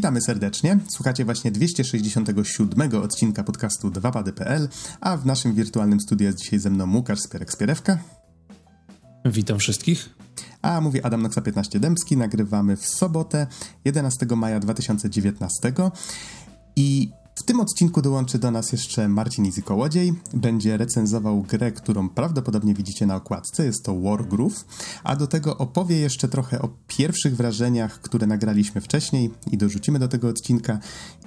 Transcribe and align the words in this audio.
Witamy 0.00 0.20
serdecznie. 0.20 0.78
Słuchacie 0.88 1.24
właśnie 1.24 1.50
267 1.50 3.02
odcinka 3.02 3.44
podcastu 3.44 3.90
2pady.pl, 3.90 4.68
a 5.00 5.16
w 5.16 5.26
naszym 5.26 5.54
wirtualnym 5.54 6.00
studiu 6.00 6.26
jest 6.26 6.38
dzisiaj 6.38 6.58
ze 6.58 6.70
mną 6.70 6.94
Łukasz 6.94 7.18
Spierek-Spierewka. 7.18 7.96
Witam 9.24 9.58
wszystkich. 9.58 10.10
A 10.62 10.80
mówi 10.80 11.02
Adam 11.02 11.22
Noxa 11.22 11.40
15 11.40 11.80
Dębski. 11.80 12.16
Nagrywamy 12.16 12.76
w 12.76 12.86
sobotę 12.86 13.46
11 13.84 14.26
maja 14.36 14.60
2019 14.60 15.72
i 16.76 17.10
w 17.40 17.42
tym 17.42 17.60
odcinku 17.60 18.02
dołączy 18.02 18.38
do 18.38 18.50
nas 18.50 18.72
jeszcze 18.72 19.08
Marcin 19.08 19.46
Izy 19.46 19.62
Kołodziej. 19.62 20.14
Będzie 20.34 20.76
recenzował 20.76 21.42
grę, 21.42 21.72
którą 21.72 22.08
prawdopodobnie 22.08 22.74
widzicie 22.74 23.06
na 23.06 23.16
okładce. 23.16 23.64
Jest 23.64 23.84
to 23.84 24.00
Wargroove. 24.00 24.64
A 25.04 25.16
do 25.16 25.26
tego 25.26 25.58
opowie 25.58 25.96
jeszcze 25.96 26.28
trochę 26.28 26.62
o 26.62 26.68
pierwszych 26.86 27.36
wrażeniach, 27.36 28.00
które 28.00 28.26
nagraliśmy 28.26 28.80
wcześniej 28.80 29.30
i 29.50 29.58
dorzucimy 29.58 29.98
do 29.98 30.08
tego 30.08 30.28
odcinka. 30.28 30.78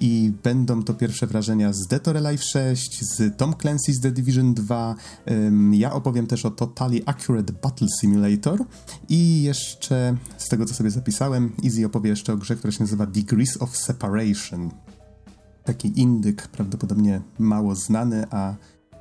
I 0.01 0.31
będą 0.43 0.83
to 0.83 0.93
pierwsze 0.93 1.27
wrażenia 1.27 1.73
z 1.73 1.87
Dead 1.87 2.07
or 2.07 2.17
Alive 2.17 2.43
6, 2.43 3.03
z 3.03 3.37
Tom 3.37 3.53
Clancy's 3.53 4.01
The 4.01 4.11
Division 4.11 4.53
2. 4.53 4.95
Ja 5.71 5.93
opowiem 5.93 6.27
też 6.27 6.45
o 6.45 6.51
Totally 6.51 7.01
Accurate 7.05 7.53
Battle 7.53 7.87
Simulator. 8.01 8.65
I 9.09 9.43
jeszcze 9.43 10.17
z 10.37 10.49
tego, 10.49 10.65
co 10.65 10.73
sobie 10.73 10.91
zapisałem, 10.91 11.51
Easy 11.65 11.85
opowie 11.85 12.09
jeszcze 12.09 12.33
o 12.33 12.37
grze, 12.37 12.55
która 12.55 12.71
się 12.71 12.83
nazywa 12.83 13.05
Degrees 13.05 13.61
of 13.61 13.77
Separation 13.77 14.69
taki 15.63 16.01
indyk, 16.01 16.47
prawdopodobnie 16.47 17.21
mało 17.39 17.75
znany, 17.75 18.25
a, 18.31 18.55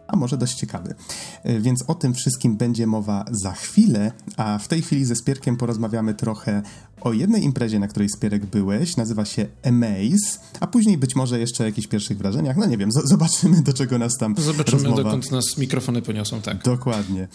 a 0.07 0.17
może 0.17 0.37
dość 0.37 0.55
ciekawy. 0.55 0.95
E, 1.43 1.61
więc 1.61 1.85
o 1.87 1.95
tym 1.95 2.15
wszystkim 2.15 2.57
będzie 2.57 2.87
mowa 2.87 3.25
za 3.31 3.53
chwilę, 3.53 4.13
a 4.37 4.59
w 4.59 4.69
tej 4.69 4.83
chwili 4.83 5.05
ze 5.05 5.17
Spierkiem 5.17 5.57
porozmawiamy 5.57 6.15
trochę 6.15 6.63
o 7.01 7.13
jednej 7.13 7.45
imprezie, 7.45 7.79
na 7.79 7.89
której 7.89 8.09
Spierek 8.09 8.47
byłeś, 8.47 8.97
nazywa 8.97 9.25
się 9.25 9.47
Amaze, 9.65 10.39
a 10.61 10.67
później 10.67 10.99
być 10.99 11.17
może 11.17 11.39
jeszcze 11.39 11.65
o 11.65 11.67
jakichś 11.67 11.87
pierwszych 11.87 12.19
wrażeniach, 12.19 12.57
no 12.57 12.67
nie 12.67 12.79
wiem, 12.79 12.91
zobaczymy 13.05 13.63
do 13.63 13.73
czego 13.73 13.99
nas 13.99 14.13
tam 14.19 14.35
Zobaczymy 14.39 14.83
rozmowa... 14.83 15.03
dokąd 15.03 15.31
nas 15.31 15.59
mikrofony 15.59 16.03
poniosą, 16.03 16.43
tak. 16.43 16.65
Dokładnie. 16.65 17.29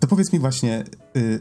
To 0.00 0.06
powiedz 0.06 0.32
mi 0.32 0.38
właśnie, 0.38 0.84
y, 1.16 1.40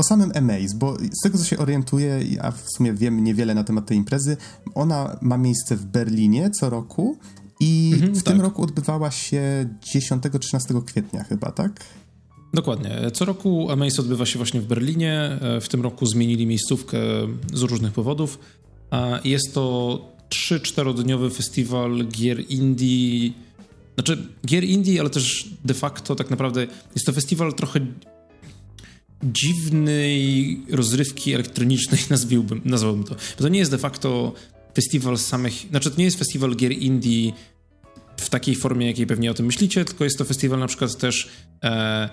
o 0.00 0.02
samym 0.02 0.32
Amaze, 0.34 0.74
bo 0.76 0.96
z 0.96 1.22
tego 1.22 1.38
co 1.38 1.44
się 1.44 1.58
orientuję, 1.58 2.20
a 2.40 2.50
w 2.50 2.70
sumie 2.76 2.92
wiem 2.92 3.24
niewiele 3.24 3.54
na 3.54 3.64
temat 3.64 3.86
tej 3.86 3.96
imprezy, 3.96 4.36
ona 4.74 5.18
ma 5.20 5.38
miejsce 5.38 5.76
w 5.76 5.84
Berlinie 5.84 6.50
co 6.50 6.70
roku 6.70 7.18
i 7.60 7.90
mhm, 7.94 8.14
w 8.14 8.22
tak. 8.22 8.34
tym 8.34 8.42
roku 8.42 8.62
odbywała 8.62 9.10
się 9.10 9.68
10-13 9.94 10.84
kwietnia 10.84 11.24
chyba, 11.24 11.52
tak? 11.52 11.84
Dokładnie. 12.54 13.10
Co 13.12 13.24
roku 13.24 13.70
Amaze 13.70 14.02
odbywa 14.02 14.26
się 14.26 14.38
właśnie 14.38 14.60
w 14.60 14.66
Berlinie. 14.66 15.38
W 15.60 15.68
tym 15.68 15.82
roku 15.82 16.06
zmienili 16.06 16.46
miejscówkę 16.46 16.98
z 17.52 17.62
różnych 17.62 17.92
powodów. 17.92 18.38
Jest 19.24 19.54
to 19.54 19.98
3-4-dniowy 20.50 21.30
festiwal 21.30 22.06
gier 22.06 22.44
indie. 22.48 23.30
Znaczy, 23.94 24.28
gier 24.46 24.64
indie, 24.64 25.00
ale 25.00 25.10
też 25.10 25.50
de 25.64 25.74
facto 25.74 26.14
tak 26.14 26.30
naprawdę 26.30 26.66
jest 26.94 27.06
to 27.06 27.12
festiwal 27.12 27.54
trochę 27.54 27.80
dziwnej 29.22 30.60
rozrywki 30.70 31.34
elektronicznej, 31.34 32.00
nazwiłbym, 32.10 32.60
nazwałbym 32.64 33.04
to. 33.04 33.14
Bo 33.14 33.42
to 33.42 33.48
nie 33.48 33.58
jest 33.58 33.70
de 33.70 33.78
facto 33.78 34.32
festiwal 34.74 35.18
samych, 35.18 35.54
znaczy 35.70 35.90
to 35.90 35.98
nie 35.98 36.04
jest 36.04 36.18
festiwal 36.18 36.56
gier 36.56 36.72
indie 36.72 37.32
w 38.16 38.28
takiej 38.28 38.54
formie, 38.54 38.86
jakiej 38.86 39.06
pewnie 39.06 39.30
o 39.30 39.34
tym 39.34 39.46
myślicie, 39.46 39.84
tylko 39.84 40.04
jest 40.04 40.18
to 40.18 40.24
festiwal 40.24 40.58
na 40.58 40.66
przykład 40.66 40.96
też 40.96 41.28
e, 41.64 42.08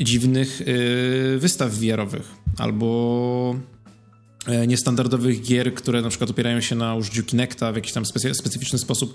dziwnych 0.00 0.62
e, 0.62 1.38
wystaw 1.38 1.72
VR-owych 1.72 2.28
albo 2.58 3.56
e, 4.46 4.66
niestandardowych 4.66 5.42
gier, 5.42 5.74
które 5.74 6.02
na 6.02 6.08
przykład 6.08 6.30
opierają 6.30 6.60
się 6.60 6.74
na 6.74 6.94
użyciu 6.94 7.22
Kinecta 7.22 7.72
w 7.72 7.76
jakiś 7.76 7.92
tam 7.92 8.06
specy 8.06 8.34
specyficzny 8.34 8.78
sposób. 8.78 9.14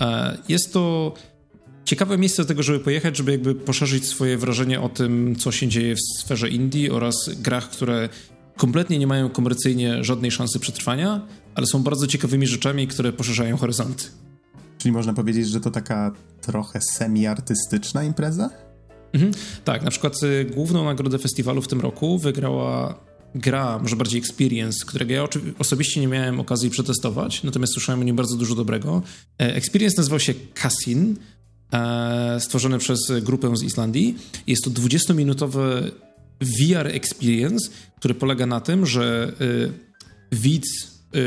E, 0.00 0.38
jest 0.48 0.72
to 0.72 1.14
ciekawe 1.84 2.18
miejsce 2.18 2.42
do 2.42 2.48
tego, 2.48 2.62
żeby 2.62 2.80
pojechać, 2.80 3.16
żeby 3.16 3.32
jakby 3.32 3.54
poszerzyć 3.54 4.06
swoje 4.06 4.38
wrażenie 4.38 4.80
o 4.80 4.88
tym, 4.88 5.36
co 5.36 5.52
się 5.52 5.68
dzieje 5.68 5.94
w 5.94 6.20
sferze 6.20 6.48
indie 6.48 6.92
oraz 6.92 7.30
grach, 7.36 7.70
które 7.70 8.08
kompletnie 8.56 8.98
nie 8.98 9.06
mają 9.06 9.30
komercyjnie 9.30 10.04
żadnej 10.04 10.30
szansy 10.30 10.58
przetrwania, 10.58 11.26
ale 11.54 11.66
są 11.66 11.82
bardzo 11.82 12.06
ciekawymi 12.06 12.46
rzeczami, 12.46 12.86
które 12.86 13.12
poszerzają 13.12 13.56
horyzonty. 13.56 14.04
Czyli 14.78 14.92
można 14.92 15.12
powiedzieć, 15.14 15.48
że 15.48 15.60
to 15.60 15.70
taka 15.70 16.12
trochę 16.40 16.80
semi-artystyczna 16.80 18.04
impreza? 18.04 18.50
Mhm. 19.12 19.32
Tak, 19.64 19.82
na 19.82 19.90
przykład 19.90 20.22
y, 20.22 20.44
główną 20.54 20.84
nagrodę 20.84 21.18
festiwalu 21.18 21.62
w 21.62 21.68
tym 21.68 21.80
roku 21.80 22.18
wygrała 22.18 23.00
gra, 23.34 23.78
może 23.78 23.96
bardziej 23.96 24.18
experience, 24.20 24.84
którego 24.86 25.14
ja 25.14 25.28
osobiście 25.58 26.00
nie 26.00 26.08
miałem 26.08 26.40
okazji 26.40 26.70
przetestować, 26.70 27.42
natomiast 27.42 27.72
słyszałem 27.72 28.00
o 28.00 28.04
nim 28.04 28.16
bardzo 28.16 28.36
dużo 28.36 28.54
dobrego. 28.54 29.02
E, 29.40 29.54
experience 29.54 29.96
nazywał 29.96 30.20
się 30.20 30.34
Cassin 30.54 31.16
stworzony 32.38 32.78
przez 32.78 32.98
grupę 33.22 33.56
z 33.56 33.62
Islandii. 33.62 34.18
Jest 34.46 34.64
to 34.64 34.70
20-minutowy 34.70 35.90
VR 36.40 36.86
experience, 36.86 37.70
który 37.98 38.14
polega 38.14 38.46
na 38.46 38.60
tym, 38.60 38.86
że 38.86 39.32
e, 39.40 40.36
widz, 40.36 40.64
e, 41.14 41.18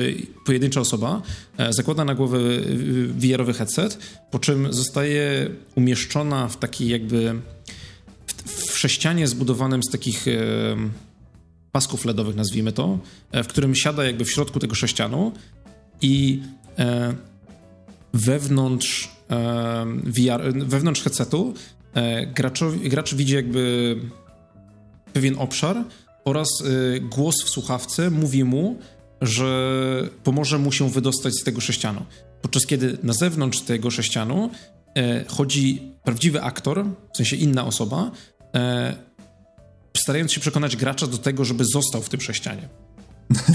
pojedyncza 0.46 0.82
osoba 0.82 1.22
zakłada 1.70 2.06
na 2.06 2.16
głowę 2.16 2.40
VR-owy 3.10 3.54
headset, 3.54 3.98
po 4.32 4.40
czym 4.40 4.74
zostaje 4.74 5.50
umieszczona 5.76 6.48
w 6.48 6.58
takiej 6.58 6.90
jakby 6.90 7.34
w 8.46 8.78
sześcianie 8.78 9.28
zbudowanym 9.28 9.84
z 9.84 9.92
takich 9.92 10.26
pasków 11.72 12.06
LEDowych, 12.06 12.36
nazwijmy 12.36 12.72
to, 12.72 13.00
w 13.34 13.48
którym 13.48 13.76
siada 13.76 14.04
jakby 14.04 14.26
w 14.26 14.32
środku 14.32 14.60
tego 14.60 14.76
sześcianu 14.76 15.32
i 16.02 16.42
wewnątrz 18.14 19.15
VR, 20.04 20.54
wewnątrz 20.54 21.02
headsetu 21.02 21.54
e, 21.94 22.26
gracz 22.90 23.16
widzi 23.16 23.36
jakby 23.36 23.96
pewien 25.14 25.36
obszar 25.38 25.84
oraz 26.26 26.50
e, 26.62 27.00
głos 27.00 27.36
w 27.46 27.50
słuchawce 27.50 28.10
mówi 28.10 28.44
mu, 28.44 28.80
że 29.22 30.10
pomoże 30.24 30.58
mu 30.58 30.72
się 30.72 30.90
wydostać 30.90 31.34
z 31.34 31.44
tego 31.44 31.62
sześcianu. 31.62 32.06
Podczas 32.42 32.66
kiedy 32.66 32.98
na 33.04 33.14
zewnątrz 33.14 33.62
tego 33.62 33.92
sześcianu 33.92 34.50
e, 34.96 35.26
chodzi 35.28 35.92
prawdziwy 36.04 36.42
aktor, 36.42 36.86
w 37.14 37.18
sensie 37.18 37.36
inna 37.36 37.66
osoba, 37.66 38.12
starając 39.98 40.32
się 40.32 40.42
przekonać 40.42 40.76
gracza 40.76 41.08
do 41.08 41.18
tego, 41.18 41.46
żeby 41.46 41.66
został 41.66 42.02
w 42.02 42.10
tym 42.10 42.22
sześcianie. 42.22 42.70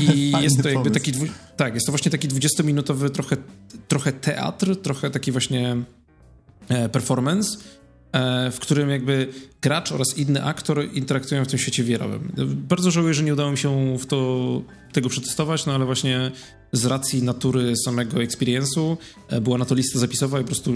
I 0.01 0.33
jest 0.43 0.63
to 0.63 0.69
jakby 0.69 0.91
taki. 0.91 1.13
Tak, 1.57 1.75
jest 1.75 1.87
to 1.87 1.93
właśnie 1.93 2.11
taki 2.11 2.29
20-minutowy 2.29 3.11
trochę, 3.11 3.37
trochę 3.89 4.13
teatr, 4.13 4.77
trochę 4.77 5.11
taki 5.11 5.33
właśnie 5.33 5.77
e, 6.69 6.89
performance, 6.89 7.59
e, 8.13 8.51
w 8.51 8.61
którym 8.61 8.91
jakby 8.91 9.29
gracz 9.63 9.93
oraz 9.93 10.19
inny 10.19 10.45
aktor 10.45 10.85
interaktują 10.93 11.45
w 11.45 11.49
tym 11.49 11.59
świecie 11.59 11.85
wierowym. 11.85 12.33
Bardzo 12.47 12.91
żałuję, 12.91 13.15
że 13.15 13.23
nie 13.23 13.33
udało 13.33 13.51
mi 13.51 13.59
się 13.59 13.99
w 13.99 14.07
to 14.07 14.63
tego 14.93 15.09
przetestować, 15.09 15.67
no 15.67 15.75
ale 15.75 15.85
właśnie 15.85 16.31
z 16.73 16.85
racji 16.85 17.23
natury 17.23 17.75
samego 17.85 18.17
experience'u 18.17 18.97
e, 19.29 19.41
była 19.41 19.59
na 19.59 19.65
to 19.65 19.75
lista 19.75 19.99
zapisowa 19.99 20.39
i 20.39 20.43
po 20.43 20.47
prostu 20.47 20.73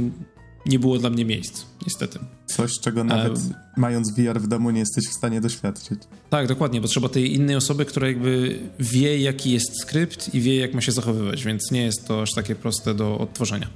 nie 0.67 0.79
było 0.79 0.99
dla 0.99 1.11
mnie 1.11 1.25
miejsc, 1.25 1.65
niestety. 1.87 2.19
Coś, 2.47 2.71
czego 2.81 3.05
nawet 3.05 3.41
mając 3.77 4.15
VR 4.15 4.41
w 4.41 4.49
domu 4.49 4.71
nie 4.71 4.81
jesteś 4.81 5.09
w 5.09 5.13
stanie 5.13 5.41
doświadczyć. 5.41 6.01
Tak, 6.31 6.49
dokładnie, 6.49 6.81
bo 6.81 6.89
trzeba 6.89 7.09
tej 7.09 7.35
innej 7.35 7.57
osoby, 7.57 7.85
która 7.85 8.09
jakby 8.09 8.59
wie, 8.79 9.19
jaki 9.19 9.51
jest 9.51 9.81
skrypt 9.81 10.35
i 10.35 10.41
wie, 10.41 10.57
jak 10.57 10.75
ma 10.75 10.81
się 10.81 10.93
zachowywać, 10.93 11.45
więc 11.45 11.71
nie 11.71 11.83
jest 11.83 12.07
to 12.07 12.23
aż 12.23 12.31
takie 12.35 12.55
proste 12.55 12.95
do 12.95 13.19
odtworzenia. 13.19 13.69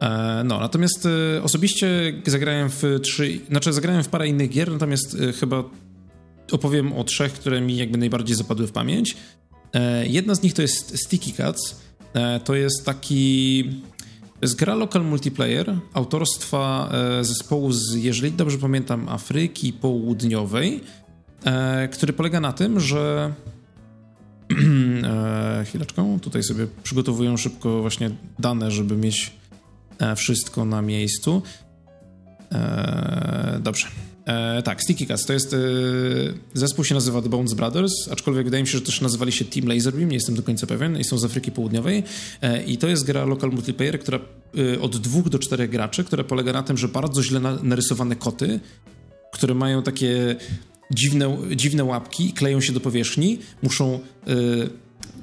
E, 0.00 0.42
no, 0.44 0.60
natomiast 0.60 1.06
e, 1.06 1.42
osobiście 1.42 2.12
zagrałem 2.26 2.70
w 2.70 2.82
trzy, 3.02 3.40
znaczy 3.50 3.72
zagrałem 3.72 4.04
w 4.04 4.08
parę 4.08 4.28
innych 4.28 4.50
gier, 4.50 4.72
natomiast 4.72 5.16
e, 5.20 5.32
chyba 5.32 5.64
opowiem 6.52 6.92
o 6.92 7.04
trzech, 7.04 7.32
które 7.32 7.60
mi 7.60 7.76
jakby 7.76 7.98
najbardziej 7.98 8.36
zapadły 8.36 8.66
w 8.66 8.72
pamięć. 8.72 9.16
Jedna 10.04 10.34
z 10.34 10.42
nich 10.42 10.54
to 10.54 10.62
jest 10.62 10.98
Sticky 10.98 11.32
Cats. 11.32 11.80
To 12.44 12.54
jest 12.54 12.84
taki 12.84 13.64
jest 14.42 14.56
gra 14.56 14.74
local 14.74 15.04
multiplayer 15.04 15.78
autorstwa 15.94 16.90
e, 16.92 17.24
zespołu 17.24 17.72
z, 17.72 17.94
jeżeli 17.94 18.32
dobrze 18.32 18.58
pamiętam, 18.58 19.08
Afryki 19.08 19.72
Południowej, 19.72 20.80
e, 21.44 21.88
który 21.88 22.12
polega 22.12 22.40
na 22.40 22.52
tym, 22.52 22.80
że 22.80 23.32
e, 25.04 25.64
chwileczkę, 25.66 26.18
tutaj 26.22 26.42
sobie 26.42 26.66
przygotowują 26.82 27.36
szybko 27.36 27.80
właśnie 27.80 28.10
dane, 28.38 28.70
żeby 28.70 28.96
mieć 28.96 29.32
wszystko 30.16 30.64
na 30.64 30.82
miejscu. 30.82 31.42
Dobrze. 33.60 33.86
E, 34.26 34.62
tak, 34.62 34.82
Sticky 34.82 35.06
Cats 35.06 35.26
to 35.26 35.32
jest. 35.32 35.54
E, 35.54 35.58
zespół 36.54 36.84
się 36.84 36.94
nazywa 36.94 37.22
The 37.22 37.28
Bones 37.28 37.54
Brothers, 37.54 37.92
aczkolwiek 38.10 38.44
wydaje 38.44 38.62
mi 38.62 38.68
się, 38.68 38.78
że 38.78 38.84
też 38.84 39.00
nazywali 39.00 39.32
się 39.32 39.44
Team 39.44 39.68
Laserbeam, 39.68 40.08
nie 40.08 40.14
jestem 40.14 40.34
do 40.34 40.42
końca 40.42 40.66
pewien, 40.66 40.98
i 40.98 41.04
są 41.04 41.18
z 41.18 41.24
Afryki 41.24 41.52
Południowej. 41.52 42.02
E, 42.42 42.62
I 42.64 42.78
to 42.78 42.88
jest 42.88 43.04
gra 43.04 43.24
local 43.24 43.50
multiplayer, 43.50 44.00
która 44.00 44.18
e, 44.74 44.80
od 44.80 44.96
dwóch 44.96 45.28
do 45.28 45.38
czterech 45.38 45.70
graczy, 45.70 46.04
która 46.04 46.24
polega 46.24 46.52
na 46.52 46.62
tym, 46.62 46.78
że 46.78 46.88
bardzo 46.88 47.22
źle 47.22 47.40
na, 47.40 47.62
narysowane 47.62 48.16
koty, 48.16 48.60
które 49.32 49.54
mają 49.54 49.82
takie 49.82 50.36
dziwne, 50.90 51.36
dziwne 51.56 51.84
łapki 51.84 52.32
kleją 52.32 52.60
się 52.60 52.72
do 52.72 52.80
powierzchni, 52.80 53.38
muszą 53.62 53.94
e, 53.94 54.00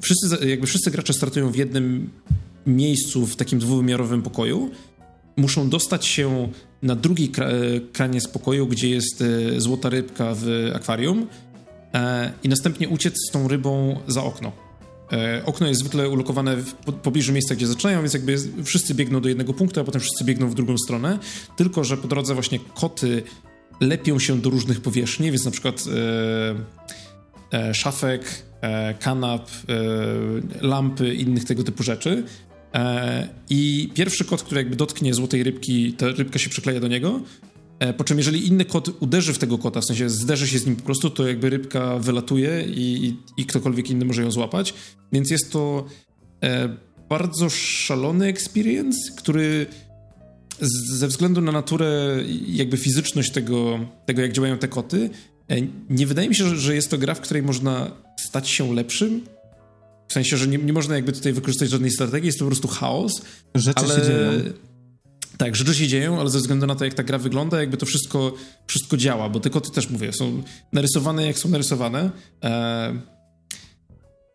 wszyscy, 0.02 0.48
jakby 0.48 0.68
wszyscy 0.68 0.92
gracze 0.92 1.14
startują 1.14 1.52
w 1.52 1.56
jednym 1.56 2.10
miejscu 2.68 3.26
w 3.26 3.36
takim 3.36 3.60
dwuwymiarowym 3.60 4.22
pokoju. 4.22 4.72
Muszą 5.38 5.69
dostać 5.69 6.06
się 6.06 6.50
na 6.81 6.95
drugiej 6.95 7.31
kranie 7.94 8.22
spokoju, 8.22 8.68
gdzie 8.68 8.89
jest 8.89 9.24
złota 9.57 9.89
rybka 9.89 10.36
w 10.36 10.72
akwarium 10.75 11.28
i 12.44 12.50
następnie 12.50 12.89
uciec 12.89 13.13
z 13.30 13.31
tą 13.31 13.48
rybą 13.48 14.00
za 14.07 14.24
okno. 14.24 14.68
E, 15.12 15.42
okno 15.45 15.68
jest 15.68 15.80
zwykle 15.80 16.10
ulokowane 16.10 16.57
w 16.57 16.74
pobliżu 17.04 17.34
miejsca, 17.34 17.56
gdzie 17.56 17.68
zaczynają, 17.68 18.01
więc 18.01 18.13
jakby 18.13 18.38
wszyscy 18.63 18.94
biegną 18.94 19.22
do 19.22 19.30
jednego 19.30 19.54
punktu, 19.54 19.80
a 19.80 19.84
potem 19.84 20.01
wszyscy 20.01 20.24
biegną 20.24 20.50
w 20.50 20.56
drugą 20.56 20.78
stronę. 20.78 21.19
Tylko, 21.56 21.83
że 21.83 21.98
po 21.98 22.07
drodze 22.07 22.33
właśnie 22.33 22.60
koty 22.75 23.24
lepią 23.80 24.19
się 24.19 24.42
do 24.42 24.50
różnych 24.50 24.81
powierzchni, 24.81 25.31
więc 25.31 25.45
na 25.45 25.51
przykład 25.51 25.83
e, 27.51 27.57
e, 27.57 27.74
szafek, 27.74 28.44
e, 28.62 28.94
kanap, 28.94 29.50
e, 29.69 30.68
lampy, 30.68 31.16
innych 31.16 31.45
tego 31.45 31.63
typu 31.63 31.83
rzeczy. 31.83 32.24
E, 32.74 33.28
I 33.50 33.90
pierwszy 33.94 34.25
kot, 34.25 34.44
który 34.44 34.62
jakby 34.62 34.75
dotknie 34.75 35.14
złotej 35.14 35.44
rybki, 35.44 35.94
ta 35.94 36.08
rybka 36.08 36.40
się 36.40 36.50
przykleja 36.50 36.80
do 36.80 36.88
niego, 36.88 37.22
E, 37.80 37.94
po 37.94 38.04
czym 38.04 38.18
jeżeli 38.18 38.48
inny 38.48 38.66
kot 38.66 38.90
uderzy 39.00 39.34
w 39.34 39.38
tego 39.38 39.58
kota, 39.58 39.81
w 39.81 39.86
sensie 39.86 40.10
zderzy 40.10 40.48
się 40.48 40.60
z 40.60 40.66
nim 40.66 40.75
po 40.75 40.84
prostu, 40.84 41.10
to 41.10 41.28
jakby 41.28 41.50
rybka 41.50 42.00
wylatuje 42.00 42.66
i, 42.68 43.06
i, 43.06 43.18
i 43.38 43.46
ktokolwiek 43.46 43.90
inny 43.90 44.06
może 44.06 44.22
ją 44.22 44.31
złapać. 44.31 44.74
Więc 45.12 45.31
jest 45.31 45.52
to 45.52 45.86
e, 46.44 46.69
bardzo 47.10 47.50
szalony 47.50 48.25
experience, 48.25 49.00
który 49.18 49.66
ze 50.94 51.08
względu 51.08 51.42
na 51.42 51.52
naturę, 51.52 52.18
jakby 52.48 52.78
fizyczność 52.78 53.31
tego, 53.31 53.80
tego, 54.06 54.22
jak 54.22 54.31
działają 54.31 54.58
te 54.58 54.68
koty, 54.68 55.10
nie 55.90 56.08
wydaje 56.08 56.30
mi 56.30 56.36
się, 56.36 56.56
że, 56.56 56.75
jest 56.75 56.90
to 56.92 56.98
gra, 56.98 57.14
w 57.14 57.22
której 57.22 57.44
można 57.44 57.92
stać 58.28 58.50
się 58.50 58.74
lepszym. 58.74 59.22
W 60.07 60.13
sensie, 60.13 60.38
że 60.38 60.48
nie, 60.48 60.57
nie 60.57 60.74
można 60.74 60.95
jakby 60.95 61.12
tutaj 61.12 61.33
wykorzystać 61.33 61.69
żadnej 61.69 61.92
strategii, 61.92 62.25
jest 62.25 62.39
to 62.39 62.45
po 62.45 62.51
prostu 62.51 62.68
chaos. 62.68 63.21
Rzeczy 63.56 63.80
ale... 63.86 63.95
się 63.95 64.01
dzieją 64.01 64.54
tak, 65.38 65.56
rzeczy 65.56 65.75
się 65.75 65.88
dzieją, 65.88 66.19
ale 66.19 66.30
ze 66.30 66.39
względu 66.39 66.68
na 66.68 66.75
to, 66.75 66.86
jak 66.86 66.94
ta 66.94 67.04
gra 67.04 67.18
wygląda, 67.18 67.59
jakby 67.59 67.77
to 67.77 67.86
wszystko, 67.86 68.33
wszystko 68.68 68.98
działa, 68.98 69.30
bo 69.30 69.39
te 69.39 69.50
koty 69.50 69.71
też, 69.71 69.89
mówię, 69.89 70.13
są 70.13 70.44
narysowane 70.74 71.27
jak 71.27 71.39
są 71.39 71.50
narysowane, 71.50 72.12
e, 72.44 73.01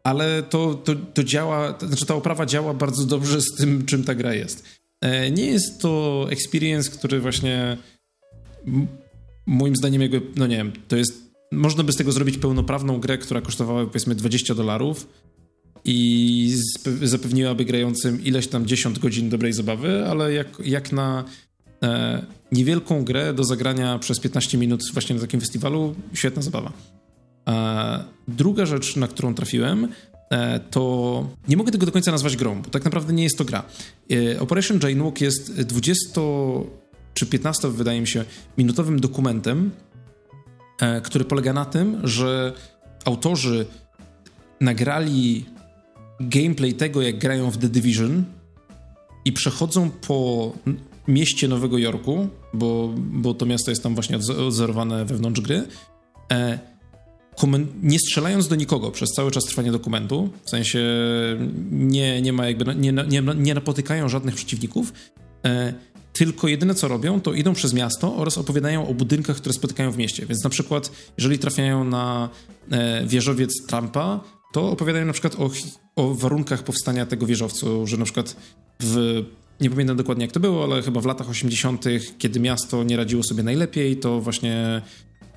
ale 0.04 0.42
to, 0.42 0.74
to, 0.74 0.94
to 0.94 1.24
działa, 1.24 1.72
to 1.72 1.86
znaczy 1.86 2.06
ta 2.06 2.14
oprawa 2.14 2.46
działa 2.46 2.74
bardzo 2.74 3.04
dobrze 3.04 3.40
z 3.40 3.54
tym, 3.58 3.86
czym 3.86 4.04
ta 4.04 4.14
gra 4.14 4.34
jest. 4.34 4.64
E, 5.00 5.30
nie 5.30 5.46
jest 5.46 5.80
to 5.80 6.26
experience, 6.30 6.90
który 6.90 7.20
właśnie 7.20 7.76
moim 9.46 9.76
zdaniem 9.76 10.02
jakby, 10.02 10.22
no 10.36 10.46
nie 10.46 10.56
wiem, 10.56 10.72
to 10.88 10.96
jest, 10.96 11.32
można 11.52 11.84
by 11.84 11.92
z 11.92 11.96
tego 11.96 12.12
zrobić 12.12 12.38
pełnoprawną 12.38 13.00
grę, 13.00 13.18
która 13.18 13.40
kosztowała 13.40 13.86
powiedzmy 13.86 14.14
20 14.14 14.54
dolarów, 14.54 15.06
i 15.84 16.56
zapewniłaby 17.02 17.64
grającym 17.64 18.24
ileś 18.24 18.46
tam 18.48 18.66
10 18.66 18.98
godzin 18.98 19.28
dobrej 19.28 19.52
zabawy, 19.52 20.06
ale 20.06 20.32
jak, 20.32 20.48
jak 20.64 20.92
na 20.92 21.24
e, 21.82 22.22
niewielką 22.52 23.04
grę 23.04 23.34
do 23.34 23.44
zagrania 23.44 23.98
przez 23.98 24.20
15 24.20 24.58
minut 24.58 24.82
właśnie 24.92 25.14
na 25.14 25.20
takim 25.20 25.40
festiwalu, 25.40 25.94
świetna 26.14 26.42
zabawa. 26.42 26.72
E, 27.48 28.04
druga 28.28 28.66
rzecz, 28.66 28.96
na 28.96 29.08
którą 29.08 29.34
trafiłem, 29.34 29.88
e, 30.30 30.60
to 30.60 31.28
nie 31.48 31.56
mogę 31.56 31.72
tego 31.72 31.86
do 31.86 31.92
końca 31.92 32.10
nazwać 32.10 32.36
grą, 32.36 32.62
bo 32.62 32.70
tak 32.70 32.84
naprawdę 32.84 33.12
nie 33.12 33.24
jest 33.24 33.38
to 33.38 33.44
gra. 33.44 33.62
E, 34.10 34.40
Operation 34.40 34.78
Walk 34.78 35.20
jest 35.20 35.60
20 35.60 36.20
czy 37.14 37.26
15, 37.26 37.68
wydaje 37.68 38.00
mi 38.00 38.08
się, 38.08 38.24
minutowym 38.58 39.00
dokumentem, 39.00 39.70
e, 40.80 41.00
który 41.00 41.24
polega 41.24 41.52
na 41.52 41.64
tym, 41.64 42.00
że 42.04 42.52
autorzy 43.04 43.66
nagrali 44.60 45.44
gameplay 46.28 46.74
tego, 46.74 47.02
jak 47.02 47.18
grają 47.18 47.50
w 47.50 47.58
The 47.58 47.68
Division 47.68 48.24
i 49.24 49.32
przechodzą 49.32 49.90
po 49.90 50.52
mieście 51.08 51.48
Nowego 51.48 51.78
Jorku, 51.78 52.28
bo, 52.54 52.94
bo 52.96 53.34
to 53.34 53.46
miasto 53.46 53.70
jest 53.70 53.82
tam 53.82 53.94
właśnie 53.94 54.18
odzorowane 54.46 55.04
wewnątrz 55.04 55.40
gry, 55.40 55.62
e, 56.32 56.58
nie 57.82 57.98
strzelając 57.98 58.48
do 58.48 58.56
nikogo 58.56 58.90
przez 58.90 59.10
cały 59.10 59.30
czas 59.30 59.44
trwania 59.44 59.72
dokumentu, 59.72 60.30
w 60.44 60.50
sensie 60.50 60.80
nie, 61.70 62.22
nie 62.22 62.32
ma 62.32 62.46
jakby, 62.46 62.74
nie, 62.74 62.92
nie, 62.92 63.22
nie 63.36 63.54
napotykają 63.54 64.08
żadnych 64.08 64.34
przeciwników, 64.34 64.92
e, 65.44 65.74
tylko 66.12 66.48
jedyne 66.48 66.74
co 66.74 66.88
robią, 66.88 67.20
to 67.20 67.32
idą 67.32 67.54
przez 67.54 67.72
miasto 67.72 68.16
oraz 68.16 68.38
opowiadają 68.38 68.88
o 68.88 68.94
budynkach, 68.94 69.36
które 69.36 69.52
spotykają 69.52 69.90
w 69.90 69.96
mieście. 69.96 70.26
Więc 70.26 70.44
na 70.44 70.50
przykład, 70.50 70.92
jeżeli 71.18 71.38
trafiają 71.38 71.84
na 71.84 72.28
e, 72.70 73.06
wieżowiec 73.06 73.66
Trumpa, 73.66 74.20
to 74.52 74.70
opowiadają 74.70 75.06
na 75.06 75.12
przykład 75.12 75.36
o, 75.38 75.50
o 75.96 76.14
warunkach 76.14 76.62
powstania 76.62 77.06
tego 77.06 77.26
wieżowcu, 77.26 77.86
że 77.86 77.96
na 77.96 78.04
przykład 78.04 78.36
w 78.80 79.22
nie 79.60 79.70
pamiętam 79.70 79.96
dokładnie 79.96 80.24
jak 80.24 80.32
to 80.32 80.40
było, 80.40 80.64
ale 80.64 80.82
chyba 80.82 81.00
w 81.00 81.06
latach 81.06 81.30
80., 81.30 81.84
kiedy 82.18 82.40
miasto 82.40 82.84
nie 82.84 82.96
radziło 82.96 83.22
sobie 83.22 83.42
najlepiej, 83.42 83.96
to 83.96 84.20
właśnie 84.20 84.82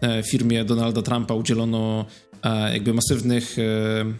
e, 0.02 0.24
firmie 0.24 0.66
Donalda 0.66 1.02
Trumpa 1.02 1.34
udzielono 1.34 2.06
e, 2.44 2.74
jakby 2.74 2.94
masywnych 2.94 3.56
e, 3.60 4.14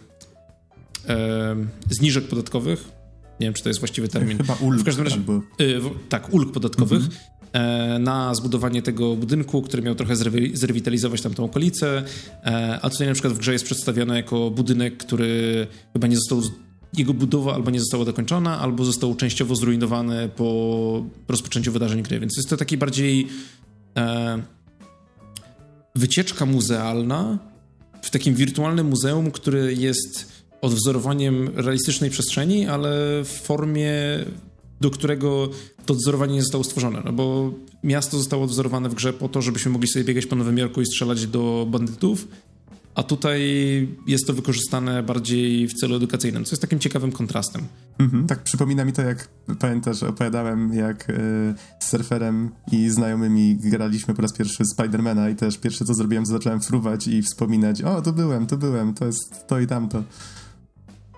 zniżek 1.90 2.24
podatkowych. 2.24 2.88
Nie 3.40 3.46
wiem, 3.46 3.54
czy 3.54 3.62
to 3.62 3.68
jest 3.68 3.80
właściwy 3.80 4.08
termin. 4.08 4.38
Chyba 4.38 4.54
ulg. 4.54 4.80
W 4.80 4.84
każdym 4.84 5.04
razie, 5.04 5.20
tak, 6.08 6.34
ulg 6.34 6.52
podatkowych. 6.52 7.02
Mhm. 7.02 7.35
E, 7.56 7.98
na 7.98 8.34
zbudowanie 8.34 8.82
tego 8.82 9.16
budynku, 9.16 9.62
który 9.62 9.82
miał 9.82 9.94
trochę 9.94 10.16
zrewitalizować 10.52 11.22
tamtą 11.22 11.44
okolicę, 11.44 12.02
e, 12.44 12.78
a 12.82 12.90
tutaj 12.90 13.06
na 13.06 13.12
przykład 13.12 13.32
w 13.32 13.38
grze 13.38 13.52
jest 13.52 13.64
przedstawiony 13.64 14.16
jako 14.16 14.50
budynek, 14.50 14.96
który 14.96 15.66
chyba 15.92 16.06
nie 16.06 16.16
został 16.16 16.42
jego 16.96 17.14
budowa 17.14 17.54
albo 17.54 17.70
nie 17.70 17.80
została 17.80 18.04
dokończona, 18.04 18.60
albo 18.60 18.84
został 18.84 19.14
częściowo 19.14 19.56
zrujnowany 19.56 20.28
po 20.28 21.04
rozpoczęciu 21.28 21.72
wydarzeń 21.72 22.02
gry, 22.02 22.20
więc 22.20 22.36
jest 22.36 22.50
to 22.50 22.56
taki 22.56 22.76
bardziej 22.76 23.28
e, 23.96 24.42
wycieczka 25.94 26.46
muzealna 26.46 27.38
w 28.02 28.10
takim 28.10 28.34
wirtualnym 28.34 28.88
muzeum, 28.88 29.30
który 29.30 29.74
jest 29.74 30.32
odwzorowaniem 30.60 31.50
realistycznej 31.54 32.10
przestrzeni, 32.10 32.66
ale 32.66 32.90
w 33.24 33.40
formie 33.42 33.92
do 34.80 34.90
którego 34.90 35.48
to 35.86 35.94
odzorowanie 35.94 36.34
nie 36.34 36.42
zostało 36.42 36.64
stworzone, 36.64 37.02
no 37.04 37.12
bo 37.12 37.52
miasto 37.84 38.18
zostało 38.18 38.44
odzorowane 38.44 38.88
w 38.88 38.94
grze 38.94 39.12
po 39.12 39.28
to, 39.28 39.42
żebyśmy 39.42 39.70
mogli 39.70 39.88
sobie 39.88 40.04
biegać 40.04 40.26
po 40.26 40.36
Nowym 40.36 40.58
Jorku 40.58 40.80
i 40.80 40.86
strzelać 40.86 41.26
do 41.26 41.66
bandytów, 41.70 42.28
a 42.96 43.02
tutaj 43.02 43.40
jest 44.06 44.26
to 44.26 44.32
wykorzystane 44.32 45.02
bardziej 45.02 45.68
w 45.68 45.74
celu 45.74 45.96
edukacyjnym, 45.96 46.44
co 46.44 46.50
jest 46.52 46.60
takim 46.60 46.78
ciekawym 46.78 47.12
kontrastem. 47.12 47.62
Mhm, 47.98 48.26
tak 48.26 48.42
przypomina 48.42 48.84
mi 48.84 48.92
to, 48.92 49.02
jak 49.02 49.28
pamiętasz, 49.58 50.02
opowiadałem, 50.02 50.74
jak 50.74 51.10
y, 51.10 51.14
z 51.80 51.88
surferem 51.88 52.50
i 52.72 52.90
znajomymi 52.90 53.56
graliśmy 53.56 54.14
po 54.14 54.22
raz 54.22 54.32
pierwszy 54.32 54.64
Spidermana 54.64 55.30
i 55.30 55.36
też 55.36 55.58
pierwsze 55.58 55.84
co 55.84 55.94
zrobiłem, 55.94 56.24
to 56.24 56.30
zacząłem 56.30 56.60
fruwać 56.60 57.06
i 57.06 57.22
wspominać, 57.22 57.82
o, 57.82 58.02
tu 58.02 58.12
byłem, 58.12 58.46
tu 58.46 58.58
byłem, 58.58 58.94
to 58.94 59.06
jest 59.06 59.46
to 59.46 59.60
i 59.60 59.66
tamto. 59.66 60.02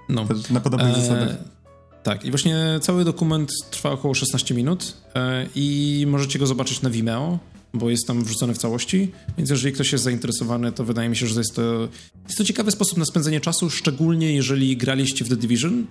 No. 0.09 0.25
Też 0.25 0.51
na 0.51 0.61
podobnych 0.61 0.97
e... 0.97 1.01
zasadach. 1.01 1.58
Tak, 2.03 2.25
i 2.25 2.31
właśnie 2.31 2.79
cały 2.83 3.05
dokument 3.05 3.51
trwa 3.71 3.91
około 3.91 4.15
16 4.15 4.55
minut 4.55 4.97
e, 5.15 5.47
i 5.55 6.05
możecie 6.09 6.39
go 6.39 6.47
zobaczyć 6.47 6.83
na 6.83 6.91
Vimeo, 6.91 7.39
bo 7.75 7.91
jest 7.91 8.07
tam 8.07 8.25
wrzucony 8.25 8.55
w 8.55 8.59
całości, 8.59 9.13
więc 9.39 9.51
jeżeli 9.51 9.75
ktoś 9.75 9.93
jest 9.93 10.05
zainteresowany, 10.05 10.73
to 10.73 10.85
wydaje 10.85 11.09
mi 11.09 11.17
się, 11.17 11.27
że 11.27 11.41
jest 11.41 11.57
to, 11.57 11.89
jest 12.27 12.39
to 12.39 12.45
ciekawy 12.45 12.71
sposób 12.71 12.99
na 12.99 13.05
spędzenie 13.05 13.41
czasu, 13.41 13.71
szczególnie 13.71 14.35
jeżeli 14.35 14.77
graliście 14.77 15.25
w 15.25 15.29
The 15.29 15.37
Division 15.37 15.87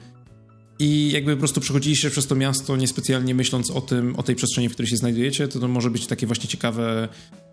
i 0.79 1.11
jakby 1.11 1.33
po 1.33 1.39
prostu 1.39 1.61
przechodziliście 1.61 2.09
przez 2.09 2.27
to 2.27 2.35
miasto 2.35 2.75
niespecjalnie 2.75 3.35
myśląc 3.35 3.71
o 3.71 3.81
tym, 3.81 4.15
o 4.15 4.23
tej 4.23 4.35
przestrzeni, 4.35 4.69
w 4.69 4.73
której 4.73 4.89
się 4.89 4.97
znajdujecie, 4.97 5.47
to 5.47 5.59
to 5.59 5.67
może 5.67 5.89
być 5.89 6.07
takie 6.07 6.27
właśnie 6.27 6.49
ciekawe, 6.49 7.07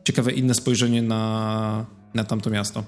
ciekawe 0.04 0.32
inne 0.32 0.54
spojrzenie 0.54 1.02
na, 1.02 1.86
na 2.14 2.24
tamto 2.24 2.50
miasto. 2.50 2.84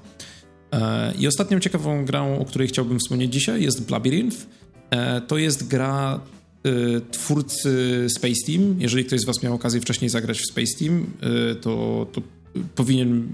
E, 0.73 1.15
I 1.19 1.27
ostatnią 1.27 1.61
ciekawą 1.61 2.05
grą, 2.05 2.39
o 2.39 2.45
której 2.45 2.69
chciałbym 2.69 2.99
wspomnieć 2.99 3.33
dzisiaj 3.33 3.63
jest 3.63 3.91
Labyrinth. 3.91 4.47
E, 4.91 5.21
to 5.21 5.39
jest 5.39 5.69
gra 5.69 6.21
e, 6.65 6.71
twórcy 7.11 8.07
Space 8.17 8.47
Team. 8.47 8.77
Jeżeli 8.79 9.05
ktoś 9.05 9.21
z 9.21 9.25
Was 9.25 9.43
miał 9.43 9.55
okazję 9.55 9.81
wcześniej 9.81 10.11
zagrać 10.11 10.39
w 10.39 10.47
Space 10.47 10.79
Team, 10.79 11.07
e, 11.21 11.55
to, 11.55 12.07
to 12.13 12.21
powinien 12.75 13.29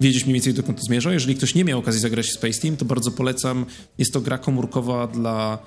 wiedzieć 0.00 0.24
mniej 0.24 0.34
więcej 0.34 0.54
dokąd 0.54 0.78
to 0.78 0.84
zmierza. 0.84 1.12
Jeżeli 1.12 1.34
ktoś 1.34 1.54
nie 1.54 1.64
miał 1.64 1.78
okazji 1.78 2.00
zagrać 2.00 2.26
w 2.26 2.32
Space 2.32 2.60
Team, 2.60 2.76
to 2.76 2.84
bardzo 2.84 3.10
polecam. 3.10 3.66
Jest 3.98 4.12
to 4.12 4.20
gra 4.20 4.38
komórkowa 4.38 5.06
dla 5.06 5.58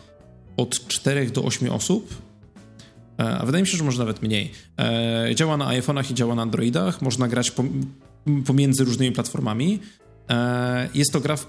od 0.57 0.87
4 0.87 1.31
do 1.31 1.43
8 1.43 1.69
osób. 1.69 2.15
A 3.17 3.45
wydaje 3.45 3.61
mi 3.61 3.67
się, 3.67 3.77
że 3.77 3.83
może 3.83 3.99
nawet 3.99 4.21
mniej. 4.21 4.51
Działa 5.35 5.57
na 5.57 5.65
iPhone'ach 5.65 6.11
i 6.11 6.13
działa 6.13 6.35
na 6.35 6.41
Androidach. 6.41 7.01
Można 7.01 7.27
grać 7.27 7.51
pomiędzy 8.45 8.83
różnymi 8.83 9.11
platformami. 9.11 9.79
Jest 10.93 11.11
to 11.11 11.19
gra 11.19 11.35
w 11.35 11.47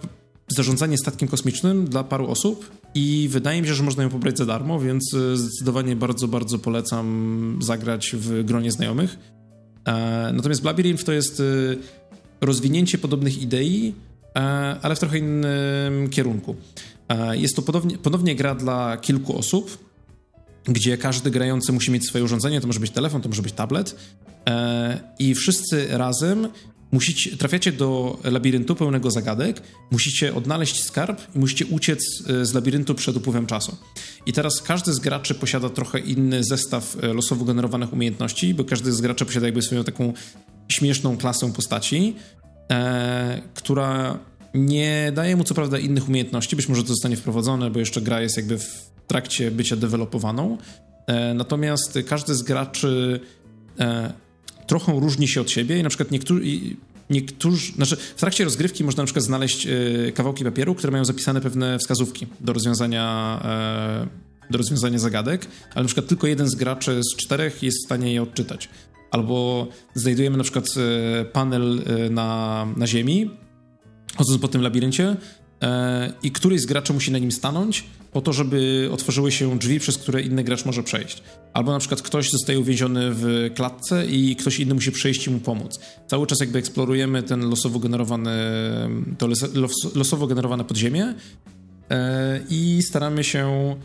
zarządzanie 0.57 0.99
statkiem 0.99 1.29
kosmicznym 1.29 1.85
dla 1.85 2.05
paru 2.05 2.29
osób 2.29 2.71
i 2.95 3.29
wydaje 3.31 3.63
mi 3.63 3.69
się, 3.69 3.75
że 3.75 3.83
można 3.83 4.03
ją 4.03 4.09
pobrać 4.09 4.39
za 4.39 4.47
darmo, 4.47 4.81
więc 4.81 5.15
e, 5.15 5.37
zdecydowanie 5.37 5.97
bardzo, 5.97 6.29
bardzo 6.29 6.59
polecam 6.59 7.59
zagrać 7.63 8.17
w 8.19 8.45
gronie 8.45 8.73
znajomych. 8.73 9.19
E, 9.85 10.33
natomiast 10.33 10.65
Labyrinth 10.65 11.05
to 11.05 11.13
jest 11.13 11.41
e, 11.41 11.45
rozwinięcie 12.41 12.99
podobnych 12.99 13.43
idei, 13.43 13.95
ale 14.83 14.97
w 14.97 14.99
trochę 14.99 15.19
innym 15.19 16.11
kierunku. 16.11 16.57
Jest 17.33 17.57
to 17.57 17.63
podobnie, 17.63 17.99
ponownie 17.99 18.37
gra 18.37 18.55
dla 18.55 18.97
kilku 18.97 19.39
osób, 19.39 19.79
gdzie 20.65 20.99
każdy 20.99 21.31
grający 21.31 21.73
musi 21.73 21.91
mieć 21.91 22.07
swoje 22.07 22.25
urządzenie, 22.25 22.61
to 22.61 22.67
może 22.67 22.81
być 22.81 22.91
telefon, 22.91 23.23
to 23.23 23.29
może 23.29 23.43
być 23.43 23.53
tablet 23.53 23.97
i 25.19 25.35
wszyscy 25.35 25.87
razem 25.91 26.49
musicie, 26.93 27.37
trafiacie 27.37 27.73
do 27.73 28.19
labiryntu 28.25 28.75
pełnego 28.75 29.11
zagadek, 29.11 29.63
musicie 29.91 30.35
odnaleźć 30.35 30.85
skarb 30.85 31.21
i 31.35 31.39
musicie 31.39 31.67
uciec 31.67 32.23
e, 32.29 32.47
z 32.47 32.55
labiryntu 32.55 32.95
przed 32.95 33.17
upływem 33.17 33.47
czasu. 33.47 33.77
I 34.27 34.33
teraz 34.33 34.63
każdy 34.63 34.93
z 34.93 34.99
graczy 34.99 35.35
posiada 35.35 35.69
trochę 35.69 35.99
inny 35.99 36.45
zestaw 36.45 36.97
e, 37.03 37.07
losowo 37.15 37.45
generowanych 37.45 37.93
umiejętności, 37.93 38.55
bo 38.55 38.65
każdy 38.65 38.93
z 38.93 39.01
graczy 39.01 39.27
posiada 39.27 39.47
jakby 39.47 39.63
swoją 39.63 39.85
taką 39.85 40.13
śmieszną 40.69 41.17
klasę 41.17 41.53
postaci, 41.53 42.17
e, 42.71 43.43
która 43.55 44.19
nie 44.55 45.13
daje 45.15 45.37
mu 45.37 45.45
co 45.45 45.55
prawda 45.55 45.79
innych 45.79 46.09
umiejętności, 46.09 46.57
być 46.57 46.69
może 46.69 46.83
to 46.83 46.89
zostanie 46.89 47.17
wprowadzone, 47.17 47.71
bo 47.71 47.79
jeszcze 47.79 48.01
gra 48.01 48.21
jest 48.21 48.37
jakby 48.37 48.59
w 48.59 48.91
trakcie 49.07 49.51
bycia 49.51 49.77
dewelopowaną. 49.77 50.59
E, 51.07 51.35
natomiast 51.35 51.99
każdy 52.09 52.35
z 52.35 52.43
graczy 52.43 53.21
e, 53.81 54.13
trochę 54.73 55.00
różni 55.00 55.29
się 55.29 55.41
od 55.41 55.50
siebie 55.50 55.79
i 55.79 55.83
na 55.83 55.88
przykład 55.88 56.11
niektórzy, 56.11 56.43
niektórzy 57.11 57.73
znaczy 57.73 57.97
w 57.97 58.21
trakcie 58.21 58.45
rozgrywki 58.45 58.85
można 58.85 59.02
na 59.02 59.05
przykład 59.07 59.25
znaleźć 59.25 59.67
e, 59.67 60.12
kawałki 60.12 60.45
papieru, 60.45 60.75
które 60.75 60.91
mają 60.91 61.05
zapisane 61.05 61.41
pewne 61.41 61.79
wskazówki 61.79 62.26
do 62.41 62.52
rozwiązania, 62.52 63.41
e, 63.45 64.50
do 64.50 64.59
rozwiązania 64.59 64.99
zagadek, 64.99 65.47
ale 65.75 65.83
na 65.83 65.87
przykład 65.87 66.07
tylko 66.07 66.26
jeden 66.26 66.49
z 66.49 66.55
graczy 66.55 67.00
z 67.02 67.17
czterech 67.17 67.62
jest 67.62 67.79
w 67.79 67.85
stanie 67.85 68.12
je 68.12 68.23
odczytać. 68.23 68.69
Albo 69.11 69.67
znajdujemy 69.95 70.37
na 70.37 70.43
przykład 70.43 70.67
e, 70.76 71.25
panel 71.25 71.83
na, 72.11 72.67
na 72.76 72.87
ziemi, 72.87 73.31
chodząc 74.17 74.41
po 74.41 74.49
tym 74.49 74.62
labiryncie, 74.62 75.17
i 76.23 76.31
któryś 76.31 76.61
z 76.61 76.66
graczy 76.66 76.92
musi 76.92 77.12
na 77.12 77.19
nim 77.19 77.33
stanąć 77.33 77.85
po 78.12 78.21
to, 78.21 78.33
żeby 78.33 78.88
otworzyły 78.92 79.33
się 79.33 79.59
drzwi, 79.59 79.81
przez 79.81 79.99
które 79.99 80.23
inny 80.23 80.45
gracz 80.45 80.64
może 80.64 80.83
przejść. 80.83 81.23
Albo 81.52 81.73
na 81.73 81.78
przykład 81.78 82.02
ktoś 82.02 82.31
zostaje 82.31 82.61
uwięziony 82.61 83.11
w 83.11 83.50
klatce 83.54 84.07
i 84.07 84.37
ktoś 84.37 84.61
inny 84.61 84.75
musi 84.75 84.92
przejść 84.92 85.26
i 85.26 85.31
mu 85.31 85.40
pomóc. 85.40 85.81
Cały 86.07 86.26
czas 86.26 86.40
jakby 86.40 86.59
eksplorujemy 86.59 87.23
ten 87.23 87.50
losowo 87.50 87.78
generowany, 87.78 88.31
to 89.19 89.28
losowo 89.95 90.26
generowane 90.26 90.64
podziemie 90.64 91.14
e, 91.90 92.40
i 92.50 92.83
staramy 92.83 93.25
się 93.25 93.76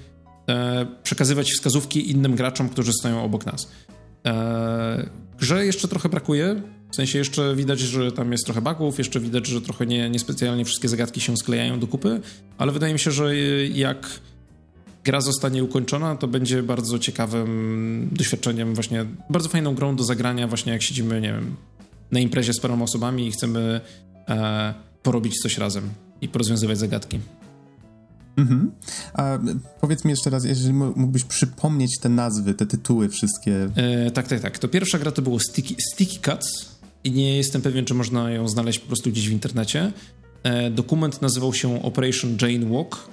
e, 0.49 0.85
przekazywać 1.03 1.51
wskazówki 1.51 2.11
innym 2.11 2.35
graczom, 2.35 2.69
którzy 2.69 2.93
stoją 2.93 3.23
obok 3.23 3.45
nas. 3.45 3.71
E, 4.25 5.09
grze 5.39 5.65
jeszcze 5.65 5.87
trochę 5.87 6.09
brakuje, 6.09 6.61
w 6.91 6.95
sensie 6.95 7.17
jeszcze 7.17 7.55
widać, 7.55 7.79
że 7.79 8.11
tam 8.11 8.31
jest 8.31 8.45
trochę 8.45 8.61
bugów, 8.61 8.97
jeszcze 8.97 9.19
widać, 9.19 9.47
że 9.47 9.61
trochę 9.61 9.85
nie, 9.85 10.09
niespecjalnie 10.09 10.65
wszystkie 10.65 10.89
zagadki 10.89 11.21
się 11.21 11.37
sklejają 11.37 11.79
do 11.79 11.87
kupy, 11.87 12.21
ale 12.57 12.71
wydaje 12.71 12.93
mi 12.93 12.99
się, 12.99 13.11
że 13.11 13.37
jak 13.67 14.19
gra 15.03 15.21
zostanie 15.21 15.63
ukończona, 15.63 16.15
to 16.15 16.27
będzie 16.27 16.63
bardzo 16.63 16.99
ciekawym 16.99 18.09
doświadczeniem, 18.11 18.73
właśnie 18.73 19.05
bardzo 19.29 19.49
fajną 19.49 19.75
grą 19.75 19.95
do 19.95 20.03
zagrania, 20.03 20.47
właśnie 20.47 20.73
jak 20.73 20.83
siedzimy, 20.83 21.21
nie 21.21 21.33
wiem, 21.33 21.55
na 22.11 22.19
imprezie 22.19 22.53
z 22.53 22.59
paroma 22.59 22.83
osobami 22.83 23.27
i 23.27 23.31
chcemy 23.31 23.81
e, 24.29 24.73
porobić 25.03 25.37
coś 25.41 25.57
razem 25.57 25.89
i 26.21 26.29
porozwiązywać 26.29 26.77
zagadki. 26.77 27.19
Mhm. 28.37 28.71
A 29.13 29.39
powiedz 29.81 30.05
mi 30.05 30.11
jeszcze 30.11 30.29
raz, 30.29 30.45
jeżeli 30.45 30.73
mógłbyś 30.73 31.23
przypomnieć 31.23 31.99
te 31.99 32.09
nazwy, 32.09 32.53
te 32.53 32.65
tytuły 32.65 33.09
wszystkie. 33.09 33.69
E, 33.75 34.11
tak, 34.11 34.27
tak, 34.27 34.39
tak. 34.39 34.59
To 34.59 34.67
pierwsza 34.67 34.99
gra 34.99 35.11
to 35.11 35.21
było 35.21 35.39
Sticky, 35.39 35.75
Sticky 35.93 36.31
Cuts 36.31 36.76
i 37.07 37.11
nie 37.11 37.37
jestem 37.37 37.61
pewien, 37.61 37.85
czy 37.85 37.93
można 37.93 38.31
ją 38.31 38.47
znaleźć 38.47 38.79
po 38.79 38.87
prostu 38.87 39.09
gdzieś 39.09 39.29
w 39.29 39.31
internecie. 39.31 39.91
E, 40.43 40.71
dokument 40.71 41.21
nazywał 41.21 41.53
się 41.53 41.83
Operation 41.83 42.37
Jane 42.41 42.65
Walk. 42.65 43.09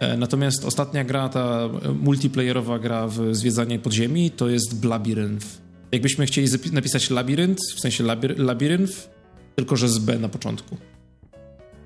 E, 0.00 0.16
natomiast 0.16 0.64
ostatnia 0.64 1.04
gra, 1.04 1.28
ta 1.28 1.68
multiplayerowa 2.02 2.78
gra 2.78 3.08
w 3.08 3.34
zwiedzanie 3.36 3.78
podziemi, 3.78 4.30
to 4.30 4.48
jest 4.48 4.80
Blabirynth. 4.80 5.46
Jakbyśmy 5.92 6.26
chcieli 6.26 6.48
napisać 6.72 7.10
labirynt, 7.10 7.58
w 7.76 7.80
sensie 7.80 8.04
labir 8.04 8.38
labirynth, 8.38 9.08
tylko 9.56 9.76
że 9.76 9.88
z 9.88 9.98
B 9.98 10.18
na 10.18 10.28
początku. 10.28 10.76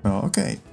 O, 0.03 0.21
okej. 0.21 0.53
Okay. 0.53 0.69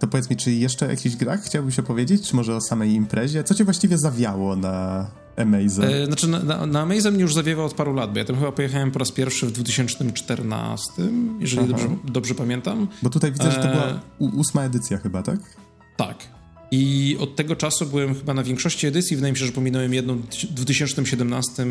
To 0.00 0.06
powiedz 0.06 0.30
mi, 0.30 0.36
czy 0.36 0.52
jeszcze 0.52 0.86
o 0.86 0.90
jakichś 0.90 1.16
grach 1.16 1.42
chciałbyś 1.42 1.78
opowiedzieć, 1.78 2.28
czy 2.28 2.36
może 2.36 2.56
o 2.56 2.60
samej 2.60 2.92
imprezie? 2.92 3.44
Co 3.44 3.54
cię 3.54 3.64
właściwie 3.64 3.98
zawiało 3.98 4.56
na 4.56 5.06
Amaze? 5.36 6.02
E, 6.02 6.06
znaczy, 6.06 6.28
na, 6.28 6.66
na, 6.66 6.86
mnie 6.86 7.00
już 7.18 7.34
zawiewa 7.34 7.64
od 7.64 7.74
paru 7.74 7.94
lat, 7.94 8.12
bo 8.12 8.18
ja 8.18 8.24
tam 8.24 8.36
chyba 8.36 8.52
pojechałem 8.52 8.90
po 8.90 8.98
raz 8.98 9.12
pierwszy 9.12 9.46
w 9.46 9.52
2014, 9.52 10.92
jeżeli 11.40 11.68
dobrze, 11.68 11.88
dobrze, 12.04 12.34
pamiętam. 12.34 12.88
Bo 13.02 13.10
tutaj 13.10 13.32
widzę, 13.32 13.50
że 13.50 13.56
to 13.56 13.68
była 13.68 13.86
e, 13.86 14.00
ósma 14.18 14.62
edycja 14.62 14.98
chyba, 14.98 15.22
tak? 15.22 15.38
Tak. 15.96 16.34
I 16.70 17.16
od 17.20 17.36
tego 17.36 17.56
czasu 17.56 17.86
byłem 17.86 18.14
chyba 18.14 18.34
na 18.34 18.42
większości 18.42 18.86
edycji. 18.86 19.16
Wydaje 19.16 19.32
mi 19.32 19.38
się, 19.38 19.46
że 19.46 19.52
pominąłem 19.52 19.94
jedną 19.94 20.16
w 20.16 20.52
2017, 20.54 21.66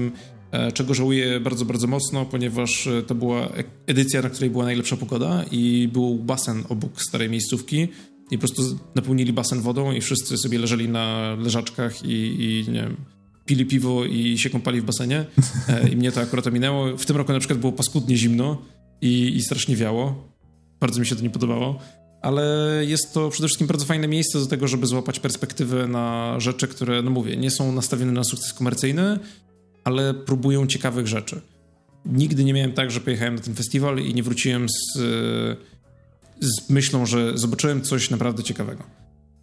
e, 0.51 0.71
czego 0.71 0.93
żałuję 0.93 1.39
bardzo, 1.39 1.65
bardzo 1.65 1.87
mocno, 1.87 2.25
ponieważ 2.25 2.89
to 3.07 3.15
była 3.15 3.49
edycja, 3.87 4.21
na 4.21 4.29
której 4.29 4.49
była 4.49 4.63
najlepsza 4.63 4.97
pogoda 4.97 5.43
i 5.51 5.89
był 5.93 6.15
basen 6.15 6.63
obok 6.69 7.01
starej 7.01 7.29
miejscówki 7.29 7.87
i 8.31 8.37
po 8.37 8.41
prostu 8.47 8.79
napełnili 8.95 9.33
basen 9.33 9.61
wodą 9.61 9.91
i 9.91 10.01
wszyscy 10.01 10.37
sobie 10.37 10.59
leżeli 10.59 10.89
na 10.89 11.35
leżaczkach 11.39 12.05
i, 12.05 12.43
i 12.43 12.71
nie 12.71 12.81
wiem, 12.81 12.95
pili 13.45 13.65
piwo 13.65 14.05
i 14.05 14.37
się 14.37 14.49
kąpali 14.49 14.81
w 14.81 14.85
basenie 14.85 15.25
e, 15.69 15.89
i 15.89 15.95
mnie 15.95 16.11
to 16.11 16.21
akurat 16.21 16.47
ominęło. 16.47 16.97
W 16.97 17.05
tym 17.05 17.17
roku 17.17 17.33
na 17.33 17.39
przykład 17.39 17.59
było 17.59 17.71
paskudnie 17.71 18.17
zimno 18.17 18.61
i, 19.01 19.35
i 19.35 19.41
strasznie 19.41 19.75
wiało. 19.75 20.27
Bardzo 20.79 20.99
mi 20.99 21.05
się 21.05 21.15
to 21.15 21.21
nie 21.21 21.29
podobało. 21.29 21.79
Ale 22.21 22.43
jest 22.87 23.13
to 23.13 23.29
przede 23.29 23.47
wszystkim 23.47 23.67
bardzo 23.67 23.85
fajne 23.85 24.07
miejsce 24.07 24.39
do 24.39 24.45
tego, 24.45 24.67
żeby 24.67 24.87
złapać 24.87 25.19
perspektywę 25.19 25.87
na 25.87 26.35
rzeczy, 26.39 26.67
które, 26.67 27.01
no 27.01 27.11
mówię, 27.11 27.37
nie 27.37 27.51
są 27.51 27.71
nastawione 27.71 28.11
na 28.11 28.23
sukces 28.23 28.53
komercyjny, 28.53 29.19
ale 29.83 30.13
próbują 30.13 30.67
ciekawych 30.67 31.07
rzeczy. 31.07 31.41
Nigdy 32.05 32.43
nie 32.43 32.53
miałem 32.53 32.73
tak, 32.73 32.91
że 32.91 32.99
pojechałem 32.99 33.35
na 33.35 33.41
ten 33.41 33.55
festiwal 33.55 33.99
i 33.99 34.13
nie 34.13 34.23
wróciłem 34.23 34.67
z 34.69 34.99
z 36.43 36.69
myślą, 36.69 37.05
że 37.05 37.37
zobaczyłem 37.37 37.81
coś 37.81 38.09
naprawdę 38.09 38.43
ciekawego. 38.43 38.83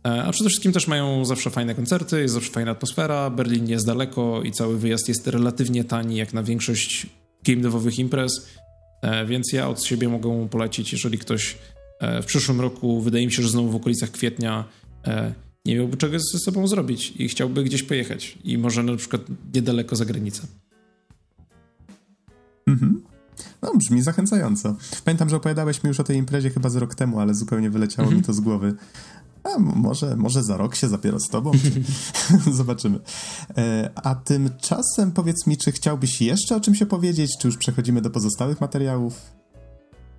E, 0.07 0.25
a 0.25 0.33
przede 0.33 0.51
wszystkim 0.51 0.73
też 0.73 0.87
mają 0.87 1.25
zawsze 1.25 1.51
fajne 1.51 1.75
koncerty, 1.75 2.21
jest 2.21 2.35
zawsze 2.35 2.51
fajna 2.51 2.71
atmosfera, 2.71 3.31
Berlin 3.31 3.69
jest 3.69 3.87
daleko 3.87 4.43
i 4.43 4.53
cały 4.53 4.79
wyjazd 4.79 5.09
jest 5.09 5.27
relatywnie 5.27 5.85
tani 5.85 6.17
jak 6.17 6.35
na 6.35 6.43
większość 6.43 7.07
game 7.45 7.61
devowych 7.61 7.99
imprez, 7.99 8.47
e, 9.03 9.27
więc 9.27 9.53
ja 9.53 9.69
od 9.69 9.85
siebie 9.85 10.09
mogę 10.09 10.49
polecić, 10.49 10.93
jeżeli 10.93 11.19
ktoś 11.19 11.59
e, 12.01 12.23
w 12.23 12.27
przyszłym 12.27 12.61
roku, 12.61 13.01
wydaje 13.01 13.27
mi 13.27 13.33
się, 13.33 13.43
że 13.43 13.49
znowu 13.49 13.71
w 13.71 13.77
okolicach 13.77 14.11
kwietnia 14.11 14.65
nie 15.65 15.77
miałby 15.77 15.97
czegoś 15.97 16.21
ze 16.33 16.39
sobą 16.39 16.67
zrobić 16.67 17.13
i 17.17 17.29
chciałby 17.29 17.65
gdzieś 17.65 17.83
pojechać 17.83 18.39
i 18.45 18.59
może 18.59 18.83
na 18.83 18.97
przykład 18.97 19.23
niedaleko 19.55 19.97
za 19.97 20.05
granicę. 20.05 20.43
Mhm. 22.67 23.03
No, 23.63 23.73
brzmi 23.77 24.03
zachęcająco. 24.03 24.77
Pamiętam, 25.05 25.29
że 25.29 25.37
opowiadałeś 25.37 25.83
mi 25.83 25.89
już 25.89 26.01
o 26.01 26.05
tej 26.05 26.17
imprezie 26.17 26.51
chyba 26.51 26.69
z 26.69 26.77
rok 26.77 26.95
temu, 26.95 27.21
ale 27.21 27.35
zupełnie 27.35 27.71
wyleciało 27.71 28.09
mi 28.09 28.17
mhm. 28.17 28.25
to 28.27 28.33
z 28.33 28.41
głowy. 28.41 28.75
A 29.45 29.59
może, 29.59 30.17
może 30.17 30.43
za 30.43 30.57
rok 30.57 30.77
się 30.77 30.89
zapiero 30.89 31.21
z 31.21 31.29
tobą. 31.29 31.53
Zobaczymy. 32.53 32.99
E, 33.57 33.91
a 33.95 34.15
tymczasem 34.15 35.13
powiedz 35.13 35.47
mi, 35.47 35.57
czy 35.57 35.73
chciałbyś 35.73 36.21
jeszcze 36.21 36.57
o 36.57 36.61
czymś 36.61 36.83
opowiedzieć, 36.83 37.31
czy 37.41 37.49
już 37.49 37.57
przechodzimy 37.57 38.01
do 38.01 38.11
pozostałych 38.11 38.61
materiałów? 38.61 39.21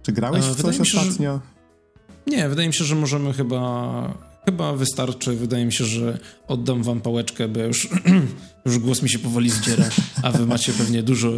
Czy 0.02 0.12
grałeś 0.12 0.46
e, 0.46 0.54
w 0.54 0.62
coś 0.62 0.76
się, 0.76 0.82
ostatnio? 0.82 1.34
Że... 1.34 1.62
Nie, 2.28 2.50
wydaje 2.50 2.68
mi 2.68 2.74
się, 2.74 2.84
że 2.84 2.96
możemy 2.96 3.34
chyba 3.34 4.32
chyba 4.46 4.74
wystarczy. 4.74 5.36
Wydaje 5.36 5.66
mi 5.66 5.74
się, 5.74 5.86
że 5.86 6.20
oddam 6.48 6.84
wam 6.84 7.02
pałeczkę, 7.02 7.48
bo 7.48 7.60
już, 7.60 7.90
już 8.66 8.80
głos 8.80 9.02
mi 9.02 9.10
się 9.10 9.20
powoli 9.20 9.50
zdziera, 9.50 9.90
a 10.24 10.32
wy 10.32 10.46
macie 10.46 10.74
pewnie 10.74 11.04
dużo 11.04 11.32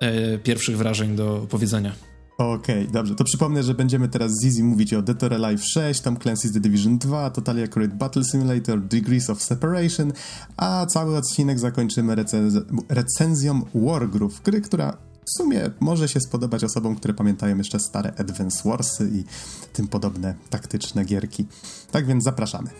e, 0.00 0.38
pierwszych 0.38 0.76
wrażeń 0.76 1.16
do 1.16 1.46
powiedzenia. 1.50 1.92
Okej, 2.38 2.82
okay, 2.82 2.92
dobrze. 2.92 3.14
To 3.14 3.24
przypomnę, 3.24 3.62
że 3.62 3.74
będziemy 3.74 4.08
teraz 4.08 4.32
z 4.32 4.44
Easy 4.44 4.64
mówić 4.64 4.94
o 4.94 5.02
Dead 5.02 5.22
or 5.22 5.34
Alive 5.34 5.64
6, 5.64 6.00
Tom 6.00 6.16
Clancy's 6.16 6.52
The 6.52 6.60
Division 6.60 6.98
2, 6.98 7.30
Totally 7.30 7.64
Accurate 7.64 7.94
Battle 7.94 8.24
Simulator, 8.24 8.80
Degrees 8.80 9.30
of 9.30 9.42
Separation, 9.42 10.12
a 10.56 10.86
cały 10.86 11.16
odcinek 11.16 11.58
zakończymy 11.58 12.14
recenz 12.14 12.54
recenzją 12.88 13.62
Wargroove, 13.74 14.42
gry, 14.42 14.60
która 14.60 14.96
w 15.26 15.36
sumie 15.36 15.70
może 15.80 16.08
się 16.08 16.20
spodobać 16.20 16.64
osobom, 16.64 16.96
które 16.96 17.14
pamiętają 17.14 17.58
jeszcze 17.58 17.80
stare 17.80 18.12
Advance 18.18 18.68
Warsy 18.68 19.10
i 19.12 19.24
tym 19.72 19.88
podobne 19.88 20.34
taktyczne 20.50 21.04
gierki. 21.04 21.46
Tak 21.90 22.06
więc 22.06 22.24
zapraszamy. 22.24 22.70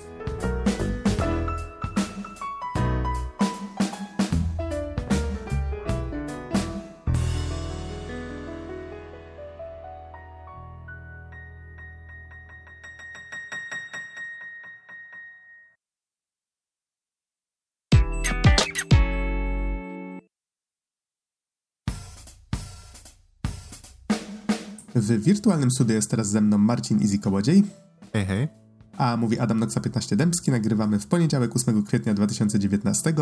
W 25.00 25.22
wirtualnym 25.22 25.70
studiu 25.70 25.94
jest 25.94 26.10
teraz 26.10 26.28
ze 26.30 26.40
mną 26.40 26.58
Marcin 26.58 27.00
Izikołodziej. 27.00 27.64
Hej, 28.12 28.26
hej. 28.26 28.48
A 28.96 29.16
mówi 29.16 29.38
Adam 29.38 29.58
Noxa 29.58 29.80
15 29.80 30.16
Dębski, 30.16 30.50
nagrywamy 30.50 30.98
w 30.98 31.06
poniedziałek 31.06 31.56
8 31.56 31.82
kwietnia 31.82 32.14
2019 32.14 33.14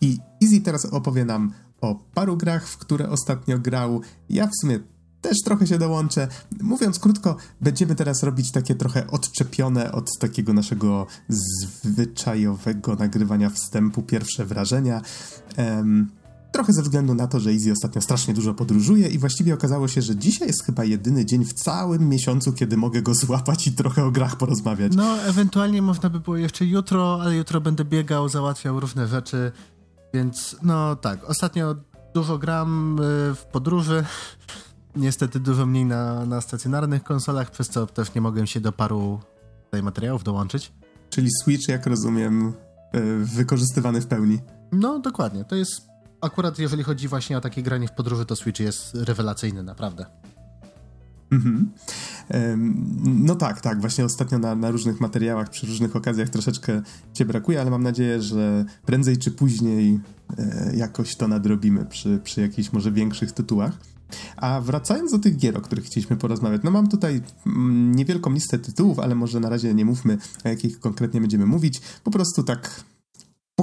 i 0.00 0.18
Easy 0.42 0.60
teraz 0.60 0.84
opowie 0.84 1.24
nam 1.24 1.52
o 1.80 1.94
paru 2.14 2.36
grach, 2.36 2.68
w 2.68 2.78
które 2.78 3.08
ostatnio 3.08 3.58
grał. 3.58 4.00
Ja 4.28 4.46
w 4.46 4.50
sumie 4.60 4.80
też 5.20 5.36
trochę 5.44 5.66
się 5.66 5.78
dołączę. 5.78 6.28
Mówiąc 6.60 6.98
krótko, 6.98 7.36
będziemy 7.60 7.94
teraz 7.94 8.22
robić 8.22 8.52
takie 8.52 8.74
trochę 8.74 9.06
odczepione 9.06 9.92
od 9.92 10.18
takiego 10.18 10.52
naszego 10.52 11.06
zwyczajowego 11.28 12.94
nagrywania 12.94 13.50
wstępu, 13.50 14.02
pierwsze 14.02 14.46
wrażenia. 14.46 15.00
Um, 15.58 16.10
trochę 16.52 16.72
ze 16.72 16.82
względu 16.82 17.14
na 17.14 17.26
to, 17.26 17.40
że 17.40 17.50
Easy 17.50 17.72
ostatnio 17.72 18.02
strasznie 18.02 18.34
dużo 18.34 18.54
podróżuje 18.54 19.08
i 19.08 19.18
właściwie 19.18 19.54
okazało 19.54 19.88
się, 19.88 20.02
że 20.02 20.16
dzisiaj 20.16 20.48
jest 20.48 20.64
chyba 20.64 20.84
jedyny 20.84 21.24
dzień 21.24 21.44
w 21.44 21.52
całym 21.52 22.08
miesiącu, 22.08 22.52
kiedy 22.52 22.76
mogę 22.76 23.02
go 23.02 23.14
złapać 23.14 23.66
i 23.66 23.72
trochę 23.72 24.04
o 24.04 24.10
grach 24.10 24.36
porozmawiać. 24.36 24.92
No, 24.96 25.22
ewentualnie 25.22 25.82
można 25.82 26.10
by 26.10 26.20
było 26.20 26.36
jeszcze 26.36 26.64
jutro, 26.64 27.18
ale 27.22 27.36
jutro 27.36 27.60
będę 27.60 27.84
biegał, 27.84 28.28
załatwiał 28.28 28.80
różne 28.80 29.08
rzeczy, 29.08 29.52
więc 30.14 30.56
no 30.62 30.96
tak, 30.96 31.24
ostatnio 31.24 31.74
dużo 32.14 32.38
gram 32.38 32.98
y, 33.00 33.34
w 33.34 33.44
podróży, 33.52 34.04
niestety 34.96 35.40
dużo 35.40 35.66
mniej 35.66 35.84
na, 35.84 36.26
na 36.26 36.40
stacjonarnych 36.40 37.02
konsolach, 37.02 37.50
przez 37.50 37.68
co 37.68 37.86
też 37.86 38.14
nie 38.14 38.20
mogłem 38.20 38.46
się 38.46 38.60
do 38.60 38.72
paru 38.72 39.20
tutaj 39.64 39.82
materiałów 39.82 40.24
dołączyć. 40.24 40.72
Czyli 41.10 41.28
Switch, 41.42 41.68
jak 41.68 41.86
rozumiem, 41.86 42.52
y, 42.94 43.24
wykorzystywany 43.24 44.00
w 44.00 44.06
pełni. 44.06 44.38
No, 44.72 44.98
dokładnie. 44.98 45.44
To 45.44 45.56
jest 45.56 45.91
akurat 46.22 46.58
jeżeli 46.58 46.82
chodzi 46.82 47.08
właśnie 47.08 47.38
o 47.38 47.40
takie 47.40 47.62
granie 47.62 47.88
w 47.88 47.92
podróży, 47.92 48.26
to 48.26 48.36
Switch 48.36 48.60
jest 48.60 48.94
rewelacyjny, 48.94 49.62
naprawdę. 49.62 50.06
Mhm. 51.32 51.70
No 53.04 53.34
tak, 53.34 53.60
tak. 53.60 53.80
Właśnie 53.80 54.04
ostatnio 54.04 54.38
na, 54.38 54.54
na, 54.54 54.70
różnych 54.70 55.00
materiałach, 55.00 55.50
przy 55.50 55.66
różnych 55.66 55.96
okazjach 55.96 56.28
troszeczkę 56.28 56.82
cię 57.12 57.24
brakuje, 57.24 57.60
ale 57.60 57.70
mam 57.70 57.82
nadzieję, 57.82 58.22
że 58.22 58.64
prędzej 58.86 59.18
czy 59.18 59.30
później 59.30 60.00
e, 60.38 60.72
jakoś 60.76 61.16
to 61.16 61.28
nadrobimy 61.28 61.84
przy, 61.84 62.20
przy 62.24 62.40
jakichś 62.40 62.72
może 62.72 62.92
większych 62.92 63.32
tytułach. 63.32 63.78
A 64.36 64.60
wracając 64.60 65.12
do 65.12 65.18
tych 65.18 65.36
gier, 65.36 65.58
o 65.58 65.60
których 65.60 65.84
chcieliśmy 65.84 66.16
porozmawiać, 66.16 66.60
no 66.64 66.70
mam 66.70 66.88
tutaj 66.88 67.22
mm, 67.46 67.94
niewielką 67.94 68.32
listę 68.32 68.58
tytułów, 68.58 68.98
ale 68.98 69.14
może 69.14 69.40
na 69.40 69.48
razie 69.48 69.74
nie 69.74 69.84
mówmy, 69.84 70.18
o 70.44 70.48
jakich 70.48 70.80
konkretnie 70.80 71.20
będziemy 71.20 71.46
mówić. 71.46 71.80
Po 72.04 72.10
prostu 72.10 72.42
tak 72.42 72.84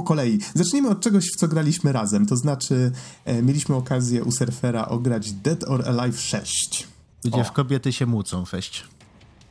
po 0.00 0.04
kolei. 0.04 0.38
Zacznijmy 0.54 0.88
od 0.88 1.00
czegoś, 1.00 1.24
w 1.24 1.36
co 1.36 1.48
graliśmy 1.48 1.92
razem. 1.92 2.26
To 2.26 2.36
znaczy, 2.36 2.92
e, 3.24 3.42
mieliśmy 3.42 3.74
okazję 3.74 4.24
u 4.24 4.32
surfera 4.32 4.88
ograć 4.88 5.32
Dead 5.32 5.64
or 5.64 5.88
Alive 5.88 6.20
6. 6.20 6.88
Gdzie 7.24 7.44
w 7.44 7.52
kobiety 7.52 7.92
się 7.92 8.06
mucą 8.06 8.44
6. 8.44 8.84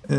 E, 0.10 0.16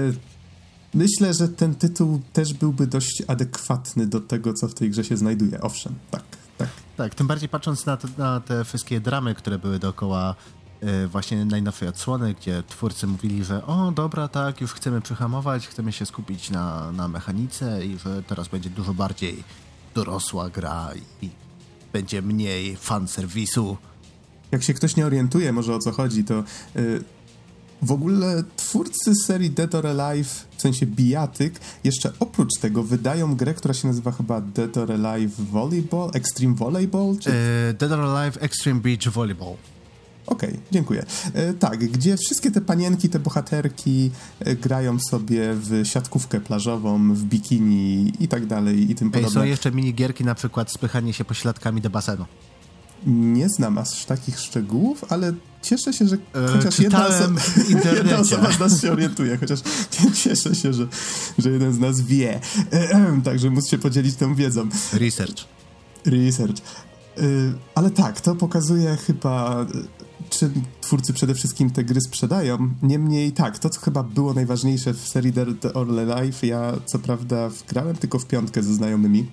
myślę, 0.94 1.34
że 1.34 1.48
ten 1.48 1.74
tytuł 1.74 2.20
też 2.32 2.54
byłby 2.54 2.86
dość 2.86 3.22
adekwatny 3.26 4.06
do 4.06 4.20
tego, 4.20 4.54
co 4.54 4.68
w 4.68 4.74
tej 4.74 4.90
grze 4.90 5.04
się 5.04 5.16
znajduje. 5.16 5.60
Owszem, 5.60 5.94
tak, 6.10 6.22
tak. 6.58 6.68
Tak, 6.96 7.14
tym 7.14 7.26
bardziej 7.26 7.48
patrząc 7.48 7.86
na 7.86 7.96
te, 7.96 8.08
na 8.18 8.40
te 8.40 8.64
wszystkie 8.64 9.00
dramy, 9.00 9.34
które 9.34 9.58
były 9.58 9.78
dookoła 9.78 10.34
e, 10.80 11.06
właśnie 11.06 11.44
najnowszej 11.44 11.88
odsłony, 11.88 12.34
gdzie 12.34 12.62
twórcy 12.68 13.06
mówili, 13.06 13.44
że 13.44 13.66
o 13.66 13.92
dobra, 13.92 14.28
tak, 14.28 14.60
już 14.60 14.72
chcemy 14.72 15.00
przyhamować, 15.00 15.68
chcemy 15.68 15.92
się 15.92 16.06
skupić 16.06 16.50
na, 16.50 16.92
na 16.92 17.08
mechanice 17.08 17.86
i 17.86 17.98
że 17.98 18.22
teraz 18.22 18.48
będzie 18.48 18.70
dużo 18.70 18.94
bardziej 18.94 19.44
dorosła 19.94 20.50
gra 20.50 20.90
i 21.22 21.28
będzie 21.92 22.22
mniej 22.22 22.76
fanserwisu. 22.76 23.76
Jak 24.52 24.62
się 24.62 24.74
ktoś 24.74 24.96
nie 24.96 25.06
orientuje 25.06 25.52
może 25.52 25.74
o 25.74 25.78
co 25.78 25.92
chodzi, 25.92 26.24
to 26.24 26.44
yy, 26.74 27.04
w 27.82 27.92
ogóle 27.92 28.44
twórcy 28.56 29.14
serii 29.14 29.50
Dead 29.50 29.74
or 29.74 29.86
Alive, 29.86 30.46
w 30.56 30.60
sensie 30.60 30.86
bijatyk, 30.86 31.60
jeszcze 31.84 32.12
oprócz 32.20 32.58
tego 32.60 32.82
wydają 32.82 33.36
grę, 33.36 33.54
która 33.54 33.74
się 33.74 33.88
nazywa 33.88 34.12
chyba 34.12 34.40
Dead 34.40 34.76
or 34.76 34.92
Alive 34.92 35.32
Volleyball, 35.50 36.10
Extreme 36.14 36.54
Volleyball? 36.54 37.16
Czy... 37.20 37.30
Yy, 37.30 37.74
Dead 37.74 37.92
or 37.92 38.00
Alive 38.00 38.42
Extreme 38.42 38.80
Beach 38.80 39.08
Volleyball. 39.12 39.56
Okej, 40.26 40.50
okay, 40.50 40.60
dziękuję. 40.70 41.04
E, 41.34 41.54
tak, 41.54 41.78
gdzie 41.78 42.16
wszystkie 42.16 42.50
te 42.50 42.60
panienki, 42.60 43.08
te 43.08 43.18
bohaterki 43.18 44.10
e, 44.40 44.56
grają 44.56 44.98
sobie 44.98 45.54
w 45.54 45.82
siatkówkę 45.84 46.40
plażową, 46.40 47.14
w 47.14 47.24
bikini 47.24 48.12
i 48.20 48.28
tak 48.28 48.46
dalej 48.46 48.90
i 48.90 48.94
tym 48.94 49.10
podobne. 49.10 49.40
Są 49.40 49.44
jeszcze 49.44 49.72
minigierki, 49.72 50.24
na 50.24 50.34
przykład 50.34 50.72
spychanie 50.72 51.12
się 51.12 51.24
pośladkami 51.24 51.80
do 51.80 51.90
basenu. 51.90 52.24
Nie 53.06 53.48
znam 53.48 53.78
aż 53.78 54.04
takich 54.04 54.40
szczegółów, 54.40 55.04
ale 55.12 55.32
cieszę 55.62 55.92
się, 55.92 56.06
że 56.08 56.16
e, 56.16 56.48
chociaż 56.48 56.78
jedna, 56.78 57.06
osoba, 57.06 57.40
jedna 57.96 58.18
osoba 58.18 58.52
z 58.52 58.58
nas 58.58 58.82
się 58.82 58.92
orientuje, 58.92 59.36
chociaż 59.36 59.60
cieszę 60.14 60.54
się, 60.54 60.72
że, 60.72 60.86
że 61.38 61.50
jeden 61.50 61.72
z 61.72 61.78
nas 61.78 62.00
wie. 62.00 62.40
E, 62.70 63.20
także 63.24 63.50
móc 63.50 63.68
się 63.68 63.78
podzielić 63.78 64.16
tą 64.16 64.34
wiedzą. 64.34 64.68
Research. 64.92 65.44
Research. 66.06 66.56
E, 67.18 67.22
ale 67.74 67.90
tak, 67.90 68.20
to 68.20 68.34
pokazuje 68.34 68.96
chyba 68.96 69.66
twórcy 70.80 71.12
przede 71.12 71.34
wszystkim 71.34 71.70
te 71.70 71.84
gry 71.84 72.00
sprzedają. 72.00 72.70
Niemniej 72.82 73.32
tak, 73.32 73.58
to 73.58 73.70
co 73.70 73.80
chyba 73.80 74.02
było 74.02 74.34
najważniejsze 74.34 74.94
w 74.94 75.08
serii 75.08 75.32
The 75.60 75.74
or 75.74 75.88
Life, 75.88 76.46
ja 76.46 76.72
co 76.86 76.98
prawda 76.98 77.48
wgrałem 77.48 77.96
tylko 77.96 78.18
w 78.18 78.26
piątkę 78.26 78.62
ze 78.62 78.74
znajomymi. 78.74 79.26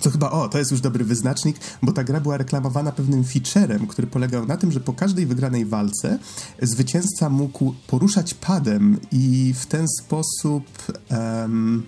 Co 0.00 0.10
chyba, 0.10 0.30
o, 0.30 0.48
to 0.48 0.58
jest 0.58 0.70
już 0.70 0.80
dobry 0.80 1.04
wyznacznik, 1.04 1.56
bo 1.82 1.92
ta 1.92 2.04
gra 2.04 2.20
była 2.20 2.36
reklamowana 2.36 2.92
pewnym 2.92 3.24
featurem, 3.24 3.86
który 3.86 4.06
polegał 4.06 4.46
na 4.46 4.56
tym, 4.56 4.72
że 4.72 4.80
po 4.80 4.92
każdej 4.92 5.26
wygranej 5.26 5.66
walce 5.66 6.18
zwycięzca 6.62 7.30
mógł 7.30 7.74
poruszać 7.86 8.34
padem 8.34 8.98
i 9.12 9.54
w 9.58 9.66
ten 9.66 9.86
sposób 9.88 10.64
um, 11.10 11.82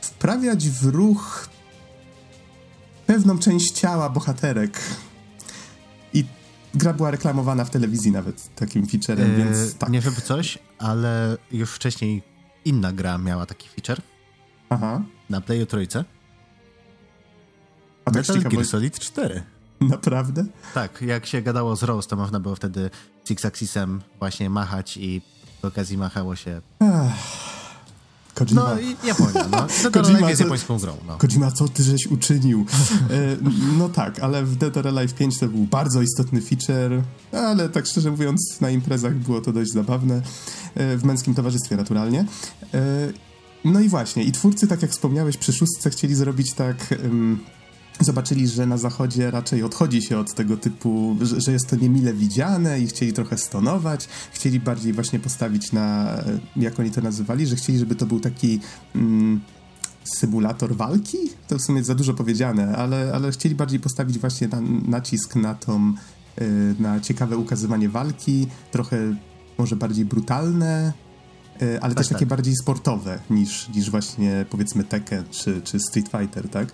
wprawiać 0.00 0.68
w 0.68 0.84
ruch 0.84 1.48
pewną 3.06 3.38
część 3.38 3.70
ciała 3.72 4.10
bohaterek. 4.10 4.80
Gra 6.74 6.92
była 6.92 7.10
reklamowana 7.10 7.64
w 7.64 7.70
telewizji 7.70 8.12
nawet 8.12 8.54
takim 8.54 8.86
featurem, 8.86 9.30
eee, 9.30 9.36
więc 9.36 9.74
tak. 9.74 9.90
Nie 9.90 10.00
wiem 10.00 10.14
coś, 10.14 10.58
ale 10.78 11.36
już 11.52 11.70
wcześniej 11.70 12.22
inna 12.64 12.92
gra 12.92 13.18
miała 13.18 13.46
taki 13.46 13.68
feature. 13.68 14.02
Aha. 14.68 15.02
Na 15.30 15.40
Playu 15.40 15.66
Trójce. 15.66 16.04
A 18.04 18.10
tak 18.10 18.28
Metal 18.28 18.42
Gear 18.42 18.64
Solid 18.66 18.98
4. 18.98 19.42
Naprawdę? 19.80 20.44
Tak, 20.74 21.02
jak 21.02 21.26
się 21.26 21.42
gadało 21.42 21.76
z 21.76 21.82
Rose, 21.82 22.08
to 22.08 22.16
można 22.16 22.40
było 22.40 22.56
wtedy 22.56 22.90
Six 23.28 23.44
Axisem 23.44 24.02
właśnie 24.18 24.50
machać 24.50 24.96
i 24.96 25.22
przy 25.58 25.66
okazji 25.66 25.98
machało 25.98 26.36
się... 26.36 26.60
Ach. 26.80 27.53
Kojima. 28.34 28.74
No 28.74 28.80
i 28.80 29.06
Japonia, 29.06 29.48
no. 29.50 29.66
Kojima, 30.02 30.28
jest 30.28 30.40
japońską 30.40 30.78
grą. 30.78 30.96
No. 31.06 31.18
Kojima, 31.18 31.50
co 31.50 31.68
ty 31.68 31.82
żeś 31.82 32.06
uczynił? 32.06 32.66
E, 33.10 33.36
no 33.78 33.88
tak, 33.88 34.18
ale 34.18 34.44
w 34.44 34.56
Dead 34.56 34.76
or 34.76 34.88
Alive 34.88 35.14
5 35.14 35.38
to 35.38 35.48
był 35.48 35.64
bardzo 35.64 36.02
istotny 36.02 36.40
feature, 36.40 37.02
ale 37.32 37.68
tak 37.68 37.86
szczerze 37.86 38.10
mówiąc 38.10 38.60
na 38.60 38.70
imprezach 38.70 39.14
było 39.14 39.40
to 39.40 39.52
dość 39.52 39.72
zabawne, 39.72 40.22
e, 40.74 40.96
w 40.96 41.04
męskim 41.04 41.34
towarzystwie 41.34 41.76
naturalnie. 41.76 42.24
E, 42.74 43.12
no 43.64 43.80
i 43.80 43.88
właśnie, 43.88 44.24
i 44.24 44.32
twórcy, 44.32 44.66
tak 44.66 44.82
jak 44.82 44.90
wspomniałeś, 44.90 45.36
przy 45.36 45.52
szóstce 45.52 45.90
chcieli 45.90 46.14
zrobić 46.14 46.52
tak 46.52 46.94
zobaczyli, 48.00 48.48
że 48.48 48.66
na 48.66 48.78
zachodzie 48.78 49.30
raczej 49.30 49.62
odchodzi 49.62 50.02
się 50.02 50.18
od 50.18 50.34
tego 50.34 50.56
typu, 50.56 51.16
że, 51.20 51.40
że, 51.40 51.52
jest 51.52 51.70
to 51.70 51.76
niemile 51.76 52.14
widziane 52.14 52.80
i 52.80 52.86
chcieli 52.86 53.12
trochę 53.12 53.38
stonować, 53.38 54.08
chcieli 54.32 54.60
bardziej 54.60 54.92
właśnie 54.92 55.18
postawić 55.18 55.72
na, 55.72 56.18
jak 56.56 56.80
oni 56.80 56.90
to 56.90 57.00
nazywali, 57.00 57.46
że 57.46 57.56
chcieli, 57.56 57.78
żeby 57.78 57.94
to 57.94 58.06
był 58.06 58.20
taki 58.20 58.60
mm, 58.94 59.40
symulator 60.04 60.76
walki? 60.76 61.18
To 61.48 61.58
w 61.58 61.62
sumie 61.62 61.84
za 61.84 61.94
dużo 61.94 62.14
powiedziane, 62.14 62.76
ale, 62.76 63.12
ale 63.14 63.30
chcieli 63.30 63.54
bardziej 63.54 63.80
postawić 63.80 64.18
właśnie 64.18 64.48
na, 64.48 64.60
nacisk 64.88 65.36
na 65.36 65.54
tą, 65.54 65.94
y, 66.40 66.74
na 66.78 67.00
ciekawe 67.00 67.36
ukazywanie 67.36 67.88
walki, 67.88 68.46
trochę 68.72 69.16
może 69.58 69.76
bardziej 69.76 70.04
brutalne, 70.04 70.92
y, 71.62 71.80
ale 71.80 71.94
tak, 71.94 71.98
też 71.98 72.08
takie 72.08 72.18
tak. 72.18 72.28
bardziej 72.28 72.54
sportowe 72.56 73.20
niż, 73.30 73.68
niż 73.68 73.90
właśnie 73.90 74.46
powiedzmy 74.50 74.84
Tekken 74.84 75.24
czy, 75.30 75.62
czy 75.62 75.80
Street 75.80 76.08
Fighter, 76.08 76.48
tak? 76.48 76.72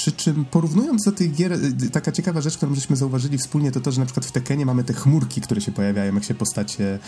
Przy 0.00 0.12
czym 0.12 0.44
porównując 0.44 1.04
do 1.04 1.12
tych 1.12 1.34
gier, 1.34 1.52
y, 1.52 1.90
taka 1.90 2.12
ciekawa 2.12 2.40
rzecz, 2.40 2.56
którą 2.56 2.74
żeśmy 2.74 2.96
zauważyli 2.96 3.38
wspólnie, 3.38 3.72
to 3.72 3.80
to, 3.80 3.92
że 3.92 4.00
na 4.00 4.06
przykład 4.06 4.26
w 4.26 4.32
Tekenie 4.32 4.66
mamy 4.66 4.84
te 4.84 4.92
chmurki, 4.92 5.40
które 5.40 5.60
się 5.60 5.72
pojawiają, 5.72 6.14
jak 6.14 6.24
się 6.24 6.34
postacie, 6.34 6.98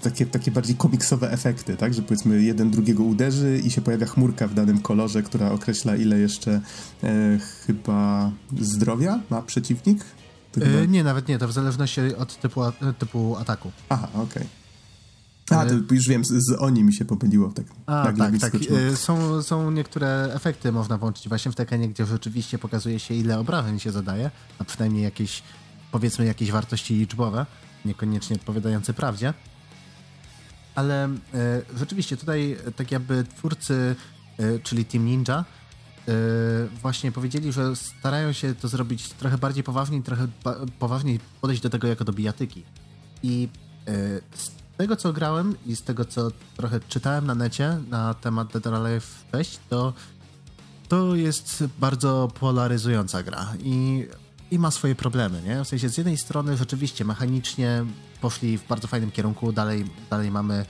takie, 0.00 0.26
takie 0.26 0.50
bardziej 0.50 0.76
komiksowe 0.76 1.30
efekty, 1.30 1.76
tak? 1.76 1.94
Że 1.94 2.02
powiedzmy 2.02 2.42
jeden 2.42 2.70
drugiego 2.70 3.02
uderzy 3.02 3.60
i 3.64 3.70
się 3.70 3.80
pojawia 3.80 4.06
chmurka 4.06 4.48
w 4.48 4.54
danym 4.54 4.80
kolorze, 4.80 5.22
która 5.22 5.50
określa 5.50 5.96
ile 5.96 6.18
jeszcze 6.18 6.60
e, 7.02 7.38
chyba 7.66 8.30
zdrowia 8.60 9.20
ma 9.30 9.42
przeciwnik. 9.42 10.04
Yy, 10.56 10.88
nie, 10.88 11.04
nawet 11.04 11.28
nie, 11.28 11.38
to 11.38 11.48
w 11.48 11.52
zależności 11.52 12.00
od 12.00 12.40
typu, 12.40 12.60
typu 12.98 13.36
ataku. 13.36 13.70
Aha, 13.88 14.08
okej. 14.14 14.24
Okay. 14.24 14.65
A, 15.50 15.66
to 15.66 15.94
już 15.94 16.08
wiem, 16.08 16.24
z, 16.24 16.56
oni 16.58 16.84
mi 16.84 16.92
się 16.92 17.04
pomyliło. 17.04 17.52
Tak, 17.52 17.66
A, 17.86 18.12
tak, 18.12 18.38
tak. 18.40 18.54
Y, 18.54 18.96
są, 18.96 19.42
są 19.42 19.70
niektóre 19.70 20.30
efekty 20.34 20.72
można 20.72 20.98
włączyć 20.98 21.28
właśnie 21.28 21.52
w 21.52 21.54
Tekenie, 21.54 21.88
gdzie 21.88 22.06
rzeczywiście 22.06 22.58
pokazuje 22.58 22.98
się, 22.98 23.14
ile 23.14 23.38
obrażeń 23.38 23.80
się 23.80 23.92
zadaje, 23.92 24.30
a 24.58 24.64
przynajmniej 24.64 25.02
jakieś, 25.04 25.42
powiedzmy, 25.92 26.24
jakieś 26.24 26.50
wartości 26.50 26.94
liczbowe, 26.94 27.46
niekoniecznie 27.84 28.36
odpowiadające 28.36 28.94
prawdzie. 28.94 29.34
ale 30.74 31.04
e, 31.04 31.10
rzeczywiście 31.78 32.16
tutaj 32.16 32.56
tak 32.76 32.92
jakby 32.92 33.24
twórcy, 33.36 33.96
e, 34.38 34.58
czyli 34.58 34.84
Team 34.84 35.04
Ninja, 35.04 35.44
e, 36.08 36.12
właśnie 36.82 37.12
powiedzieli, 37.12 37.52
że 37.52 37.76
starają 37.76 38.32
się 38.32 38.54
to 38.54 38.68
zrobić 38.68 39.08
trochę 39.08 39.38
bardziej 39.38 39.64
poważnie, 39.64 40.02
trochę 40.02 40.28
poważniej 40.78 41.20
podejść 41.40 41.62
do 41.62 41.70
tego 41.70 41.86
jako 41.86 42.04
do 42.04 42.12
bijatyki. 42.12 42.62
I 43.22 43.48
z 44.76 44.78
tego, 44.78 44.96
co 44.96 45.12
grałem 45.12 45.54
i 45.66 45.76
z 45.76 45.82
tego, 45.82 46.04
co 46.04 46.30
trochę 46.56 46.80
czytałem 46.88 47.26
na 47.26 47.34
necie 47.34 47.78
na 47.88 48.14
temat 48.14 48.52
Dead 48.52 48.66
or 48.66 48.74
Alive 48.74 49.24
6, 49.32 49.60
to 49.68 49.92
to 50.88 51.14
jest 51.14 51.64
bardzo 51.78 52.28
polaryzująca 52.40 53.22
gra 53.22 53.52
i, 53.64 54.06
i 54.50 54.58
ma 54.58 54.70
swoje 54.70 54.94
problemy, 54.94 55.42
nie? 55.42 55.64
W 55.64 55.68
sensie 55.68 55.88
z 55.88 55.96
jednej 55.96 56.16
strony 56.16 56.56
rzeczywiście 56.56 57.04
mechanicznie 57.04 57.84
poszli 58.20 58.58
w 58.58 58.66
bardzo 58.66 58.88
fajnym 58.88 59.10
kierunku, 59.10 59.52
dalej, 59.52 59.84
dalej 60.10 60.30
mamy 60.30 60.66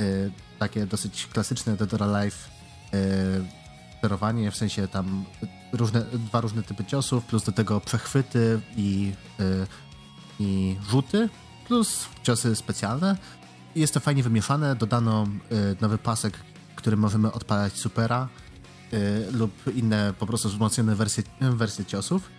y, 0.00 0.32
takie 0.58 0.86
dosyć 0.86 1.26
klasyczne 1.26 1.76
Dead 1.76 1.94
or 1.94 2.02
Alive 2.02 2.48
y, 2.94 3.98
sterowanie, 3.98 4.50
w 4.50 4.56
sensie 4.56 4.88
tam 4.88 5.24
różne, 5.72 6.00
dwa 6.02 6.40
różne 6.40 6.62
typy 6.62 6.84
ciosów, 6.84 7.24
plus 7.24 7.44
do 7.44 7.52
tego 7.52 7.80
przechwyty 7.80 8.60
i, 8.76 9.12
y, 9.40 9.66
i 10.40 10.76
rzuty, 10.90 11.28
plus 11.68 12.08
ciosy 12.22 12.56
specjalne. 12.56 13.16
Jest 13.74 13.94
to 13.94 14.00
fajnie 14.00 14.22
wymieszane, 14.22 14.76
dodano 14.76 15.26
y, 15.52 15.76
nowy 15.80 15.98
pasek, 15.98 16.38
który 16.76 16.96
możemy 16.96 17.32
odpalać 17.32 17.72
supera, 17.72 18.28
Y, 18.92 19.32
lub 19.32 19.52
inne 19.74 20.14
po 20.18 20.26
prostu 20.26 20.48
wzmocnione 20.48 20.94
wersje, 20.94 21.22
wersje 21.40 21.84
ciosów. 21.84 22.30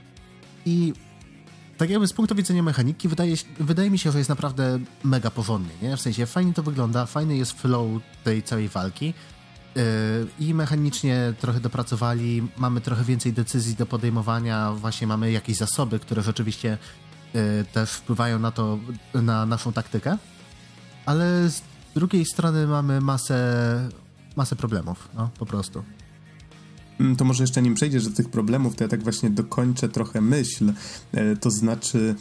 I 0.65 0.93
tak 1.77 1.89
jakby 1.89 2.07
z 2.07 2.13
punktu 2.13 2.35
widzenia 2.35 2.63
mechaniki 2.63 3.07
wydaje, 3.07 3.35
wydaje 3.59 3.89
mi 3.89 3.99
się, 3.99 4.11
że 4.11 4.17
jest 4.17 4.29
naprawdę 4.29 4.79
mega 5.03 5.31
porządnie, 5.31 5.73
nie? 5.81 5.97
W 5.97 6.01
sensie 6.01 6.25
fajnie 6.25 6.53
to 6.53 6.63
wygląda, 6.63 7.05
fajny 7.05 7.37
jest 7.37 7.51
flow 7.51 8.01
tej 8.23 8.43
całej 8.43 8.69
walki 8.69 9.13
yy, 9.75 9.83
i 10.39 10.53
mechanicznie 10.53 11.33
trochę 11.39 11.59
dopracowali, 11.59 12.47
mamy 12.57 12.81
trochę 12.81 13.03
więcej 13.03 13.33
decyzji 13.33 13.75
do 13.75 13.85
podejmowania, 13.85 14.71
właśnie 14.71 15.07
mamy 15.07 15.31
jakieś 15.31 15.57
zasoby, 15.57 15.99
które 15.99 16.21
rzeczywiście 16.21 16.77
też 17.73 17.91
wpływają 17.91 18.39
na 18.39 18.51
to, 18.51 18.79
na 19.13 19.45
naszą 19.45 19.73
taktykę, 19.73 20.17
ale 21.05 21.49
z 21.49 21.61
drugiej 21.95 22.25
strony 22.25 22.67
mamy 22.67 23.01
masę, 23.01 23.89
masę 24.35 24.55
problemów, 24.55 25.09
no 25.15 25.29
po 25.39 25.45
prostu. 25.45 25.83
Mm, 26.99 27.15
to 27.15 27.25
może 27.25 27.43
jeszcze 27.43 27.61
nim 27.61 27.75
przejdziesz 27.75 28.07
do 28.07 28.15
tych 28.15 28.29
problemów, 28.29 28.75
to 28.75 28.83
ja 28.83 28.87
tak 28.87 29.03
właśnie 29.03 29.29
dokończę 29.29 29.89
trochę 29.89 30.21
myśl. 30.21 30.73
E, 31.11 31.35
to 31.35 31.51
znaczy, 31.51 32.15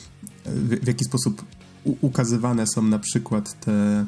e, 0.44 0.52
w, 0.52 0.68
w 0.68 0.86
jaki 0.86 1.04
sposób 1.04 1.44
ukazywane 2.00 2.66
są 2.66 2.82
na 2.82 2.98
przykład 2.98 3.60
te 3.60 4.06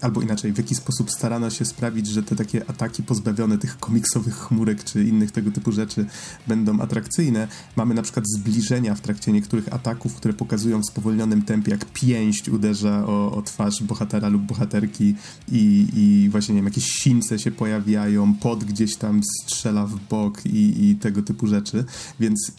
albo 0.00 0.22
inaczej, 0.22 0.52
w 0.52 0.58
jaki 0.58 0.74
sposób 0.74 1.10
starano 1.10 1.50
się 1.50 1.64
sprawić, 1.64 2.06
że 2.06 2.22
te 2.22 2.36
takie 2.36 2.70
ataki 2.70 3.02
pozbawione 3.02 3.58
tych 3.58 3.78
komiksowych 3.78 4.34
chmurek 4.34 4.84
czy 4.84 5.04
innych 5.04 5.30
tego 5.30 5.50
typu 5.50 5.72
rzeczy 5.72 6.06
będą 6.46 6.80
atrakcyjne. 6.80 7.48
Mamy 7.76 7.94
na 7.94 8.02
przykład 8.02 8.24
zbliżenia 8.36 8.94
w 8.94 9.00
trakcie 9.00 9.32
niektórych 9.32 9.72
ataków, 9.72 10.14
które 10.14 10.34
pokazują 10.34 10.80
w 10.80 10.86
spowolnionym 10.86 11.42
tempie, 11.42 11.70
jak 11.70 11.84
pięść 11.84 12.48
uderza 12.48 13.06
o, 13.06 13.32
o 13.32 13.42
twarz 13.42 13.82
bohatera 13.82 14.28
lub 14.28 14.42
bohaterki 14.42 15.14
i, 15.52 15.86
i 15.94 16.28
właśnie, 16.30 16.54
nie 16.54 16.58
wiem, 16.58 16.66
jakieś 16.66 16.86
sińce 16.90 17.38
się 17.38 17.50
pojawiają, 17.50 18.34
pod 18.34 18.64
gdzieś 18.64 18.96
tam 18.96 19.20
strzela 19.42 19.86
w 19.86 19.96
bok 20.10 20.46
i, 20.46 20.90
i 20.90 20.96
tego 20.96 21.22
typu 21.22 21.46
rzeczy, 21.46 21.84
więc 22.20 22.52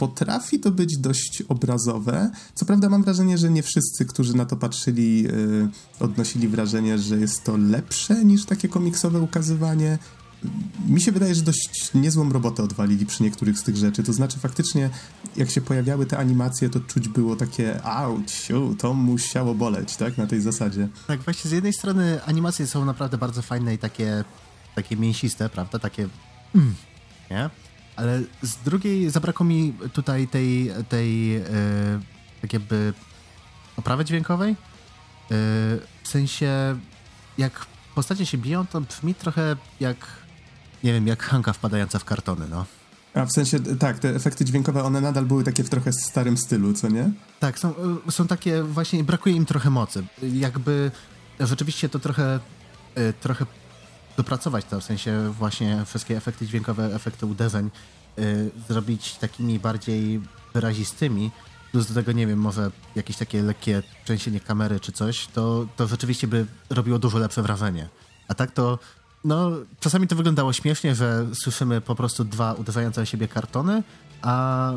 potrafi 0.00 0.60
to 0.60 0.70
być 0.70 0.98
dość 0.98 1.42
obrazowe. 1.48 2.30
Co 2.54 2.64
prawda 2.64 2.88
mam 2.88 3.02
wrażenie, 3.02 3.38
że 3.38 3.50
nie 3.50 3.62
wszyscy, 3.62 4.04
którzy 4.04 4.36
na 4.36 4.46
to 4.46 4.56
patrzyli, 4.56 5.22
yy, 5.22 5.68
odnosili 6.00 6.48
wrażenie, 6.48 6.98
że 6.98 7.16
jest 7.16 7.44
to 7.44 7.56
lepsze 7.56 8.24
niż 8.24 8.44
takie 8.44 8.68
komiksowe 8.68 9.20
ukazywanie. 9.20 9.98
Mi 10.88 11.00
się 11.00 11.12
wydaje, 11.12 11.34
że 11.34 11.42
dość 11.42 11.90
niezłą 11.94 12.32
robotę 12.32 12.62
odwalili 12.62 13.06
przy 13.06 13.22
niektórych 13.22 13.58
z 13.58 13.62
tych 13.62 13.76
rzeczy. 13.76 14.02
To 14.02 14.12
znaczy, 14.12 14.38
faktycznie, 14.38 14.90
jak 15.36 15.50
się 15.50 15.60
pojawiały 15.60 16.06
te 16.06 16.18
animacje, 16.18 16.70
to 16.70 16.80
czuć 16.80 17.08
było 17.08 17.36
takie, 17.36 17.82
auć, 17.82 18.48
to 18.78 18.94
musiało 18.94 19.54
boleć, 19.54 19.96
tak? 19.96 20.18
Na 20.18 20.26
tej 20.26 20.40
zasadzie. 20.40 20.88
Tak, 21.06 21.20
właśnie 21.20 21.50
z 21.50 21.52
jednej 21.52 21.72
strony 21.72 22.24
animacje 22.24 22.66
są 22.66 22.84
naprawdę 22.84 23.18
bardzo 23.18 23.42
fajne 23.42 23.74
i 23.74 23.78
takie, 23.78 24.24
takie 24.74 24.96
mięsiste, 24.96 25.48
prawda? 25.48 25.78
Takie. 25.78 26.08
Mm, 26.54 26.74
nie? 27.30 27.50
Ale 28.00 28.20
z 28.42 28.56
drugiej 28.56 29.10
zabrakło 29.10 29.46
mi 29.46 29.74
tutaj 29.92 30.28
tej, 30.28 30.70
tej 30.88 31.28
yy, 31.28 31.40
tak 32.42 32.52
jakby 32.52 32.92
oprawy 33.76 34.04
dźwiękowej. 34.04 34.50
Yy, 34.50 34.56
w 36.02 36.08
sensie, 36.08 36.78
jak 37.38 37.66
postacie 37.94 38.26
się 38.26 38.38
biją, 38.38 38.66
to 38.66 38.80
brzmi 38.80 39.14
trochę 39.14 39.56
jak, 39.80 39.96
nie 40.84 40.92
wiem, 40.92 41.06
jak 41.06 41.22
Hanka 41.22 41.52
wpadająca 41.52 41.98
w 41.98 42.04
kartony, 42.04 42.48
no. 42.50 42.64
A 43.14 43.26
w 43.26 43.32
sensie, 43.32 43.60
tak, 43.60 43.98
te 43.98 44.14
efekty 44.14 44.44
dźwiękowe, 44.44 44.84
one 44.84 45.00
nadal 45.00 45.24
były 45.24 45.44
takie 45.44 45.64
w 45.64 45.70
trochę 45.70 45.92
starym 45.92 46.36
stylu, 46.36 46.72
co 46.72 46.88
nie? 46.88 47.10
Tak, 47.40 47.58
są, 47.58 47.74
są 48.10 48.26
takie 48.26 48.62
właśnie, 48.62 49.04
brakuje 49.04 49.36
im 49.36 49.46
trochę 49.46 49.70
mocy. 49.70 50.04
Jakby 50.22 50.90
rzeczywiście 51.40 51.88
to 51.88 51.98
trochę, 51.98 52.40
trochę 53.20 53.46
dopracować 54.20 54.64
to, 54.64 54.80
w 54.80 54.84
sensie 54.84 55.32
właśnie 55.38 55.84
wszystkie 55.86 56.16
efekty 56.16 56.46
dźwiękowe, 56.46 56.94
efekty 56.94 57.26
uderzeń 57.26 57.70
y, 58.18 58.50
zrobić 58.68 59.14
takimi 59.14 59.58
bardziej 59.58 60.20
wyrazistymi, 60.54 61.30
plus 61.72 61.88
do 61.88 61.94
tego, 61.94 62.12
nie 62.12 62.26
wiem, 62.26 62.38
może 62.38 62.70
jakieś 62.96 63.16
takie 63.16 63.42
lekkie 63.42 63.82
trzęsienie 64.04 64.40
kamery 64.40 64.80
czy 64.80 64.92
coś, 64.92 65.26
to, 65.26 65.66
to 65.76 65.86
rzeczywiście 65.86 66.26
by 66.26 66.46
robiło 66.70 66.98
dużo 66.98 67.18
lepsze 67.18 67.42
wrażenie. 67.42 67.88
A 68.28 68.34
tak 68.34 68.50
to, 68.50 68.78
no, 69.24 69.50
czasami 69.80 70.06
to 70.06 70.16
wyglądało 70.16 70.52
śmiesznie, 70.52 70.94
że 70.94 71.26
słyszymy 71.34 71.80
po 71.80 71.94
prostu 71.94 72.24
dwa 72.24 72.52
uderzające 72.52 73.06
siebie 73.06 73.28
kartony, 73.28 73.82
a 74.22 74.72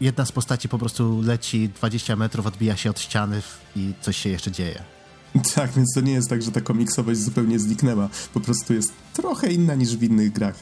jedna 0.00 0.24
z 0.24 0.32
postaci 0.32 0.68
po 0.68 0.78
prostu 0.78 1.22
leci 1.22 1.68
20 1.68 2.16
metrów, 2.16 2.46
odbija 2.46 2.76
się 2.76 2.90
od 2.90 3.00
ściany 3.00 3.42
i 3.76 3.94
coś 4.00 4.16
się 4.16 4.30
jeszcze 4.30 4.50
dzieje. 4.50 4.93
Tak, 5.54 5.72
więc 5.72 5.94
to 5.94 6.00
nie 6.00 6.12
jest 6.12 6.28
tak, 6.28 6.42
że 6.42 6.52
ta 6.52 6.60
komiksowość 6.60 7.20
zupełnie 7.20 7.58
zniknęła. 7.58 8.08
Po 8.34 8.40
prostu 8.40 8.74
jest 8.74 8.92
trochę 9.12 9.52
inna 9.52 9.74
niż 9.74 9.96
w 9.96 10.02
innych 10.02 10.32
grach. 10.32 10.54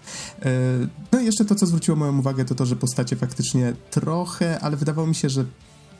E, 0.42 0.50
no 1.12 1.20
i 1.20 1.24
jeszcze 1.24 1.44
to, 1.44 1.54
co 1.54 1.66
zwróciło 1.66 1.96
moją 1.96 2.18
uwagę, 2.18 2.44
to 2.44 2.54
to, 2.54 2.66
że 2.66 2.76
postacie 2.76 3.16
faktycznie 3.16 3.72
trochę, 3.90 4.60
ale 4.60 4.76
wydawało 4.76 5.06
mi 5.06 5.14
się, 5.14 5.28
że 5.28 5.44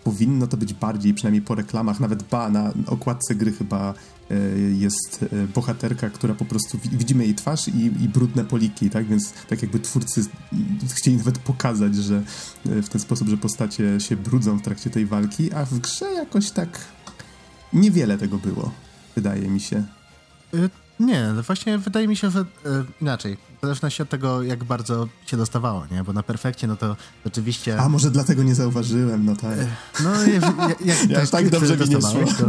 powinno 0.05 0.47
to 0.47 0.57
być 0.57 0.75
bardziej, 0.75 1.15
przynajmniej 1.15 1.43
po 1.43 1.55
reklamach, 1.55 2.01
nawet 2.01 2.23
ba, 2.23 2.51
na 2.51 2.73
okładce 2.87 3.35
gry 3.35 3.53
chyba 3.53 3.95
e, 4.31 4.35
jest 4.59 5.23
e, 5.23 5.47
bohaterka, 5.55 6.11
która 6.11 6.35
po 6.35 6.45
prostu 6.45 6.79
widzimy 6.93 7.25
jej 7.25 7.35
twarz 7.35 7.69
i, 7.69 7.85
i, 7.85 8.09
brudne 8.09 8.45
poliki, 8.45 8.91
tak? 8.91 9.07
Więc 9.07 9.33
tak 9.49 9.63
jakby 9.63 9.81
twórcy 9.81 10.25
chcieli 10.95 11.17
nawet 11.17 11.39
pokazać, 11.39 11.97
że 11.97 12.23
w 12.65 12.89
ten 12.89 13.01
sposób, 13.01 13.29
że 13.29 13.37
postacie 13.37 14.01
się 14.01 14.17
brudzą 14.17 14.59
w 14.59 14.63
trakcie 14.63 14.91
tej 14.91 15.07
walki, 15.07 15.53
a 15.53 15.65
w 15.65 15.79
grze 15.79 16.13
jakoś 16.13 16.51
tak 16.51 16.79
niewiele 17.73 18.19
tego 18.19 18.39
było, 18.39 18.71
wydaje 19.17 19.49
mi 19.49 19.61
się. 19.61 19.85
Y, 20.55 20.71
nie, 21.01 21.33
właśnie 21.47 21.79
wydaje 21.79 22.09
mi 22.09 22.17
się, 22.17 22.31
że 22.31 22.41
y, 22.41 22.45
inaczej. 23.01 23.37
W 23.37 23.63
zależności 23.63 24.03
od 24.03 24.09
tego, 24.09 24.43
jak 24.43 24.65
bardzo 24.65 25.09
się 25.27 25.37
dostawało, 25.37 25.87
nie? 25.91 26.05
Bo 26.05 26.13
na 26.13 26.23
perfekcie, 26.23 26.67
no 26.67 26.77
to 26.77 26.97
oczywiście... 27.27 27.81
A, 27.81 27.89
może 27.89 28.11
dlatego 28.11 28.43
nie 28.43 28.55
zauważyłem, 28.55 29.25
no 29.25 29.37
tak. 29.37 29.59
Y, 29.59 29.67
no, 30.05 30.23
jak, 30.23 30.81
jak, 30.85 31.11
ja 31.11 31.21
aż 31.21 31.31
tak 31.31 31.51
dobrze 31.51 31.77
mi 31.77 31.89
nie 31.89 32.01
szło. 32.01 32.33
To... 32.39 32.47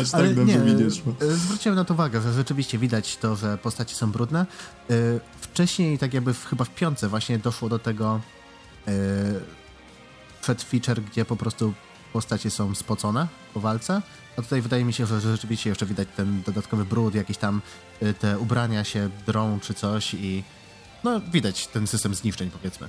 aż 0.00 0.10
tak 0.10 0.20
Ale 0.20 0.34
dobrze 0.34 0.58
nie, 0.58 0.74
mi 0.74 0.84
nie 0.84 0.90
szło. 0.90 1.14
Zwróciłem 1.20 1.76
na 1.76 1.84
to 1.84 1.94
uwagę, 1.94 2.20
że 2.20 2.32
rzeczywiście 2.32 2.78
widać 2.78 3.16
to, 3.16 3.36
że 3.36 3.58
postacie 3.58 3.94
są 3.94 4.12
brudne. 4.12 4.46
Wcześniej, 5.40 5.98
tak 5.98 6.14
jakby 6.14 6.34
w, 6.34 6.44
chyba 6.44 6.64
w 6.64 6.74
piątce 6.74 7.08
właśnie 7.08 7.38
doszło 7.38 7.68
do 7.68 7.78
tego 7.78 8.20
przed 10.42 10.62
feature, 10.62 11.02
gdzie 11.02 11.24
po 11.24 11.36
prostu 11.36 11.74
postacie 12.14 12.50
są 12.50 12.74
spocone 12.74 13.28
po 13.54 13.60
walce, 13.60 14.02
a 14.36 14.42
tutaj 14.42 14.62
wydaje 14.62 14.84
mi 14.84 14.92
się, 14.92 15.06
że 15.06 15.20
rzeczywiście 15.20 15.70
jeszcze 15.70 15.86
widać 15.86 16.08
ten 16.16 16.42
dodatkowy 16.42 16.84
brud, 16.84 17.14
jakieś 17.14 17.36
tam 17.36 17.62
y, 18.02 18.14
te 18.14 18.38
ubrania 18.38 18.84
się 18.84 19.10
drą 19.26 19.60
czy 19.60 19.74
coś 19.74 20.14
i 20.14 20.42
no 21.04 21.20
widać 21.32 21.66
ten 21.66 21.86
system 21.86 22.14
zniszczeń 22.14 22.50
powiedzmy. 22.50 22.88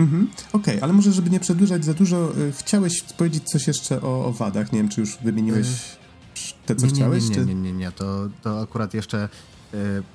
Mhm, 0.00 0.30
okej, 0.52 0.60
okay, 0.60 0.82
ale 0.82 0.92
może 0.92 1.12
żeby 1.12 1.30
nie 1.30 1.40
przedłużać 1.40 1.84
za 1.84 1.94
dużo, 1.94 2.36
y, 2.38 2.52
chciałeś 2.52 3.02
powiedzieć 3.02 3.44
coś 3.44 3.66
jeszcze 3.66 4.02
o, 4.02 4.24
o 4.24 4.32
wadach, 4.32 4.72
nie 4.72 4.78
wiem 4.78 4.88
czy 4.88 5.00
już 5.00 5.16
wymieniłeś 5.16 5.66
y, 5.66 6.66
te 6.66 6.76
co 6.76 6.86
nie, 6.86 6.92
chciałeś? 6.92 7.28
Nie, 7.28 7.36
nie, 7.36 7.44
nie, 7.44 7.54
nie, 7.54 7.72
nie, 7.72 7.92
to, 7.92 8.28
to 8.42 8.60
akurat 8.60 8.94
jeszcze 8.94 9.28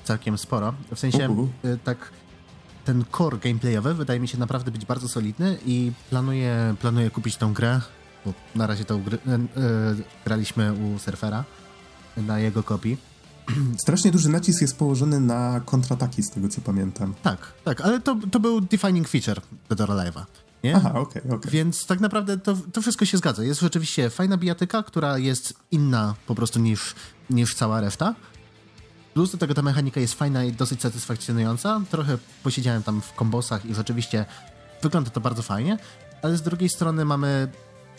całkiem 0.04 0.38
sporo, 0.38 0.74
w 0.96 1.00
sensie 1.00 1.30
uh 1.30 1.50
tak 1.84 2.12
ten 2.86 3.04
core 3.12 3.38
gameplayowy 3.38 3.94
wydaje 3.94 4.20
mi 4.20 4.28
się 4.28 4.38
naprawdę 4.38 4.72
być 4.72 4.86
bardzo 4.86 5.08
solidny 5.08 5.58
i 5.66 5.92
planuję, 6.10 6.76
planuję 6.82 7.10
kupić 7.10 7.38
tą 7.38 7.54
grę, 7.54 7.82
bo 8.26 8.34
na 8.56 8.68
razie 8.68 8.86
to 8.86 8.98
gry, 8.98 9.18
e, 9.28 9.34
e, 9.34 9.40
graliśmy 10.26 10.74
u 10.74 11.00
surfera 11.00 11.44
na 12.18 12.40
jego 12.40 12.64
kopii. 12.64 12.98
Strasznie 13.84 14.12
duży 14.12 14.30
nacisk 14.30 14.62
jest 14.62 14.78
położony 14.78 15.20
na 15.20 15.62
kontrataki, 15.66 16.24
z 16.24 16.30
tego 16.30 16.50
co 16.50 16.62
pamiętam. 16.62 17.14
Tak, 17.24 17.54
tak, 17.64 17.82
ale 17.82 18.00
to, 18.00 18.18
to 18.32 18.40
był 18.40 18.62
defining 18.62 19.08
feature 19.08 19.42
Dead 19.70 19.90
Alive'a. 19.90 20.26
Nie? 20.64 20.76
Aha, 20.76 20.90
okej, 20.90 21.22
okay, 21.24 21.38
okay, 21.38 21.52
Więc 21.52 21.86
tak 21.86 22.00
naprawdę 22.00 22.38
to, 22.38 22.58
to 22.74 22.82
wszystko 22.82 23.06
się 23.06 23.18
zgadza. 23.18 23.44
Jest 23.44 23.62
rzeczywiście 23.62 24.10
fajna 24.10 24.38
bijatyka, 24.38 24.84
która 24.84 25.18
jest 25.18 25.54
inna 25.72 26.16
po 26.28 26.36
prostu 26.36 26.60
niż 26.60 26.96
niż 27.30 27.56
cała 27.56 27.82
reszta. 27.82 28.16
Plus 29.16 29.32
do 29.32 29.38
tego 29.38 29.54
ta 29.54 29.62
mechanika 29.62 30.00
jest 30.00 30.14
fajna 30.14 30.44
i 30.44 30.52
dosyć 30.52 30.82
satysfakcjonująca. 30.82 31.82
Trochę 31.90 32.18
posiedziałem 32.44 32.84
tam 32.84 33.02
w 33.02 33.14
kombosach 33.14 33.66
i 33.66 33.76
rzeczywiście 33.76 34.26
wygląda 34.82 35.10
to 35.10 35.22
bardzo 35.22 35.44
fajnie, 35.44 35.78
ale 36.22 36.38
z 36.38 36.42
drugiej 36.42 36.70
strony 36.70 37.06
mamy 37.06 37.48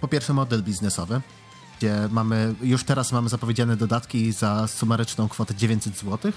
po 0.00 0.08
pierwsze 0.08 0.32
model 0.32 0.62
biznesowy, 0.62 1.20
gdzie 1.78 2.08
mamy, 2.10 2.54
już 2.62 2.84
teraz 2.84 3.12
mamy 3.12 3.28
zapowiedziane 3.28 3.76
dodatki 3.76 4.32
za 4.32 4.68
sumaryczną 4.68 5.28
kwotę 5.28 5.54
900 5.54 5.98
zł 5.98 6.32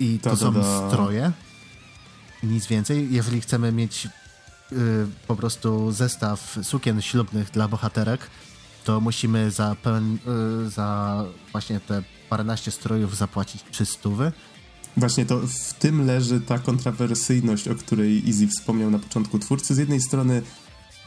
i 0.00 0.18
to, 0.18 0.36
są 0.36 0.52
stroje, 0.88 1.32
nic 2.42 2.66
więcej. 2.66 3.08
Jeżeli 3.10 3.40
chcemy 3.40 3.72
mieć 3.72 4.08
yy, 4.72 4.78
po 5.26 5.36
prostu 5.36 5.92
zestaw 5.92 6.58
sukien 6.62 7.02
ślubnych 7.02 7.50
dla 7.50 7.68
bohaterek, 7.68 8.30
to 8.84 9.00
musimy 9.00 9.50
za, 9.50 9.76
pełen, 9.82 10.18
yy, 10.62 10.70
za 10.70 11.24
właśnie 11.52 11.80
te 11.80 12.02
paręnaście 12.32 12.70
strojów 12.70 13.16
zapłacić 13.16 13.64
300. 13.70 14.08
Właśnie 14.96 15.26
to 15.26 15.40
w 15.40 15.72
tym 15.72 16.06
leży 16.06 16.40
ta 16.40 16.58
kontrowersyjność, 16.58 17.68
o 17.68 17.74
której 17.74 18.22
Easy 18.26 18.48
wspomniał 18.48 18.90
na 18.90 18.98
początku. 18.98 19.38
Twórcy 19.38 19.74
z 19.74 19.78
jednej 19.78 20.00
strony 20.00 20.42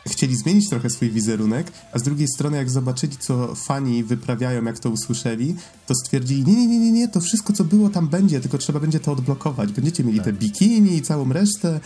chcieli 0.08 0.36
zmienić 0.36 0.70
trochę 0.70 0.90
swój 0.90 1.10
wizerunek, 1.10 1.72
a 1.94 2.00
z 2.00 2.04
drugiej 2.04 2.28
strony 2.28 2.58
jak 2.58 2.70
zobaczyli, 2.70 3.18
co 3.18 3.56
fani 3.56 4.04
wyprawiają, 4.04 4.66
jak 4.66 4.80
to 4.80 4.90
usłyszeli, 4.90 5.56
to 5.88 5.96
stwierdzili, 5.96 6.44
nie, 6.44 6.56
nie, 6.56 6.68
nie, 6.68 6.80
nie, 6.80 6.92
nie, 6.92 7.08
to 7.08 7.22
wszystko, 7.22 7.54
co 7.54 7.64
było 7.64 7.90
tam 7.90 8.08
będzie, 8.08 8.42
tylko 8.42 8.58
trzeba 8.58 8.80
będzie 8.80 9.00
to 9.00 9.12
odblokować. 9.12 9.72
Będziecie 9.72 10.04
mieli 10.04 10.18
tak. 10.18 10.26
te 10.26 10.34
bikini 10.34 10.96
i 10.96 11.02
całą 11.02 11.34
resztę. 11.34 11.80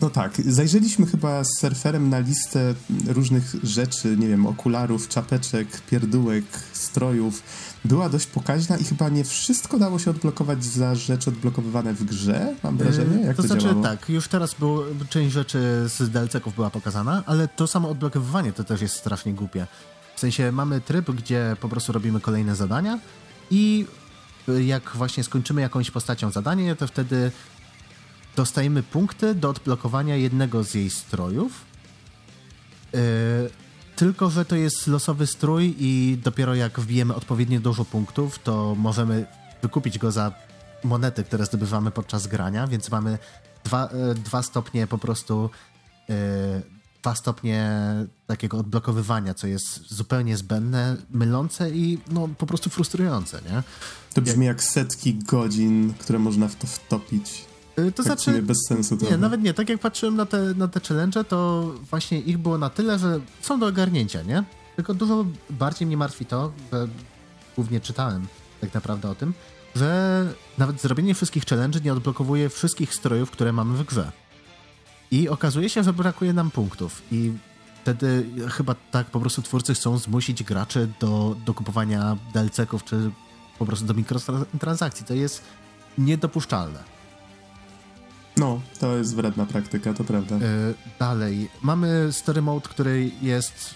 No 0.00 0.10
tak, 0.10 0.40
zajrzeliśmy 0.46 1.06
chyba 1.06 1.44
z 1.44 1.48
surferem 1.60 2.08
na 2.08 2.18
listę 2.18 2.74
różnych 3.06 3.54
rzeczy, 3.62 4.16
nie 4.16 4.28
wiem, 4.28 4.46
okularów, 4.46 5.08
czapeczek, 5.08 5.80
pierdółek, 5.80 6.44
strojów. 6.72 7.42
Była 7.84 8.08
dość 8.08 8.26
pokaźna 8.26 8.76
i 8.76 8.84
chyba 8.84 9.08
nie 9.08 9.24
wszystko 9.24 9.78
dało 9.78 9.98
się 9.98 10.10
odblokować 10.10 10.64
za 10.64 10.94
rzeczy 10.94 11.30
odblokowywane 11.30 11.94
w 11.94 12.04
grze, 12.04 12.54
mam 12.62 12.76
wrażenie. 12.76 13.24
Jak 13.24 13.36
to, 13.36 13.42
to 13.42 13.48
znaczy 13.48 13.62
działało? 13.62 13.82
tak, 13.82 14.08
już 14.08 14.28
teraz 14.28 14.54
było, 14.54 14.84
część 15.10 15.32
rzeczy 15.32 15.58
z 15.88 16.10
DLC-ków 16.10 16.54
była 16.54 16.70
pokazana, 16.70 17.22
ale 17.26 17.48
to 17.48 17.66
samo 17.66 17.88
odblokowywanie 17.88 18.52
to 18.52 18.64
też 18.64 18.80
jest 18.80 18.94
strasznie 18.94 19.34
głupie. 19.34 19.66
W 20.16 20.20
sensie 20.20 20.52
mamy 20.52 20.80
tryb, 20.80 21.10
gdzie 21.10 21.56
po 21.60 21.68
prostu 21.68 21.92
robimy 21.92 22.20
kolejne 22.20 22.56
zadania 22.56 22.98
i 23.50 23.86
jak 24.66 24.90
właśnie 24.94 25.24
skończymy 25.24 25.60
jakąś 25.60 25.90
postacią 25.90 26.30
zadanie, 26.30 26.76
to 26.76 26.86
wtedy 26.86 27.30
dostajemy 28.40 28.82
punkty 28.82 29.34
do 29.34 29.50
odblokowania 29.50 30.16
jednego 30.16 30.64
z 30.64 30.74
jej 30.74 30.90
strojów. 30.90 31.52
Yy, 32.92 33.00
tylko, 33.96 34.30
że 34.30 34.44
to 34.44 34.56
jest 34.56 34.86
losowy 34.86 35.26
strój 35.26 35.76
i 35.78 36.18
dopiero 36.24 36.54
jak 36.54 36.80
wbijemy 36.80 37.14
odpowiednio 37.14 37.60
dużo 37.60 37.84
punktów, 37.84 38.38
to 38.38 38.74
możemy 38.78 39.26
wykupić 39.62 39.98
go 39.98 40.12
za 40.12 40.32
monety, 40.84 41.24
które 41.24 41.46
zdobywamy 41.46 41.90
podczas 41.90 42.26
grania, 42.26 42.66
więc 42.66 42.90
mamy 42.90 43.18
dwa, 43.64 43.88
yy, 43.92 44.14
dwa 44.14 44.42
stopnie 44.42 44.86
po 44.86 44.98
prostu 44.98 45.50
yy, 46.08 46.14
dwa 47.02 47.14
stopnie 47.14 47.70
takiego 48.26 48.58
odblokowywania, 48.58 49.34
co 49.34 49.46
jest 49.46 49.94
zupełnie 49.94 50.36
zbędne, 50.36 50.96
mylące 51.10 51.70
i 51.70 51.98
no, 52.10 52.28
po 52.38 52.46
prostu 52.46 52.70
frustrujące, 52.70 53.40
nie? 53.50 53.62
To 54.14 54.22
brzmi 54.22 54.46
jak, 54.46 54.56
jak 54.56 54.64
setki 54.64 55.14
godzin, 55.14 55.94
które 55.98 56.18
można 56.18 56.48
w 56.48 56.56
to 56.56 56.66
wtopić. 56.66 57.49
Y, 57.88 57.92
to 57.92 58.02
znaczy, 58.02 58.42
bez 58.42 58.56
sensu 58.68 58.96
trochę. 58.96 59.14
Nie, 59.14 59.18
nawet 59.18 59.42
nie. 59.42 59.54
Tak 59.54 59.68
jak 59.68 59.80
patrzyłem 59.80 60.16
na 60.16 60.26
te, 60.26 60.54
na 60.54 60.68
te 60.68 60.80
challenge, 60.80 61.24
to 61.24 61.70
właśnie 61.90 62.20
ich 62.20 62.38
było 62.38 62.58
na 62.58 62.70
tyle, 62.70 62.98
że 62.98 63.20
są 63.40 63.60
do 63.60 63.66
ogarnięcia, 63.66 64.22
nie? 64.22 64.44
Tylko 64.76 64.94
dużo 64.94 65.26
bardziej 65.50 65.86
mnie 65.86 65.96
martwi 65.96 66.26
to, 66.26 66.52
że 66.72 66.88
głównie 67.56 67.80
czytałem 67.80 68.26
tak 68.60 68.74
naprawdę 68.74 69.10
o 69.10 69.14
tym, 69.14 69.34
że 69.76 70.32
nawet 70.58 70.80
zrobienie 70.80 71.14
wszystkich 71.14 71.44
challenge 71.44 71.80
nie 71.80 71.92
odblokowuje 71.92 72.48
wszystkich 72.48 72.94
strojów, 72.94 73.30
które 73.30 73.52
mamy 73.52 73.78
w 73.78 73.86
grze. 73.86 74.12
I 75.10 75.28
okazuje 75.28 75.68
się, 75.68 75.82
że 75.82 75.92
brakuje 75.92 76.32
nam 76.32 76.50
punktów. 76.50 77.02
I 77.12 77.32
wtedy 77.82 78.26
chyba 78.48 78.74
tak 78.90 79.06
po 79.06 79.20
prostu 79.20 79.42
twórcy 79.42 79.74
chcą 79.74 79.98
zmusić 79.98 80.44
graczy 80.44 80.88
do, 81.00 81.36
do 81.46 81.54
kupowania 81.54 82.16
DLC-ków, 82.34 82.84
czy 82.84 83.10
po 83.58 83.66
prostu 83.66 83.86
do 83.86 83.94
mikrotransakcji. 83.94 85.06
To 85.06 85.14
jest 85.14 85.42
niedopuszczalne. 85.98 86.84
No, 88.40 88.60
to 88.78 88.96
jest 88.96 89.14
wredna 89.14 89.46
praktyka, 89.46 89.94
to 89.94 90.04
prawda. 90.04 90.34
Yy, 90.34 90.74
dalej, 90.98 91.48
mamy 91.62 92.08
story 92.12 92.42
mode, 92.42 92.68
który 92.68 93.10
jest 93.22 93.74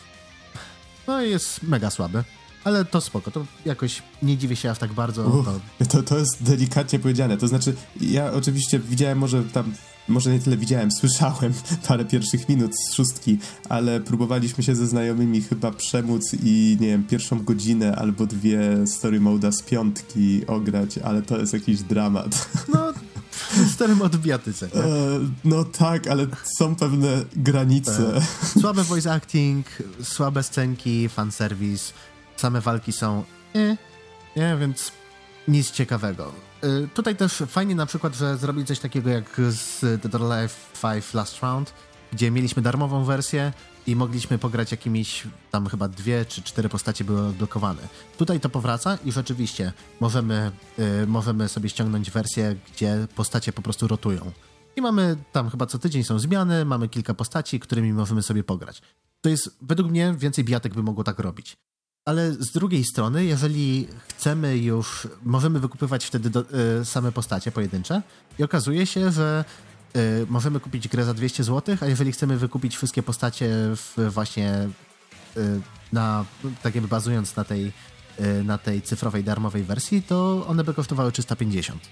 no 1.07 1.23
jest 1.23 1.63
mega 1.63 1.91
słaby. 1.91 2.25
Ale 2.65 2.85
to 2.85 3.01
spoko, 3.01 3.31
to 3.31 3.47
jakoś 3.65 4.03
nie 4.23 4.37
dziwię 4.37 4.57
się 4.57 4.71
aż 4.71 4.79
tak 4.79 4.93
bardzo. 4.93 5.25
To... 5.25 5.87
to... 5.89 6.03
To, 6.03 6.19
jest 6.19 6.43
delikatnie 6.43 6.99
powiedziane. 6.99 7.37
To 7.37 7.49
znaczy, 7.49 7.75
ja 8.01 8.33
oczywiście 8.33 8.79
widziałem, 8.79 9.19
może 9.19 9.43
tam, 9.43 9.73
może 10.09 10.33
nie 10.33 10.41
tyle 10.41 10.57
widziałem, 10.57 10.91
słyszałem 11.01 11.53
parę 11.89 12.05
pierwszych 12.05 12.49
minut 12.49 12.73
z 12.79 12.95
szóstki, 12.95 13.39
ale 13.69 14.01
próbowaliśmy 14.01 14.65
się 14.65 14.75
ze 14.75 14.87
znajomymi 14.87 15.43
chyba 15.43 15.71
przemóc 15.71 16.35
i 16.43 16.77
nie 16.81 16.89
wiem, 16.89 17.05
pierwszą 17.05 17.45
godzinę 17.45 17.97
albo 17.97 18.27
dwie 18.27 18.87
story 18.87 19.21
moda 19.21 19.53
z 19.53 19.63
piątki 19.63 20.47
ograć, 20.47 20.99
ale 20.99 21.23
to 21.23 21.39
jest 21.39 21.53
jakiś 21.53 21.83
dramat. 21.83 22.49
No, 22.75 22.93
starym 23.75 24.03
odbijatyce. 24.03 24.67
E, 24.67 24.71
no 25.45 25.65
tak, 25.65 26.07
ale 26.07 26.27
są 26.59 26.77
pewne 26.77 27.25
granice. 27.37 28.17
E, 28.17 28.21
słabe 28.61 28.83
voice 28.83 29.13
acting, 29.13 29.67
słabe 30.03 30.43
scenki, 30.43 31.09
fanservice, 31.09 31.93
same 32.37 32.61
walki 32.61 32.93
są 32.93 33.25
e, 33.55 33.77
nie, 34.37 34.57
więc 34.61 34.93
nic 35.49 35.71
ciekawego. 35.71 36.33
E, 36.63 36.87
tutaj 36.95 37.17
też 37.17 37.43
fajnie 37.47 37.75
na 37.75 37.87
przykład, 37.87 38.15
że 38.15 38.37
zrobili 38.37 38.67
coś 38.67 38.79
takiego 38.79 39.11
jak 39.11 39.41
z 39.49 39.81
Dead 39.81 40.15
or 40.15 40.33
Alive 40.33 40.73
5 40.83 41.15
Last 41.15 41.43
Round, 41.43 41.73
gdzie 42.13 42.31
mieliśmy 42.31 42.63
darmową 42.63 43.05
wersję 43.05 43.53
i 43.87 43.97
mogliśmy 43.97 44.39
pograć 44.39 44.71
jakimiś, 44.71 45.23
tam 45.51 45.67
chyba 45.67 45.89
dwie 45.89 46.25
czy 46.25 46.43
cztery 46.43 46.69
postacie 46.69 47.05
były 47.05 47.27
odblokowane. 47.27 47.83
Tutaj 48.19 48.41
to 48.41 48.49
powraca 48.49 48.99
i 49.05 49.13
rzeczywiście 49.13 49.73
możemy, 50.01 50.51
yy, 50.79 51.07
możemy 51.07 51.49
sobie 51.49 51.69
ściągnąć 51.69 52.11
wersję, 52.11 52.57
gdzie 52.73 53.07
postacie 53.17 53.53
po 53.53 53.63
prostu 53.63 53.89
rotują. 53.89 54.33
I 54.77 54.81
mamy 54.81 55.17
tam 55.33 55.51
chyba 55.51 55.67
co 55.67 55.79
tydzień 55.79 56.05
są 56.05 56.19
zmiany, 56.19 56.65
mamy 56.65 56.89
kilka 56.89 57.15
postaci, 57.15 57.61
którymi 57.61 57.93
możemy 57.93 58.23
sobie 58.23 58.45
pograć. 58.45 58.83
To 59.21 59.29
jest, 59.29 59.57
według 59.63 59.91
mnie, 59.91 60.15
więcej 60.19 60.45
bijatek 60.45 60.75
by 60.75 60.83
mogło 60.83 61.05
tak 61.05 61.19
robić. 61.19 61.57
Ale 62.05 62.33
z 62.33 62.53
drugiej 62.53 62.85
strony, 62.85 63.25
jeżeli 63.25 63.89
chcemy 64.09 64.59
już, 64.59 65.09
możemy 65.23 65.61
wykupywać 65.61 66.05
wtedy 66.05 66.31
do, 66.31 66.45
y, 66.81 66.85
same 66.85 67.13
postacie 67.13 67.53
pojedyncze 67.53 68.03
i 68.39 68.45
okazuje 68.45 68.87
się, 68.87 69.13
że 69.13 69.45
y, 69.97 70.27
możemy 70.29 70.61
kupić 70.61 70.89
grę 70.89 71.05
za 71.05 71.15
200 71.15 71.45
zł, 71.45 71.77
a 71.81 71.87
jeżeli 71.87 72.13
chcemy 72.13 72.37
wykupić 72.37 72.77
wszystkie 72.77 73.03
postacie 73.03 73.51
w 73.77 74.11
właśnie 74.11 74.69
y, 75.37 75.61
na, 75.93 76.25
tak 76.63 76.75
jakby 76.75 76.89
bazując 76.89 77.37
na 77.37 77.45
tej, 77.45 77.73
y, 78.21 78.45
na 78.45 78.59
tej 78.59 78.83
cyfrowej, 78.83 79.25
darmowej 79.25 79.65
wersji, 79.65 80.03
to 80.03 80.47
one 80.49 80.65
by 80.65 80.75
kosztowały 80.75 81.13
350. 81.13 81.89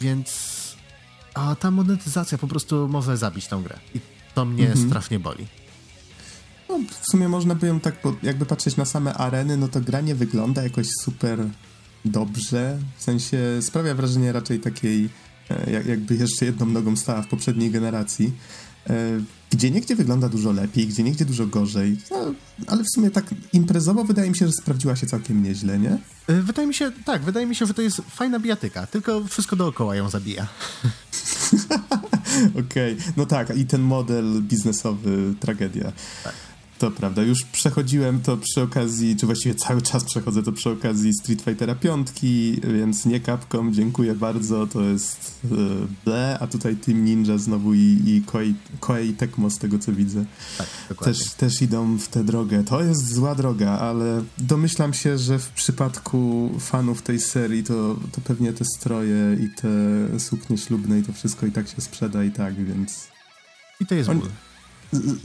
Więc 0.00 0.56
a 1.34 1.56
ta 1.56 1.70
monetyzacja 1.70 2.38
po 2.38 2.46
prostu 2.46 2.88
może 2.88 3.16
zabić 3.16 3.46
tą 3.46 3.62
grę. 3.62 3.78
I 3.94 4.00
to 4.34 4.44
mnie 4.44 4.66
mhm. 4.66 4.88
strasznie 4.88 5.18
boli. 5.18 5.46
No, 6.68 6.78
w 7.00 7.10
sumie 7.10 7.28
można 7.28 7.54
by 7.54 7.66
ją 7.66 7.80
tak, 7.80 7.94
jakby 8.22 8.46
patrzeć 8.46 8.76
na 8.76 8.84
same 8.84 9.14
areny, 9.14 9.56
no 9.56 9.68
to 9.68 9.80
gra 9.80 10.00
nie 10.00 10.14
wygląda 10.14 10.62
jakoś 10.62 10.86
super 11.02 11.38
dobrze. 12.04 12.78
W 12.96 13.02
sensie 13.02 13.38
sprawia 13.60 13.94
wrażenie 13.94 14.32
raczej 14.32 14.60
takiej 14.60 15.08
E, 15.50 15.82
jakby 15.88 16.14
jeszcze 16.14 16.44
jedną 16.44 16.66
nogą 16.66 16.96
stała 16.96 17.22
w 17.22 17.28
poprzedniej 17.28 17.70
generacji. 17.70 18.32
E, 18.90 18.94
gdzie 19.50 19.70
niegdzie 19.70 19.96
wygląda 19.96 20.28
dużo 20.28 20.52
lepiej, 20.52 20.86
gdzie 20.86 21.02
niegdzie 21.02 21.24
dużo 21.24 21.46
gorzej. 21.46 21.98
No, 22.10 22.34
ale 22.66 22.82
w 22.82 22.90
sumie 22.94 23.10
tak 23.10 23.24
imprezowo 23.52 24.04
wydaje 24.04 24.30
mi 24.30 24.36
się, 24.36 24.46
że 24.46 24.52
sprawdziła 24.52 24.96
się 24.96 25.06
całkiem 25.06 25.42
nieźle, 25.42 25.78
nie? 25.78 25.98
E, 26.28 26.42
wydaje 26.42 26.68
mi 26.68 26.74
się, 26.74 26.92
tak, 27.04 27.22
wydaje 27.22 27.46
mi 27.46 27.54
się, 27.54 27.66
że 27.66 27.74
to 27.74 27.82
jest 27.82 27.96
fajna 27.96 28.40
bijatyka, 28.40 28.86
tylko 28.86 29.24
wszystko 29.24 29.56
dookoła 29.56 29.96
ją 29.96 30.10
zabija. 30.10 30.46
Okej, 32.66 32.94
okay. 32.94 33.12
no 33.16 33.26
tak, 33.26 33.56
i 33.56 33.66
ten 33.66 33.80
model 33.80 34.42
biznesowy, 34.42 35.34
tragedia. 35.40 35.92
Tak. 36.24 36.34
To 36.78 36.90
prawda, 36.90 37.22
już 37.22 37.44
przechodziłem 37.44 38.20
to 38.20 38.36
przy 38.36 38.62
okazji, 38.62 39.16
czy 39.16 39.26
właściwie 39.26 39.54
cały 39.54 39.82
czas 39.82 40.04
przechodzę 40.04 40.42
to 40.42 40.52
przy 40.52 40.70
okazji 40.70 41.12
Street 41.14 41.42
Fightera 41.42 41.74
5, 41.74 42.08
więc 42.74 43.06
nie 43.06 43.20
Capcom, 43.20 43.74
dziękuję 43.74 44.14
bardzo, 44.14 44.66
to 44.66 44.82
jest 44.82 45.40
e, 45.44 45.48
ble, 46.04 46.38
a 46.40 46.46
tutaj 46.46 46.76
Team 46.76 47.04
Ninja 47.04 47.38
znowu 47.38 47.74
i, 47.74 48.02
i 48.06 48.22
Koei, 48.26 48.54
Koei 48.80 49.12
Tecmo 49.12 49.50
z 49.50 49.58
tego 49.58 49.78
co 49.78 49.92
widzę. 49.92 50.24
Tak, 50.58 50.98
też, 51.04 51.30
też 51.30 51.62
idą 51.62 51.98
w 51.98 52.08
tę 52.08 52.24
drogę. 52.24 52.64
To 52.64 52.82
jest 52.82 53.14
zła 53.14 53.34
droga, 53.34 53.70
ale 53.70 54.22
domyślam 54.38 54.94
się, 54.94 55.18
że 55.18 55.38
w 55.38 55.50
przypadku 55.50 56.50
fanów 56.60 57.02
tej 57.02 57.20
serii 57.20 57.64
to, 57.64 57.96
to 58.12 58.20
pewnie 58.20 58.52
te 58.52 58.64
stroje 58.64 59.36
i 59.40 59.60
te 59.60 59.68
suknie 60.20 60.58
ślubne 60.58 60.98
i 60.98 61.02
to 61.02 61.12
wszystko 61.12 61.46
i 61.46 61.52
tak 61.52 61.68
się 61.68 61.80
sprzeda 61.80 62.24
i 62.24 62.30
tak, 62.30 62.64
więc... 62.64 63.08
I 63.80 63.86
to 63.86 63.94
jest 63.94 64.10
ból. 64.10 64.28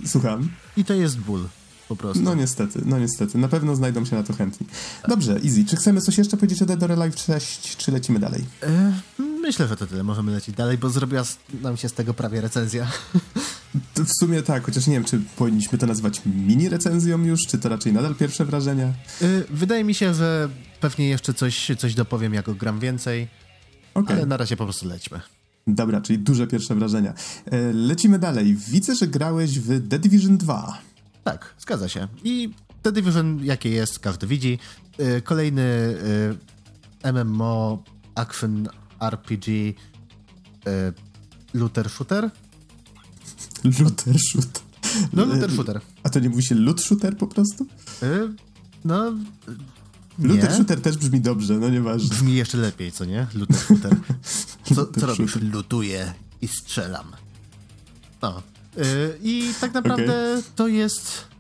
Słucham? 0.06 0.50
I 0.78 0.86
to 0.86 0.94
jest 0.94 1.20
ból. 1.20 1.48
po 1.88 1.96
prostu. 1.96 2.24
No 2.24 2.36
niestety, 2.36 2.82
no 2.86 3.00
niestety. 3.00 3.38
Na 3.38 3.48
pewno 3.48 3.76
znajdą 3.76 4.06
się 4.06 4.16
na 4.16 4.24
to 4.24 4.34
chętni. 4.34 4.68
Dobrze, 5.08 5.34
Easy, 5.46 5.66
czy 5.66 5.76
chcemy 5.76 6.02
coś 6.02 6.18
jeszcze 6.18 6.38
powiedzieć 6.38 6.62
o 6.62 6.66
Dead 6.66 6.84
or 6.84 6.92
Alive 6.92 7.20
6, 7.20 7.78
czy 7.78 7.92
lecimy 7.92 8.20
dalej? 8.20 8.46
E, 8.64 8.94
myślę, 9.20 9.68
że 9.68 9.78
to 9.78 9.88
tyle. 9.88 10.04
Możemy 10.04 10.32
lecieć 10.32 10.56
dalej, 10.56 10.78
bo 10.78 10.90
zrobiła 10.90 11.24
nam 11.62 11.78
się 11.78 11.90
z 11.90 11.94
tego 11.94 12.14
prawie 12.14 12.42
recenzja. 12.42 12.88
To 13.94 14.06
w 14.06 14.10
sumie 14.20 14.42
tak, 14.44 14.66
chociaż 14.66 14.88
nie 14.88 14.94
wiem, 14.94 15.04
czy 15.04 15.20
powinniśmy 15.36 15.78
to 15.78 15.86
nazywać 15.88 16.22
mini 16.26 16.70
recenzją 16.70 17.24
już, 17.24 17.40
czy 17.48 17.58
to 17.58 17.70
raczej 17.70 17.94
nadal 17.94 18.16
pierwsze 18.16 18.46
wrażenia? 18.46 18.86
E, 18.88 18.94
wydaje 19.50 19.84
mi 19.84 19.94
się, 19.96 20.14
że 20.14 20.50
pewnie 20.80 21.10
jeszcze 21.10 21.34
coś, 21.34 21.72
coś 21.80 21.96
dopowiem, 21.96 22.34
jako 22.34 22.56
gram 22.56 22.80
więcej, 22.80 23.28
Okay. 23.94 24.16
ale 24.18 24.26
na 24.26 24.38
razie 24.38 24.58
po 24.58 24.64
prostu 24.64 24.88
lećmy. 24.88 25.22
Dobra, 25.68 26.02
czyli 26.02 26.20
duże 26.20 26.48
pierwsze 26.48 26.76
wrażenia. 26.76 27.14
E, 27.46 27.74
lecimy 27.74 28.20
dalej. 28.20 28.56
Widzę, 28.56 28.96
że 28.96 29.08
grałeś 29.08 29.60
w 29.60 29.90
The 29.90 30.00
Division 30.00 30.38
2. 30.38 30.78
Tak, 31.24 31.56
zgadza 31.60 31.90
się. 31.90 32.08
I 32.24 32.50
The 32.82 32.92
Division, 32.92 33.40
jakie 33.44 33.70
jest, 33.70 34.00
każdy 34.00 34.28
widzi. 34.28 34.60
E, 34.98 35.22
kolejny 35.22 35.96
e, 37.04 37.14
MMO, 37.14 37.84
action 38.16 38.70
RPG, 39.00 39.74
looter 41.54 41.90
shooter. 41.90 42.30
Looter 43.64 44.16
shooter. 44.20 44.62
No, 45.14 45.26
looter 45.26 45.52
shooter. 45.52 45.82
A 46.04 46.10
to 46.10 46.20
nie 46.20 46.30
mówi 46.30 46.44
się 46.44 46.56
loot 46.56 46.82
shooter 46.82 47.18
po 47.18 47.28
prostu? 47.28 47.66
No, 48.86 49.14
Looter 50.20 50.54
shooter 50.54 50.82
też 50.82 50.98
brzmi 50.98 51.22
dobrze, 51.22 51.58
no 51.60 51.70
nieważne. 51.70 52.10
Brzmi 52.10 52.36
jeszcze 52.36 52.58
lepiej, 52.58 52.92
co 52.92 53.06
nie? 53.06 53.28
Looter 53.34 53.58
shooter. 53.58 53.96
Co, 54.76 54.86
co 55.00 55.06
robisz? 55.06 55.36
Lutuję 55.36 56.14
i 56.42 56.48
strzelam. 56.48 57.12
No. 58.22 58.42
Yy, 58.78 58.84
I 59.22 59.54
tak 59.62 59.74
naprawdę 59.74 60.34
okay. 60.34 60.44
to 60.56 60.68
jest 60.68 61.32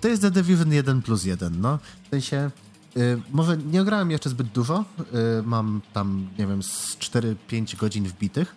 to 0.00 0.08
jest 0.08 0.22
The 0.22 0.30
Division 0.30 0.72
1 0.72 1.02
plus 1.02 1.24
1, 1.24 1.60
no. 1.60 1.78
W 2.06 2.08
sensie 2.10 2.50
yy, 2.96 3.22
może 3.30 3.56
nie 3.56 3.82
ograłem 3.82 4.10
jeszcze 4.10 4.30
zbyt 4.30 4.48
dużo. 4.48 4.84
Yy, 4.98 5.42
mam 5.44 5.80
tam, 5.92 6.28
nie 6.38 6.46
wiem, 6.46 6.62
z 6.62 6.96
4-5 6.96 7.76
godzin 7.76 8.04
wbitych. 8.04 8.56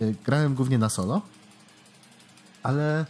Yy, 0.00 0.14
grałem 0.24 0.54
głównie 0.54 0.78
na 0.78 0.88
solo. 0.88 1.22
Ale 2.62 3.06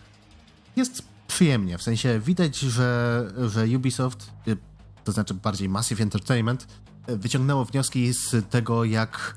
jest 0.76 1.02
przyjemnie. 1.26 1.78
W 1.78 1.82
sensie 1.82 2.20
widać, 2.20 2.58
że, 2.58 3.32
że 3.48 3.66
Ubisoft 3.76 4.30
y, 4.48 4.56
to 5.04 5.12
znaczy 5.12 5.34
bardziej 5.34 5.68
Massive 5.68 6.02
Entertainment, 6.02 6.66
e, 7.06 7.16
wyciągnęło 7.16 7.64
wnioski 7.64 8.12
z 8.12 8.50
tego, 8.50 8.84
jak, 8.84 9.34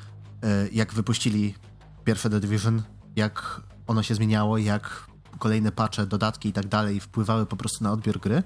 jak 0.71 0.93
wypuścili 0.93 1.55
pierwsze 2.03 2.29
The 2.29 2.39
Division, 2.39 2.81
jak 3.15 3.61
ono 3.87 4.03
się 4.03 4.15
zmieniało, 4.15 4.57
jak 4.57 5.07
kolejne 5.39 5.71
patche, 5.71 6.05
dodatki 6.05 6.49
i 6.49 6.53
tak 6.53 6.67
dalej 6.67 6.99
wpływały 6.99 7.45
po 7.45 7.55
prostu 7.55 7.83
na 7.83 7.91
odbiór 7.91 8.19
gry 8.19 8.43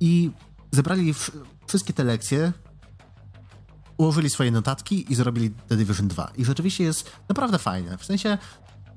i 0.00 0.30
zebrali 0.70 1.14
wszystkie 1.66 1.92
te 1.92 2.04
lekcje, 2.04 2.52
ułożyli 3.96 4.30
swoje 4.30 4.50
notatki 4.50 5.12
i 5.12 5.14
zrobili 5.14 5.50
The 5.50 5.76
Division 5.76 6.08
2. 6.08 6.30
I 6.36 6.44
rzeczywiście 6.44 6.84
jest 6.84 7.12
naprawdę 7.28 7.58
fajne. 7.58 7.98
W 7.98 8.04
sensie, 8.04 8.38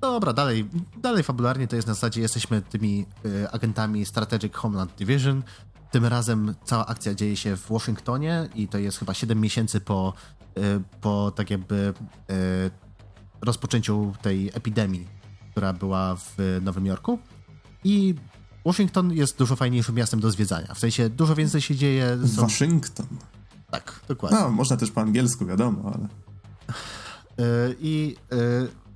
dobra, 0.02 0.34
dalej, 0.34 0.70
dalej 0.98 1.24
fabularnie 1.24 1.68
to 1.68 1.76
jest 1.76 1.88
na 1.88 1.94
zasadzie 1.94 2.22
jesteśmy 2.22 2.62
tymi 2.62 3.06
y, 3.26 3.52
agentami 3.52 4.06
Strategic 4.06 4.56
Homeland 4.56 4.96
Division, 4.96 5.44
tym 5.92 6.06
razem 6.06 6.56
cała 6.66 6.86
akcja 6.86 7.14
dzieje 7.14 7.38
się 7.38 7.58
w 7.58 7.68
Waszyngtonie 7.70 8.50
i 8.56 8.68
to 8.68 8.78
jest 8.78 9.00
chyba 9.00 9.14
7 9.14 9.42
miesięcy 9.42 9.82
po, 9.82 10.14
po 11.02 11.32
tak 11.32 11.50
jakby 11.50 11.94
y, 12.32 12.72
rozpoczęciu 13.42 14.14
tej 14.22 14.50
epidemii, 14.54 15.08
która 15.52 15.74
była 15.74 16.16
w 16.16 16.60
Nowym 16.62 16.86
Jorku. 16.86 17.20
I 17.84 18.16
Waszyngton 18.66 19.14
jest 19.14 19.38
dużo 19.38 19.56
fajniejszym 19.56 19.96
miastem 19.96 20.20
do 20.20 20.32
zwiedzania. 20.32 20.74
W 20.74 20.80
sensie 20.80 21.10
dużo 21.10 21.36
więcej 21.36 21.62
się 21.62 21.76
dzieje. 21.76 22.18
Są... 22.36 22.42
Waszyngton. 22.42 23.08
Tak, 23.72 24.00
dokładnie. 24.08 24.40
No, 24.40 24.50
można 24.50 24.78
też 24.78 24.92
po 24.92 25.02
angielsku, 25.02 25.46
wiadomo, 25.46 25.94
ale. 25.96 26.08
Y, 27.70 27.76
I 27.80 28.16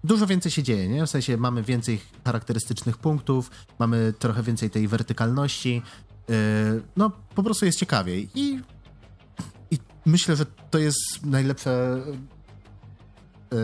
dużo 0.04 0.28
więcej 0.28 0.52
się 0.52 0.64
dzieje, 0.64 0.88
nie? 0.88 1.06
W 1.06 1.10
sensie 1.10 1.38
mamy 1.38 1.64
więcej 1.64 2.02
charakterystycznych 2.26 2.98
punktów, 2.98 3.52
mamy 3.80 4.14
trochę 4.20 4.44
więcej 4.44 4.70
tej 4.70 4.88
wertykalności, 4.88 5.82
no 6.96 7.12
po 7.36 7.44
prostu 7.44 7.66
jest 7.66 7.80
ciekawiej 7.80 8.30
i 8.36 8.62
myślę, 10.06 10.36
że 10.36 10.46
to 10.46 10.78
jest 10.78 10.98
najlepsze 11.24 12.02
e, 13.54 13.58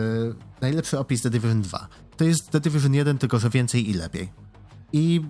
najlepszy 0.60 0.98
opis 0.98 1.22
The 1.22 1.30
Division 1.30 1.62
2. 1.62 1.88
To 2.16 2.24
jest 2.24 2.50
The 2.50 2.60
Division 2.60 2.94
1, 2.94 3.18
tylko 3.18 3.38
że 3.38 3.50
więcej 3.50 3.90
i 3.90 3.94
lepiej. 3.94 4.32
I 4.92 5.20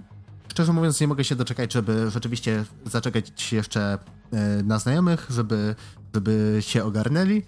szczerze 0.48 0.72
mówiąc 0.72 1.00
nie 1.00 1.08
mogę 1.08 1.24
się 1.24 1.36
doczekać, 1.36 1.72
żeby 1.72 2.10
rzeczywiście 2.10 2.64
zaczekać 2.86 3.52
jeszcze 3.52 3.98
e, 4.32 4.62
na 4.62 4.78
znajomych, 4.78 5.26
żeby, 5.30 5.74
żeby 6.14 6.56
się 6.60 6.84
ogarnęli, 6.84 7.42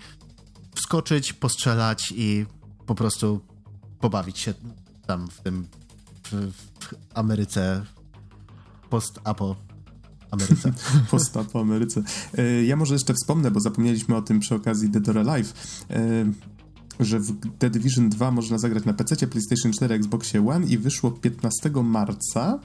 wskoczyć, 0.75 1.33
postrzelać 1.33 2.13
i 2.17 2.47
po 2.87 2.95
prostu 2.95 3.41
pobawić 4.01 4.39
się 4.39 4.55
tam 5.07 5.29
w 5.29 5.41
tym 5.41 5.69
w, 6.25 6.53
w 6.53 6.95
Ameryce 7.15 7.85
post-apo 8.91 9.57
Ameryce. 10.35 10.73
Posta 11.11 11.45
po 11.45 11.61
Ameryce. 11.61 12.03
E, 12.39 12.65
ja 12.65 12.77
może 12.77 12.95
jeszcze 12.95 13.15
wspomnę, 13.15 13.51
bo 13.51 13.61
zapomnieliśmy 13.61 14.17
o 14.17 14.23
tym 14.23 14.41
przy 14.41 14.55
okazji 14.55 14.89
Dead 14.89 15.09
or 15.09 15.19
Alive, 15.19 15.55
e, 15.91 16.27
że 17.01 17.21
w 17.21 17.33
The 17.59 17.71
Division 17.71 18.09
2 18.09 18.31
można 18.31 18.59
zagrać 18.59 18.85
na 18.85 18.93
PC, 18.93 19.27
PlayStation 19.27 19.73
4, 19.73 19.95
Xboxie 19.95 20.49
One 20.49 20.67
i 20.67 20.79
wyszło 20.79 21.11
15 21.11 21.71
marca. 21.83 22.59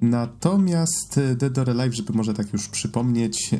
Natomiast 0.00 1.20
Dead 1.36 1.58
or 1.58 1.70
Alive, 1.70 1.94
żeby 1.94 2.12
może 2.12 2.34
tak 2.34 2.52
już 2.52 2.68
przypomnieć, 2.68 3.50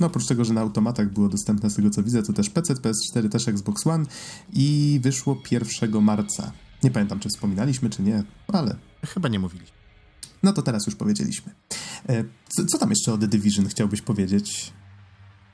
no 0.00 0.06
oprócz 0.06 0.26
tego, 0.26 0.44
że 0.44 0.54
na 0.54 0.60
automatach 0.60 1.12
było 1.12 1.28
dostępne 1.28 1.70
z 1.70 1.74
tego 1.74 1.90
co 1.90 2.02
widzę, 2.02 2.22
to 2.22 2.32
też 2.32 2.50
PC, 2.50 2.74
PS4, 2.74 3.28
też 3.28 3.48
Xbox 3.48 3.86
One 3.86 4.04
i 4.52 5.00
wyszło 5.02 5.42
1 5.50 6.02
marca. 6.02 6.52
Nie 6.82 6.90
pamiętam, 6.90 7.20
czy 7.20 7.28
wspominaliśmy, 7.28 7.90
czy 7.90 8.02
nie, 8.02 8.24
ale... 8.48 8.76
Chyba 9.06 9.28
nie 9.28 9.38
mówiliśmy. 9.38 9.76
No 10.42 10.52
to 10.52 10.62
teraz 10.62 10.86
już 10.86 10.96
powiedzieliśmy. 10.96 11.52
E, 12.08 12.24
co, 12.48 12.64
co 12.66 12.78
tam 12.78 12.90
jeszcze 12.90 13.12
o 13.12 13.18
The 13.18 13.28
Division 13.28 13.68
chciałbyś 13.68 14.02
powiedzieć? 14.02 14.72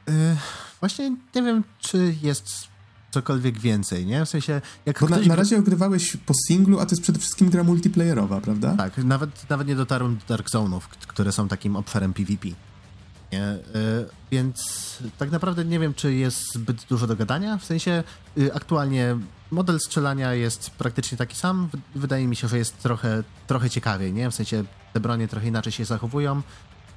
Yy, 0.06 0.14
właśnie 0.80 1.10
nie 1.10 1.42
wiem, 1.42 1.64
czy 1.78 2.14
jest 2.22 2.72
cokolwiek 3.10 3.58
więcej, 3.58 4.06
nie? 4.06 4.24
W 4.24 4.28
sensie, 4.28 4.60
jak 4.86 5.00
Bo 5.00 5.08
na, 5.08 5.18
na 5.18 5.36
razie 5.36 5.58
ogrywałeś 5.58 6.16
po 6.26 6.34
singlu, 6.48 6.80
a 6.80 6.86
to 6.86 6.92
jest 6.92 7.02
przede 7.02 7.18
wszystkim 7.18 7.50
gra 7.50 7.64
multiplayerowa, 7.64 8.40
prawda? 8.40 8.76
Tak, 8.76 8.98
nawet, 8.98 9.50
nawet 9.50 9.68
nie 9.68 9.76
dotarłem 9.76 10.16
do 10.16 10.22
Dark 10.28 10.50
Zone'ów, 10.50 10.80
które 11.06 11.32
są 11.32 11.48
takim 11.48 11.76
obszarem 11.76 12.14
PvP. 12.14 12.48
Nie? 13.32 13.38
Yy, 13.38 14.08
więc 14.30 14.62
tak 15.18 15.30
naprawdę 15.30 15.64
nie 15.64 15.78
wiem, 15.78 15.94
czy 15.94 16.14
jest 16.14 16.52
zbyt 16.54 16.84
dużo 16.88 17.06
do 17.06 17.16
gadania. 17.16 17.58
W 17.58 17.64
sensie 17.64 18.04
yy, 18.36 18.54
aktualnie 18.54 19.16
model 19.50 19.80
strzelania 19.80 20.34
jest 20.34 20.70
praktycznie 20.70 21.18
taki 21.18 21.36
sam. 21.36 21.68
Wydaje 21.94 22.26
mi 22.26 22.36
się, 22.36 22.48
że 22.48 22.58
jest 22.58 22.78
trochę, 22.78 23.22
trochę 23.46 23.70
ciekawiej, 23.70 24.12
nie? 24.12 24.30
W 24.30 24.34
sensie 24.34 24.64
te 24.92 25.00
bronie 25.00 25.28
trochę 25.28 25.48
inaczej 25.48 25.72
się 25.72 25.84
zachowują, 25.84 26.42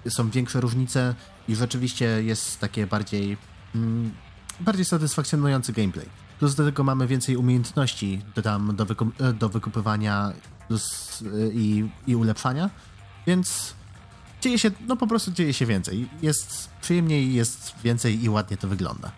są 0.10 0.30
większe 0.30 0.62
różnice 0.62 1.16
i 1.48 1.56
rzeczywiście 1.56 2.06
jest 2.24 2.60
takie 2.60 2.88
bardziej 2.88 3.38
mm, 3.76 4.12
bardziej 4.60 4.86
satysfakcjonujący 4.86 5.74
gameplay. 5.74 6.06
Plus 6.40 6.56
do 6.56 6.66
tego 6.66 6.84
mamy 6.84 7.08
więcej 7.08 7.38
umiejętności 7.38 8.22
do, 8.74 8.86
wykup 8.86 9.16
do 9.34 9.50
wykupywania 9.50 10.34
plus, 10.68 11.22
y, 11.22 11.52
i, 11.54 11.90
i 12.08 12.16
ulepszania, 12.16 12.70
więc 13.28 13.74
dzieje 14.42 14.60
się, 14.60 14.72
no 14.88 14.96
po 14.96 15.08
prostu 15.08 15.32
dzieje 15.32 15.54
się 15.54 15.66
więcej. 15.66 16.10
Jest 16.22 16.70
przyjemniej, 16.82 17.34
jest 17.34 17.74
więcej 17.84 18.24
i 18.24 18.30
ładnie 18.30 18.58
to 18.58 18.68
wygląda 18.68 19.12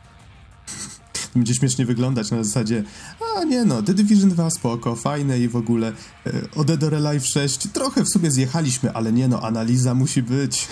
będzie 1.35 1.53
śmiesznie 1.53 1.85
wyglądać 1.85 2.31
na 2.31 2.43
zasadzie 2.43 2.83
a 3.37 3.43
nie 3.43 3.65
no, 3.65 3.83
The 3.83 3.93
Division 3.93 4.29
2 4.29 4.49
spoko, 4.49 4.95
fajne 4.95 5.39
i 5.39 5.47
w 5.47 5.55
ogóle 5.55 5.93
e, 6.27 6.31
o 6.55 6.63
Dead 6.63 6.83
or 6.83 6.95
Alive 6.95 7.27
6 7.27 7.67
trochę 7.73 8.03
w 8.03 8.09
sumie 8.09 8.31
zjechaliśmy, 8.31 8.93
ale 8.93 9.13
nie 9.13 9.27
no, 9.27 9.41
analiza 9.41 9.93
musi 9.93 10.23
być. 10.23 10.67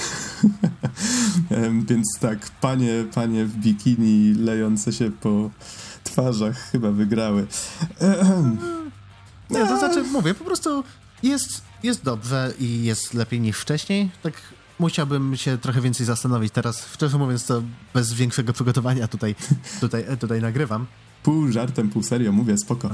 Więc 1.89 2.08
tak, 2.20 2.49
panie, 2.62 3.06
panie 3.14 3.45
w 3.45 3.58
bikini 3.58 4.34
lejące 4.34 4.93
się 4.93 5.12
po 5.12 5.49
twarzach 6.03 6.58
chyba 6.72 6.91
wygrały. 6.91 7.47
Nie, 9.49 9.60
to 9.60 9.78
znaczy, 9.78 10.03
mówię, 10.03 10.34
po 10.34 10.43
prostu 10.43 10.84
jest, 11.24 11.62
jest 11.84 12.03
dobrze 12.03 12.53
i 12.60 12.84
jest 12.84 13.14
lepiej 13.14 13.39
niż 13.39 13.60
wcześniej. 13.60 14.10
Tak 14.24 14.34
musiałbym 14.80 15.38
się 15.38 15.57
trochę 15.57 15.82
więcej 15.82 16.05
zastanowić. 16.05 16.53
Teraz, 16.53 16.88
szczerze 16.93 17.17
mówiąc, 17.17 17.45
to 17.45 17.61
bez 17.93 18.13
większego 18.13 18.53
przygotowania 18.53 19.07
tutaj, 19.07 19.36
tutaj, 19.82 20.05
tutaj 20.19 20.41
nagrywam. 20.41 20.86
Pół 21.23 21.51
żartem, 21.51 21.89
pół 21.89 22.03
serio, 22.03 22.32
mówię, 22.32 22.57
spoko. 22.57 22.89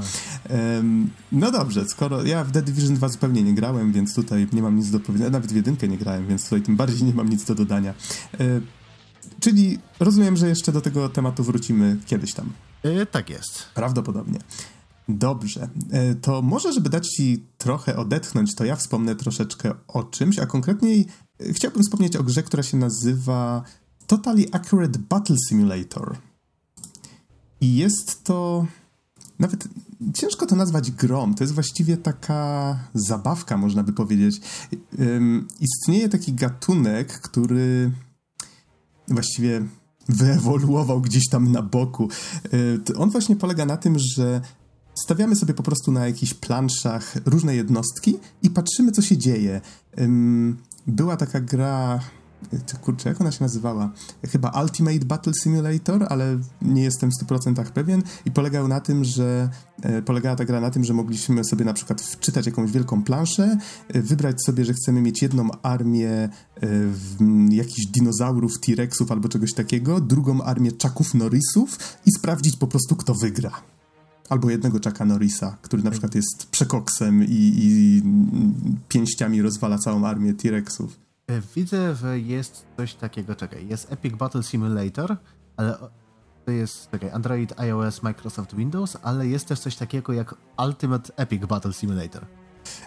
Um, 0.50 1.10
no 1.32 1.50
dobrze, 1.50 1.84
skoro 1.88 2.24
ja 2.24 2.44
w 2.44 2.52
The 2.52 2.62
Division 2.62 2.94
2 2.94 3.08
zupełnie 3.08 3.42
nie 3.42 3.54
grałem, 3.54 3.92
więc 3.92 4.14
tutaj 4.14 4.48
nie 4.52 4.62
mam 4.62 4.76
nic 4.76 4.90
do 4.90 5.00
powiedzenia, 5.00 5.30
nawet 5.30 5.52
w 5.52 5.56
jedynkę 5.56 5.88
nie 5.88 5.98
grałem, 5.98 6.26
więc 6.26 6.44
tutaj 6.44 6.62
tym 6.62 6.76
bardziej 6.76 7.04
nie 7.04 7.14
mam 7.14 7.28
nic 7.28 7.44
do 7.44 7.54
dodania. 7.54 7.94
E, 8.40 8.60
czyli 9.40 9.78
rozumiem, 10.00 10.36
że 10.36 10.48
jeszcze 10.48 10.72
do 10.72 10.80
tego 10.80 11.08
tematu 11.08 11.44
wrócimy 11.44 11.96
kiedyś 12.06 12.34
tam. 12.34 12.52
E, 12.82 13.06
tak 13.06 13.30
jest. 13.30 13.64
Prawdopodobnie. 13.74 14.38
Dobrze, 15.08 15.68
e, 15.90 16.14
to 16.14 16.42
może, 16.42 16.72
żeby 16.72 16.90
dać 16.90 17.08
ci 17.08 17.46
trochę 17.58 17.96
odetchnąć, 17.96 18.54
to 18.54 18.64
ja 18.64 18.76
wspomnę 18.76 19.16
troszeczkę 19.16 19.74
o 19.88 20.04
czymś, 20.04 20.38
a 20.38 20.46
konkretniej 20.46 21.06
chciałbym 21.52 21.82
wspomnieć 21.82 22.16
o 22.16 22.22
grze, 22.22 22.42
która 22.42 22.62
się 22.62 22.76
nazywa 22.76 23.62
Totally 24.06 24.46
Accurate 24.52 24.98
Battle 24.98 25.36
Simulator. 25.48 26.16
I 27.60 27.76
jest 27.76 28.24
to. 28.24 28.66
Nawet 29.38 29.68
ciężko 30.14 30.46
to 30.46 30.56
nazwać 30.56 30.90
grom. 30.90 31.34
To 31.34 31.44
jest 31.44 31.54
właściwie 31.54 31.96
taka 31.96 32.78
zabawka, 32.94 33.56
można 33.56 33.82
by 33.82 33.92
powiedzieć. 33.92 34.40
Istnieje 35.60 36.08
taki 36.08 36.32
gatunek, 36.32 37.20
który 37.20 37.92
właściwie 39.08 39.66
wyewoluował 40.08 41.00
gdzieś 41.00 41.28
tam 41.28 41.52
na 41.52 41.62
boku. 41.62 42.08
E, 42.92 42.98
on 42.98 43.10
właśnie 43.10 43.36
polega 43.36 43.66
na 43.66 43.76
tym, 43.76 43.96
że 43.98 44.40
stawiamy 44.94 45.36
sobie 45.36 45.54
po 45.54 45.62
prostu 45.62 45.92
na 45.92 46.06
jakichś 46.06 46.34
planszach 46.34 47.14
różne 47.24 47.56
jednostki 47.56 48.18
i 48.42 48.50
patrzymy, 48.50 48.92
co 48.92 49.02
się 49.02 49.16
dzieje. 49.16 49.60
Była 50.86 51.16
taka 51.16 51.40
gra 51.40 52.00
kurczę, 52.80 53.08
jak 53.08 53.20
ona 53.20 53.32
się 53.32 53.44
nazywała? 53.44 53.90
Chyba 54.26 54.62
Ultimate 54.62 55.04
Battle 55.04 55.32
Simulator, 55.42 56.06
ale 56.08 56.38
nie 56.62 56.82
jestem 56.82 57.10
w 57.10 57.24
100% 57.24 57.64
pewien 57.64 58.02
i 58.26 58.30
polegał 58.30 58.68
na 58.68 58.80
tym, 58.80 59.04
że 59.04 59.50
e, 59.82 60.02
polegała 60.02 60.36
ta 60.36 60.44
gra 60.44 60.60
na 60.60 60.70
tym, 60.70 60.84
że 60.84 60.94
mogliśmy 60.94 61.44
sobie 61.44 61.64
na 61.64 61.72
przykład 61.72 62.00
wczytać 62.00 62.46
jakąś 62.46 62.70
wielką 62.70 63.02
planszę, 63.02 63.56
e, 63.88 64.02
wybrać 64.02 64.44
sobie, 64.44 64.64
że 64.64 64.74
chcemy 64.74 65.02
mieć 65.02 65.22
jedną 65.22 65.48
armię 65.62 66.10
e, 66.10 66.28
jakichś 67.50 67.86
dinozaurów, 67.86 68.60
T-Rexów 68.60 69.12
albo 69.12 69.28
czegoś 69.28 69.54
takiego, 69.54 70.00
drugą 70.00 70.42
armię 70.42 70.72
czaków 70.72 71.14
Norrisów 71.14 71.78
i 72.06 72.12
sprawdzić 72.18 72.56
po 72.56 72.66
prostu, 72.66 72.96
kto 72.96 73.14
wygra 73.14 73.52
albo 74.32 74.50
jednego 74.50 74.78
Chucka 74.84 75.04
Norrisa, 75.04 75.56
który 75.62 75.82
na 75.82 75.90
przykład 75.90 76.14
jest 76.14 76.50
przekoksem 76.50 77.24
i, 77.24 77.52
i 77.56 78.02
pięściami 78.88 79.42
rozwala 79.42 79.78
całą 79.78 80.06
armię 80.06 80.34
T-Rexów. 80.34 81.00
E, 81.26 81.40
widzę, 81.56 81.94
że 81.94 82.20
jest 82.20 82.66
coś 82.76 82.94
takiego, 82.94 83.34
czekaj, 83.34 83.68
jest 83.68 83.92
Epic 83.92 84.16
Battle 84.16 84.42
Simulator, 84.42 85.16
ale 85.56 85.78
to 86.44 86.50
jest, 86.50 86.90
czekaj, 86.90 87.10
Android, 87.10 87.60
iOS, 87.60 88.02
Microsoft 88.02 88.54
Windows, 88.54 88.96
ale 89.02 89.26
jest 89.26 89.48
też 89.48 89.60
coś 89.60 89.76
takiego 89.76 90.12
jak 90.12 90.34
Ultimate 90.66 91.16
Epic 91.16 91.46
Battle 91.46 91.72
Simulator. 91.72 92.26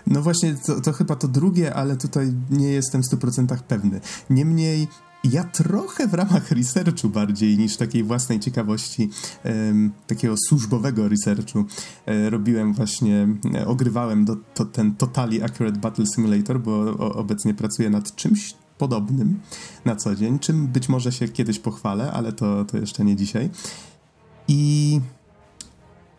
No 0.08 0.22
właśnie, 0.22 0.56
to, 0.56 0.82
to 0.82 0.94
chyba 0.94 1.16
to 1.16 1.28
drugie, 1.28 1.74
ale 1.74 1.98
tutaj 1.98 2.34
nie 2.50 2.72
jestem 2.72 3.02
w 3.04 3.06
100% 3.06 3.58
pewny. 3.58 4.02
Niemniej 4.30 4.88
ja 5.32 5.44
trochę 5.44 6.08
w 6.08 6.14
ramach 6.14 6.52
researchu 6.52 7.10
bardziej 7.10 7.58
niż 7.58 7.78
takiej 7.78 8.04
własnej 8.04 8.40
ciekawości, 8.40 9.10
takiego 10.08 10.36
służbowego 10.48 11.08
researchu 11.08 11.60
um, 11.60 11.68
robiłem 12.28 12.74
właśnie, 12.74 13.28
um, 13.44 13.68
ogrywałem 13.68 14.26
do, 14.26 14.36
to, 14.54 14.66
ten 14.66 14.96
Totally 14.96 15.44
Accurate 15.44 15.80
Battle 15.80 16.06
Simulator, 16.06 16.62
bo 16.62 16.98
obecnie 16.98 17.54
pracuję 17.54 17.90
nad 17.90 18.16
czymś 18.16 18.54
podobnym 18.78 19.40
na 19.86 19.96
co 19.96 20.16
dzień, 20.16 20.40
czym 20.40 20.68
być 20.68 20.90
może 20.90 21.12
się 21.12 21.28
kiedyś 21.28 21.60
pochwalę, 21.60 22.12
ale 22.12 22.34
to, 22.34 22.66
to 22.66 22.78
jeszcze 22.78 23.06
nie 23.06 23.16
dzisiaj. 23.16 23.50
I 24.48 25.02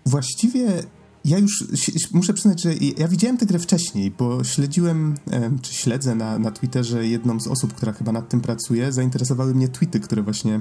właściwie 0.06 0.82
ja 1.26 1.38
już 1.38 1.64
muszę 2.12 2.34
przyznać, 2.34 2.62
że 2.62 2.74
ja 2.96 3.08
widziałem 3.08 3.36
tę 3.36 3.46
grę 3.46 3.58
wcześniej, 3.58 4.10
bo 4.10 4.44
śledziłem, 4.44 5.14
czy 5.62 5.74
śledzę 5.74 6.14
na, 6.14 6.38
na 6.38 6.50
Twitterze 6.50 7.06
jedną 7.06 7.40
z 7.40 7.46
osób, 7.46 7.74
która 7.74 7.92
chyba 7.92 8.12
nad 8.12 8.28
tym 8.28 8.40
pracuje. 8.40 8.92
Zainteresowały 8.92 9.54
mnie 9.54 9.68
tweety, 9.68 10.00
które 10.00 10.22
właśnie 10.22 10.60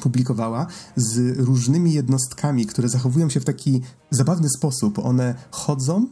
publikowała 0.00 0.66
z 0.96 1.38
różnymi 1.38 1.92
jednostkami, 1.92 2.66
które 2.66 2.88
zachowują 2.88 3.30
się 3.30 3.40
w 3.40 3.44
taki 3.44 3.80
zabawny 4.10 4.48
sposób. 4.56 4.98
One 4.98 5.34
chodzą 5.50 6.06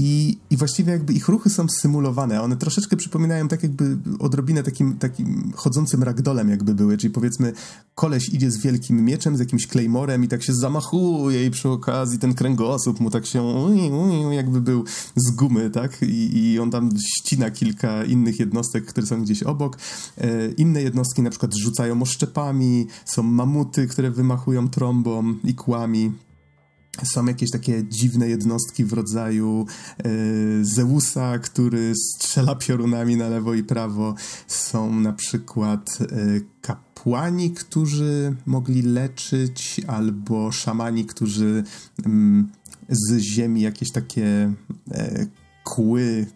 i, 0.00 0.38
I 0.50 0.56
właściwie 0.56 0.92
jakby 0.92 1.12
ich 1.12 1.28
ruchy 1.28 1.50
są 1.50 1.66
symulowane. 1.68 2.42
One 2.42 2.56
troszeczkę 2.56 2.96
przypominają 2.96 3.48
tak 3.48 3.62
jakby 3.62 3.98
odrobinę 4.18 4.62
takim, 4.62 4.98
takim 4.98 5.52
chodzącym 5.54 6.02
ragdolem 6.02 6.48
jakby 6.48 6.74
były, 6.74 6.96
czyli 6.96 7.12
powiedzmy 7.12 7.52
koleś 7.94 8.28
idzie 8.28 8.50
z 8.50 8.58
wielkim 8.58 9.04
mieczem, 9.04 9.36
z 9.36 9.40
jakimś 9.40 9.66
claymorem 9.66 10.24
i 10.24 10.28
tak 10.28 10.42
się 10.42 10.54
zamachuje 10.54 11.46
i 11.46 11.50
przy 11.50 11.68
okazji 11.68 12.18
ten 12.18 12.34
kręgosłup 12.34 13.00
mu 13.00 13.10
tak 13.10 13.26
się 13.26 13.42
jakby 14.30 14.60
był 14.60 14.84
z 15.16 15.30
gumy, 15.30 15.70
tak? 15.70 16.02
I, 16.02 16.38
i 16.38 16.58
on 16.58 16.70
tam 16.70 16.90
ścina 16.98 17.50
kilka 17.50 18.04
innych 18.04 18.40
jednostek, 18.40 18.86
które 18.86 19.06
są 19.06 19.22
gdzieś 19.22 19.42
obok. 19.42 19.78
E, 20.18 20.50
inne 20.50 20.82
jednostki 20.82 21.22
na 21.22 21.30
przykład 21.30 21.54
rzucają 21.54 22.02
oszczepami, 22.02 22.86
są 23.04 23.22
mamuty, 23.22 23.86
które 23.86 24.10
wymachują 24.10 24.68
trąbą 24.68 25.34
i 25.44 25.54
kłami 25.54 26.12
są 27.04 27.26
jakieś 27.26 27.50
takie 27.50 27.84
dziwne 27.84 28.28
jednostki 28.28 28.84
w 28.84 28.92
rodzaju 28.92 29.66
e, 29.98 30.04
Zeusa, 30.62 31.38
który 31.38 31.92
strzela 31.94 32.54
piorunami 32.54 33.16
na 33.16 33.28
lewo 33.28 33.54
i 33.54 33.62
prawo. 33.62 34.14
Są 34.46 35.00
na 35.00 35.12
przykład 35.12 35.98
e, 36.00 36.06
kapłani, 36.60 37.50
którzy 37.50 38.36
mogli 38.46 38.82
leczyć, 38.82 39.80
albo 39.86 40.52
szamani, 40.52 41.04
którzy 41.04 41.64
mm, 42.06 42.48
z 42.88 43.18
ziemi 43.18 43.60
jakieś 43.60 43.92
takie 43.92 44.52
e, 44.90 45.26
kły, 45.68 46.26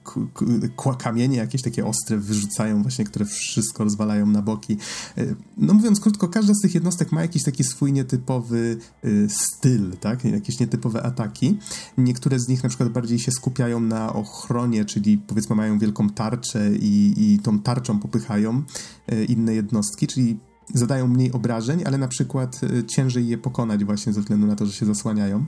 kła, 0.77 0.95
kamienie 0.95 1.37
jakieś 1.37 1.63
takie 1.63 1.87
ostre 1.87 2.19
wyrzucają 2.19 2.83
właśnie, 2.83 3.05
które 3.05 3.25
wszystko 3.25 3.85
rozwalają 3.85 4.27
na 4.27 4.43
boki. 4.43 4.77
E, 5.19 5.25
no 5.57 5.75
mówiąc 5.75 6.01
krótko, 6.01 6.29
każda 6.29 6.55
z 6.55 6.61
tych 6.61 6.75
jednostek 6.75 7.13
ma 7.13 7.23
jakiś 7.23 7.43
taki 7.43 7.65
swój 7.65 7.93
nietypowy 7.93 8.77
e, 9.05 9.09
styl, 9.29 9.97
tak? 10.01 10.25
Jakieś 10.25 10.61
nietypowe 10.61 11.03
ataki. 11.03 11.59
Niektóre 11.99 12.41
z 12.41 12.49
nich 12.49 12.63
na 12.63 12.69
przykład 12.69 12.89
bardziej 12.89 13.19
się 13.19 13.33
skupiają 13.33 13.81
na 13.81 14.13
ochronie, 14.13 14.85
czyli 14.85 15.19
powiedzmy 15.19 15.57
mają 15.57 15.79
wielką 15.79 16.11
tarczę 16.11 16.77
i, 16.77 17.15
i 17.17 17.39
tą 17.39 17.59
tarczą 17.59 17.99
popychają 17.99 18.63
e, 19.07 19.25
inne 19.25 19.55
jednostki, 19.55 20.07
czyli 20.07 20.39
zadają 20.75 21.09
mniej 21.09 21.33
obrażeń, 21.33 21.83
ale 21.87 21.99
na 21.99 22.09
przykład 22.09 22.61
ciężej 22.89 23.29
je 23.29 23.39
pokonać 23.39 23.85
właśnie 23.85 24.13
ze 24.13 24.21
względu 24.21 24.47
na 24.47 24.57
to, 24.57 24.67
że 24.67 24.73
się 24.73 24.87
zasłaniają. 24.87 25.47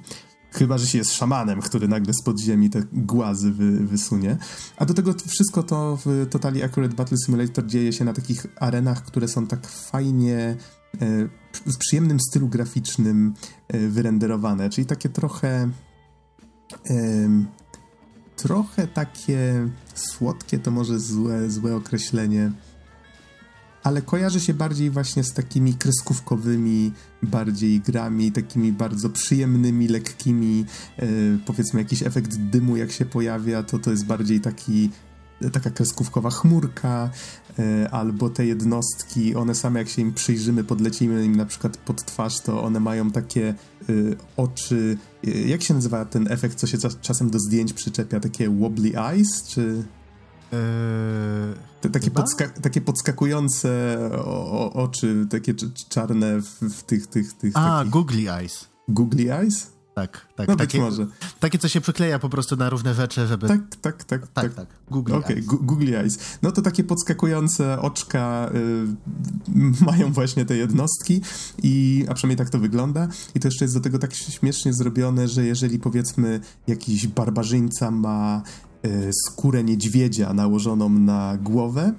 Chyba, 0.55 0.79
że 0.79 0.87
się 0.87 0.99
jest 0.99 1.13
szamanem, 1.13 1.61
który 1.61 1.89
nagle 1.89 2.13
z 2.15 2.23
podziemi 2.23 2.71
te 2.71 2.83
głazy 2.93 3.53
wy, 3.53 3.87
wysunie. 3.87 4.37
A 4.77 4.85
do 4.85 4.95
tego 4.95 5.15
wszystko 5.27 5.63
to 5.63 5.99
w 6.05 6.27
Totally 6.31 6.65
Accurate 6.65 6.95
Battle 6.95 7.19
Simulator 7.27 7.67
dzieje 7.67 7.93
się 7.93 8.05
na 8.05 8.13
takich 8.13 8.47
arenach, 8.61 9.03
które 9.03 9.29
są 9.29 9.47
tak 9.47 9.67
fajnie 9.67 10.37
e, 10.39 10.57
w 11.53 11.79
przyjemnym 11.79 12.21
stylu 12.21 12.49
graficznym 12.49 13.35
e, 13.69 13.89
wyrenderowane, 13.89 14.71
czyli 14.71 14.87
takie 14.87 15.09
trochę 15.09 15.71
trochę 18.37 18.87
takie 18.87 19.69
słodkie, 19.95 20.59
to 20.59 20.71
może 20.71 21.01
złe, 21.01 21.51
złe 21.51 21.77
określenie, 21.77 22.53
ale 23.85 24.03
kojarzy 24.03 24.41
się 24.41 24.55
bardziej 24.55 24.91
właśnie 24.91 25.25
z 25.25 25.33
takimi 25.33 25.75
kreskówkowymi 25.75 26.93
bardziej 27.23 27.81
grami, 27.81 28.33
takimi 28.33 28.73
bardzo 28.73 29.11
przyjemnymi, 29.11 29.89
lekkimi, 29.89 30.65
e, 30.99 31.07
powiedzmy 31.47 31.81
jakiś 31.81 32.03
efekt 32.03 32.37
dymu 32.37 32.77
jak 32.77 32.93
się 32.93 33.05
pojawia, 33.05 33.63
to 33.63 33.79
to 33.79 33.91
jest 33.91 34.07
bardziej 34.07 34.41
taki 34.41 34.91
taka 35.53 35.71
kreskówkowa 35.71 36.31
chmurka, 36.31 37.11
e, 37.59 37.91
albo 37.91 38.31
te 38.31 38.47
jednostki, 38.47 39.35
one 39.35 39.55
same 39.55 39.81
jak 39.81 39.89
się 39.89 40.03
im 40.03 40.13
przyjrzymy, 40.13 40.65
podlecimy 40.65 41.25
im 41.25 41.37
na 41.37 41.47
przykład 41.47 41.77
pod 41.77 42.05
twarz, 42.05 42.41
to 42.41 42.63
one 42.63 42.81
mają 42.81 43.11
takie 43.11 43.49
e, 43.49 43.55
oczy, 44.37 44.97
jak 45.47 45.63
się 45.63 45.75
nazywa 45.75 46.05
ten 46.05 46.33
efekt, 46.33 46.59
co 46.59 46.67
się 46.67 46.79
czasem 47.01 47.31
do 47.31 47.39
zdjęć 47.39 47.73
przyczepia, 47.73 48.21
takie 48.21 48.51
wobbly 48.51 48.99
eyes, 48.99 49.43
czy... 49.49 49.85
Te, 51.81 51.91
takie, 51.91 52.11
podska 52.11 52.49
takie 52.49 52.81
podskakujące 52.81 53.99
o, 54.13 54.51
o, 54.51 54.73
oczy, 54.73 55.27
takie 55.31 55.55
czarne 55.89 56.41
w, 56.41 56.61
w 56.61 56.83
tych, 56.83 57.07
tych, 57.07 57.33
tych... 57.33 57.57
A, 57.57 57.79
takich... 57.79 57.93
googly 57.93 58.33
eyes. 58.33 58.69
Googly 58.89 59.33
eyes? 59.33 59.75
Tak, 59.95 60.27
tak. 60.37 60.49
No 60.49 60.57
takie, 60.57 60.81
może. 60.81 61.07
Takie, 61.41 61.59
co 61.59 61.69
się 61.69 61.81
przykleja 61.81 62.19
po 62.19 62.29
prostu 62.29 62.57
na 62.57 62.71
różne 62.71 62.95
rzeczy, 62.95 63.27
żeby... 63.27 63.49
Tak, 63.49 63.61
tak, 63.81 64.05
tak. 64.05 64.21
Tak, 64.21 64.29
tak. 64.33 64.55
tak. 64.55 64.67
Google 64.91 65.15
okay, 65.15 65.37
Eyes. 65.37 65.47
Google 65.47 65.95
Eyes. 65.95 66.19
No 66.43 66.53
to 66.53 66.63
takie 66.63 66.85
podskakujące 66.85 67.81
oczka 67.81 68.51
y, 68.55 69.85
mają 69.87 70.13
właśnie 70.13 70.45
te 70.45 70.57
jednostki 70.57 71.21
i, 71.63 72.05
a 72.09 72.15
przynajmniej 72.15 72.37
tak 72.37 72.51
to 72.51 72.59
wygląda. 72.59 73.09
I 73.35 73.41
to 73.41 73.49
jeszcze 73.49 73.65
jest 73.65 73.75
do 73.75 73.81
tego 73.81 73.99
tak 73.99 74.15
śmiesznie 74.15 74.73
zrobione, 74.73 75.29
że 75.29 75.45
jeżeli 75.45 75.79
powiedzmy 75.79 76.41
jakiś 76.67 77.07
barbarzyńca 77.07 77.91
ma 77.91 78.43
skórę 79.27 79.65
niedźwiedzia 79.65 80.35
nałożoną 80.35 80.89
na 80.89 81.39
głowę, 81.43 81.93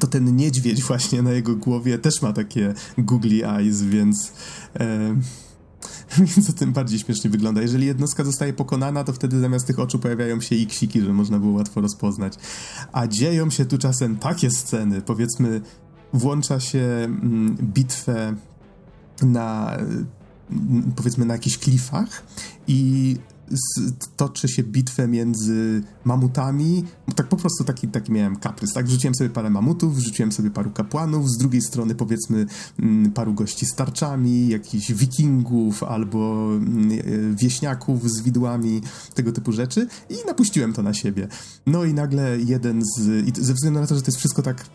to 0.00 0.06
ten 0.06 0.36
niedźwiedź 0.36 0.82
właśnie 0.88 1.22
na 1.22 1.32
jego 1.32 1.56
głowie 1.56 1.98
też 1.98 2.22
ma 2.22 2.32
takie 2.32 2.74
googly 2.98 3.48
eyes, 3.48 3.82
więc... 3.82 4.32
E, 4.80 5.16
więc 6.34 6.46
to 6.46 6.52
tym 6.52 6.72
bardziej 6.72 6.98
śmiesznie 6.98 7.30
wygląda. 7.30 7.62
Jeżeli 7.62 7.86
jednostka 7.86 8.24
zostaje 8.24 8.52
pokonana, 8.52 9.04
to 9.04 9.12
wtedy 9.12 9.40
zamiast 9.40 9.66
tych 9.66 9.78
oczu 9.78 9.98
pojawiają 9.98 10.40
się 10.40 10.56
iksiki, 10.56 11.00
że 11.00 11.12
można 11.12 11.38
było 11.38 11.52
łatwo 11.52 11.80
rozpoznać. 11.80 12.34
A 12.92 13.06
dzieją 13.06 13.50
się 13.50 13.64
tu 13.64 13.78
czasem 13.78 14.16
takie 14.16 14.50
sceny, 14.50 15.02
powiedzmy, 15.02 15.60
włącza 16.12 16.60
się 16.60 16.80
mm, 16.80 17.56
bitwę 17.62 18.34
na 19.22 19.76
powiedzmy 20.96 21.24
na 21.24 21.34
jakichś 21.34 21.58
klifach 21.58 22.24
i 22.66 23.16
toczy 24.16 24.48
się 24.48 24.62
bitwę 24.62 25.08
między 25.08 25.82
mamutami. 26.04 26.84
Tak 27.16 27.28
po 27.28 27.36
prostu 27.36 27.64
taki, 27.64 27.88
taki 27.88 28.12
miałem 28.12 28.36
kaprys, 28.36 28.72
tak? 28.72 28.86
Wrzuciłem 28.86 29.14
sobie 29.14 29.30
parę 29.30 29.50
mamutów, 29.50 29.96
wrzuciłem 29.96 30.32
sobie 30.32 30.50
paru 30.50 30.70
kapłanów, 30.70 31.30
z 31.30 31.38
drugiej 31.38 31.62
strony 31.62 31.94
powiedzmy 31.94 32.46
mm, 32.78 33.12
paru 33.12 33.34
gości 33.34 33.66
z 33.66 33.74
tarczami, 33.74 34.48
jakichś 34.48 34.92
wikingów 34.92 35.82
albo 35.82 36.50
mm, 36.56 36.92
e, 36.92 37.36
wieśniaków 37.36 38.10
z 38.10 38.22
widłami, 38.22 38.82
tego 39.14 39.32
typu 39.32 39.52
rzeczy 39.52 39.88
i 40.10 40.14
napuściłem 40.26 40.72
to 40.72 40.82
na 40.82 40.94
siebie. 40.94 41.28
No 41.66 41.84
i 41.84 41.94
nagle 41.94 42.38
jeden 42.38 42.82
z... 42.84 43.28
I 43.28 43.44
ze 43.44 43.54
względu 43.54 43.80
na 43.80 43.86
to, 43.86 43.94
że 43.94 44.02
to 44.02 44.08
jest 44.08 44.18
wszystko 44.18 44.42
tak 44.42 44.66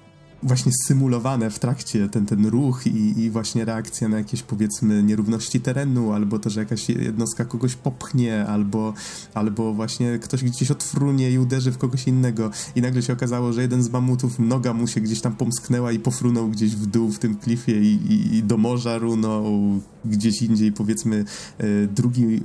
właśnie 0.44 0.72
symulowane 0.88 1.50
w 1.50 1.60
trakcie 1.60 2.10
ten, 2.10 2.26
ten 2.26 2.46
ruch 2.46 2.88
i, 2.88 3.20
i, 3.20 3.30
właśnie 3.30 3.66
reakcja 3.66 4.10
na 4.10 4.18
jakieś 4.18 4.44
powiedzmy 4.44 5.04
nierówności 5.04 5.62
terenu, 5.62 6.14
albo 6.14 6.40
to, 6.40 6.50
że 6.50 6.60
jakaś 6.60 6.90
jednostka 6.90 7.46
kogoś 7.46 7.76
popchnie, 7.76 8.46
albo, 8.46 8.94
albo 9.34 9.74
właśnie 9.74 10.20
ktoś 10.20 10.44
gdzieś 10.44 10.72
odfrunie 10.72 11.32
i 11.32 11.40
uderzy 11.40 11.72
w 11.72 11.78
kogoś 11.78 12.08
innego. 12.08 12.52
I 12.76 12.82
nagle 12.82 13.02
się 13.02 13.14
okazało, 13.14 13.54
że 13.54 13.62
jeden 13.62 13.84
z 13.84 13.90
mamutów 13.90 14.40
noga 14.40 14.74
mu 14.74 14.88
się 14.88 15.02
gdzieś 15.02 15.22
tam 15.22 15.36
pomsknęła 15.36 15.92
i 15.92 16.00
pofrunął 16.00 16.50
gdzieś 16.50 16.76
w 16.76 16.86
dół 16.86 17.12
w 17.12 17.20
tym 17.20 17.36
klifie 17.36 17.82
i, 17.82 17.94
i, 17.94 18.36
i 18.36 18.44
do 18.44 18.58
morza 18.58 18.98
runął 18.98 19.80
gdzieś 20.06 20.42
indziej 20.42 20.72
powiedzmy 20.72 21.26
e, 21.58 21.88
drugi 21.88 22.42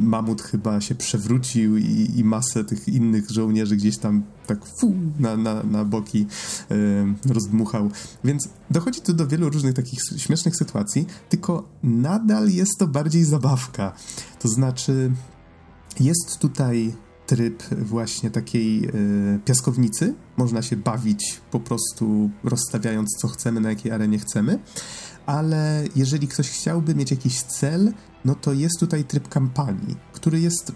mamut 0.00 0.42
chyba 0.42 0.80
się 0.80 0.94
przewrócił 0.94 1.76
i, 1.76 2.10
i 2.16 2.24
masę 2.24 2.64
tych 2.64 2.88
innych 2.88 3.30
żołnierzy 3.30 3.76
gdzieś 3.76 3.98
tam 3.98 4.22
tak 4.46 4.66
fu, 4.80 4.94
na, 5.18 5.36
na, 5.36 5.62
na 5.62 5.84
boki 5.84 6.26
e, 6.70 6.74
rozdmuchał. 7.34 7.90
Więc 8.24 8.48
dochodzi 8.70 9.00
tu 9.00 9.12
do 9.12 9.26
wielu 9.26 9.50
różnych 9.50 9.74
takich 9.74 9.98
śmiesznych 10.16 10.56
sytuacji, 10.56 11.06
tylko 11.28 11.68
nadal 11.82 12.50
jest 12.50 12.72
to 12.78 12.86
bardziej 12.86 13.24
zabawka. 13.24 13.92
To 14.38 14.48
znaczy 14.48 15.10
jest 16.00 16.38
tutaj 16.38 16.94
tryb 17.26 17.62
właśnie 17.78 18.30
takiej 18.30 18.84
e, 18.84 18.90
piaskownicy. 19.44 20.14
Można 20.36 20.62
się 20.62 20.76
bawić 20.76 21.40
po 21.50 21.60
prostu 21.60 22.30
rozstawiając 22.44 23.08
co 23.20 23.28
chcemy, 23.28 23.60
na 23.60 23.68
jakiej 23.68 23.92
arenie 23.92 24.18
chcemy 24.18 24.58
ale 25.28 25.84
jeżeli 25.96 26.28
ktoś 26.28 26.50
chciałby 26.50 26.94
mieć 26.94 27.10
jakiś 27.10 27.42
cel, 27.42 27.92
no 28.24 28.34
to 28.34 28.52
jest 28.52 28.80
tutaj 28.80 29.04
tryb 29.04 29.28
kampanii, 29.28 29.96
który 30.12 30.40
jest 30.40 30.72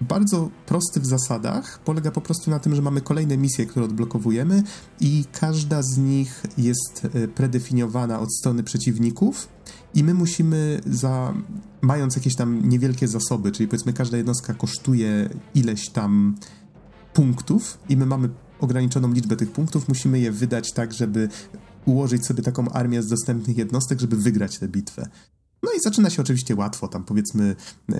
bardzo 0.00 0.50
prosty 0.66 1.00
w 1.00 1.06
zasadach. 1.06 1.80
Polega 1.84 2.10
po 2.10 2.20
prostu 2.20 2.50
na 2.50 2.58
tym, 2.58 2.74
że 2.74 2.82
mamy 2.82 3.00
kolejne 3.00 3.36
misje, 3.36 3.66
które 3.66 3.84
odblokowujemy, 3.84 4.62
i 5.00 5.24
każda 5.32 5.82
z 5.82 5.98
nich 5.98 6.42
jest 6.58 7.06
e, 7.14 7.28
predefiniowana 7.28 8.20
od 8.20 8.34
strony 8.34 8.62
przeciwników. 8.62 9.48
I 9.94 10.04
my 10.04 10.14
musimy, 10.14 10.80
za, 10.86 11.34
mając 11.80 12.16
jakieś 12.16 12.34
tam 12.34 12.68
niewielkie 12.68 13.08
zasoby, 13.08 13.52
czyli 13.52 13.68
powiedzmy 13.68 13.92
każda 13.92 14.16
jednostka 14.16 14.54
kosztuje 14.54 15.28
ileś 15.54 15.88
tam 15.88 16.34
punktów, 17.14 17.78
i 17.88 17.96
my 17.96 18.06
mamy 18.06 18.28
ograniczoną 18.60 19.12
liczbę 19.12 19.36
tych 19.36 19.52
punktów, 19.52 19.88
musimy 19.88 20.18
je 20.18 20.32
wydać 20.32 20.72
tak, 20.72 20.92
żeby 20.92 21.28
ułożyć 21.86 22.26
sobie 22.26 22.42
taką 22.42 22.68
armię 22.68 23.02
z 23.02 23.08
dostępnych 23.08 23.56
jednostek, 23.56 24.00
żeby 24.00 24.16
wygrać 24.16 24.58
tę 24.58 24.68
bitwę. 24.68 25.08
No 25.62 25.72
i 25.72 25.80
zaczyna 25.80 26.10
się 26.10 26.22
oczywiście 26.22 26.54
łatwo, 26.56 26.88
tam 26.88 27.04
powiedzmy 27.04 27.56
e, 27.92 27.96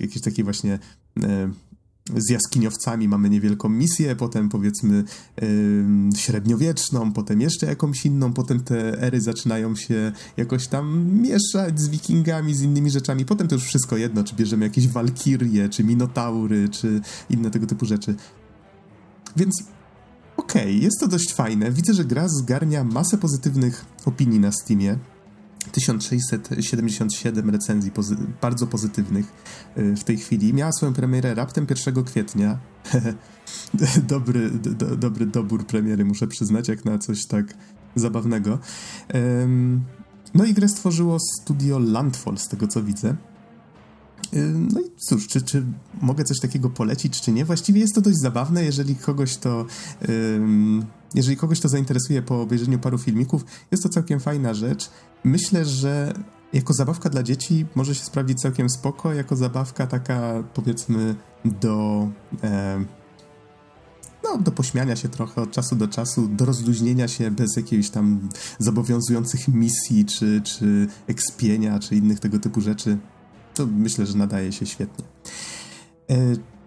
jakieś 0.00 0.22
takie 0.22 0.44
właśnie 0.44 0.78
e, 1.22 1.50
z 2.16 2.30
jaskiniowcami 2.30 3.08
mamy 3.08 3.30
niewielką 3.30 3.68
misję, 3.68 4.16
potem 4.16 4.48
powiedzmy 4.48 5.04
e, 5.42 5.46
średniowieczną, 6.16 7.12
potem 7.12 7.40
jeszcze 7.40 7.66
jakąś 7.66 8.06
inną, 8.06 8.32
potem 8.32 8.60
te 8.60 9.02
ery 9.02 9.20
zaczynają 9.20 9.76
się 9.76 10.12
jakoś 10.36 10.66
tam 10.68 11.12
mieszać 11.20 11.80
z 11.80 11.88
wikingami, 11.88 12.54
z 12.54 12.62
innymi 12.62 12.90
rzeczami, 12.90 13.24
potem 13.24 13.48
to 13.48 13.54
już 13.54 13.64
wszystko 13.64 13.96
jedno, 13.96 14.24
czy 14.24 14.36
bierzemy 14.36 14.64
jakieś 14.64 14.88
walkirie, 14.88 15.68
czy 15.68 15.84
minotaury, 15.84 16.68
czy 16.68 17.00
inne 17.30 17.50
tego 17.50 17.66
typu 17.66 17.86
rzeczy. 17.86 18.14
Więc 19.36 19.64
okej, 20.38 20.62
okay, 20.62 20.72
jest 20.72 21.00
to 21.00 21.08
dość 21.08 21.34
fajne. 21.34 21.70
Widzę, 21.70 21.94
że 21.94 22.04
gra 22.04 22.28
zgarnia 22.28 22.84
masę 22.84 23.18
pozytywnych 23.18 23.84
opinii 24.04 24.40
na 24.40 24.52
Steamie. 24.52 24.98
1677 25.72 27.50
recenzji 27.50 27.90
pozy 27.90 28.16
bardzo 28.40 28.66
pozytywnych 28.66 29.32
y, 29.78 29.96
w 29.96 30.04
tej 30.04 30.16
chwili. 30.16 30.54
Miała 30.54 30.72
swoją 30.72 30.92
premierę 30.92 31.34
raptem 31.34 31.66
1 31.86 32.04
kwietnia. 32.04 32.58
dobry, 34.08 34.50
do, 34.50 34.96
dobry 34.96 35.26
dobór 35.26 35.66
premiery, 35.66 36.04
muszę 36.04 36.26
przyznać, 36.26 36.68
jak 36.68 36.84
na 36.84 36.98
coś 36.98 37.26
tak 37.26 37.54
zabawnego. 37.94 38.58
No 40.34 40.44
i 40.44 40.54
grę 40.54 40.68
stworzyło 40.68 41.18
studio 41.40 41.78
Landfall, 41.78 42.38
z 42.38 42.48
tego 42.48 42.66
co 42.66 42.82
widzę. 42.82 43.16
No 44.54 44.80
i 44.80 44.84
cóż, 44.96 45.26
czy, 45.28 45.42
czy 45.42 45.64
mogę 46.00 46.24
coś 46.24 46.40
takiego 46.40 46.70
polecić, 46.70 47.20
czy 47.20 47.32
nie? 47.32 47.44
Właściwie 47.44 47.80
jest 47.80 47.94
to 47.94 48.00
dość 48.00 48.18
zabawne, 48.18 48.64
jeżeli 48.64 48.96
kogoś 48.96 49.36
to. 49.36 49.66
Jeżeli 51.14 51.36
kogoś 51.36 51.60
to 51.60 51.68
zainteresuje 51.68 52.22
po 52.22 52.40
obejrzeniu 52.40 52.78
paru 52.78 52.98
filmików, 52.98 53.44
jest 53.70 53.82
to 53.82 53.88
całkiem 53.88 54.20
fajna 54.20 54.54
rzecz. 54.54 54.90
Myślę, 55.24 55.64
że 55.64 56.12
jako 56.52 56.74
zabawka 56.74 57.10
dla 57.10 57.22
dzieci 57.22 57.66
może 57.74 57.94
się 57.94 58.04
sprawdzić 58.04 58.40
całkiem 58.40 58.70
spoko, 58.70 59.14
jako 59.14 59.36
zabawka 59.36 59.86
taka 59.86 60.44
powiedzmy 60.54 61.14
do. 61.44 62.08
no, 64.24 64.38
do 64.38 64.52
pośmiania 64.52 64.96
się 64.96 65.08
trochę 65.08 65.42
od 65.42 65.50
czasu 65.50 65.76
do 65.76 65.88
czasu, 65.88 66.28
do 66.28 66.44
rozluźnienia 66.44 67.08
się 67.08 67.30
bez 67.30 67.56
jakichś 67.56 67.88
tam 67.88 68.28
zobowiązujących 68.58 69.48
misji, 69.48 70.04
czy, 70.04 70.40
czy 70.44 70.86
ekspienia, 71.06 71.78
czy 71.78 71.96
innych 71.96 72.20
tego 72.20 72.38
typu 72.38 72.60
rzeczy 72.60 72.98
to 73.58 73.66
myślę, 73.66 74.06
że 74.06 74.18
nadaje 74.18 74.52
się 74.52 74.66
świetnie. 74.66 75.04
E, 76.10 76.16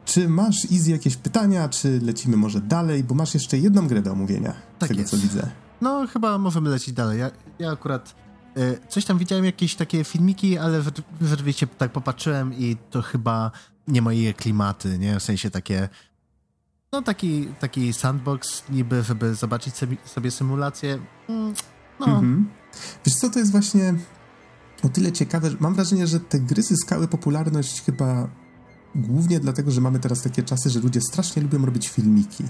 czy 0.05 0.29
masz, 0.29 0.65
Izzy, 0.71 0.91
jakieś 0.91 1.15
pytania, 1.15 1.69
czy 1.69 1.99
lecimy 2.03 2.37
może 2.37 2.61
dalej, 2.61 3.03
bo 3.03 3.15
masz 3.15 3.33
jeszcze 3.33 3.57
jedną 3.57 3.87
grę 3.87 4.01
do 4.01 4.11
omówienia, 4.11 4.53
tak 4.79 4.87
z 4.87 4.89
tego 4.89 5.01
jest. 5.01 5.11
co 5.11 5.17
widzę. 5.17 5.51
No, 5.81 6.07
chyba 6.07 6.37
możemy 6.37 6.69
lecieć 6.69 6.93
dalej. 6.93 7.19
Ja, 7.19 7.31
ja 7.59 7.71
akurat 7.71 8.15
e, 8.57 8.87
coś 8.87 9.05
tam 9.05 9.17
widziałem, 9.17 9.45
jakieś 9.45 9.75
takie 9.75 10.03
filmiki, 10.03 10.57
ale 10.57 10.81
rzeczywiście 11.21 11.67
tak 11.67 11.91
popatrzyłem 11.91 12.53
i 12.53 12.77
to 12.89 13.01
chyba 13.01 13.51
nie 13.87 14.01
moje 14.01 14.33
klimaty, 14.33 14.99
nie? 14.99 15.19
W 15.19 15.23
sensie 15.23 15.51
takie 15.51 15.89
no 16.91 17.01
taki, 17.01 17.47
taki 17.59 17.93
sandbox 17.93 18.63
niby, 18.69 19.03
żeby 19.03 19.35
zobaczyć 19.35 19.75
sobie, 19.75 19.97
sobie 20.05 20.31
symulację. 20.31 20.99
Mm, 21.29 21.53
no. 21.99 22.05
Mhm. 22.05 22.49
Wiesz 23.05 23.15
co, 23.15 23.29
to 23.29 23.39
jest 23.39 23.51
właśnie 23.51 23.93
o 24.83 24.89
tyle 24.89 25.11
ciekawe, 25.11 25.49
że 25.49 25.57
mam 25.59 25.73
wrażenie, 25.73 26.07
że 26.07 26.19
te 26.19 26.39
gry 26.39 26.63
zyskały 26.63 27.07
popularność 27.07 27.81
chyba 27.81 28.29
głównie 28.95 29.39
dlatego, 29.39 29.71
że 29.71 29.81
mamy 29.81 29.99
teraz 29.99 30.21
takie 30.21 30.43
czasy, 30.43 30.69
że 30.69 30.79
ludzie 30.79 31.01
strasznie 31.01 31.41
lubią 31.41 31.65
robić 31.65 31.89
filmiki 31.89 32.43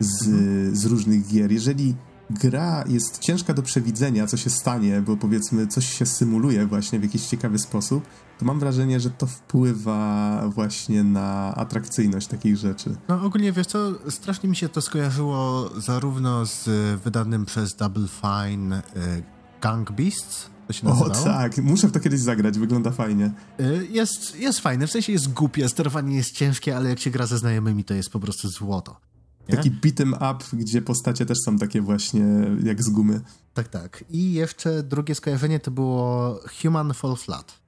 z, 0.00 0.26
mhm. 0.26 0.76
z 0.76 0.84
różnych 0.84 1.28
gier. 1.28 1.52
Jeżeli 1.52 1.94
gra 2.30 2.84
jest 2.88 3.18
ciężka 3.18 3.54
do 3.54 3.62
przewidzenia, 3.62 4.26
co 4.26 4.36
się 4.36 4.50
stanie, 4.50 5.00
bo 5.00 5.16
powiedzmy 5.16 5.66
coś 5.66 5.98
się 5.98 6.06
symuluje 6.06 6.66
właśnie 6.66 6.98
w 6.98 7.02
jakiś 7.02 7.26
ciekawy 7.26 7.58
sposób, 7.58 8.06
to 8.38 8.44
mam 8.44 8.58
wrażenie, 8.58 9.00
że 9.00 9.10
to 9.10 9.26
wpływa 9.26 10.42
właśnie 10.48 11.04
na 11.04 11.54
atrakcyjność 11.54 12.26
takich 12.26 12.56
rzeczy. 12.56 12.96
No 13.08 13.22
ogólnie 13.22 13.52
wiesz 13.52 13.66
co, 13.66 13.92
strasznie 14.10 14.48
mi 14.48 14.56
się 14.56 14.68
to 14.68 14.80
skojarzyło 14.80 15.70
zarówno 15.80 16.46
z 16.46 16.68
wydanym 17.00 17.46
przez 17.46 17.76
Double 17.76 18.08
Fine 18.08 18.78
y, 18.78 19.22
Gang 19.60 19.92
Beasts, 19.92 20.53
to 20.66 20.72
się 20.72 20.86
nazywało? 20.86 21.12
O 21.12 21.24
tak, 21.24 21.58
muszę 21.58 21.88
w 21.88 21.92
to 21.92 22.00
kiedyś 22.00 22.20
zagrać, 22.20 22.58
wygląda 22.58 22.90
fajnie. 22.90 23.32
Y, 23.60 23.86
jest, 23.90 24.36
jest 24.36 24.60
fajne, 24.60 24.86
w 24.86 24.90
sensie 24.90 25.12
jest 25.12 25.32
głupie, 25.32 25.68
sterowanie 25.68 26.16
jest 26.16 26.32
ciężkie, 26.32 26.76
ale 26.76 26.88
jak 26.88 26.98
się 26.98 27.10
gra 27.10 27.26
ze 27.26 27.38
znajomymi, 27.38 27.84
to 27.84 27.94
jest 27.94 28.10
po 28.10 28.20
prostu 28.20 28.48
złoto. 28.48 29.00
Nie? 29.48 29.56
Taki 29.56 29.70
beat'em 29.70 30.34
up, 30.34 30.44
gdzie 30.52 30.82
postacie 30.82 31.26
też 31.26 31.38
są 31.44 31.58
takie 31.58 31.80
właśnie 31.82 32.24
jak 32.62 32.82
z 32.82 32.90
gumy. 32.90 33.20
Tak, 33.54 33.68
tak. 33.68 34.04
I 34.10 34.32
jeszcze 34.32 34.82
drugie 34.82 35.14
skojarzenie 35.14 35.60
to 35.60 35.70
było 35.70 36.40
Human 36.62 36.94
Fall 36.94 37.16
Flat. 37.16 37.60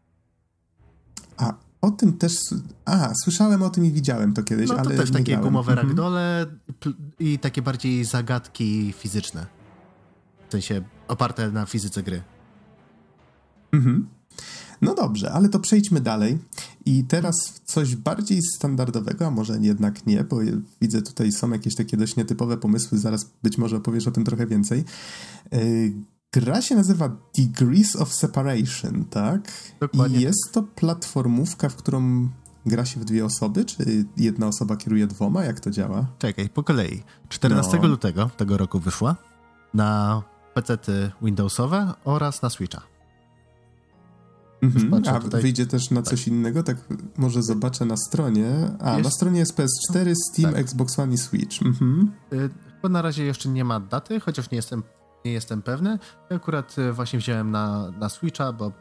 A, 1.36 1.55
o 1.80 1.90
tym 1.90 2.12
też... 2.12 2.32
A, 2.84 3.12
słyszałem 3.24 3.62
o 3.62 3.70
tym 3.70 3.84
i 3.84 3.92
widziałem 3.92 4.32
to 4.32 4.42
kiedyś, 4.42 4.68
no, 4.68 4.74
to 4.74 4.80
ale 4.80 4.97
też 4.97 5.11
takie 5.11 5.24
grałem. 5.24 5.44
gumowe 5.44 5.72
mhm. 5.72 5.88
ragdole 5.88 6.47
i 7.18 7.38
takie 7.38 7.62
bardziej 7.62 8.05
zagadki 8.05 8.94
fizyczne. 8.99 9.47
W 10.49 10.53
sensie 10.53 10.82
oparte 11.09 11.51
na 11.51 11.66
fizyce 11.66 12.03
gry. 12.03 12.22
Mhm. 13.73 14.07
No 14.83 14.95
dobrze, 14.95 15.33
ale 15.33 15.49
to 15.49 15.61
przejdźmy 15.61 16.01
dalej. 16.01 16.39
I 16.87 17.05
teraz 17.05 17.61
coś 17.64 17.97
bardziej 17.97 18.43
standardowego, 18.57 19.27
a 19.27 19.31
może 19.31 19.59
jednak 19.61 20.07
nie, 20.07 20.25
bo 20.25 20.37
widzę 20.81 21.03
tutaj 21.03 21.33
są 21.33 21.51
jakieś 21.51 21.75
takie 21.75 21.97
dość 21.97 22.17
nietypowe 22.17 22.57
pomysły, 22.57 22.99
zaraz 22.99 23.31
być 23.43 23.59
może 23.59 23.77
opowiesz 23.77 24.07
o 24.07 24.11
tym 24.11 24.25
trochę 24.25 24.47
więcej. 24.47 24.85
E, 25.53 25.59
gra 26.33 26.62
się 26.62 26.77
nazywa 26.77 27.17
Degrees 27.39 27.97
of 27.97 28.14
Separation, 28.14 29.05
tak? 29.05 29.53
Dokładnie. 29.81 30.19
I 30.19 30.23
jest 30.23 30.53
to 30.53 30.62
platformówka, 30.62 31.69
w 31.69 31.77
którą 31.77 32.29
gra 32.67 32.85
się 32.85 33.01
w 33.01 33.05
dwie 33.05 33.25
osoby, 33.25 33.64
czy 33.64 34.05
jedna 34.17 34.47
osoba 34.47 34.77
kieruje 34.77 35.07
dwoma? 35.07 35.45
Jak 35.45 35.61
to 35.61 35.71
działa? 35.71 36.07
Czekaj, 36.19 36.49
po 36.49 36.62
kolei. 36.62 37.03
14 37.29 37.79
no. 37.83 37.89
lutego 37.89 38.31
tego 38.37 38.57
roku 38.57 38.81
wyszła 38.81 39.17
na 39.75 40.23
PC 40.55 40.79
Windowsowe 41.23 41.95
oraz 42.05 42.43
na 42.43 42.51
Switcha. 42.51 42.95
Mhm. 44.62 45.02
A 45.14 45.20
tutaj... 45.20 45.42
wyjdzie 45.42 45.66
też 45.66 45.90
na 45.90 46.02
coś 46.02 46.20
tak. 46.20 46.28
innego? 46.28 46.62
Tak 46.62 46.76
może 47.16 47.42
zobaczę 47.42 47.84
na 47.84 47.96
stronie. 47.96 48.70
A, 48.80 48.92
jest... 48.92 49.04
na 49.04 49.11
stronie 49.11 49.38
jest 49.38 49.59
PS4, 49.59 50.14
Steam, 50.30 50.52
tak. 50.52 50.61
Xbox 50.61 50.98
One 50.98 51.14
i 51.14 51.18
Switch. 51.18 51.62
Mhm. 51.62 52.12
Chyba 52.76 52.88
na 52.88 53.02
razie 53.02 53.24
jeszcze 53.24 53.48
nie 53.48 53.64
ma 53.64 53.80
daty, 53.80 54.20
chociaż 54.20 54.50
nie 54.50 54.57
jestem, 54.57 54.82
nie 55.24 55.32
jestem 55.32 55.62
pewny. 55.62 55.98
Ja 56.30 56.36
akurat 56.36 56.78
y, 56.78 56.92
właśnie 56.92 57.18
wziąłem 57.18 57.50
na, 57.50 57.90
na 57.90 58.09
Switcha, 58.09 58.52
bo 58.52 58.72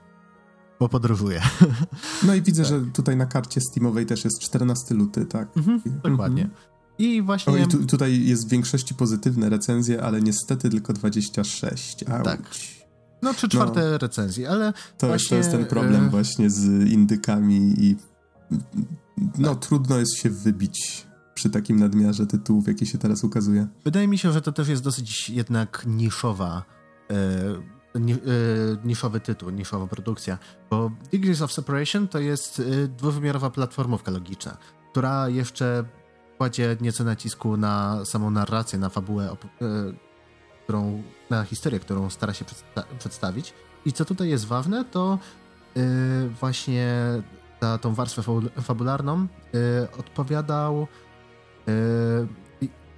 bo 0.79 0.89
podróżuję. 0.89 1.41
No 2.23 2.35
i 2.35 2.41
widzę, 2.41 2.63
tak. 2.63 2.69
że 2.69 2.81
tutaj 2.93 3.17
na 3.17 3.25
karcie 3.25 3.61
Steamowej 3.61 4.05
też 4.05 4.23
jest 4.23 4.39
14 4.39 4.95
luty, 4.95 5.25
tak? 5.25 5.57
Mhm, 5.57 5.81
dokładnie. 6.03 6.43
Mhm. 6.43 6.61
I 6.97 7.21
właśnie. 7.21 7.53
O, 7.53 7.57
i 7.57 7.67
tu, 7.67 7.85
tutaj 7.85 8.25
jest 8.25 8.47
w 8.47 8.49
większości 8.49 8.95
pozytywne 8.95 9.49
recenzje, 9.49 10.03
ale 10.03 10.21
niestety 10.21 10.69
tylko 10.69 10.93
26. 10.93 12.03
Auć. 12.03 12.25
Tak. 12.25 12.49
No, 13.25 13.33
trzy 13.33 13.49
czwarte 13.49 13.91
no, 13.91 13.97
recenzji, 13.97 14.45
ale. 14.45 14.73
To, 14.97 15.07
właśnie, 15.07 15.29
to 15.29 15.35
jest 15.35 15.51
ten 15.51 15.65
problem 15.65 16.05
e... 16.05 16.09
właśnie 16.09 16.49
z 16.49 16.89
indykami 16.89 17.73
i. 17.77 17.95
No, 19.37 19.55
tak. 19.55 19.65
trudno 19.65 19.97
jest 19.97 20.17
się 20.17 20.29
wybić 20.29 21.07
przy 21.33 21.49
takim 21.49 21.79
nadmiarze 21.79 22.27
tytułów, 22.27 22.67
jaki 22.67 22.85
się 22.85 22.97
teraz 22.97 23.23
ukazuje. 23.23 23.67
Wydaje 23.85 24.07
mi 24.07 24.17
się, 24.17 24.31
że 24.31 24.41
to 24.41 24.51
też 24.51 24.67
jest 24.67 24.83
dosyć 24.83 25.29
jednak 25.29 25.83
niszowa. 25.87 26.63
E 27.11 27.75
E, 27.95 27.99
niszowy 28.87 29.19
tytuł, 29.19 29.49
niszowa 29.49 29.87
produkcja, 29.87 30.37
bo 30.69 30.91
Degrees 31.11 31.41
of 31.41 31.53
Separation 31.53 32.07
to 32.07 32.19
jest 32.19 32.59
e, 32.59 32.87
dwuwymiarowa 32.87 33.49
platformówka 33.49 34.11
logiczna, 34.11 34.57
która 34.91 35.29
jeszcze 35.29 35.83
kładzie 36.37 36.77
nieco 36.81 37.03
nacisku 37.03 37.57
na 37.57 38.05
samą 38.05 38.31
narrację, 38.31 38.79
na 38.79 38.89
fabułę, 38.89 39.35
którą, 40.65 41.03
na 41.29 41.43
historię, 41.43 41.79
którą 41.79 42.09
stara 42.09 42.33
się 42.33 42.45
przedsta 42.45 42.83
przedstawić. 42.99 43.53
I 43.85 43.93
co 43.93 44.05
tutaj 44.05 44.29
jest 44.29 44.45
ważne, 44.45 44.85
to 44.85 45.19
właśnie 46.39 46.93
za 47.61 47.77
tą 47.77 47.93
warstwę 47.93 48.21
fabularną 48.61 49.27
odpowiadał 49.99 50.87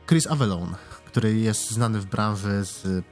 Chris 0.08 0.28
Avalon, 0.28 0.76
który 1.06 1.40
jest 1.40 1.72
znany 1.72 2.00
w 2.00 2.06
branży 2.06 2.66
z 2.66 3.06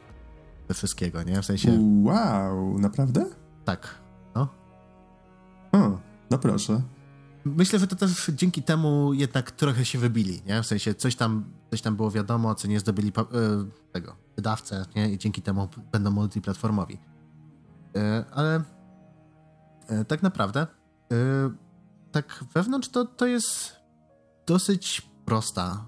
wszystkiego, 0.74 1.24
nie? 1.24 1.42
W 1.42 1.46
sensie... 1.46 1.80
Wow, 2.04 2.80
naprawdę? 2.80 3.26
Tak, 3.66 3.96
no. 4.36 4.48
O, 5.72 6.00
no 6.32 6.38
proszę. 6.38 6.82
Myślę, 7.46 7.80
że 7.80 7.88
to 7.88 7.96
też 7.96 8.32
dzięki 8.34 8.64
temu 8.64 9.14
jednak 9.14 9.52
trochę 9.52 9.86
się 9.86 10.00
wybili, 10.00 10.42
nie? 10.46 10.64
W 10.64 10.66
sensie 10.66 10.96
coś 10.96 11.16
tam, 11.16 11.46
coś 11.72 11.82
tam 11.82 11.96
było 11.96 12.12
wiadomo, 12.12 12.56
co 12.56 12.68
nie 12.68 12.80
zdobyli 12.80 13.12
e, 13.18 13.24
tego 13.92 14.16
wydawcę, 14.36 14.86
nie? 14.96 15.10
I 15.10 15.18
dzięki 15.18 15.42
temu 15.42 15.70
będą 15.92 16.12
multiplatformowi. 16.12 17.00
E, 17.96 18.26
ale 18.32 18.64
e, 19.88 20.06
tak 20.06 20.24
naprawdę 20.24 20.68
tak 22.12 22.44
wewnątrz 22.54 22.90
to, 22.90 23.06
to 23.06 23.26
jest 23.26 23.76
dosyć 24.46 25.02
prosta 25.26 25.86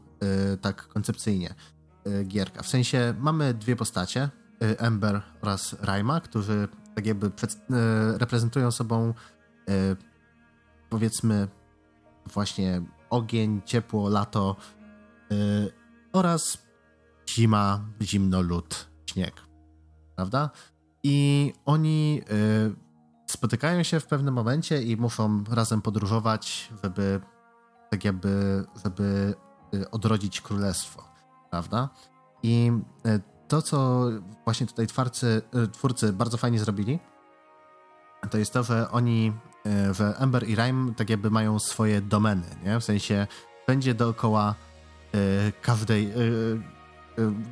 tak 0.62 0.88
koncepcyjnie 0.88 1.56
gierka. 2.24 2.64
W 2.64 2.68
sensie 2.68 3.14
mamy 3.20 3.54
dwie 3.54 3.76
postacie, 3.76 4.30
Ember 4.60 5.22
oraz 5.42 5.76
Raima, 5.82 6.22
którzy 6.22 6.68
tak 6.96 7.06
jakby 7.06 7.32
reprezentują 8.18 8.72
sobą 8.72 9.14
powiedzmy 10.90 11.48
właśnie 12.34 12.82
ogień, 13.10 13.62
ciepło, 13.66 14.10
lato 14.10 14.56
oraz 16.14 16.58
zima, 17.30 17.86
zimno, 18.02 18.42
lód, 18.42 18.88
śnieg. 19.06 19.34
Prawda? 20.16 20.50
I 21.04 21.54
oni 21.66 22.22
spotykają 23.28 23.84
się 23.84 24.00
w 24.00 24.06
pewnym 24.06 24.34
momencie 24.34 24.84
i 24.84 24.98
muszą 24.98 25.44
razem 25.52 25.82
podróżować, 25.82 26.70
żeby 26.84 27.22
tak 27.90 28.06
jakby, 28.06 28.66
żeby 28.84 29.34
odrodzić 29.92 30.42
królestwo. 30.42 31.04
Prawda? 31.52 31.90
I 32.44 32.72
to, 33.48 33.62
co 33.62 34.10
właśnie 34.46 34.68
tutaj 34.68 34.88
twórcy, 34.88 35.42
e, 35.54 35.68
twórcy 35.68 36.14
bardzo 36.14 36.38
fajnie 36.38 36.60
zrobili, 36.60 37.00
to 38.32 38.38
jest 38.38 38.54
to, 38.54 38.64
że 38.64 38.92
oni, 38.92 39.34
e, 39.66 39.94
że 39.94 40.18
Ember 40.18 40.50
i 40.50 40.56
Rhyme 40.56 40.94
tak 40.94 41.10
jakby 41.10 41.30
mają 41.30 41.60
swoje 41.60 42.02
domeny, 42.02 42.46
nie? 42.64 42.80
W 42.80 42.84
sensie 42.84 43.28
będzie 43.68 43.94
dookoła 43.94 44.56
każdej, 45.62 46.14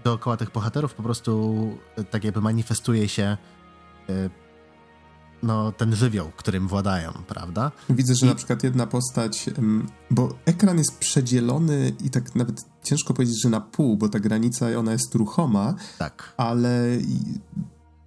dookoła 0.03 0.37
tych 0.37 0.51
bohaterów 0.51 0.93
po 0.93 1.03
prostu 1.03 1.55
tak 2.11 2.23
jakby 2.23 2.41
manifestuje 2.41 3.09
się 3.09 3.37
no, 5.43 5.71
ten 5.71 5.95
żywioł, 5.95 6.31
którym 6.37 6.67
władają, 6.67 7.11
prawda? 7.27 7.71
Widzę, 7.89 8.15
że 8.15 8.25
I... 8.25 8.29
na 8.29 8.35
przykład 8.35 8.63
jedna 8.63 8.87
postać, 8.87 9.49
bo 10.11 10.35
ekran 10.45 10.77
jest 10.77 10.97
przedzielony 10.97 11.93
i 12.03 12.09
tak 12.09 12.35
nawet 12.35 12.65
ciężko 12.83 13.13
powiedzieć, 13.13 13.41
że 13.43 13.49
na 13.49 13.61
pół, 13.61 13.97
bo 13.97 14.09
ta 14.09 14.19
granica 14.19 14.67
ona 14.77 14.91
jest 14.91 15.15
ruchoma, 15.15 15.75
tak. 15.99 16.33
ale 16.37 16.87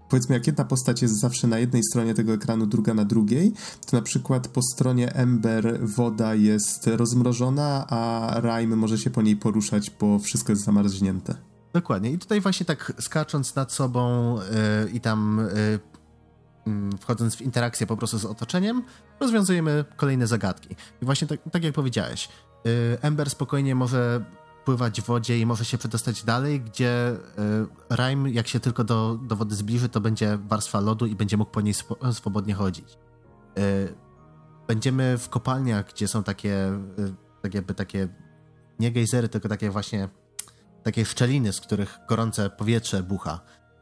powiedzmy, 0.08 0.34
jak 0.34 0.46
jedna 0.46 0.64
postać 0.64 1.02
jest 1.02 1.20
zawsze 1.20 1.46
na 1.46 1.58
jednej 1.58 1.82
stronie 1.90 2.14
tego 2.14 2.32
ekranu, 2.32 2.66
druga 2.66 2.94
na 2.94 3.04
drugiej, 3.04 3.52
to 3.86 3.96
na 3.96 4.02
przykład 4.02 4.48
po 4.48 4.62
stronie 4.62 5.14
Ember 5.14 5.78
woda 5.82 6.34
jest 6.34 6.86
rozmrożona, 6.86 7.86
a 7.88 8.32
Rime 8.40 8.76
może 8.76 8.98
się 8.98 9.10
po 9.10 9.22
niej 9.22 9.36
poruszać, 9.36 9.90
bo 9.90 10.18
wszystko 10.18 10.52
jest 10.52 10.64
zamarznięte. 10.64 11.34
Dokładnie. 11.72 12.10
I 12.10 12.18
tutaj 12.18 12.40
właśnie 12.40 12.66
tak 12.66 12.92
skacząc 13.00 13.54
nad 13.54 13.72
sobą 13.72 14.34
yy, 14.84 14.90
i 14.90 15.00
tam 15.00 15.48
yy, 15.54 15.78
wchodząc 17.00 17.36
w 17.36 17.40
interakcję 17.40 17.86
po 17.86 17.96
prostu 17.96 18.18
z 18.18 18.24
otoczeniem, 18.24 18.82
rozwiązujemy 19.20 19.84
kolejne 19.96 20.26
zagadki. 20.26 20.76
I 21.02 21.04
właśnie 21.04 21.28
tak, 21.28 21.40
tak 21.52 21.64
jak 21.64 21.74
powiedziałeś, 21.74 22.28
y, 22.66 22.98
Ember 23.00 23.30
spokojnie 23.30 23.74
może 23.74 24.24
pływać 24.68 25.00
w 25.00 25.04
wodzie 25.04 25.38
i 25.38 25.46
może 25.46 25.64
się 25.64 25.78
przedostać 25.78 26.24
dalej, 26.24 26.60
gdzie 26.60 27.16
Rime, 27.90 28.30
jak 28.30 28.48
się 28.48 28.60
tylko 28.60 28.84
do, 28.84 29.18
do 29.22 29.36
wody 29.36 29.54
zbliży, 29.54 29.88
to 29.88 30.00
będzie 30.00 30.38
warstwa 30.38 30.80
lodu 30.80 31.06
i 31.06 31.14
będzie 31.14 31.36
mógł 31.36 31.50
po 31.50 31.60
niej 31.60 31.74
swobodnie 32.12 32.54
chodzić. 32.54 32.98
Y, 33.58 33.94
będziemy 34.66 35.18
w 35.18 35.28
kopalniach, 35.28 35.88
gdzie 35.92 36.08
są 36.08 36.22
takie, 36.22 36.72
tak 37.42 37.54
jakby 37.54 37.74
takie, 37.74 38.08
nie 38.78 38.92
gejzery, 38.92 39.28
tylko 39.28 39.48
takie 39.48 39.70
właśnie 39.70 40.08
takie 40.82 41.04
szczeliny, 41.04 41.52
z 41.52 41.60
których 41.60 41.98
gorące 42.08 42.50
powietrze 42.50 43.02
bucha. 43.02 43.40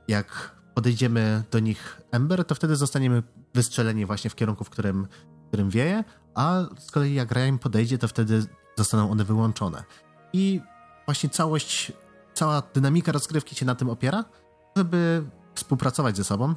Jak 0.08 0.56
podejdziemy 0.74 1.42
do 1.50 1.58
nich 1.58 2.00
Ember, 2.10 2.44
to 2.44 2.54
wtedy 2.54 2.76
zostaniemy 2.76 3.22
wystrzeleni 3.54 4.06
właśnie 4.06 4.30
w 4.30 4.34
kierunku, 4.34 4.64
w 4.64 4.70
którym, 4.70 5.06
w 5.44 5.48
którym 5.48 5.70
wieje, 5.70 6.04
a 6.34 6.62
z 6.78 6.90
kolei 6.90 7.14
jak 7.14 7.32
Ryan 7.32 7.58
podejdzie, 7.58 7.98
to 7.98 8.08
wtedy 8.08 8.46
zostaną 8.76 9.10
one 9.10 9.24
wyłączone. 9.24 9.84
I 10.32 10.60
właśnie 11.06 11.30
całość, 11.30 11.92
cała 12.34 12.62
dynamika 12.74 13.12
rozgrywki 13.12 13.54
się 13.54 13.66
na 13.66 13.74
tym 13.74 13.90
opiera, 13.90 14.24
żeby 14.76 15.24
współpracować 15.54 16.16
ze 16.16 16.24
sobą, 16.24 16.54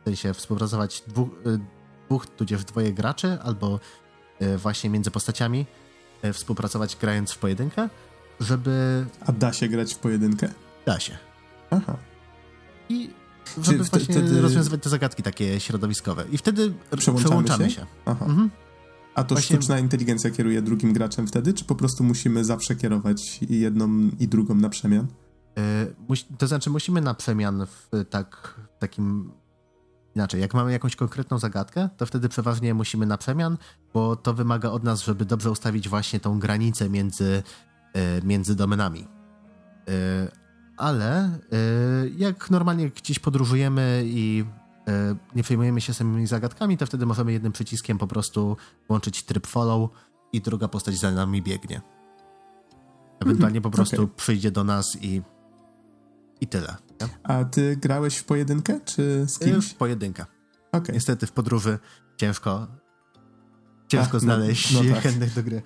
w 0.00 0.04
sensie 0.04 0.34
współpracować 0.34 1.02
dwóch, 1.06 1.28
y, 1.46 1.60
dwóch 2.06 2.26
tudzież 2.26 2.64
dwoje 2.64 2.92
graczy, 2.92 3.38
albo 3.42 3.80
y, 4.42 4.58
właśnie 4.58 4.90
między 4.90 5.10
postaciami 5.10 5.66
y, 6.24 6.32
współpracować 6.32 6.96
grając 6.96 7.32
w 7.32 7.38
pojedynkę, 7.38 7.88
żeby... 8.40 9.06
A 9.26 9.32
da 9.32 9.52
się 9.52 9.68
grać 9.68 9.94
w 9.94 9.98
pojedynkę? 9.98 10.48
Da 10.86 11.00
się. 11.00 11.18
Aha. 11.70 11.96
I 12.88 13.10
żeby 13.62 13.84
właśnie 13.84 14.14
wtedy... 14.14 14.40
rozwiązywać 14.40 14.82
te 14.82 14.88
zagadki 14.88 15.22
takie 15.22 15.60
środowiskowe. 15.60 16.24
I 16.32 16.38
wtedy 16.38 16.72
przełączamy 16.98 17.70
się. 17.70 17.76
się. 17.76 17.86
Mhm. 18.06 18.50
A 19.14 19.24
to 19.24 19.34
właśnie... 19.34 19.56
sztuczna 19.56 19.78
inteligencja 19.78 20.30
kieruje 20.30 20.62
drugim 20.62 20.92
graczem 20.92 21.26
wtedy, 21.26 21.54
czy 21.54 21.64
po 21.64 21.74
prostu 21.74 22.04
musimy 22.04 22.44
zawsze 22.44 22.76
kierować 22.76 23.40
jedną 23.42 23.88
i 24.20 24.28
drugą 24.28 24.54
na 24.54 24.68
przemian? 24.68 25.06
Yy, 26.08 26.36
to 26.38 26.46
znaczy 26.46 26.70
musimy 26.70 27.00
na 27.00 27.14
przemian 27.14 27.66
w 27.66 28.04
tak, 28.10 28.60
takim 28.78 29.32
inaczej. 30.16 30.40
Jak 30.40 30.54
mamy 30.54 30.72
jakąś 30.72 30.96
konkretną 30.96 31.38
zagadkę, 31.38 31.88
to 31.96 32.06
wtedy 32.06 32.28
przeważnie 32.28 32.74
musimy 32.74 33.06
na 33.06 33.18
przemian, 33.18 33.58
bo 33.94 34.16
to 34.16 34.34
wymaga 34.34 34.70
od 34.70 34.84
nas, 34.84 35.04
żeby 35.04 35.24
dobrze 35.24 35.50
ustawić 35.50 35.88
właśnie 35.88 36.20
tą 36.20 36.38
granicę 36.38 36.90
między, 36.90 37.42
yy, 37.94 38.00
między 38.24 38.56
domenami. 38.56 39.00
Yy, 39.00 39.94
ale 40.76 41.38
jak 42.16 42.50
normalnie 42.50 42.90
gdzieś 42.90 43.18
podróżujemy 43.18 44.02
i 44.06 44.44
nie 45.34 45.42
przejmujemy 45.42 45.80
się 45.80 45.94
samymi 45.94 46.26
zagadkami, 46.26 46.76
to 46.76 46.86
wtedy 46.86 47.06
możemy 47.06 47.32
jednym 47.32 47.52
przyciskiem 47.52 47.98
po 47.98 48.06
prostu 48.06 48.56
włączyć 48.88 49.24
tryb 49.24 49.46
follow 49.46 49.90
i 50.32 50.40
druga 50.40 50.68
postać 50.68 50.98
za 50.98 51.10
nami 51.10 51.42
biegnie. 51.42 51.80
Ewentualnie 53.20 53.60
po 53.60 53.70
prostu 53.70 54.02
okay. 54.02 54.16
przyjdzie 54.16 54.50
do 54.50 54.64
nas 54.64 54.86
i, 55.00 55.22
i 56.40 56.46
tyle. 56.46 56.76
Nie? 57.00 57.08
A 57.22 57.44
ty 57.44 57.76
grałeś 57.76 58.16
w 58.16 58.24
pojedynkę, 58.24 58.80
czy 58.84 59.26
z 59.28 59.42
y, 59.42 59.44
kimś? 59.44 59.70
W 59.70 59.74
pojedynkę. 59.74 60.26
Okay. 60.72 60.94
Niestety 60.94 61.26
w 61.26 61.32
podróży 61.32 61.78
ciężko 62.16 62.66
ciężko 63.88 64.06
Ach, 64.06 64.12
no, 64.12 64.20
znaleźć 64.20 64.74
no, 64.74 64.82
no 64.82 64.90
tak. 64.94 65.02
chętnych 65.02 65.34
do 65.34 65.42
gry. 65.42 65.62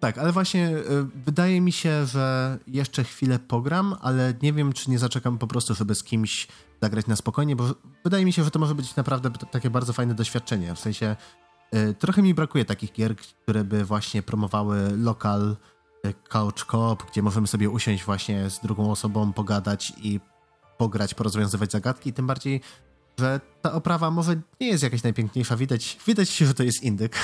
Tak, 0.00 0.18
ale 0.18 0.32
właśnie 0.32 0.68
y, 0.68 0.82
wydaje 1.14 1.60
mi 1.60 1.72
się, 1.72 2.06
że 2.06 2.58
jeszcze 2.66 3.04
chwilę 3.04 3.38
pogram, 3.38 3.96
ale 4.00 4.34
nie 4.42 4.52
wiem, 4.52 4.72
czy 4.72 4.90
nie 4.90 4.98
zaczekam 4.98 5.38
po 5.38 5.46
prostu, 5.46 5.74
żeby 5.74 5.94
z 5.94 6.02
kimś 6.02 6.48
zagrać 6.82 7.06
na 7.06 7.16
spokojnie, 7.16 7.56
bo 7.56 7.64
wydaje 8.04 8.24
mi 8.24 8.32
się, 8.32 8.44
że 8.44 8.50
to 8.50 8.58
może 8.58 8.74
być 8.74 8.96
naprawdę 8.96 9.30
takie 9.50 9.70
bardzo 9.70 9.92
fajne 9.92 10.14
doświadczenie. 10.14 10.74
W 10.74 10.78
sensie 10.78 11.16
y, 11.74 11.94
trochę 11.94 12.22
mi 12.22 12.34
brakuje 12.34 12.64
takich 12.64 12.92
gier, 12.92 13.16
które 13.16 13.64
by 13.64 13.84
właśnie 13.84 14.22
promowały 14.22 14.96
lokal 14.96 15.56
y, 16.06 16.14
couch 16.28 16.66
co-op, 16.70 17.10
gdzie 17.10 17.22
możemy 17.22 17.46
sobie 17.46 17.70
usiąść 17.70 18.04
właśnie 18.04 18.50
z 18.50 18.60
drugą 18.60 18.90
osobą, 18.90 19.32
pogadać 19.32 19.92
i 20.02 20.20
pograć, 20.78 21.14
porozwiązywać 21.14 21.72
zagadki, 21.72 22.12
tym 22.12 22.26
bardziej, 22.26 22.60
że 23.18 23.40
ta 23.62 23.72
oprawa 23.72 24.10
może 24.10 24.36
nie 24.60 24.68
jest 24.68 24.82
jakaś 24.82 25.02
najpiękniejsza. 25.02 25.56
Widać, 25.56 25.98
widać 26.06 26.36
że 26.36 26.54
to 26.54 26.62
jest 26.62 26.82
indyk 26.82 27.16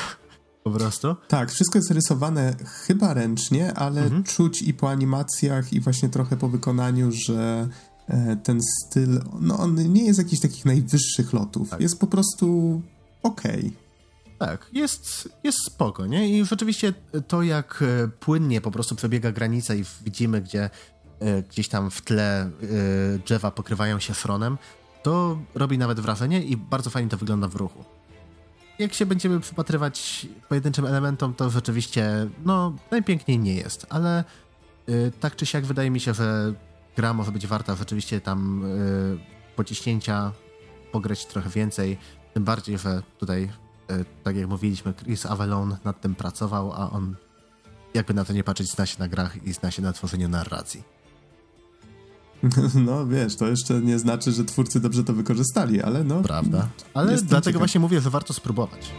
po 0.64 0.70
prostu. 0.70 1.16
Tak, 1.28 1.52
wszystko 1.52 1.78
jest 1.78 1.90
rysowane 1.90 2.54
chyba 2.86 3.14
ręcznie, 3.14 3.74
ale 3.74 4.02
mhm. 4.02 4.24
czuć 4.24 4.62
i 4.62 4.74
po 4.74 4.90
animacjach, 4.90 5.72
i 5.72 5.80
właśnie 5.80 6.08
trochę 6.08 6.36
po 6.36 6.48
wykonaniu, 6.48 7.10
że 7.26 7.68
e, 8.08 8.36
ten 8.36 8.60
styl, 8.62 9.20
no 9.40 9.58
on 9.58 9.92
nie 9.92 10.04
jest 10.04 10.18
jakiś 10.18 10.40
takich 10.40 10.64
najwyższych 10.64 11.32
lotów. 11.32 11.70
Tak. 11.70 11.80
Jest 11.80 12.00
po 12.00 12.06
prostu 12.06 12.82
okej. 13.22 13.58
Okay. 13.58 13.72
Tak, 14.38 14.66
jest, 14.72 15.28
jest 15.44 15.58
spoko, 15.66 16.06
nie? 16.06 16.38
I 16.38 16.44
rzeczywiście 16.44 16.94
to, 17.28 17.42
jak 17.42 17.82
e, 17.82 18.08
płynnie 18.08 18.60
po 18.60 18.70
prostu 18.70 18.96
przebiega 18.96 19.32
granica 19.32 19.74
i 19.74 19.84
widzimy, 20.04 20.40
gdzie 20.40 20.70
e, 21.20 21.42
gdzieś 21.42 21.68
tam 21.68 21.90
w 21.90 22.02
tle 22.02 22.50
drzewa 23.24 23.50
pokrywają 23.50 23.98
się 23.98 24.14
fronem, 24.14 24.58
to 25.02 25.38
robi 25.54 25.78
nawet 25.78 26.00
wrażenie 26.00 26.42
i 26.42 26.56
bardzo 26.56 26.90
fajnie 26.90 27.10
to 27.10 27.16
wygląda 27.16 27.48
w 27.48 27.56
ruchu 27.56 27.84
jak 28.78 28.94
się 28.94 29.06
będziemy 29.06 29.40
przypatrywać 29.40 30.26
pojedynczym 30.48 30.86
elementom, 30.86 31.34
to 31.34 31.50
rzeczywiście, 31.50 32.28
no, 32.44 32.72
najpiękniej 32.90 33.38
nie 33.38 33.54
jest, 33.54 33.86
ale 33.88 34.24
y, 34.88 35.12
tak 35.20 35.36
czy 35.36 35.46
siak 35.46 35.64
wydaje 35.64 35.90
mi 35.90 36.00
się, 36.00 36.14
że 36.14 36.54
gra 36.96 37.14
może 37.14 37.32
być 37.32 37.46
warta 37.46 37.74
rzeczywiście 37.74 38.20
tam 38.20 38.64
y, 38.64 39.18
pociśnięcia, 39.56 40.32
pograć 40.92 41.26
trochę 41.26 41.50
więcej, 41.50 41.98
tym 42.34 42.44
bardziej, 42.44 42.78
że 42.78 43.02
tutaj, 43.18 43.50
y, 43.90 44.04
tak 44.24 44.36
jak 44.36 44.48
mówiliśmy, 44.48 44.94
Chris 44.94 45.26
Avalon 45.26 45.76
nad 45.84 46.00
tym 46.00 46.14
pracował, 46.14 46.72
a 46.72 46.90
on 46.90 47.16
jakby 47.94 48.14
na 48.14 48.24
to 48.24 48.32
nie 48.32 48.44
patrzeć, 48.44 48.70
zna 48.70 48.86
się 48.86 48.98
na 48.98 49.08
grach 49.08 49.44
i 49.44 49.52
zna 49.52 49.70
się 49.70 49.82
na 49.82 49.92
tworzeniu 49.92 50.28
narracji. 50.28 50.91
No 52.86 53.06
wiesz, 53.06 53.36
to 53.36 53.46
jeszcze 53.46 53.80
nie 53.80 53.98
znaczy, 53.98 54.32
że 54.32 54.44
twórcy 54.44 54.80
dobrze 54.80 55.04
to 55.04 55.12
wykorzystali, 55.12 55.82
ale 55.82 56.04
no. 56.04 56.22
Prawda. 56.22 56.68
Ale 56.94 57.16
dlatego 57.16 57.42
ciekaw. 57.42 57.58
właśnie 57.60 57.80
mówię, 57.80 58.00
że 58.00 58.10
warto 58.10 58.34
spróbować. 58.34 58.90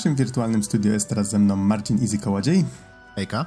Naszym 0.00 0.16
wirtualnym 0.16 0.62
studio 0.62 0.92
jest 0.92 1.08
teraz 1.08 1.30
ze 1.30 1.38
mną 1.38 1.56
Marcin 1.56 2.02
Easy 2.02 2.18
Kołodziej. 2.18 2.64
Hejka. 3.14 3.46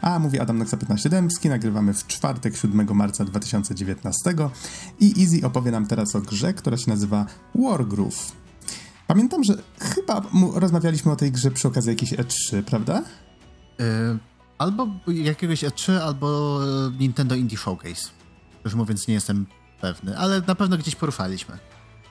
A 0.00 0.18
mówi 0.18 0.40
Adam 0.40 0.58
Noxa 0.58 0.76
15 0.76 1.08
Dębski. 1.08 1.48
Nagrywamy 1.48 1.94
w 1.94 2.06
czwartek 2.06 2.56
7 2.56 2.94
marca 2.94 3.24
2019 3.24 4.34
i 5.00 5.14
Easy 5.20 5.46
opowie 5.46 5.70
nam 5.70 5.86
teraz 5.86 6.16
o 6.16 6.20
grze, 6.20 6.54
która 6.54 6.76
się 6.76 6.90
nazywa 6.90 7.26
Wargroove. 7.54 8.32
Pamiętam, 9.06 9.44
że 9.44 9.54
chyba 9.80 10.22
rozmawialiśmy 10.54 11.12
o 11.12 11.16
tej 11.16 11.32
grze 11.32 11.50
przy 11.50 11.68
okazji 11.68 11.90
jakiejś 11.90 12.12
E3, 12.12 12.62
prawda? 12.62 13.02
Yy, 13.78 13.84
albo 14.58 14.88
jakiegoś 15.06 15.64
E3, 15.64 15.92
albo 15.92 16.60
e, 16.64 16.90
Nintendo 16.98 17.34
Indie 17.34 17.58
Showcase. 17.58 18.10
Już 18.64 18.74
mówiąc, 18.74 19.08
nie 19.08 19.14
jestem 19.14 19.46
pewny, 19.80 20.18
ale 20.18 20.42
na 20.46 20.54
pewno 20.54 20.78
gdzieś 20.78 20.96
poruszaliśmy. 20.96 21.58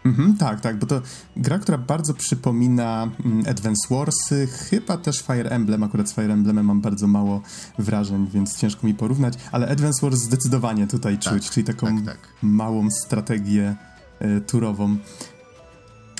Mhm, 0.05 0.37
tak, 0.37 0.61
tak, 0.61 0.79
bo 0.79 0.87
to 0.87 1.01
gra, 1.37 1.59
która 1.59 1.77
bardzo 1.77 2.13
przypomina 2.13 3.07
mm, 3.25 3.43
Advance 3.49 3.95
Warsy, 3.95 4.47
chyba 4.47 4.97
też 4.97 5.21
Fire 5.21 5.49
Emblem, 5.49 5.83
akurat 5.83 6.09
z 6.09 6.13
Fire 6.13 6.33
Emblemem 6.33 6.65
mam 6.65 6.81
bardzo 6.81 7.07
mało 7.07 7.41
wrażeń, 7.77 8.27
więc 8.33 8.57
ciężko 8.57 8.87
mi 8.87 8.93
porównać, 8.93 9.33
ale 9.51 9.67
Advance 9.67 10.01
Wars 10.01 10.19
zdecydowanie 10.19 10.87
tutaj 10.87 11.17
tak, 11.17 11.33
czuć, 11.33 11.49
czyli 11.49 11.63
taką 11.63 11.97
tak, 11.97 12.05
tak. 12.05 12.17
małą 12.41 12.91
strategię 12.91 13.75
y, 14.21 14.41
turową. 14.41 14.97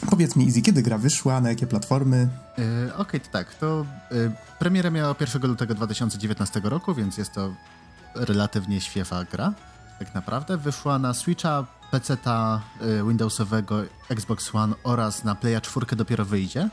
Powiedz 0.09 0.35
mi, 0.35 0.45
Easy, 0.45 0.61
kiedy 0.61 0.81
gra 0.81 0.97
wyszła, 0.97 1.41
na 1.41 1.49
jakie 1.49 1.67
platformy? 1.67 2.29
Yy, 2.57 2.63
Okej, 2.93 3.01
okay, 3.01 3.19
to 3.19 3.29
tak, 3.31 3.55
to 3.55 3.85
yy, 4.11 4.31
premiera 4.59 4.89
miała 4.89 5.15
1 5.19 5.41
lutego 5.41 5.75
2019 5.75 6.61
roku, 6.63 6.95
więc 6.95 7.17
jest 7.17 7.33
to 7.33 7.53
relatywnie 8.15 8.81
świeża 8.81 9.25
gra, 9.31 9.53
tak 9.99 10.15
naprawdę. 10.15 10.57
Wyszła 10.57 10.99
na 10.99 11.13
Switcha, 11.13 11.65
PC-ta 11.91 12.61
y, 12.81 13.03
Windowsowego, 13.07 13.83
Xbox 14.09 14.55
One 14.55 14.75
oraz 14.83 15.23
na 15.23 15.35
Playa 15.35 15.61
4 15.61 15.95
dopiero 15.95 16.25
wyjdzie. 16.25 16.69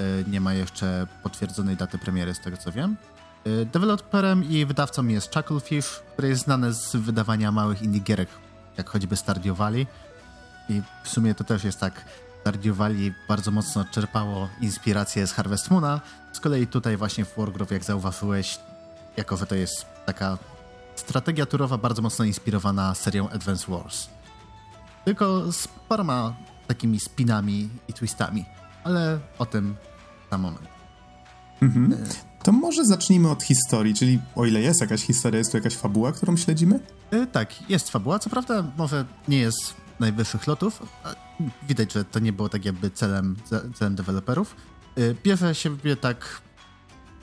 Y, 0.00 0.24
nie 0.28 0.40
ma 0.40 0.54
jeszcze 0.54 1.06
potwierdzonej 1.22 1.76
daty 1.76 1.98
premiery, 1.98 2.34
z 2.34 2.40
tego 2.40 2.56
co 2.56 2.72
wiem. 2.72 2.96
Y, 3.46 3.66
deweloperem 3.66 4.44
i 4.44 4.66
wydawcą 4.66 5.06
jest 5.06 5.34
Chucklefish, 5.34 6.02
który 6.12 6.28
jest 6.28 6.44
znany 6.44 6.72
z 6.72 6.96
wydawania 6.96 7.52
małych 7.52 7.82
indie 7.82 8.00
gierek, 8.00 8.28
jak 8.76 8.90
choćby 8.90 9.16
Stardew 9.16 9.56
Valley. 9.56 9.86
I 10.68 10.82
w 11.04 11.08
sumie 11.08 11.34
to 11.34 11.44
też 11.44 11.64
jest 11.64 11.80
tak, 11.80 12.04
Stardew 12.40 12.76
Valley 12.76 13.14
bardzo 13.28 13.50
mocno 13.50 13.84
czerpało 13.84 14.48
inspirację 14.60 15.26
z 15.26 15.32
Harvest 15.32 15.70
Moona. 15.70 16.00
Z 16.32 16.40
kolei 16.40 16.66
tutaj 16.66 16.96
właśnie 16.96 17.24
w 17.24 17.36
Wargroove, 17.36 17.70
jak 17.70 17.84
zauważyłeś, 17.84 18.58
jako 19.16 19.36
to 19.36 19.54
jest 19.54 19.86
taka 20.06 20.38
strategia 20.94 21.46
turowa 21.46 21.78
bardzo 21.78 22.02
mocno 22.02 22.24
inspirowana 22.24 22.94
serią 22.94 23.28
Advance 23.28 23.72
Wars. 23.72 24.13
Tylko 25.04 25.52
z 25.52 25.68
paroma 25.88 26.34
takimi 26.66 27.00
spinami 27.00 27.68
i 27.88 27.92
twistami. 27.92 28.44
Ale 28.84 29.18
o 29.38 29.46
tym 29.46 29.76
na 30.30 30.38
moment. 30.38 30.68
Mhm. 31.62 31.92
E, 31.92 31.96
to 32.42 32.52
może 32.52 32.84
zacznijmy 32.84 33.30
od 33.30 33.42
historii, 33.42 33.94
czyli 33.94 34.20
o 34.34 34.44
ile 34.44 34.60
jest 34.60 34.80
jakaś 34.80 35.02
historia, 35.02 35.38
jest 35.38 35.52
to 35.52 35.58
jakaś 35.58 35.74
fabuła, 35.76 36.12
którą 36.12 36.36
śledzimy? 36.36 36.80
Yy, 37.12 37.26
tak, 37.26 37.70
jest 37.70 37.90
fabuła. 37.90 38.18
Co 38.18 38.30
prawda 38.30 38.64
może 38.76 39.04
nie 39.28 39.38
jest 39.38 39.74
najwyższych 40.00 40.46
lotów. 40.46 40.82
Widać, 41.68 41.92
że 41.92 42.04
to 42.04 42.18
nie 42.18 42.32
było 42.32 42.48
tak 42.48 42.64
jakby 42.64 42.90
celem, 42.90 43.36
celem 43.74 43.94
deweloperów. 43.94 44.56
Yy, 44.96 45.16
bierze 45.22 45.54
siebie 45.54 45.96
tak 45.96 46.42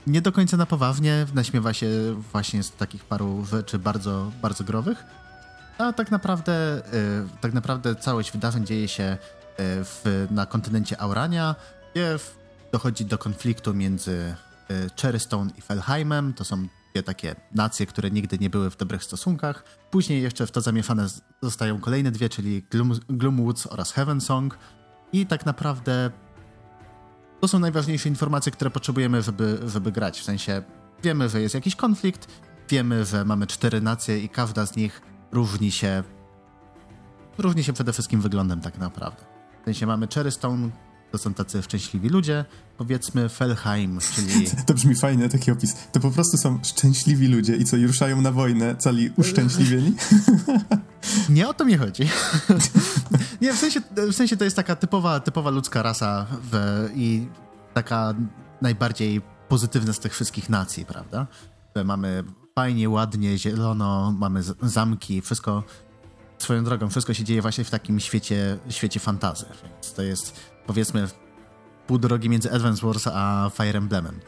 nie 0.06 0.22
do 0.22 0.32
końca 0.32 0.56
na 0.56 0.66
poważnie, 0.66 1.26
naśmiewa 1.34 1.72
się 1.72 1.88
właśnie 2.32 2.62
z 2.62 2.70
takich 2.72 3.04
paru 3.04 3.44
rzeczy 3.44 3.78
bardzo, 3.78 4.32
bardzo 4.42 4.64
growych 4.64 5.04
a 5.82 5.92
tak 5.92 6.10
naprawdę, 6.10 6.82
y, 6.94 7.40
tak 7.40 7.52
naprawdę 7.52 7.94
całość 7.96 8.32
wydarzeń 8.32 8.66
dzieje 8.66 8.88
się 8.88 9.04
y, 9.04 9.16
w, 9.58 10.26
na 10.30 10.46
kontynencie 10.46 11.00
Aurania, 11.00 11.54
gdzie 11.92 12.18
dochodzi 12.72 13.04
do 13.04 13.18
konfliktu 13.18 13.74
między 13.74 14.34
y, 14.70 14.90
Cherrystone 15.00 15.50
i 15.58 15.60
Felheimem. 15.60 16.34
To 16.34 16.44
są 16.44 16.66
dwie 16.92 17.02
takie 17.02 17.34
nacje, 17.54 17.86
które 17.86 18.10
nigdy 18.10 18.38
nie 18.38 18.50
były 18.50 18.70
w 18.70 18.76
dobrych 18.76 19.04
stosunkach. 19.04 19.64
Później 19.90 20.22
jeszcze 20.22 20.46
w 20.46 20.50
to 20.50 20.60
zamieszane 20.60 21.06
zostają 21.42 21.80
kolejne 21.80 22.10
dwie, 22.10 22.28
czyli 22.28 22.62
Gloom, 22.70 23.00
Gloomwoods 23.08 23.66
oraz 23.66 23.92
Heavensong. 23.92 24.58
I 25.12 25.26
tak 25.26 25.46
naprawdę 25.46 26.10
to 27.40 27.48
są 27.48 27.58
najważniejsze 27.58 28.08
informacje, 28.08 28.52
które 28.52 28.70
potrzebujemy, 28.70 29.22
żeby, 29.22 29.58
żeby 29.66 29.92
grać. 29.92 30.20
W 30.20 30.24
sensie 30.24 30.62
wiemy, 31.02 31.28
że 31.28 31.40
jest 31.40 31.54
jakiś 31.54 31.76
konflikt, 31.76 32.28
wiemy, 32.68 33.04
że 33.04 33.24
mamy 33.24 33.46
cztery 33.46 33.80
nacje 33.80 34.18
i 34.18 34.28
każda 34.28 34.66
z 34.66 34.76
nich 34.76 35.11
różni 35.32 35.72
się 35.72 36.02
różni 37.38 37.64
się 37.64 37.72
przede 37.72 37.92
wszystkim 37.92 38.20
wyglądem 38.20 38.60
tak 38.60 38.78
naprawdę. 38.78 39.24
W 39.62 39.64
sensie 39.64 39.86
mamy 39.86 40.08
Cherrystone, 40.14 40.70
to 41.12 41.18
są 41.18 41.34
tacy 41.34 41.62
szczęśliwi 41.62 42.08
ludzie, 42.08 42.44
powiedzmy 42.78 43.28
Felheim, 43.28 43.98
czyli... 44.14 44.46
To 44.66 44.74
brzmi 44.74 44.94
fajnie, 44.94 45.28
taki 45.28 45.50
opis. 45.50 45.76
To 45.92 46.00
po 46.00 46.10
prostu 46.10 46.36
są 46.36 46.58
szczęśliwi 46.64 47.28
ludzie 47.28 47.56
i 47.56 47.64
co, 47.64 47.76
i 47.76 47.86
ruszają 47.86 48.20
na 48.20 48.32
wojnę 48.32 48.76
cali 48.76 49.10
uszczęśliwieni? 49.16 49.94
Nie 51.28 51.48
o 51.48 51.54
to 51.54 51.64
mi 51.64 51.76
chodzi. 51.76 52.08
Nie, 53.40 53.52
w 53.52 53.56
sensie, 53.56 53.80
w 53.96 54.14
sensie 54.14 54.36
to 54.36 54.44
jest 54.44 54.56
taka 54.56 54.76
typowa, 54.76 55.20
typowa 55.20 55.50
ludzka 55.50 55.82
rasa 55.82 56.26
w, 56.52 56.88
i 56.94 57.26
taka 57.74 58.14
najbardziej 58.62 59.20
pozytywna 59.48 59.92
z 59.92 59.98
tych 59.98 60.12
wszystkich 60.12 60.48
nacji, 60.48 60.84
prawda? 60.84 61.26
Mamy 61.84 62.24
fajnie, 62.54 62.90
ładnie, 62.90 63.38
zielono, 63.38 64.14
mamy 64.18 64.42
zamki, 64.62 65.20
wszystko, 65.20 65.62
swoją 66.38 66.64
drogą, 66.64 66.90
wszystko 66.90 67.14
się 67.14 67.24
dzieje 67.24 67.42
właśnie 67.42 67.64
w 67.64 67.70
takim 67.70 68.00
świecie, 68.00 68.58
świecie 68.70 69.00
fantazy, 69.00 69.46
więc 69.64 69.92
to 69.92 70.02
jest 70.02 70.40
powiedzmy 70.66 71.08
pół 71.86 71.98
drogi 71.98 72.28
między 72.28 72.52
Advance 72.52 72.86
Wars 72.86 73.06
a 73.06 73.50
Fire 73.54 73.78
Emblemem. 73.78 74.20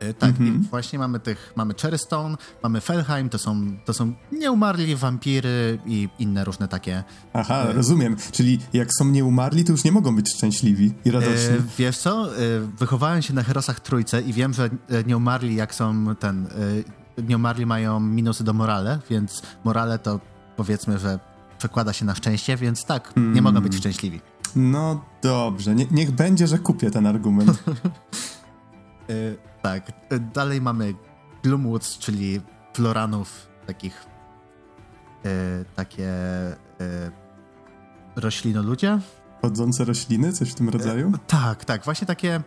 E, 0.00 0.14
tak, 0.14 0.40
mm 0.40 0.60
-hmm. 0.60 0.64
i 0.64 0.68
właśnie 0.68 0.98
mamy 0.98 1.20
tych, 1.20 1.52
mamy 1.56 1.74
Cherrystone, 1.82 2.36
mamy 2.62 2.80
Felheim, 2.80 3.28
to 3.28 3.38
są, 3.38 3.76
to 3.84 3.94
są 3.94 4.12
nieumarli 4.32 4.96
wampiry 4.96 5.78
i 5.86 6.08
inne 6.18 6.44
różne 6.44 6.68
takie. 6.68 7.04
Aha, 7.32 7.64
e... 7.68 7.72
rozumiem. 7.72 8.16
Czyli 8.32 8.58
jak 8.72 8.88
są 8.98 9.04
nieumarli, 9.04 9.64
to 9.64 9.72
już 9.72 9.84
nie 9.84 9.92
mogą 9.92 10.16
być 10.16 10.34
szczęśliwi 10.34 10.92
i. 11.04 11.10
E, 11.10 11.22
wiesz 11.78 11.98
co, 11.98 12.36
e, 12.36 12.38
wychowałem 12.78 13.22
się 13.22 13.34
na 13.34 13.42
Herosach 13.42 13.80
Trójce 13.80 14.22
i 14.22 14.32
wiem, 14.32 14.54
że 14.54 14.70
nieumarli 15.06 15.54
jak 15.54 15.74
są 15.74 16.16
ten, 16.16 16.48
nieumarli 17.28 17.66
mają 17.66 18.00
minusy 18.00 18.44
do 18.44 18.52
morale, 18.52 18.98
więc 19.10 19.42
morale 19.64 19.98
to 19.98 20.20
powiedzmy, 20.56 20.98
że 20.98 21.18
przekłada 21.58 21.92
się 21.92 22.04
na 22.04 22.14
szczęście, 22.14 22.56
więc 22.56 22.84
tak, 22.84 23.12
mm. 23.16 23.34
nie 23.34 23.42
mogą 23.42 23.60
być 23.60 23.76
szczęśliwi. 23.76 24.20
No 24.56 25.04
dobrze, 25.22 25.74
Nie, 25.74 25.86
niech 25.90 26.10
będzie, 26.10 26.46
że 26.46 26.58
kupię 26.58 26.90
ten 26.90 27.06
argument. 27.06 27.62
Tak. 29.62 29.92
Dalej 30.34 30.60
mamy 30.60 30.94
Gloomwoods, 31.42 31.98
czyli 31.98 32.40
floranów, 32.74 33.46
takich 33.66 34.06
e, 35.24 35.64
takie 35.76 36.08
e, 36.08 36.56
roślinoludzie. 38.16 38.98
Chodzące 39.42 39.84
rośliny? 39.84 40.32
Coś 40.32 40.50
w 40.50 40.54
tym 40.54 40.68
rodzaju? 40.68 41.08
E, 41.08 41.18
tak, 41.26 41.64
tak. 41.64 41.84
Właśnie 41.84 42.06
takie... 42.06 42.34
E, 42.34 42.40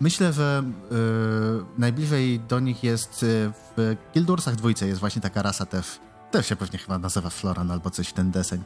myślę, 0.00 0.32
że 0.32 0.62
e, 0.64 0.94
najbliżej 1.78 2.40
do 2.40 2.60
nich 2.60 2.84
jest 2.84 3.22
e, 3.22 3.52
w 3.76 3.96
Guild 4.14 4.50
dwójce 4.56 4.88
jest 4.88 5.00
właśnie 5.00 5.22
taka 5.22 5.42
rasa 5.42 5.66
też. 5.66 6.00
Też 6.30 6.46
się 6.46 6.56
pewnie 6.56 6.78
chyba 6.78 6.98
nazywa 6.98 7.30
Floran 7.30 7.70
albo 7.70 7.90
coś 7.90 8.08
w 8.08 8.12
ten 8.12 8.30
deseń. 8.30 8.62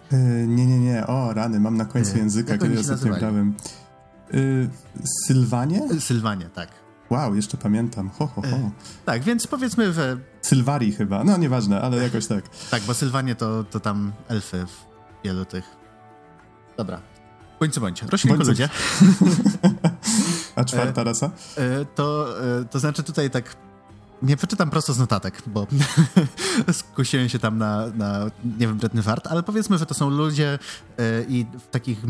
nie, 0.47 0.67
nie, 0.67 0.79
nie. 0.79 1.07
O, 1.07 1.35
rany, 1.35 1.61
mam 1.61 1.77
na 1.77 1.85
końcu 1.85 2.19
języka, 2.19 2.59
kiedy 2.59 2.81
ostatnio 2.81 3.15
grałem. 3.15 3.55
Y, 4.35 4.71
Sylwanie? 5.27 6.01
Sylwanie, 6.01 6.49
tak. 6.49 6.69
Wow, 7.11 7.35
jeszcze 7.35 7.57
pamiętam. 7.57 8.11
Ho, 8.11 8.27
ho, 8.27 8.43
ho. 8.43 8.49
E, 8.49 8.71
tak, 9.05 9.23
więc 9.23 9.47
powiedzmy, 9.47 9.93
że... 9.93 10.19
Sylwarii 10.43 10.93
chyba. 10.93 11.25
No, 11.25 11.37
nieważne, 11.37 11.81
ale 11.81 12.03
jakoś 12.03 12.27
tak. 12.27 12.45
tak, 12.71 12.83
bo 12.83 12.95
Sylwanie 12.95 13.35
to, 13.35 13.65
to 13.65 13.81
tam 13.81 14.13
elfy 14.29 14.67
w 14.67 14.85
wielu 15.25 15.45
tych... 15.45 15.65
Dobra. 16.77 17.01
Bądź 17.61 17.75
co 17.75 17.81
bądź. 17.81 18.03
Roślinko 18.03 18.45
ludzie. 18.45 18.69
A 20.57 20.65
czwarta 20.65 21.01
e, 21.01 21.05
rasa? 21.05 21.31
E, 21.57 21.85
to, 21.85 22.35
to 22.71 22.79
znaczy 22.79 23.03
tutaj 23.03 23.31
tak 23.31 23.57
nie 24.23 24.37
przeczytam 24.37 24.71
prosto 24.71 24.93
z 24.93 24.99
notatek, 24.99 25.43
bo 25.47 25.67
skusiłem 26.73 27.29
się 27.29 27.39
tam 27.39 27.59
na, 27.59 27.87
na 27.87 28.31
niewybredny 28.59 29.03
żart, 29.03 29.27
ale 29.27 29.43
powiedzmy, 29.43 29.79
że 29.79 29.87
to 29.87 29.95
są 29.95 30.11
ludzie 30.11 30.59
y, 31.01 31.27
i 31.29 31.47
w 31.59 31.67
takich 31.67 32.05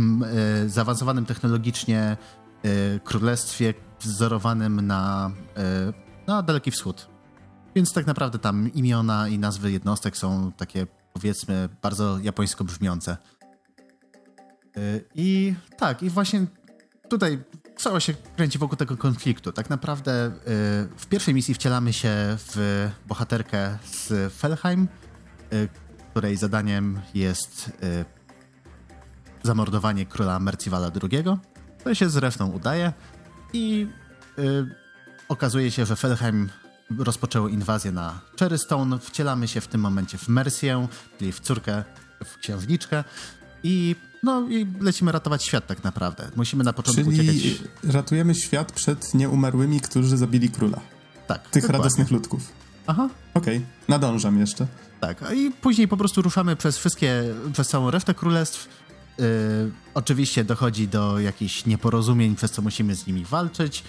y, 0.64 0.68
zaawansowanym 0.68 1.26
technologicznie 1.26 2.16
y, 2.64 3.00
królestwie 3.04 3.74
wzorowanym 4.00 4.86
na, 4.86 5.30
na 6.26 6.42
Daleki 6.42 6.70
Wschód. 6.70 7.08
Więc 7.74 7.92
tak 7.92 8.06
naprawdę 8.06 8.38
tam 8.38 8.72
imiona 8.72 9.28
i 9.28 9.38
nazwy 9.38 9.72
jednostek 9.72 10.16
są 10.16 10.52
takie, 10.52 10.86
powiedzmy, 11.12 11.68
bardzo 11.82 12.18
japońsko 12.18 12.64
brzmiące. 12.64 13.16
I 15.14 15.54
tak, 15.78 16.02
i 16.02 16.10
właśnie 16.10 16.46
tutaj 17.08 17.38
cała 17.83 18.01
się 18.01 18.14
kręci 18.37 18.59
wokół 18.59 18.76
tego 18.76 18.97
konfliktu. 18.97 19.53
Tak 19.53 19.70
naprawdę 19.70 20.26
y, 20.26 20.33
w 20.97 21.07
pierwszej 21.09 21.35
misji 21.35 21.55
wcielamy 21.55 21.93
się 21.93 22.11
w 22.39 22.89
bohaterkę 23.07 23.78
z 23.93 24.33
Felheim, 24.33 24.89
y, 25.53 25.68
której 26.11 26.37
zadaniem 26.37 27.01
jest 27.14 27.68
y, 27.68 28.05
zamordowanie 29.43 30.07
króla 30.07 30.39
Mercivala 30.39 30.91
II. 31.03 31.24
To 31.85 31.95
się 31.95 32.09
zresztą 32.09 32.51
udaje 32.51 32.93
i 33.53 33.87
okazuje 35.28 35.70
się, 35.70 35.87
że 35.87 35.97
Felheim 35.97 36.49
rozpoczęło 36.99 37.49
inwazję 37.49 37.93
na 37.93 38.20
Cherrystone. 38.39 38.99
Wcielamy 38.99 39.49
się 39.49 39.61
w 39.61 39.68
tym 39.68 39.80
momencie 39.80 40.18
w 40.18 40.28
Mercję, 40.28 40.89
czyli 41.18 41.33
w 41.33 41.41
córkę, 41.41 41.85
w 42.24 42.39
księżniczkę 42.39 43.05
i 43.62 43.97
no 44.22 44.48
i 44.48 44.66
lecimy 44.80 45.12
ratować 45.12 45.44
świat 45.44 45.66
tak 45.66 45.84
naprawdę. 45.84 46.30
Musimy 46.36 46.64
na 46.64 46.72
początku 46.72 47.10
Czyli 47.10 47.30
uciekać... 47.30 47.62
ratujemy 47.94 48.34
świat 48.34 48.72
przed 48.72 49.14
nieumarłymi, 49.14 49.80
którzy 49.80 50.16
zabili 50.16 50.50
króla. 50.50 50.80
Tak. 51.26 51.50
Tych 51.50 51.62
dokładnie. 51.62 51.78
radosnych 51.78 52.10
ludków. 52.10 52.52
Aha. 52.86 53.08
Okej, 53.34 53.56
okay. 53.56 53.68
nadążam 53.88 54.38
jeszcze. 54.38 54.66
Tak, 55.00 55.24
i 55.34 55.50
później 55.50 55.88
po 55.88 55.96
prostu 55.96 56.22
ruszamy 56.22 56.56
przez 56.56 56.78
wszystkie, 56.78 57.24
przez 57.52 57.68
całą 57.68 57.90
resztę 57.90 58.14
królestw. 58.14 58.68
Yy, 59.18 59.24
oczywiście 59.94 60.44
dochodzi 60.44 60.88
do 60.88 61.20
jakichś 61.20 61.66
nieporozumień, 61.66 62.36
przez 62.36 62.50
co 62.50 62.62
musimy 62.62 62.94
z 62.94 63.06
nimi 63.06 63.24
walczyć. 63.24 63.84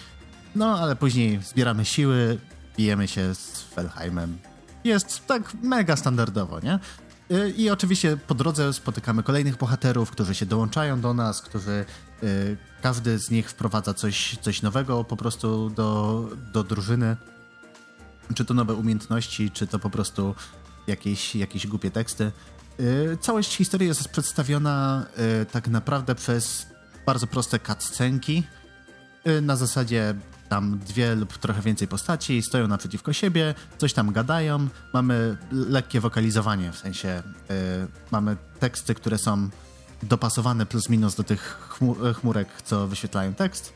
No, 0.56 0.80
ale 0.80 0.96
później 0.96 1.40
zbieramy 1.44 1.86
siły, 1.86 2.40
bijemy 2.78 3.08
się 3.08 3.36
z 3.36 3.62
Felheimem. 3.62 4.38
Jest 4.84 5.28
tak 5.28 5.54
mega 5.64 5.96
standardowo, 5.96 6.60
nie? 6.60 6.80
Y, 7.32 7.50
I 7.58 7.70
oczywiście 7.70 8.18
po 8.28 8.36
drodze 8.36 8.74
spotykamy 8.74 9.24
kolejnych 9.24 9.58
bohaterów, 9.58 10.12
którzy 10.12 10.36
się 10.36 10.46
dołączają 10.46 11.02
do 11.02 11.14
nas, 11.14 11.42
którzy 11.42 11.86
y, 12.24 12.58
każdy 12.82 13.20
z 13.20 13.32
nich 13.32 13.50
wprowadza 13.50 13.94
coś, 13.94 14.38
coś 14.42 14.62
nowego 14.62 15.04
po 15.04 15.18
prostu 15.18 15.70
do, 15.70 16.30
do 16.54 16.64
drużyny. 16.64 17.18
Czy 18.36 18.46
to 18.46 18.54
nowe 18.54 18.74
umiejętności, 18.74 19.52
czy 19.52 19.68
to 19.68 19.80
po 19.80 19.90
prostu 19.90 20.36
jakieś, 20.88 21.36
jakieś 21.36 21.68
głupie 21.68 21.92
teksty. 21.92 22.32
Y, 22.80 23.18
całość 23.22 23.56
historii 23.56 23.88
jest 23.88 24.10
przedstawiona 24.10 25.06
tak 25.52 25.68
naprawdę 25.68 26.16
przez 26.16 26.68
bardzo 27.06 27.28
proste 27.28 27.60
cutscenki. 27.60 28.44
Na 29.42 29.56
zasadzie 29.56 30.16
tam 30.54 30.80
dwie 30.80 31.16
lub 31.16 31.38
trochę 31.38 31.62
więcej 31.62 31.88
postaci, 31.88 32.42
stoją 32.42 32.68
naprzeciwko 32.68 33.14
siebie, 33.14 33.56
coś 33.78 33.94
tam 33.94 34.12
gadają, 34.12 34.68
mamy 34.94 35.38
lekkie 35.52 36.00
wokalizowanie, 36.00 36.72
w 36.72 36.78
sensie 36.78 37.24
yy, 37.50 37.56
mamy 38.12 38.38
teksty, 38.60 38.96
które 38.96 39.18
są 39.18 39.50
dopasowane 40.04 40.66
plus 40.66 40.90
minus 40.90 41.16
do 41.16 41.24
tych 41.24 41.72
chmurek, 42.16 42.48
co 42.62 42.88
wyświetlają 42.88 43.34
tekst. 43.34 43.74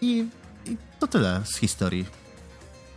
I, 0.00 0.28
i 0.66 0.76
to 1.00 1.06
tyle 1.06 1.40
z 1.44 1.58
historii. 1.58 2.06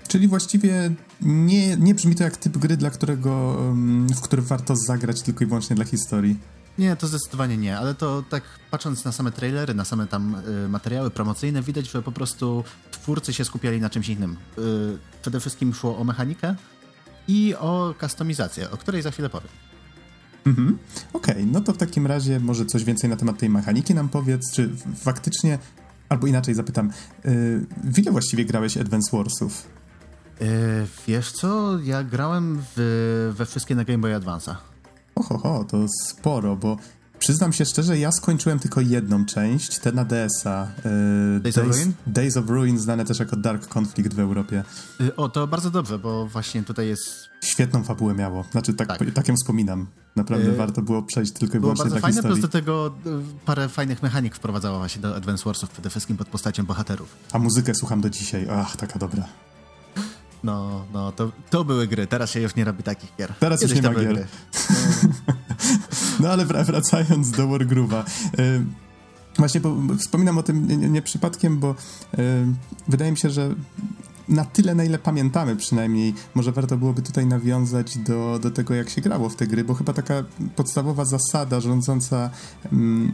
Czyli 0.07 0.27
właściwie 0.27 0.91
nie, 1.21 1.77
nie 1.77 1.95
brzmi 1.95 2.15
to 2.15 2.23
jak 2.23 2.37
typ 2.37 2.57
gry, 2.57 2.77
dla 2.77 2.89
którego, 2.89 3.57
w 4.15 4.21
który 4.21 4.41
warto 4.41 4.75
zagrać 4.75 5.21
tylko 5.21 5.43
i 5.43 5.47
wyłącznie 5.47 5.75
dla 5.75 5.85
historii. 5.85 6.39
Nie, 6.77 6.95
to 6.95 7.07
zdecydowanie 7.07 7.57
nie, 7.57 7.77
ale 7.77 7.95
to 7.95 8.23
tak 8.29 8.43
patrząc 8.71 9.05
na 9.05 9.11
same 9.11 9.31
trailery, 9.31 9.73
na 9.73 9.85
same 9.85 10.07
tam 10.07 10.35
y, 10.65 10.69
materiały 10.69 11.11
promocyjne, 11.11 11.61
widać, 11.61 11.91
że 11.91 12.01
po 12.01 12.11
prostu 12.11 12.63
twórcy 12.91 13.33
się 13.33 13.45
skupiali 13.45 13.81
na 13.81 13.89
czymś 13.89 14.09
innym. 14.09 14.37
Y, 14.57 14.97
przede 15.21 15.39
wszystkim 15.39 15.73
szło 15.73 15.97
o 15.97 16.03
mechanikę 16.03 16.55
i 17.27 17.55
o 17.59 17.93
kustomizację, 17.99 18.71
o 18.71 18.77
której 18.77 19.01
za 19.01 19.11
chwilę 19.11 19.29
powiem. 19.29 19.49
Mhm. 20.45 20.77
Okej, 21.13 21.35
okay, 21.35 21.45
no 21.45 21.61
to 21.61 21.73
w 21.73 21.77
takim 21.77 22.07
razie 22.07 22.39
może 22.39 22.65
coś 22.65 22.83
więcej 22.83 23.09
na 23.09 23.15
temat 23.15 23.37
tej 23.37 23.49
mechaniki 23.49 23.93
nam 23.93 24.09
powiedz, 24.09 24.51
czy 24.53 24.69
faktycznie, 24.95 25.59
albo 26.09 26.27
inaczej 26.27 26.53
zapytam, 26.53 26.91
yy, 27.25 27.65
w 27.83 27.99
ile 27.99 28.11
właściwie 28.11 28.45
grałeś 28.45 28.77
Advance 28.77 29.17
Warsów? 29.17 29.67
Yy, 30.39 30.47
wiesz 31.07 31.31
co, 31.31 31.79
ja 31.79 32.03
grałem 32.03 32.63
w, 32.75 33.33
we 33.37 33.45
wszystkie 33.45 33.75
na 33.75 33.83
Game 33.83 33.97
Boy 33.97 34.11
Advance'a. 34.11 34.70
Oho, 35.29 35.63
to 35.63 35.85
sporo, 36.07 36.55
bo 36.55 36.77
przyznam 37.19 37.53
się 37.53 37.65
szczerze, 37.65 37.99
ja 37.99 38.11
skończyłem 38.11 38.59
tylko 38.59 38.81
jedną 38.81 39.25
część, 39.25 39.79
tę 39.79 39.91
na 39.91 40.05
DS-a. 40.05 40.67
Yy, 41.33 41.39
Days, 41.39 41.55
Days, 41.55 41.69
of 41.69 41.75
Ruin? 41.75 41.93
Days 42.07 42.37
of 42.37 42.49
Ruin, 42.49 42.79
znane 42.79 43.05
też 43.05 43.19
jako 43.19 43.35
Dark 43.35 43.77
Conflict 43.77 44.13
w 44.13 44.19
Europie. 44.19 44.63
Yy, 44.99 45.15
o, 45.15 45.29
to 45.29 45.47
bardzo 45.47 45.71
dobrze, 45.71 45.99
bo 45.99 46.27
właśnie 46.27 46.63
tutaj 46.63 46.87
jest... 46.87 47.29
Świetną 47.43 47.83
fabułę 47.83 48.13
miało, 48.13 48.45
znaczy 48.51 48.73
tak, 48.73 48.87
tak. 48.87 49.11
tak 49.13 49.27
ją 49.27 49.35
wspominam. 49.35 49.87
Naprawdę 50.15 50.45
yy, 50.45 50.55
warto 50.55 50.81
było 50.81 51.03
przejść 51.03 51.31
tylko 51.33 51.57
i 51.57 51.59
wyłącznie 51.59 51.89
dla 51.89 51.99
fajne, 51.99 52.15
historii. 52.15 52.41
plus 52.41 52.51
do 52.51 52.59
tego 52.59 52.93
y, 53.05 53.45
parę 53.45 53.69
fajnych 53.69 54.03
mechanik 54.03 54.35
wprowadzała 54.35 54.77
właśnie 54.77 55.01
do 55.01 55.15
Advance 55.15 55.43
Warsów, 55.45 55.69
przede 55.69 55.89
wszystkim 55.89 56.17
pod 56.17 56.27
postacią 56.27 56.65
bohaterów. 56.65 57.15
A 57.31 57.39
muzykę 57.39 57.75
słucham 57.75 58.01
do 58.01 58.09
dzisiaj, 58.09 58.47
ach, 58.51 58.77
taka 58.77 58.99
dobra. 58.99 59.23
No, 60.43 60.85
no, 60.93 61.11
to, 61.11 61.31
to 61.49 61.63
były 61.63 61.87
gry. 61.87 62.07
Teraz 62.07 62.31
się 62.31 62.41
już 62.41 62.55
nie 62.55 62.65
robi 62.65 62.83
takich 62.83 63.13
gier. 63.17 63.33
Teraz 63.39 63.59
Kiedyś 63.59 63.75
już 63.75 63.83
nie 63.83 63.91
ma 63.91 63.99
gier. 63.99 64.13
Gry. 64.13 64.25
No 66.19 66.29
ale 66.33 66.45
wracając 66.45 67.31
do 67.31 67.47
Wargroove'a. 67.47 68.03
Y, 68.39 68.65
właśnie 69.37 69.61
bo 69.61 69.77
wspominam 69.97 70.37
o 70.37 70.43
tym 70.43 70.67
nie, 70.67 70.89
nie 70.89 71.01
przypadkiem, 71.01 71.59
bo 71.59 71.75
y, 72.19 72.45
wydaje 72.87 73.11
mi 73.11 73.17
się, 73.17 73.29
że 73.29 73.55
na 74.27 74.45
tyle, 74.45 74.75
na 74.75 74.83
ile 74.83 74.99
pamiętamy 74.99 75.55
przynajmniej, 75.55 76.13
może 76.35 76.51
warto 76.51 76.77
byłoby 76.77 77.01
tutaj 77.01 77.25
nawiązać 77.25 77.97
do, 77.97 78.39
do 78.41 78.51
tego, 78.51 78.73
jak 78.73 78.89
się 78.89 79.01
grało 79.01 79.29
w 79.29 79.35
te 79.35 79.47
gry, 79.47 79.63
bo 79.63 79.73
chyba 79.73 79.93
taka 79.93 80.23
podstawowa 80.55 81.05
zasada 81.05 81.59
rządząca 81.59 82.29
mm, 82.71 83.11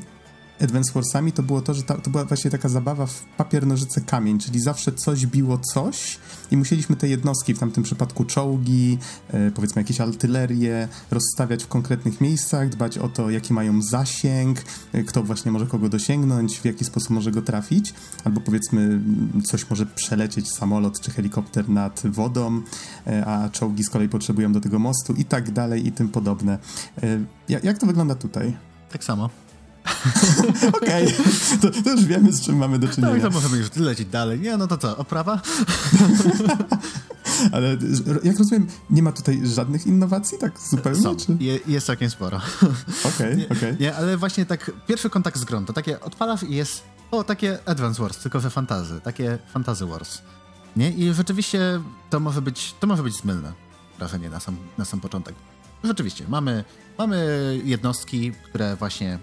Advance 0.62 0.92
Warsami, 0.94 1.32
to 1.32 1.44
było 1.44 1.62
to, 1.62 1.74
że 1.74 1.84
ta, 1.84 1.98
to 1.98 2.10
była 2.10 2.26
właśnie 2.26 2.52
taka 2.52 2.70
zabawa 2.70 3.06
w 3.06 3.26
papier, 3.38 3.68
nożyce, 3.68 4.02
kamień, 4.02 4.40
czyli 4.40 4.60
zawsze 4.60 4.92
coś 4.92 5.26
biło 5.26 5.58
coś 5.58 6.20
i 6.52 6.58
musieliśmy 6.58 6.96
te 6.96 7.08
jednostki, 7.08 7.54
w 7.54 7.60
tamtym 7.60 7.84
przypadku 7.84 8.26
czołgi, 8.26 8.98
e, 9.30 9.52
powiedzmy 9.52 9.82
jakieś 9.82 10.02
artylerię, 10.02 10.88
rozstawiać 11.12 11.64
w 11.64 11.68
konkretnych 11.68 12.22
miejscach, 12.22 12.70
dbać 12.70 12.98
o 12.98 13.10
to, 13.10 13.30
jaki 13.30 13.54
mają 13.54 13.82
zasięg, 13.82 14.64
e, 14.94 15.04
kto 15.04 15.24
właśnie 15.24 15.52
może 15.52 15.66
kogo 15.66 15.90
dosięgnąć, 15.90 16.60
w 16.60 16.66
jaki 16.66 16.86
sposób 16.86 17.10
może 17.10 17.32
go 17.32 17.42
trafić, 17.42 17.94
albo 18.24 18.42
powiedzmy 18.42 19.00
coś 19.44 19.70
może 19.70 19.86
przelecieć, 19.86 20.52
samolot 20.52 21.00
czy 21.00 21.12
helikopter 21.12 21.70
nad 21.70 22.02
wodą, 22.06 22.62
e, 23.08 23.26
a 23.26 23.50
czołgi 23.50 23.84
z 23.84 23.90
kolei 23.90 24.10
potrzebują 24.10 24.52
do 24.52 24.62
tego 24.62 24.80
mostu 24.80 25.14
i 25.14 25.26
tak 25.26 25.52
dalej 25.52 25.88
i 25.88 25.92
tym 25.92 26.10
podobne. 26.10 26.60
E, 27.04 27.60
jak 27.64 27.78
to 27.78 27.86
wygląda 27.86 28.16
tutaj? 28.16 28.58
Tak 28.90 29.04
samo. 29.04 29.47
Okej, 30.78 31.08
okay. 31.08 31.26
to, 31.62 31.84
to, 31.84 31.92
już 31.92 32.06
wiemy, 32.06 32.34
z 32.34 32.42
czym 32.42 32.58
mamy 32.58 32.80
do 32.80 32.88
czynienia. 32.88 33.14
Tak, 33.14 33.22
to 33.22 33.30
możemy 33.30 33.58
już 33.58 33.76
lecieć 33.76 34.08
dalej. 34.08 34.40
Nie, 34.40 34.58
no 34.58 34.68
to 34.68 34.78
co, 34.78 34.98
oprawa? 34.98 35.42
Ale 37.52 37.78
jak 38.24 38.40
rozumiem, 38.40 38.68
nie 38.90 39.04
ma 39.04 39.12
tutaj 39.12 39.42
żadnych 39.44 39.88
innowacji, 39.88 40.38
tak 40.38 40.60
zupełnie? 40.60 41.02
Są. 41.02 41.16
Czy? 41.16 41.38
Je, 41.40 41.60
jest 41.68 41.88
całkiem 41.88 42.10
sporo. 42.10 42.38
Okej, 43.16 43.34
okej. 43.34 43.46
Okay, 43.46 43.58
okay. 43.58 43.78
Nie, 43.80 43.96
ale 43.96 44.18
właśnie 44.18 44.46
tak, 44.46 44.72
pierwszy 44.88 45.10
kontakt 45.10 45.38
z 45.38 45.46
grą, 45.46 45.66
to 45.66 45.74
takie 45.74 46.00
odpalasz 46.00 46.44
i 46.44 46.56
jest, 46.56 46.84
o, 47.12 47.24
takie 47.24 47.60
Advance 47.66 48.02
Wars, 48.02 48.18
tylko 48.18 48.40
że 48.40 48.50
fantazy, 48.50 49.02
takie 49.02 49.38
Fantasy 49.54 49.86
Wars. 49.86 50.22
Nie? 50.76 50.92
I 50.92 51.14
rzeczywiście 51.14 51.82
to 52.10 52.20
może 52.20 52.42
być, 52.42 52.76
to 52.80 52.88
może 52.88 53.04
być 53.04 53.16
zmylne 53.16 53.54
wrażenie 53.98 54.30
na 54.30 54.40
sam, 54.40 54.58
na 54.78 54.86
sam 54.86 55.00
początek. 55.00 55.36
Rzeczywiście, 55.84 56.26
mamy, 56.28 56.64
mamy 56.98 57.28
jednostki, 57.64 58.32
które 58.32 58.76
właśnie 58.76 59.20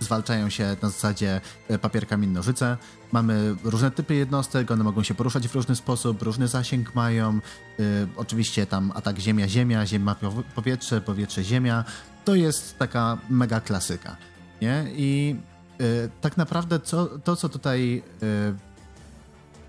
zwalczają 0.00 0.50
się 0.50 0.76
na 0.82 0.88
zasadzie 0.90 1.40
e, 1.68 1.78
papier, 1.78 2.06
kamień, 2.06 2.30
nożyce. 2.30 2.76
Mamy 3.12 3.54
różne 3.64 3.90
typy 3.90 4.14
jednostek, 4.14 4.70
one 4.70 4.84
mogą 4.84 5.02
się 5.02 5.14
poruszać 5.14 5.48
w 5.48 5.54
różny 5.54 5.76
sposób, 5.76 6.22
różny 6.22 6.48
zasięg 6.48 6.94
mają. 6.94 7.40
Yy, 7.78 8.08
oczywiście 8.16 8.66
tam 8.66 8.92
atak 8.94 9.18
ziemia-ziemia, 9.18 9.86
ziemia 9.86 10.16
powietrze, 10.54 11.00
powietrze-ziemia. 11.00 11.84
To 12.24 12.34
jest 12.34 12.78
taka 12.78 13.18
mega 13.30 13.60
klasyka. 13.60 14.16
Nie? 14.60 14.86
I 14.96 15.36
yy, 15.78 16.10
tak 16.20 16.36
naprawdę 16.36 16.80
co, 16.80 17.06
to, 17.06 17.36
co 17.36 17.48
tutaj... 17.48 18.02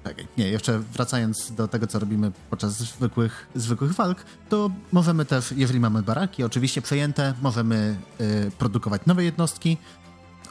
Yy, 0.06 0.28
nie, 0.38 0.50
jeszcze 0.50 0.80
wracając 0.80 1.52
do 1.52 1.68
tego, 1.68 1.88
co 1.88 2.00
robimy 2.00 2.32
podczas 2.50 2.78
zwykłych, 2.78 3.48
zwykłych 3.56 3.94
walk, 3.94 4.26
to 4.50 4.72
możemy 4.92 5.26
też, 5.26 5.52
jeżeli 5.52 5.80
mamy 5.80 6.04
baraki 6.04 6.44
oczywiście 6.44 6.82
przejęte, 6.82 7.34
możemy 7.42 7.98
y, 8.22 8.52
produkować 8.58 9.02
nowe 9.06 9.24
jednostki, 9.24 9.78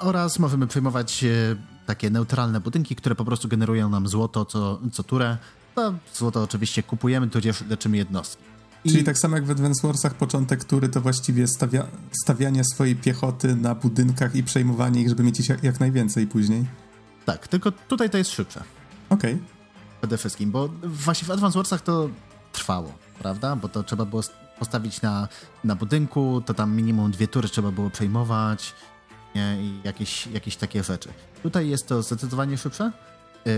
oraz 0.03 0.39
możemy 0.39 0.67
przejmować 0.67 1.25
e, 1.25 1.29
takie 1.87 2.11
neutralne 2.11 2.61
budynki, 2.61 2.97
które 2.97 3.15
po 3.15 3.25
prostu 3.25 3.49
generują 3.49 3.89
nam 3.89 4.09
złoto 4.09 4.45
co, 4.45 4.81
co 4.93 5.03
turę. 5.03 5.37
To 5.75 5.95
złoto 6.15 6.43
oczywiście 6.43 6.83
kupujemy, 6.83 7.29
tudzież 7.29 7.65
leczymy 7.69 7.97
jednostki. 7.97 8.43
I... 8.85 8.91
Czyli 8.91 9.05
tak 9.05 9.19
samo 9.19 9.37
jak 9.37 9.45
w 9.45 9.51
Advance 9.51 9.87
Warsach 9.87 10.15
początek 10.15 10.65
tury 10.65 10.89
to 10.89 11.01
właściwie 11.01 11.49
stawia, 11.49 11.87
stawianie 12.25 12.65
swojej 12.65 12.97
piechoty 12.97 13.57
na 13.57 13.75
budynkach 13.75 14.37
i 14.37 14.45
przejmowanie 14.45 15.01
ich, 15.01 15.09
żeby 15.09 15.23
mieć 15.23 15.41
ich 15.41 15.49
jak, 15.49 15.65
jak 15.65 15.81
najwięcej 15.81 16.27
później. 16.27 16.65
Tak, 17.25 17.49
tylko 17.49 17.73
tutaj 17.73 18.11
to 18.11 18.19
jest 18.19 18.31
szybsze. 18.31 18.63
Okej. 19.13 19.35
Okay. 19.35 19.47
Przede 20.01 20.19
wszystkim, 20.19 20.51
bo 20.51 20.69
właśnie 20.83 21.29
w 21.29 21.31
Advance 21.31 21.59
Warsach 21.59 21.81
to 21.81 22.09
trwało, 22.53 22.93
prawda? 23.19 23.57
Bo 23.57 23.69
to 23.69 23.83
trzeba 23.83 24.05
było 24.05 24.23
postawić 24.59 25.03
na, 25.03 25.29
na 25.65 25.75
budynku, 25.77 26.43
to 26.47 26.55
tam 26.55 26.77
minimum 26.77 27.11
dwie 27.11 27.29
tury 27.29 27.49
trzeba 27.49 27.71
było 27.71 27.91
przejmować, 27.91 28.75
nie? 29.35 29.57
i 29.61 29.81
jakieś, 29.85 30.27
jakieś 30.27 30.57
takie 30.57 30.83
rzeczy. 30.83 31.09
Tutaj 31.43 31.69
jest 31.69 31.87
to 31.87 32.03
zdecydowanie 32.03 32.59
szybsze. 32.59 32.93
Yy, 33.45 33.53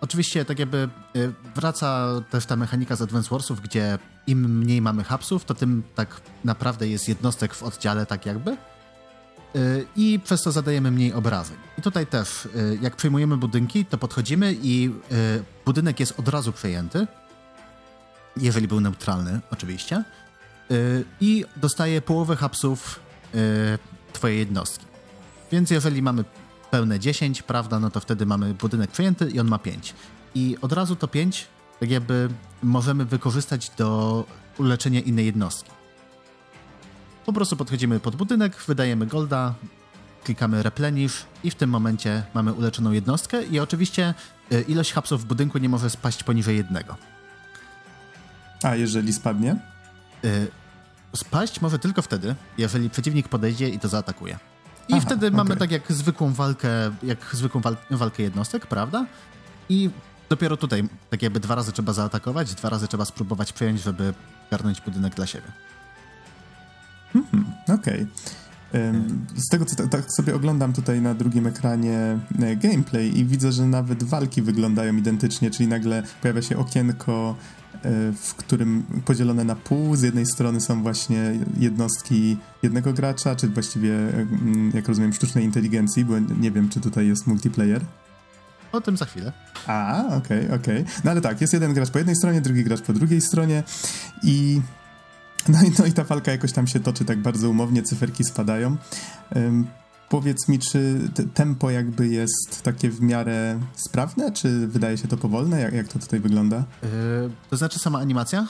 oczywiście 0.00 0.44
tak 0.44 0.58
jakby 0.58 0.88
yy, 1.14 1.32
wraca 1.54 2.08
też 2.30 2.46
ta 2.46 2.56
mechanika 2.56 2.96
z 2.96 3.02
Advance 3.02 3.30
Warsów, 3.30 3.60
gdzie 3.60 3.98
im 4.26 4.58
mniej 4.58 4.82
mamy 4.82 5.04
hapsów, 5.04 5.44
to 5.44 5.54
tym 5.54 5.82
tak 5.94 6.20
naprawdę 6.44 6.88
jest 6.88 7.08
jednostek 7.08 7.54
w 7.54 7.62
oddziale 7.62 8.06
tak 8.06 8.26
jakby 8.26 8.56
i 9.96 10.20
przez 10.24 10.42
to 10.42 10.52
zadajemy 10.52 10.90
mniej 10.90 11.12
obrażeń. 11.12 11.56
I 11.78 11.82
tutaj 11.82 12.06
też, 12.06 12.48
yy, 12.54 12.78
jak 12.82 12.96
przejmujemy 12.96 13.36
budynki, 13.36 13.84
to 13.84 13.98
podchodzimy 13.98 14.56
i 14.62 14.82
yy, 14.82 14.90
budynek 15.64 16.00
jest 16.00 16.20
od 16.20 16.28
razu 16.28 16.52
przejęty, 16.52 17.06
jeżeli 18.36 18.68
był 18.68 18.80
neutralny 18.80 19.40
oczywiście, 19.50 20.04
i 21.20 21.44
dostaje 21.56 22.02
połowę 22.02 22.36
hapsów 22.36 23.00
twojej 24.12 24.38
jednostki. 24.38 24.86
Więc 25.52 25.70
jeżeli 25.70 26.02
mamy 26.02 26.24
pełne 26.70 27.00
10, 27.00 27.42
prawda, 27.42 27.80
no 27.80 27.90
to 27.90 28.00
wtedy 28.00 28.26
mamy 28.26 28.54
budynek 28.54 28.90
przejęty 28.90 29.30
i 29.30 29.40
on 29.40 29.48
ma 29.48 29.58
5. 29.58 29.94
I 30.34 30.56
od 30.62 30.72
razu 30.72 30.96
to 30.96 31.08
5 31.08 31.46
tak 31.80 31.90
jakby 31.90 32.28
możemy 32.62 33.04
wykorzystać 33.04 33.70
do 33.70 34.24
uleczenia 34.58 35.00
innej 35.00 35.26
jednostki. 35.26 35.70
Po 37.26 37.32
prostu 37.32 37.56
podchodzimy 37.56 38.00
pod 38.00 38.16
budynek, 38.16 38.56
wydajemy 38.66 39.06
golda, 39.06 39.54
klikamy 40.24 40.62
replenish 40.62 41.24
i 41.44 41.50
w 41.50 41.54
tym 41.54 41.70
momencie 41.70 42.22
mamy 42.34 42.52
uleczoną 42.52 42.92
jednostkę 42.92 43.44
i 43.44 43.60
oczywiście 43.60 44.14
y, 44.52 44.62
ilość 44.62 44.92
hapsów 44.92 45.22
w 45.22 45.24
budynku 45.24 45.58
nie 45.58 45.68
może 45.68 45.90
spaść 45.90 46.22
poniżej 46.22 46.56
jednego. 46.56 46.96
A 48.62 48.76
jeżeli 48.76 49.12
spadnie? 49.12 49.56
Y, 50.24 50.48
spaść 51.16 51.60
może 51.60 51.78
tylko 51.78 52.02
wtedy, 52.02 52.34
jeżeli 52.58 52.90
przeciwnik 52.90 53.28
podejdzie 53.28 53.68
i 53.68 53.78
to 53.78 53.88
zaatakuje. 53.88 54.38
I 54.88 54.92
Aha, 54.92 55.02
wtedy 55.06 55.26
okay. 55.26 55.36
mamy 55.36 55.56
tak 55.56 55.70
jak 55.70 55.92
zwykłą 55.92 56.32
walkę, 56.32 56.68
jak 57.02 57.18
zwykłą 57.32 57.60
wal 57.60 57.76
walkę 57.90 58.22
jednostek, 58.22 58.66
prawda? 58.66 59.06
I 59.68 59.90
dopiero 60.28 60.56
tutaj 60.56 60.88
tak 61.10 61.22
jakby 61.22 61.40
dwa 61.40 61.54
razy 61.54 61.72
trzeba 61.72 61.92
zaatakować, 61.92 62.54
dwa 62.54 62.68
razy 62.68 62.88
trzeba 62.88 63.04
spróbować 63.04 63.52
przejąć, 63.52 63.82
żeby 63.82 64.14
garnąć 64.50 64.80
budynek 64.80 65.14
dla 65.14 65.26
siebie. 65.26 65.52
Hmm, 67.32 67.52
Okej. 67.68 67.94
Okay. 67.94 68.06
Z 69.36 69.48
tego, 69.48 69.64
co 69.64 69.88
tak 69.88 70.12
sobie 70.12 70.34
oglądam 70.34 70.72
tutaj 70.72 71.00
na 71.00 71.14
drugim 71.14 71.46
ekranie 71.46 72.18
e, 72.42 72.56
gameplay 72.56 73.18
i 73.18 73.24
widzę, 73.24 73.52
że 73.52 73.66
nawet 73.66 74.02
walki 74.02 74.42
wyglądają 74.42 74.96
identycznie, 74.96 75.50
czyli 75.50 75.68
nagle 75.68 76.02
pojawia 76.22 76.42
się 76.42 76.58
okienko 76.58 77.36
E, 77.84 78.12
w 78.12 78.34
którym 78.34 78.82
podzielone 79.04 79.44
na 79.44 79.56
pół. 79.56 79.96
Z 79.96 80.02
jednej 80.02 80.26
strony 80.26 80.60
są 80.60 80.82
właśnie 80.82 81.32
jednostki 81.58 82.36
jednego 82.62 82.92
gracza, 82.92 83.36
czy 83.36 83.48
właściwie, 83.48 83.94
mm, 84.08 84.72
jak 84.74 84.88
rozumiem, 84.88 85.12
sztucznej 85.12 85.44
inteligencji, 85.44 86.04
bo 86.04 86.18
nie 86.18 86.50
wiem, 86.50 86.68
czy 86.68 86.80
tutaj 86.80 87.06
jest 87.06 87.26
multiplayer. 87.26 87.82
O 88.72 88.80
tym 88.80 88.96
za 88.96 89.04
chwilę. 89.04 89.32
A, 89.66 90.04
okej, 90.06 90.16
okay, 90.46 90.56
okej. 90.56 90.82
Okay. 90.82 90.94
No 91.04 91.10
ale 91.10 91.20
tak, 91.20 91.40
jest 91.40 91.52
jeden 91.52 91.74
gracz 91.74 91.90
po 91.90 91.98
jednej 91.98 92.16
stronie, 92.16 92.40
drugi 92.40 92.64
gracz 92.64 92.80
po 92.80 92.92
drugiej 92.92 93.20
stronie 93.20 93.62
i 94.22 94.60
no 95.52 95.62
i, 95.62 95.72
no 95.78 95.86
i 95.86 95.92
ta 95.92 96.04
walka 96.04 96.32
jakoś 96.32 96.52
tam 96.52 96.66
się 96.66 96.80
toczy 96.80 97.04
tak 97.04 97.22
bardzo 97.22 97.50
umownie, 97.50 97.82
cyferki 97.82 98.24
spadają. 98.24 98.76
Powiedz 100.08 100.48
mi, 100.48 100.58
czy 100.58 100.98
tempo 101.34 101.70
jakby 101.70 102.08
jest 102.08 102.62
takie 102.62 102.90
w 102.90 103.00
miarę 103.00 103.60
sprawne, 103.76 104.32
czy 104.32 104.66
wydaje 104.66 104.98
się 104.98 105.08
to 105.08 105.16
powolne? 105.16 105.60
Jak, 105.60 105.74
jak 105.74 105.88
to 105.88 105.98
tutaj 105.98 106.20
wygląda? 106.20 106.64
Yy, 106.82 106.88
to 107.50 107.56
znaczy 107.56 107.78
sama 107.78 107.98
animacja? 107.98 108.46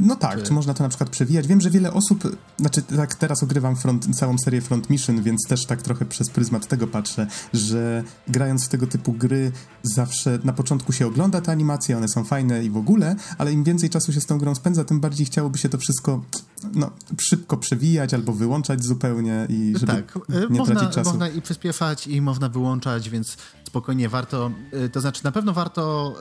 No 0.00 0.16
tak, 0.16 0.38
czy... 0.38 0.44
czy... 0.44 0.52
można 0.52 0.74
to 0.74 0.82
na 0.82 0.88
przykład 0.88 1.10
przewijać? 1.10 1.46
Wiem, 1.46 1.60
że 1.60 1.70
wiele 1.70 1.92
osób, 1.92 2.36
znaczy 2.58 2.82
tak 2.82 3.14
teraz 3.14 3.42
ogrywam 3.42 3.76
front, 3.76 4.16
całą 4.16 4.38
serię 4.38 4.60
Front 4.60 4.90
Mission, 4.90 5.22
więc 5.22 5.40
też 5.48 5.66
tak 5.66 5.82
trochę 5.82 6.04
przez 6.04 6.30
pryzmat 6.30 6.66
tego 6.66 6.86
patrzę, 6.86 7.26
że 7.52 8.04
grając 8.28 8.64
w 8.64 8.68
tego 8.68 8.86
typu 8.86 9.12
gry 9.12 9.52
zawsze 9.82 10.38
na 10.44 10.52
początku 10.52 10.92
się 10.92 11.06
ogląda 11.06 11.40
te 11.40 11.52
animacje, 11.52 11.96
one 11.96 12.08
są 12.08 12.24
fajne 12.24 12.64
i 12.64 12.70
w 12.70 12.76
ogóle, 12.76 13.16
ale 13.38 13.52
im 13.52 13.64
więcej 13.64 13.90
czasu 13.90 14.12
się 14.12 14.20
z 14.20 14.26
tą 14.26 14.38
grą 14.38 14.54
spędza, 14.54 14.84
tym 14.84 15.00
bardziej 15.00 15.26
chciałoby 15.26 15.58
się 15.58 15.68
to 15.68 15.78
wszystko 15.78 16.22
no, 16.74 16.90
szybko 17.20 17.56
przewijać 17.56 18.14
albo 18.14 18.32
wyłączać 18.32 18.84
zupełnie 18.84 19.46
i 19.48 19.74
żeby 19.78 19.92
tak, 19.92 20.18
nie 20.50 20.58
można, 20.58 20.74
tracić 20.74 20.94
czasu. 20.94 21.10
Można 21.10 21.28
i 21.28 21.42
przyspieszać 21.42 22.06
i 22.06 22.20
można 22.20 22.48
wyłączać, 22.48 23.10
więc 23.10 23.36
spokojnie 23.66 24.08
warto, 24.08 24.50
y, 24.84 24.88
to 24.88 25.00
znaczy 25.00 25.24
na 25.24 25.32
pewno 25.32 25.52
warto 25.52 26.14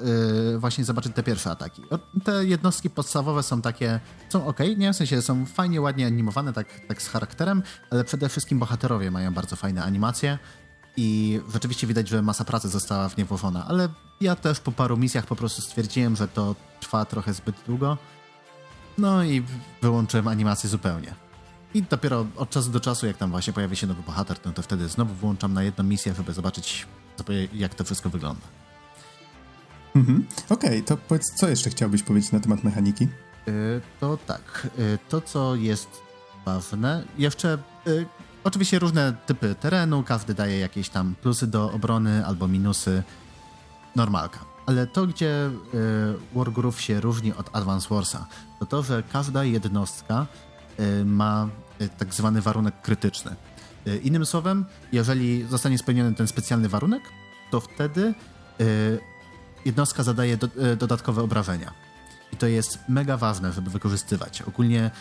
y, 0.55 0.59
właśnie 0.59 0.85
zobaczyć 0.85 1.13
te 1.13 1.23
pierwsze 1.23 1.51
ataki. 1.51 1.81
Te 2.23 2.45
jednostki 2.45 2.89
podstawowe 2.89 3.43
są 3.43 3.61
takie, 3.61 3.99
są 4.29 4.47
ok, 4.47 4.59
nie? 4.77 4.93
W 4.93 4.95
sensie 4.95 5.21
są 5.21 5.45
fajnie, 5.45 5.81
ładnie 5.81 6.05
animowane, 6.05 6.53
tak, 6.53 6.67
tak 6.87 7.01
z 7.01 7.07
charakterem, 7.07 7.63
ale 7.89 8.03
przede 8.03 8.29
wszystkim 8.29 8.59
bohaterowie 8.59 9.11
mają 9.11 9.33
bardzo 9.33 9.55
fajne 9.55 9.83
animacje 9.83 10.37
i 10.97 11.39
rzeczywiście 11.53 11.87
widać, 11.87 12.09
że 12.09 12.21
masa 12.21 12.45
pracy 12.45 12.69
została 12.69 13.09
w 13.09 13.17
nie 13.17 13.25
włożona, 13.25 13.65
ale 13.67 13.89
ja 14.21 14.35
też 14.35 14.59
po 14.59 14.71
paru 14.71 14.97
misjach 14.97 15.25
po 15.25 15.35
prostu 15.35 15.61
stwierdziłem, 15.61 16.15
że 16.15 16.27
to 16.27 16.55
trwa 16.79 17.05
trochę 17.05 17.33
zbyt 17.33 17.55
długo, 17.67 17.97
no 18.97 19.23
i 19.23 19.43
wyłączyłem 19.81 20.27
animację 20.27 20.69
zupełnie. 20.69 21.13
I 21.73 21.83
dopiero 21.83 22.25
od 22.35 22.49
czasu 22.49 22.69
do 22.69 22.79
czasu, 22.79 23.07
jak 23.07 23.17
tam 23.17 23.31
właśnie 23.31 23.53
pojawi 23.53 23.75
się 23.75 23.87
nowy 23.87 24.03
bohater, 24.03 24.37
no 24.45 24.51
to 24.53 24.61
wtedy 24.61 24.87
znowu 24.87 25.13
włączam 25.13 25.53
na 25.53 25.63
jedną 25.63 25.83
misję, 25.83 26.13
żeby 26.13 26.33
zobaczyć, 26.33 26.87
jak 27.53 27.75
to 27.75 27.83
wszystko 27.83 28.09
wygląda. 28.09 28.47
Mhm. 29.95 30.27
Okej, 30.49 30.69
okay, 30.69 30.81
to 30.81 30.97
powiedz, 30.97 31.33
co 31.35 31.49
jeszcze 31.49 31.69
chciałbyś 31.69 32.03
powiedzieć 32.03 32.31
na 32.31 32.39
temat 32.39 32.63
mechaniki? 32.63 33.07
Yy, 33.47 33.81
to 33.99 34.17
tak, 34.17 34.67
yy, 34.77 34.97
to 35.09 35.21
co 35.21 35.55
jest 35.55 35.89
ważne, 36.45 37.03
jeszcze 37.17 37.57
yy, 37.85 38.05
oczywiście 38.43 38.79
różne 38.79 39.13
typy 39.25 39.55
terenu, 39.55 40.03
każdy 40.03 40.33
daje 40.33 40.59
jakieś 40.59 40.89
tam 40.89 41.15
plusy 41.21 41.47
do 41.47 41.71
obrony 41.71 42.25
albo 42.25 42.47
minusy. 42.47 43.03
Normalka. 43.95 44.56
Ale 44.67 44.87
to, 44.87 45.07
gdzie 45.07 45.49
y, 45.73 46.35
Wargroove 46.35 46.81
się 46.81 47.01
różni 47.01 47.33
od 47.33 47.55
Advance 47.55 47.89
Warsa, 47.89 48.27
to 48.59 48.65
to, 48.65 48.83
że 48.83 49.03
każda 49.11 49.43
jednostka 49.43 50.25
y, 50.79 51.05
ma 51.05 51.47
y, 51.81 51.89
tak 51.89 52.13
zwany 52.13 52.41
warunek 52.41 52.81
krytyczny. 52.81 53.35
Innym 54.03 54.25
słowem, 54.25 54.65
jeżeli 54.91 55.47
zostanie 55.47 55.77
spełniony 55.77 56.15
ten 56.15 56.27
specjalny 56.27 56.69
warunek, 56.69 57.03
to 57.51 57.59
wtedy 57.59 58.13
jednostka 59.65 60.03
zadaje 60.03 60.37
do, 60.37 60.47
dodatkowe 60.79 61.21
obrażenia. 61.21 61.73
I 62.33 62.37
to 62.37 62.47
jest 62.47 62.79
mega 62.89 63.17
ważne, 63.17 63.53
żeby 63.53 63.69
wykorzystywać. 63.69 64.41
Ogólnie 64.41 64.91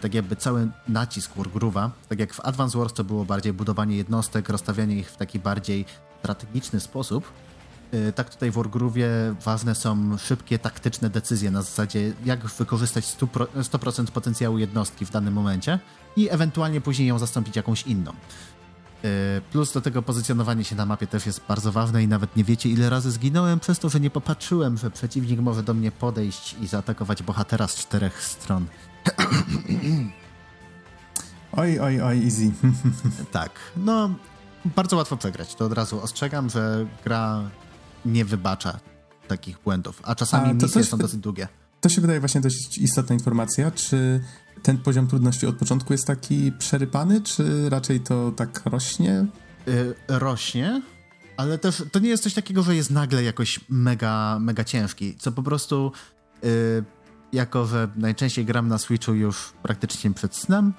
tak 0.00 0.14
jakby 0.14 0.36
cały 0.36 0.68
nacisk 0.88 1.36
Wargroove'a, 1.36 1.90
tak 2.08 2.18
jak 2.18 2.34
w 2.34 2.40
Advance 2.40 2.78
Wars 2.78 2.92
to 2.92 3.04
było 3.04 3.24
bardziej 3.24 3.52
budowanie 3.52 3.96
jednostek, 3.96 4.48
rozstawianie 4.48 4.96
ich 4.96 5.10
w 5.10 5.16
taki 5.16 5.38
bardziej 5.38 5.84
strategiczny 6.20 6.80
sposób, 6.80 7.32
tak 8.14 8.30
tutaj 8.30 8.50
w 8.50 8.54
Wargroove'ie 8.54 9.34
ważne 9.44 9.74
są 9.74 10.18
szybkie, 10.18 10.58
taktyczne 10.58 11.10
decyzje 11.10 11.50
na 11.50 11.62
zasadzie 11.62 12.12
jak 12.24 12.46
wykorzystać 12.46 13.04
100%, 13.04 13.46
100% 13.62 14.06
potencjału 14.06 14.58
jednostki 14.58 15.06
w 15.06 15.10
danym 15.10 15.34
momencie 15.34 15.78
i 16.16 16.30
ewentualnie 16.30 16.80
później 16.80 17.08
ją 17.08 17.18
zastąpić 17.18 17.56
jakąś 17.56 17.82
inną. 17.82 18.12
Y, 19.04 19.40
Plus 19.52 19.72
do 19.72 19.80
tego 19.80 20.02
pozycjonowanie 20.02 20.64
się 20.64 20.76
na 20.76 20.86
mapie 20.86 21.06
też 21.06 21.26
jest 21.26 21.40
bardzo 21.48 21.72
ważne 21.72 22.02
i 22.02 22.08
nawet 22.08 22.36
nie 22.36 22.44
wiecie 22.44 22.68
ile 22.68 22.90
razy 22.90 23.10
zginąłem 23.10 23.60
przez 23.60 23.78
to, 23.78 23.88
że 23.88 24.00
nie 24.00 24.10
popatrzyłem, 24.10 24.76
że 24.76 24.90
przeciwnik 24.90 25.40
może 25.40 25.62
do 25.62 25.74
mnie 25.74 25.90
podejść 25.90 26.56
i 26.60 26.66
zaatakować 26.66 27.22
bohatera 27.22 27.68
z 27.68 27.74
czterech 27.74 28.22
stron. 28.22 28.66
Oj, 31.52 31.80
oj, 31.80 32.00
oj, 32.00 32.24
easy. 32.24 32.52
Tak, 33.32 33.50
no 33.76 34.10
bardzo 34.64 34.96
łatwo 34.96 35.16
przegrać. 35.16 35.54
To 35.54 35.64
od 35.64 35.72
razu 35.72 36.02
ostrzegam, 36.02 36.50
że 36.50 36.86
gra 37.04 37.50
nie 38.04 38.24
wybacza 38.24 38.80
takich 39.28 39.58
błędów, 39.64 40.00
a 40.04 40.14
czasami 40.14 40.44
A, 40.44 40.48
to 40.48 40.54
misje 40.54 40.80
też 40.80 40.88
są 40.88 40.98
dosyć 40.98 41.20
długie. 41.20 41.48
To 41.80 41.88
się 41.88 42.00
wydaje 42.00 42.20
właśnie 42.20 42.40
dość 42.40 42.78
istotna 42.78 43.14
informacja. 43.14 43.70
Czy 43.70 44.20
ten 44.62 44.78
poziom 44.78 45.06
trudności 45.06 45.46
od 45.46 45.56
początku 45.56 45.92
jest 45.92 46.06
taki 46.06 46.52
przerypany, 46.52 47.20
czy 47.20 47.70
raczej 47.70 48.00
to 48.00 48.32
tak 48.32 48.62
rośnie? 48.64 49.26
Y, 49.68 49.94
rośnie, 50.08 50.82
ale 51.36 51.58
też 51.58 51.82
to 51.92 51.98
nie 51.98 52.08
jest 52.08 52.22
coś 52.22 52.34
takiego, 52.34 52.62
że 52.62 52.76
jest 52.76 52.90
nagle 52.90 53.22
jakoś 53.22 53.60
mega, 53.68 54.38
mega 54.40 54.64
ciężki, 54.64 55.16
co 55.18 55.32
po 55.32 55.42
prostu 55.42 55.92
y, 56.44 56.84
jako, 57.32 57.66
że 57.66 57.88
najczęściej 57.96 58.44
gram 58.44 58.68
na 58.68 58.78
Switchu 58.78 59.14
już 59.14 59.52
praktycznie 59.62 60.10
przed 60.10 60.36
snem 60.36 60.72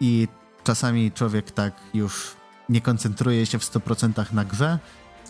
i 0.00 0.28
czasami 0.64 1.12
człowiek 1.12 1.50
tak 1.50 1.74
już 1.94 2.36
nie 2.68 2.80
koncentruje 2.80 3.46
się 3.46 3.58
w 3.58 3.62
100% 3.62 4.32
na 4.32 4.44
grze, 4.44 4.78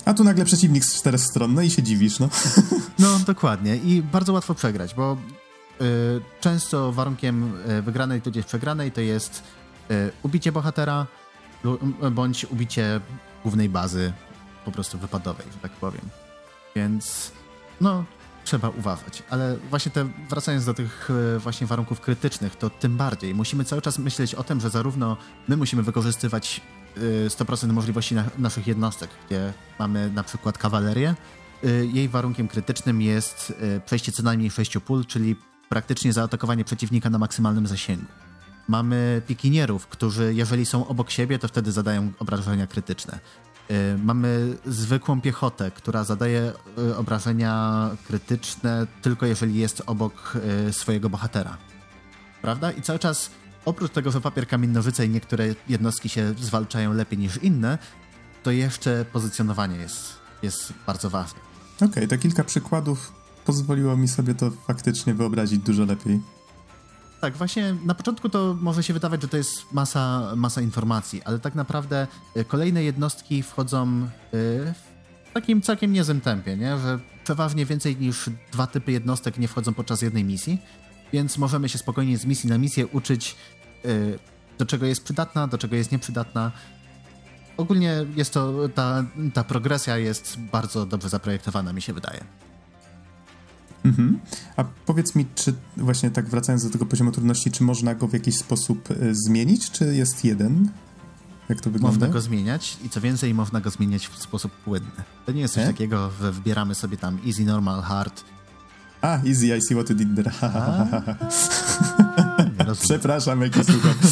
A 0.09 0.15
tu 0.15 0.25
nagle 0.25 0.45
przeciwnik 0.45 0.85
z 0.85 0.95
czterech 0.95 1.21
stron, 1.21 1.55
no 1.55 1.63
i 1.63 1.71
się 1.71 1.83
dziwisz, 1.83 2.19
no. 2.19 2.29
No, 2.99 3.19
dokładnie. 3.27 3.77
I 3.77 4.03
bardzo 4.03 4.33
łatwo 4.33 4.55
przegrać, 4.55 4.95
bo 4.95 5.17
y, 5.81 6.21
często 6.41 6.93
warunkiem 6.93 7.53
y, 7.71 7.83
wygranej 7.83 8.23
tudzież 8.23 8.47
przegranej 8.47 8.93
to 8.93 9.01
jest 9.01 9.43
y, 9.91 10.13
ubicie 10.23 10.53
bohatera 10.53 11.07
m- 11.65 12.15
bądź 12.15 12.45
ubicie 12.45 13.01
głównej 13.43 13.69
bazy 13.69 14.13
po 14.65 14.73
prostu 14.73 14.99
wypadowej, 14.99 15.47
że 15.53 15.59
tak 15.59 15.73
powiem. 15.73 16.03
Więc 16.77 17.33
no, 17.81 18.05
trzeba 18.45 18.69
uważać. 18.69 19.23
Ale 19.31 19.57
właśnie 19.71 19.93
te, 19.93 20.09
wracając 20.29 20.65
do 20.65 20.75
tych 20.75 21.11
y, 21.37 21.39
właśnie 21.39 21.67
warunków 21.67 22.01
krytycznych, 22.01 22.57
to 22.57 22.71
tym 22.71 22.97
bardziej 22.97 23.35
musimy 23.35 23.65
cały 23.65 23.83
czas 23.83 23.99
myśleć 23.99 24.35
o 24.35 24.45
tym, 24.45 24.61
że 24.61 24.71
zarówno 24.71 25.17
my 25.49 25.57
musimy 25.57 25.83
wykorzystywać 25.83 26.61
y, 26.61 26.78
100% 27.29 27.73
możliwości 27.73 28.15
na, 28.15 28.25
naszych 28.39 28.67
jednostek, 28.67 29.11
gdzie 29.27 29.53
mamy 29.79 30.11
na 30.11 30.23
przykład 30.23 30.59
kawalerię, 30.59 31.15
Y, 31.65 31.89
Jej 31.93 32.09
warunkiem 32.09 32.49
krytycznym 32.49 33.03
jest 33.03 33.53
y, 33.63 33.81
przejście 33.87 34.13
co 34.13 34.23
najmniej 34.23 34.51
6 34.51 34.79
pól, 34.79 35.05
czyli 35.05 35.37
praktycznie 35.69 36.13
zaatakowanie 36.13 36.65
przeciwnika 36.65 37.11
na 37.11 37.19
maksymalnym 37.19 37.67
zasięgu. 37.67 38.07
Mamy 38.69 39.23
pikinierów, 39.27 39.87
którzy 39.87 40.35
jeżeli 40.35 40.67
są 40.67 40.87
obok 40.87 41.11
siebie, 41.11 41.39
to 41.39 41.49
wtedy 41.49 41.73
zadają 41.73 42.13
obrażenia 42.19 42.67
krytyczne. 42.67 43.19
Y, 43.71 43.99
Mamy 44.05 44.57
zwykłą 44.67 45.21
piechotę, 45.21 45.71
która 45.71 46.05
zadaje 46.05 46.53
y, 46.79 46.97
obrażenia 46.97 47.91
krytyczne 48.07 48.87
tylko 49.03 49.27
jeżeli 49.27 49.55
jest 49.55 49.83
obok 49.87 50.37
y, 50.69 50.73
swojego 50.73 51.11
bohatera. 51.11 51.57
Prawda? 52.43 52.73
I 52.73 52.83
cały 52.83 52.99
czas, 52.99 53.31
oprócz 53.69 53.93
tego, 53.93 54.11
że 54.11 54.21
papier, 54.21 54.47
kamień, 54.47 54.71
nożyce 54.71 55.07
i 55.07 55.11
niektóre 55.11 55.55
jednostki 55.69 56.09
się 56.09 56.35
zwalczają 56.41 56.93
lepiej 56.93 57.19
niż 57.19 57.37
inne, 57.43 57.79
to 58.43 58.51
jeszcze 58.51 59.05
pozycjonowanie 59.13 59.77
jest, 59.77 60.17
jest 60.43 60.73
bardzo 60.87 61.11
ważne. 61.11 61.41
Okej, 61.81 62.09
to 62.09 62.19
kilka 62.19 62.45
przykładów 62.45 63.13
pozwoliło 63.45 63.97
mi 63.97 64.09
sobie 64.09 64.35
to 64.35 64.51
faktycznie 64.51 65.15
wyobrazić 65.15 65.59
dużo 65.59 65.85
lepiej. 65.85 66.21
Tak, 67.21 67.37
właśnie 67.37 67.77
na 67.85 67.95
początku 67.95 68.29
to 68.29 68.57
może 68.61 68.83
się 68.83 68.93
wydawać, 68.93 69.23
że 69.23 69.29
to 69.29 69.37
jest 69.37 69.73
masa, 69.73 70.33
masa 70.37 70.61
informacji, 70.61 71.23
ale 71.23 71.39
tak 71.39 71.55
naprawdę 71.55 72.07
y, 72.37 72.45
kolejne 72.45 72.83
jednostki 72.83 73.43
wchodzą 73.43 74.03
y, 74.03 74.09
w 75.31 75.33
takim 75.35 75.63
całkiem 75.63 75.93
niezłym 75.93 76.21
tempie, 76.21 76.57
nie? 76.57 76.79
że 76.79 76.99
przeważnie 77.25 77.67
więcej 77.67 77.97
niż 77.97 78.31
dwa 78.53 78.67
typy 78.67 78.93
jednostek 78.93 79.39
nie 79.39 79.49
wchodzą 79.49 79.75
podczas 79.75 80.03
jednej 80.03 80.25
misji, 80.25 80.59
więc 81.13 81.39
możemy 81.39 81.69
się 81.69 81.79
spokojnie 81.79 82.19
z 82.19 82.27
misji 82.27 82.51
na 82.51 82.59
misję 82.59 82.87
uczyć, 82.87 83.37
do 84.59 84.67
czego 84.67 84.87
jest 84.87 85.05
przydatna, 85.05 85.47
do 85.47 85.59
czego 85.59 85.77
jest 85.77 85.93
nieprzydatna. 85.93 86.53
Ogólnie 87.57 88.07
jest 88.17 88.33
to, 88.33 88.69
ta, 88.75 89.05
ta 89.35 89.45
progresja 89.45 89.97
jest 89.97 90.39
bardzo 90.53 90.87
dobrze 90.87 91.09
zaprojektowana, 91.09 91.73
mi 91.73 91.83
się 91.83 91.93
wydaje. 91.93 92.25
Mhm. 93.85 94.19
A 94.57 94.65
powiedz 94.65 95.15
mi, 95.15 95.27
czy 95.35 95.55
właśnie 95.77 96.11
tak 96.11 96.29
wracając 96.29 96.65
do 96.65 96.71
tego 96.71 96.87
poziomu 96.87 97.13
trudności, 97.13 97.51
czy 97.51 97.63
można 97.63 97.95
go 97.95 98.09
w 98.09 98.13
jakiś 98.13 98.37
sposób 98.37 98.91
y, 98.91 99.15
zmienić, 99.15 99.71
czy 99.71 99.95
jest 99.95 100.25
jeden? 100.25 100.71
Jak 101.49 101.61
to 101.61 101.71
wygląda? 101.71 101.99
Można 101.99 102.13
go 102.13 102.21
zmieniać 102.21 102.77
i 102.85 102.91
co 102.91 103.01
więcej, 103.01 103.35
można 103.35 103.61
go 103.61 103.71
zmieniać 103.71 104.09
w 104.09 104.23
sposób 104.23 104.53
płynny. 104.53 104.91
To 105.27 105.33
nie 105.33 105.41
jest 105.41 105.55
coś 105.55 105.65
Tak? 105.65 105.73
takiego, 105.73 106.11
że 106.21 106.33
wybieramy 106.33 106.75
sobie 106.75 106.97
tam 106.97 107.19
easy, 107.27 107.45
normal, 107.45 107.83
hard. 107.83 108.25
A, 109.03 109.17
easy, 109.17 109.57
I 109.57 109.63
see 109.63 109.75
what 109.75 109.91
you 109.91 109.97
did 109.97 110.09
there. 110.17 110.33
Przepraszam, 112.81 113.43
jaki 113.43 113.65
słucham. 113.65 113.95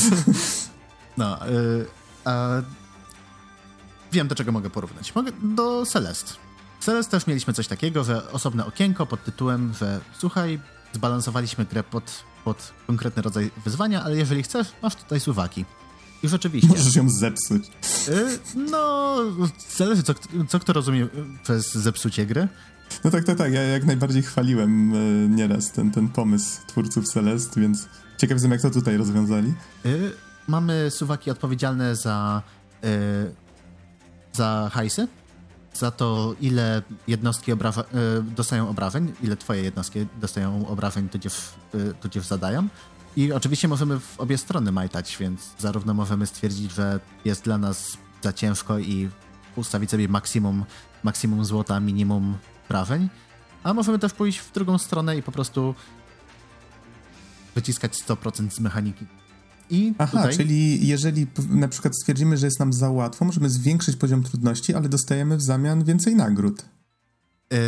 No, 1.17 1.49
y, 1.49 1.87
a 2.25 2.63
wiem, 4.13 4.29
do 4.29 4.35
czego 4.35 4.53
mogę 4.53 4.71
porównać. 4.71 5.15
Mogę 5.15 5.33
do 5.43 5.87
Celest. 5.87 6.37
W 6.81 6.85
Celest 6.85 7.11
też 7.11 7.27
mieliśmy 7.27 7.53
coś 7.53 7.69
takiego, 7.69 8.05
że 8.05 8.33
osobne 8.33 8.67
okienko 8.67 9.07
pod 9.07 9.25
tytułem, 9.25 9.75
że 9.81 10.01
słuchaj, 10.19 10.61
zbalansowaliśmy 10.93 11.65
grę 11.65 11.83
pod, 11.83 12.25
pod 12.45 12.73
konkretny 12.87 13.23
rodzaj 13.23 13.51
wyzwania, 13.65 14.05
ale 14.05 14.17
jeżeli 14.17 14.43
chcesz, 14.43 14.69
masz 14.83 14.95
tutaj 14.95 15.21
suwaki. 15.21 15.65
I 16.23 16.29
rzeczywiście. 16.29 16.69
Możesz 16.69 16.97
ją 16.97 17.11
zepsuć. 17.11 17.65
Y, 18.09 18.39
no, 18.71 19.17
zależy, 19.77 20.03
co, 20.03 20.15
co 20.49 20.61
kto 20.61 20.73
rozumie 20.73 21.07
przez 21.43 21.75
zepsucie 21.75 22.27
gry. 22.27 22.49
No 23.05 23.11
tak, 23.11 23.25
tak, 23.25 23.39
tak. 23.39 23.53
Ja 23.53 23.63
jak 23.63 23.85
najbardziej 23.85 24.23
chwaliłem 24.23 24.95
y, 24.95 25.29
nieraz 25.29 25.73
ten, 25.73 25.91
ten 25.91 26.09
pomysł 26.09 26.67
twórców 26.67 27.05
Celest, 27.09 27.59
więc 27.59 27.89
ciekaw 28.17 28.35
jestem, 28.35 28.51
jak 28.51 28.61
to 28.61 28.71
tutaj 28.71 28.97
rozwiązali. 28.97 29.55
Y, 29.87 30.13
mamy 30.49 30.91
suwaki 30.91 31.31
odpowiedzialne 31.31 31.97
za, 31.97 32.43
y, 32.85 33.35
za 34.33 34.71
hajsy, 34.73 35.09
za 35.75 35.91
to, 35.91 36.35
ile 36.41 36.83
jednostki 37.09 37.53
obraża, 37.53 37.81
y, 37.81 38.23
dostają 38.23 38.69
obrażeń, 38.69 39.13
ile 39.23 39.37
twoje 39.37 39.63
jednostki 39.63 40.07
dostają 40.21 40.69
obrażeń, 40.69 41.09
tudzież, 41.09 41.35
y, 41.75 41.95
tudzież 42.01 42.27
zadają. 42.27 42.69
I 43.17 43.33
oczywiście 43.33 43.69
możemy 43.69 44.01
w 44.01 44.21
obie 44.21 44.39
strony 44.39 44.73
majtać, 44.73 45.17
więc 45.21 45.41
zarówno 45.59 45.95
możemy 45.95 46.27
stwierdzić, 46.27 46.73
że 46.73 47.01
jest 47.25 47.45
dla 47.45 47.59
nas 47.59 47.99
za 48.23 48.33
ciężko 48.33 48.79
i 48.79 49.09
ustawić 49.57 49.91
sobie 49.91 50.09
maksimum, 50.09 50.65
maksimum 51.03 51.45
złota, 51.45 51.81
minimum 51.81 52.35
obrażeń, 52.67 53.09
a 53.63 53.75
możemy 53.75 53.99
też 53.99 54.13
pójść 54.13 54.39
w 54.39 54.53
drugą 54.53 54.79
stronę 54.79 55.17
i 55.17 55.23
po 55.23 55.33
prostu 55.33 55.75
wyciskać 57.57 57.93
100% 58.09 58.51
z 58.51 58.61
mechaniki. 58.61 59.07
I 59.71 59.95
Aha, 59.99 60.19
tutaj... 60.19 60.37
czyli 60.37 60.87
jeżeli 60.89 61.27
na 61.49 61.69
przykład 61.69 61.97
stwierdzimy, 61.97 62.37
że 62.37 62.47
jest 62.47 62.61
nam 62.61 62.73
za 62.73 62.91
łatwo, 62.91 63.25
możemy 63.25 63.51
zwiększyć 63.51 63.97
poziom 63.97 64.23
trudności, 64.23 64.75
ale 64.75 64.89
dostajemy 64.89 65.37
w 65.37 65.43
zamian 65.43 65.85
więcej 65.85 66.15
nagród. 66.17 66.65
Yy, 67.51 67.59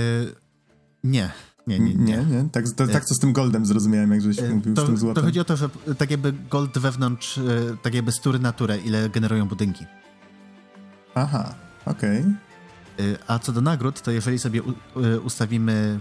nie. 1.05 1.31
Nie, 1.67 1.79
nie, 1.79 1.95
Nie, 1.95 2.17
nie. 2.17 2.25
nie? 2.25 2.49
Tak, 2.53 2.69
to, 2.69 2.87
tak 2.87 3.05
co 3.05 3.15
z 3.15 3.19
tym 3.19 3.33
goldem 3.33 3.67
zrozumiałem, 3.67 4.11
jak 4.13 4.23
żeś 4.23 4.37
Yy, 4.37 4.55
mówił, 4.55 4.73
z 4.73 4.77
To, 4.77 4.83
tym 4.87 4.95
to 4.95 5.01
złotem. 5.01 5.25
chodzi 5.25 5.41
o 5.41 5.45
to, 5.45 5.57
że 5.57 5.69
tak 5.99 6.11
jakby 6.11 6.33
gold 6.51 6.79
wewnątrz, 6.79 7.41
tak 7.83 7.95
jakby 7.95 8.13
z 8.13 8.21
tury 8.21 8.39
na 8.39 8.53
turę, 8.53 8.79
ile 8.79 9.09
generują 9.11 9.49
budynki. 9.49 9.85
Aha, 11.15 11.55
okej. 11.85 12.25
Yy, 12.99 13.17
A 13.27 13.39
co 13.39 13.53
do 13.53 13.61
nagród, 13.61 14.03
to 14.03 14.11
jeżeli 14.11 14.39
sobie 14.39 14.63
ustawimy 15.25 16.01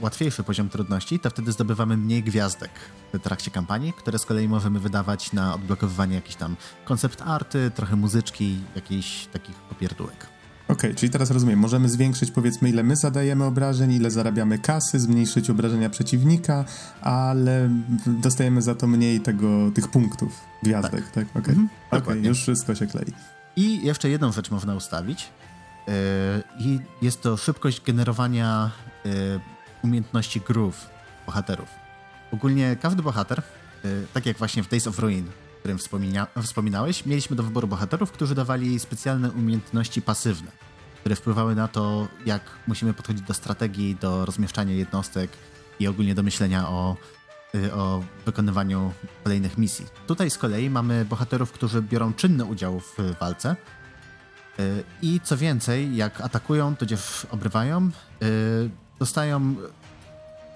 łatwiejszy 0.00 0.42
poziom 0.42 0.68
trudności, 0.68 1.18
to 1.18 1.30
wtedy 1.30 1.52
zdobywamy 1.52 1.96
mniej 1.96 2.22
gwiazdek 2.22 2.70
w 3.14 3.18
trakcie 3.18 3.50
kampanii, 3.50 3.92
które 3.92 4.18
z 4.18 4.26
kolei 4.26 4.48
możemy 4.48 4.80
wydawać 4.80 5.32
na 5.32 5.54
odblokowywanie 5.54 6.14
jakichś 6.14 6.36
tam 6.36 6.56
koncept 6.84 7.22
arty, 7.22 7.70
trochę 7.74 7.96
muzyczki, 7.96 8.60
jakichś 8.74 9.26
takich 9.26 9.56
popierdółek. 9.56 10.26
Okej, 10.68 10.90
okay, 10.90 10.94
czyli 10.94 11.12
teraz 11.12 11.30
rozumiem, 11.30 11.58
możemy 11.58 11.88
zwiększyć 11.88 12.30
powiedzmy 12.30 12.68
ile 12.68 12.82
my 12.82 12.96
zadajemy 12.96 13.44
obrażeń, 13.44 13.92
ile 13.92 14.10
zarabiamy 14.10 14.58
kasy, 14.58 15.00
zmniejszyć 15.00 15.50
obrażenia 15.50 15.90
przeciwnika, 15.90 16.64
ale 17.00 17.70
dostajemy 18.06 18.62
za 18.62 18.74
to 18.74 18.86
mniej 18.86 19.20
tego, 19.20 19.70
tych 19.74 19.88
punktów, 19.88 20.40
gwiazdek, 20.62 21.04
tak? 21.04 21.10
tak? 21.10 21.24
Okej, 21.30 21.40
okay. 21.42 21.54
mhm, 21.54 21.68
okay, 21.90 22.18
już 22.18 22.42
wszystko 22.42 22.74
się 22.74 22.86
klei. 22.86 23.12
I 23.56 23.86
jeszcze 23.86 24.10
jedną 24.10 24.32
rzecz 24.32 24.50
można 24.50 24.74
ustawić 24.74 25.30
i 26.58 26.80
jest 27.02 27.22
to 27.22 27.36
szybkość 27.36 27.80
generowania 27.80 28.70
yy, 29.04 29.40
umiejętności 29.82 30.40
groove 30.40 30.90
bohaterów. 31.26 31.68
Ogólnie 32.32 32.76
każdy 32.82 33.02
bohater, 33.02 33.42
yy, 33.84 34.06
tak 34.14 34.26
jak 34.26 34.38
właśnie 34.38 34.62
w 34.62 34.68
Days 34.68 34.86
of 34.86 34.98
Ruin, 34.98 35.28
o 35.28 35.58
którym 35.58 35.78
wspomina 35.78 36.26
wspominałeś, 36.42 37.06
mieliśmy 37.06 37.36
do 37.36 37.42
wyboru 37.42 37.68
bohaterów, 37.68 38.12
którzy 38.12 38.34
dawali 38.34 38.80
specjalne 38.80 39.30
umiejętności 39.30 40.02
pasywne, 40.02 40.50
które 41.00 41.16
wpływały 41.16 41.54
na 41.54 41.68
to, 41.68 42.08
jak 42.26 42.42
musimy 42.66 42.94
podchodzić 42.94 43.22
do 43.22 43.34
strategii, 43.34 43.96
do 43.96 44.24
rozmieszczania 44.24 44.74
jednostek 44.74 45.30
i 45.80 45.88
ogólnie 45.88 46.14
do 46.14 46.22
myślenia 46.22 46.68
o, 46.68 46.96
o 47.72 48.02
wykonywaniu 48.26 48.92
kolejnych 49.24 49.58
misji. 49.58 49.86
Tutaj 50.06 50.30
z 50.30 50.38
kolei 50.38 50.70
mamy 50.70 51.04
bohaterów, 51.04 51.52
którzy 51.52 51.82
biorą 51.82 52.12
czynny 52.12 52.44
udział 52.44 52.80
w 52.80 52.96
walce 53.20 53.56
i 55.02 55.20
co 55.24 55.36
więcej, 55.36 55.96
jak 55.96 56.20
atakują, 56.20 56.76
tudzież 56.76 57.26
obrywają, 57.30 57.90
y, 58.22 58.70
dostają, 58.98 59.54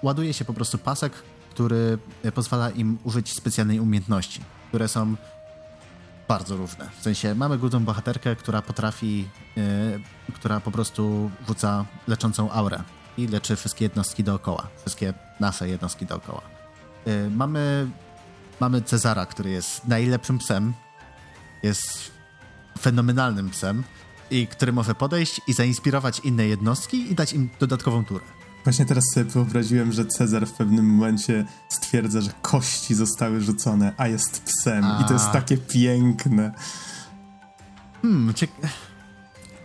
ładuje 0.03 0.33
się 0.33 0.45
po 0.45 0.53
prostu 0.53 0.77
pasek, 0.77 1.13
który 1.49 1.97
pozwala 2.33 2.69
im 2.69 2.97
użyć 3.03 3.33
specjalnej 3.33 3.79
umiejętności 3.79 4.41
które 4.75 4.87
są 4.87 5.15
bardzo 6.27 6.57
różne. 6.57 6.89
W 6.99 7.03
sensie 7.03 7.35
mamy 7.35 7.57
główną 7.57 7.79
bohaterkę, 7.85 8.35
która 8.35 8.61
potrafi, 8.61 9.29
która 10.33 10.59
po 10.59 10.71
prostu 10.71 11.31
rzuca 11.47 11.85
leczącą 12.07 12.51
aurę 12.51 12.83
i 13.17 13.27
leczy 13.27 13.55
wszystkie 13.55 13.85
jednostki 13.85 14.23
dookoła, 14.23 14.67
wszystkie 14.79 15.13
nasze 15.39 15.69
jednostki 15.69 16.05
dookoła. 16.05 16.41
Mamy, 17.31 17.87
mamy 18.59 18.81
Cezara, 18.81 19.25
który 19.25 19.49
jest 19.49 19.87
najlepszym 19.87 20.37
psem, 20.37 20.73
jest 21.63 22.11
fenomenalnym 22.85 23.49
psem 23.49 23.83
i 24.31 24.47
który 24.47 24.73
może 24.73 24.95
podejść 24.95 25.41
i 25.47 25.53
zainspirować 25.53 26.19
inne 26.19 26.47
jednostki 26.47 27.11
i 27.11 27.15
dać 27.15 27.33
im 27.33 27.49
dodatkową 27.59 28.05
turę. 28.05 28.25
Właśnie 28.63 28.85
teraz 28.85 29.03
sobie 29.13 29.25
wyobraziłem, 29.25 29.91
że 29.91 30.05
Cezar 30.05 30.47
w 30.47 30.51
pewnym 30.51 30.85
momencie 30.85 31.45
stwierdza, 31.69 32.21
że 32.21 32.31
kości 32.41 32.95
zostały 32.95 33.41
rzucone, 33.41 33.93
a 33.97 34.07
jest 34.07 34.43
psem. 34.43 34.83
A. 34.85 35.01
I 35.01 35.05
to 35.05 35.13
jest 35.13 35.31
takie 35.31 35.57
piękne. 35.57 36.51
Hmm, 38.01 38.33
ciekawe. 38.33 38.69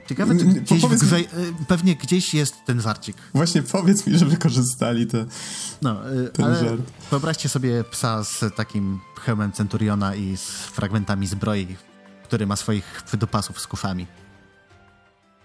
Ciekawe, 0.09 0.39
czy 0.39 0.45
gdzieś 0.45 0.81
powiedz... 0.81 1.03
grze, 1.03 1.21
pewnie 1.69 1.97
gdzieś 1.97 2.35
jest 2.35 2.55
ten 2.67 2.81
żarcik. 2.81 3.17
Właśnie 3.35 3.63
powiedz 3.63 4.07
mi, 4.07 4.19
że 4.19 4.27
wykorzystali 4.27 5.07
te, 5.07 5.27
no, 5.83 6.13
y, 6.13 6.29
ten 6.29 6.45
ale 6.45 6.65
żart. 6.65 6.83
Wyobraźcie 7.11 7.49
sobie 7.49 7.85
psa 7.85 8.25
z 8.25 8.45
takim 8.57 9.01
hełmem 9.21 9.53
Centuriona 9.53 10.15
i 10.15 10.37
z 10.37 10.43
fragmentami 10.51 11.27
zbroi, 11.27 11.77
który 12.31 12.47
ma 12.47 12.57
swoich 12.57 13.03
wydopasów 13.11 13.61
z 13.61 13.67
kuszami. 13.67 14.07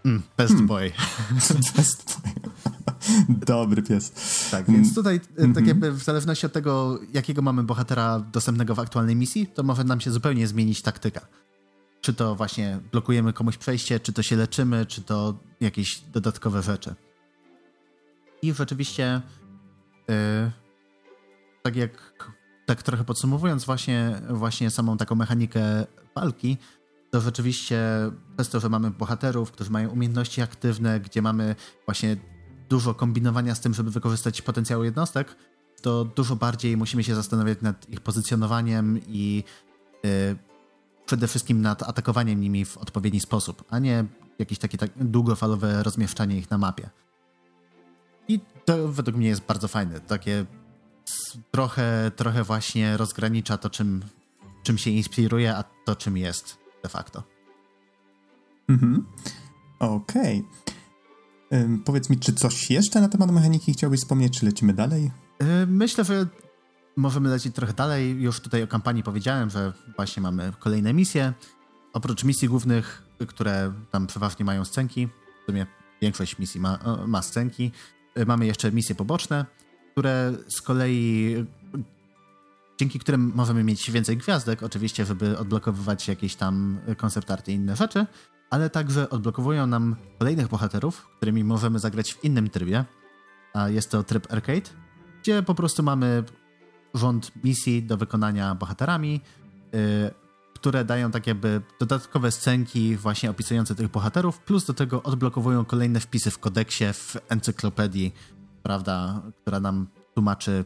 Mm, 0.05 0.21
best 0.37 0.53
hmm. 0.53 0.67
boy. 0.67 0.91
best 1.77 2.21
boy. 2.21 2.33
Dobry 3.47 3.81
pies. 3.81 4.11
Tak, 4.51 4.71
więc 4.71 4.95
tutaj 4.95 5.19
mm 5.37 5.51
-hmm. 5.51 5.55
tak 5.55 5.67
jakby 5.67 5.91
w 5.91 6.03
zależności 6.03 6.45
od 6.45 6.53
tego, 6.53 6.99
jakiego 7.13 7.41
mamy 7.41 7.63
bohatera 7.63 8.19
dostępnego 8.19 8.75
w 8.75 8.79
aktualnej 8.79 9.15
misji, 9.15 9.47
to 9.47 9.63
może 9.63 9.83
nam 9.83 10.01
się 10.01 10.11
zupełnie 10.11 10.47
zmienić 10.47 10.81
taktyka. 10.81 11.21
Czy 12.01 12.13
to 12.13 12.35
właśnie 12.35 12.79
blokujemy 12.91 13.33
komuś 13.33 13.57
przejście, 13.57 13.99
czy 13.99 14.13
to 14.13 14.23
się 14.23 14.35
leczymy, 14.35 14.85
czy 14.85 15.01
to 15.01 15.39
jakieś 15.61 16.01
dodatkowe 16.01 16.61
rzeczy. 16.61 16.95
I 18.41 18.53
rzeczywiście 18.53 19.21
yy, 20.07 20.51
tak 21.63 21.75
jak 21.75 22.23
tak 22.65 22.83
trochę 22.83 23.03
podsumowując 23.03 23.65
właśnie, 23.65 24.21
właśnie 24.29 24.71
samą 24.71 24.97
taką 24.97 25.15
mechanikę 25.15 25.85
walki, 26.15 26.57
to 27.11 27.21
rzeczywiście 27.21 27.79
przez 28.35 28.49
to, 28.49 28.59
że 28.59 28.69
mamy 28.69 28.91
bohaterów, 28.91 29.51
którzy 29.51 29.71
mają 29.71 29.89
umiejętności 29.89 30.41
aktywne, 30.41 30.99
gdzie 30.99 31.21
mamy 31.21 31.55
właśnie 31.85 32.17
dużo 32.69 32.93
kombinowania 32.93 33.55
z 33.55 33.61
tym, 33.61 33.73
żeby 33.73 33.91
wykorzystać 33.91 34.41
potencjał 34.41 34.83
jednostek, 34.83 35.35
to 35.81 36.05
dużo 36.05 36.35
bardziej 36.35 36.77
musimy 36.77 37.03
się 37.03 37.15
zastanawiać 37.15 37.61
nad 37.61 37.89
ich 37.89 38.01
pozycjonowaniem 38.01 38.99
i 39.07 39.43
yy, 40.03 40.35
przede 41.05 41.27
wszystkim 41.27 41.61
nad 41.61 41.83
atakowaniem 41.83 42.41
nimi 42.41 42.65
w 42.65 42.77
odpowiedni 42.77 43.19
sposób, 43.19 43.63
a 43.69 43.79
nie 43.79 44.05
jakieś 44.39 44.59
takie 44.59 44.77
tak 44.77 44.91
długofalowe 44.95 45.83
rozmieszczanie 45.83 46.37
ich 46.37 46.51
na 46.51 46.57
mapie. 46.57 46.89
I 48.27 48.39
to 48.65 48.87
według 48.87 49.17
mnie 49.17 49.27
jest 49.27 49.41
bardzo 49.41 49.67
fajne. 49.67 49.99
Takie 49.99 50.45
trochę, 51.51 52.11
trochę 52.15 52.43
właśnie 52.43 52.97
rozgranicza 52.97 53.57
to, 53.57 53.69
czym, 53.69 54.01
czym 54.65 54.77
się 54.77 54.91
inspiruje, 54.91 55.55
a 55.55 55.63
to, 55.63 55.95
czym 55.95 56.17
jest 56.17 56.57
de 56.83 56.89
facto. 56.89 57.23
Mhm. 58.69 59.05
Okej. 59.79 60.43
Okay. 61.47 61.79
powiedz 61.85 62.09
mi, 62.09 62.19
czy 62.19 62.33
coś 62.33 62.69
jeszcze 62.69 63.01
na 63.01 63.09
temat 63.09 63.31
mechaniki 63.31 63.73
chciałbyś 63.73 63.99
wspomnieć, 63.99 64.39
czy 64.39 64.45
lecimy 64.45 64.73
dalej? 64.73 65.11
Myślę, 65.67 66.03
że 66.03 66.27
możemy 66.95 67.29
lecieć 67.29 67.55
trochę 67.55 67.73
dalej. 67.73 68.21
Już 68.21 68.39
tutaj 68.39 68.63
o 68.63 68.67
kampanii 68.67 69.03
powiedziałem, 69.03 69.49
że 69.49 69.73
właśnie 69.95 70.23
mamy 70.23 70.53
kolejne 70.59 70.93
misje. 70.93 71.33
Oprócz 71.93 72.23
misji 72.23 72.47
głównych, 72.47 73.03
które 73.27 73.73
tam 73.91 74.07
przeważnie 74.07 74.45
mają 74.45 74.65
scenki, 74.65 75.07
w 75.43 75.45
sumie 75.45 75.65
większość 76.01 76.39
misji 76.39 76.61
ma, 76.61 76.79
ma 77.07 77.21
scenki, 77.21 77.71
y, 78.17 78.25
mamy 78.25 78.45
jeszcze 78.45 78.71
misje 78.71 78.95
poboczne, 78.95 79.45
które 79.91 80.33
z 80.57 80.61
kolei 80.61 81.35
dzięki 82.77 82.99
którym 82.99 83.31
możemy 83.35 83.63
mieć 83.63 83.91
więcej 83.91 84.17
gwiazdek, 84.17 84.63
oczywiście, 84.63 85.05
żeby 85.05 85.37
odblokowywać 85.37 86.07
jakieś 86.07 86.35
tam 86.35 86.79
koncept 86.97 87.31
arty 87.31 87.51
i 87.51 87.55
inne 87.55 87.75
rzeczy, 87.75 88.05
ale 88.49 88.69
także 88.69 89.09
odblokowują 89.09 89.67
nam 89.67 89.95
kolejnych 90.19 90.47
bohaterów, 90.47 91.07
którymi 91.17 91.43
możemy 91.43 91.79
zagrać 91.79 92.13
w 92.13 92.23
innym 92.23 92.49
trybie, 92.49 92.85
a 93.53 93.69
jest 93.69 93.91
to 93.91 94.03
tryb 94.03 94.33
arcade, 94.33 94.69
gdzie 95.21 95.43
po 95.43 95.55
prostu 95.55 95.83
mamy 95.83 96.23
rząd 96.93 97.31
misji 97.43 97.83
do 97.83 97.97
wykonania 97.97 98.55
bohaterami, 98.55 99.21
yy, 99.73 99.79
które 100.53 100.85
dają 100.85 101.11
tak 101.11 101.27
jakby 101.27 101.61
dodatkowe 101.79 102.31
scenki 102.31 102.95
właśnie 102.95 103.29
opisujące 103.29 103.75
tych 103.75 103.91
bohaterów, 103.91 104.39
plus 104.39 104.65
do 104.65 104.73
tego 104.73 105.03
odblokowują 105.03 105.65
kolejne 105.65 105.99
wpisy 105.99 106.31
w 106.31 106.39
kodeksie, 106.39 106.85
w 106.93 107.17
encyklopedii, 107.29 108.13
prawda, 108.63 109.21
która 109.41 109.59
nam 109.59 109.87
tłumaczy 110.13 110.65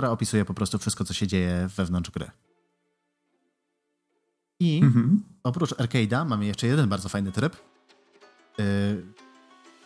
która 0.00 0.10
opisuje 0.10 0.44
po 0.44 0.54
prostu 0.54 0.78
wszystko, 0.78 1.04
co 1.04 1.14
się 1.14 1.26
dzieje 1.26 1.68
wewnątrz 1.76 2.10
gry. 2.10 2.30
I 4.60 4.80
mhm. 4.82 5.22
oprócz 5.42 5.70
arcade'a 5.70 6.26
mamy 6.26 6.46
jeszcze 6.46 6.66
jeden 6.66 6.88
bardzo 6.88 7.08
fajny 7.08 7.32
tryb. 7.32 7.56
Yy, 8.58 8.64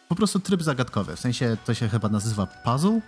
po 0.09 0.15
prostu 0.15 0.41
tryb 0.41 0.63
zagadkowy. 0.63 1.17
W 1.17 1.21
sensie 1.21 1.57
to 1.65 1.75
się 1.75 1.89
chyba 1.89 2.09
nazywa 2.09 2.47
puzzle, 2.47 3.01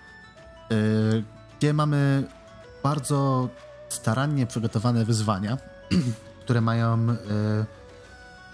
yy, 0.71 1.25
gdzie 1.59 1.73
mamy 1.73 2.25
bardzo 2.83 3.49
starannie 3.89 4.47
przygotowane 4.47 5.05
wyzwania, 5.05 5.59
które 6.45 6.61
mają 6.61 7.07
yy, 7.07 7.17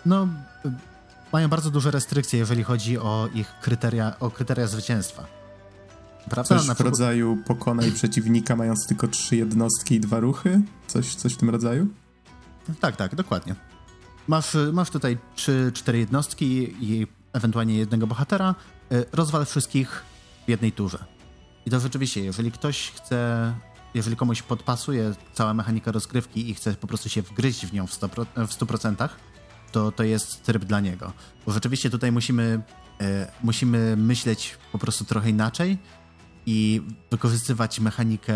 no 0.07 0.29
mają 1.33 1.49
bardzo 1.49 1.71
duże 1.71 1.91
restrykcje, 1.91 2.39
jeżeli 2.39 2.65
chodzi 2.65 2.99
o 2.99 3.29
ich 3.35 3.55
kryteria, 3.61 4.17
o 4.21 4.31
kryteria 4.31 4.67
zwycięstwa. 4.67 5.42
Prawda? 6.31 6.59
Coś 6.59 6.77
w 6.77 6.81
rodzaju 6.81 7.39
pokonaj 7.47 7.93
przeciwnika 7.93 8.57
mając 8.57 8.87
tylko 8.87 9.09
trzy 9.09 9.37
jednostki 9.37 9.95
i 9.95 10.01
dwa 10.01 10.21
ruchy? 10.21 10.61
Coś, 10.87 11.15
coś 11.15 11.35
w 11.35 11.37
tym 11.37 11.51
rodzaju? 11.51 11.87
Tak, 12.81 12.97
tak, 12.97 13.15
dokładnie. 13.15 13.55
Masz, 14.29 14.57
masz 14.73 14.91
tutaj 14.91 15.19
trzy, 15.35 15.71
cztery 15.75 15.99
jednostki 15.99 16.75
i 16.81 17.07
ewentualnie 17.33 17.75
jednego 17.75 18.07
bohatera. 18.07 18.55
Y, 18.93 19.05
rozwal 19.13 19.47
wszystkich 19.47 20.03
w 20.47 20.51
jednej 20.51 20.73
turze. 20.73 21.05
I 21.67 21.71
to 21.71 21.81
rzeczywiście, 21.81 22.25
jeżeli 22.25 22.53
ktoś 22.53 22.91
chce, 22.91 23.53
jeżeli 23.95 24.17
komuś 24.17 24.43
podpasuje 24.43 25.15
cała 25.33 25.55
mechanika 25.55 25.93
rozgrywki 25.93 26.51
i 26.51 26.55
chce 26.55 26.75
po 26.75 26.87
prostu 26.87 27.09
się 27.09 27.23
wgryźć 27.23 27.67
w 27.67 27.73
nią 27.73 27.87
w 27.87 28.01
100%, 28.01 28.47
w 28.47 28.51
100% 28.51 29.09
to 29.73 29.93
to 29.93 30.03
jest 30.03 30.43
tryb 30.43 30.65
dla 30.65 30.81
niego. 30.81 31.13
Bo 31.47 31.53
rzeczywiście 31.53 31.91
tutaj 31.91 32.13
musimy, 32.13 32.61
y, 33.03 33.05
musimy 33.43 33.97
myśleć 33.97 34.59
po 34.73 34.79
prostu 34.79 35.05
trochę 35.05 35.31
inaczej 35.31 35.79
i 36.47 36.83
wykorzystywać 37.11 37.81
mechanikę 37.81 38.35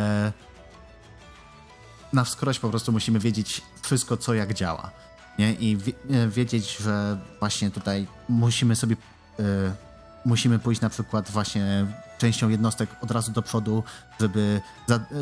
na 2.12 2.24
wskroś 2.24 2.58
po 2.58 2.70
prostu 2.70 2.92
musimy 2.92 3.18
wiedzieć 3.18 3.62
wszystko, 3.82 4.16
co 4.16 4.34
jak 4.34 4.54
działa. 4.54 4.90
Nie? 5.38 5.52
I 5.52 5.78
wiedzieć, 6.28 6.76
że 6.76 7.18
właśnie 7.40 7.70
tutaj 7.70 8.06
musimy 8.28 8.76
sobie. 8.76 8.96
Yy, 9.38 9.44
musimy 10.24 10.58
pójść 10.58 10.80
na 10.80 10.90
przykład 10.90 11.30
właśnie 11.30 11.86
częścią 12.18 12.48
jednostek 12.48 12.90
od 13.00 13.10
razu 13.10 13.32
do 13.32 13.42
przodu, 13.42 13.82
żeby, 14.20 14.60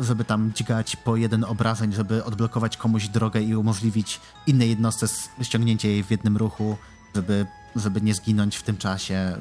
żeby 0.01 0.25
tam 0.25 0.53
dźgać 0.53 0.95
po 0.95 1.15
jeden 1.15 1.43
obrażeń, 1.43 1.93
żeby 1.93 2.23
odblokować 2.23 2.77
komuś 2.77 3.07
drogę 3.07 3.41
i 3.41 3.55
umożliwić 3.55 4.21
innej 4.47 4.69
jednostce 4.69 5.07
ściągnięcie 5.41 5.89
jej 5.89 6.03
w 6.03 6.11
jednym 6.11 6.37
ruchu, 6.37 6.77
żeby, 7.15 7.45
żeby 7.75 8.01
nie 8.01 8.13
zginąć 8.13 8.57
w 8.57 8.63
tym 8.63 8.77
czasie, 8.77 9.37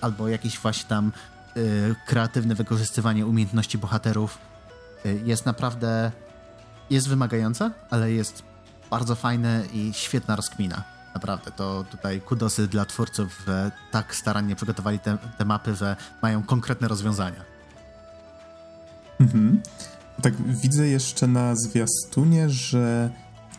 albo 0.00 0.28
jakieś 0.28 0.58
właśnie 0.58 0.88
tam 0.88 1.12
kreatywne 2.06 2.54
wykorzystywanie 2.54 3.26
umiejętności 3.26 3.78
bohaterów. 3.78 4.38
Y, 5.06 5.20
jest 5.24 5.46
naprawdę, 5.46 6.12
jest 6.90 7.08
wymagające, 7.08 7.70
ale 7.90 8.12
jest 8.12 8.42
bardzo 8.90 9.14
fajne 9.14 9.62
i 9.72 9.92
świetna 9.94 10.36
rozkmina. 10.36 10.84
Naprawdę, 11.14 11.50
to 11.50 11.84
tutaj 11.90 12.20
kudosy 12.20 12.68
dla 12.68 12.84
twórców, 12.84 13.42
że 13.46 13.70
tak 13.90 14.14
starannie 14.14 14.56
przygotowali 14.56 14.98
te, 14.98 15.18
te 15.38 15.44
mapy, 15.44 15.74
że 15.74 15.96
mają 16.22 16.42
konkretne 16.42 16.88
rozwiązania. 16.88 17.44
Mhm. 19.20 19.62
Tak, 20.22 20.34
widzę 20.46 20.86
jeszcze 20.86 21.26
na 21.26 21.56
zwiastunie, 21.56 22.50
że 22.50 23.10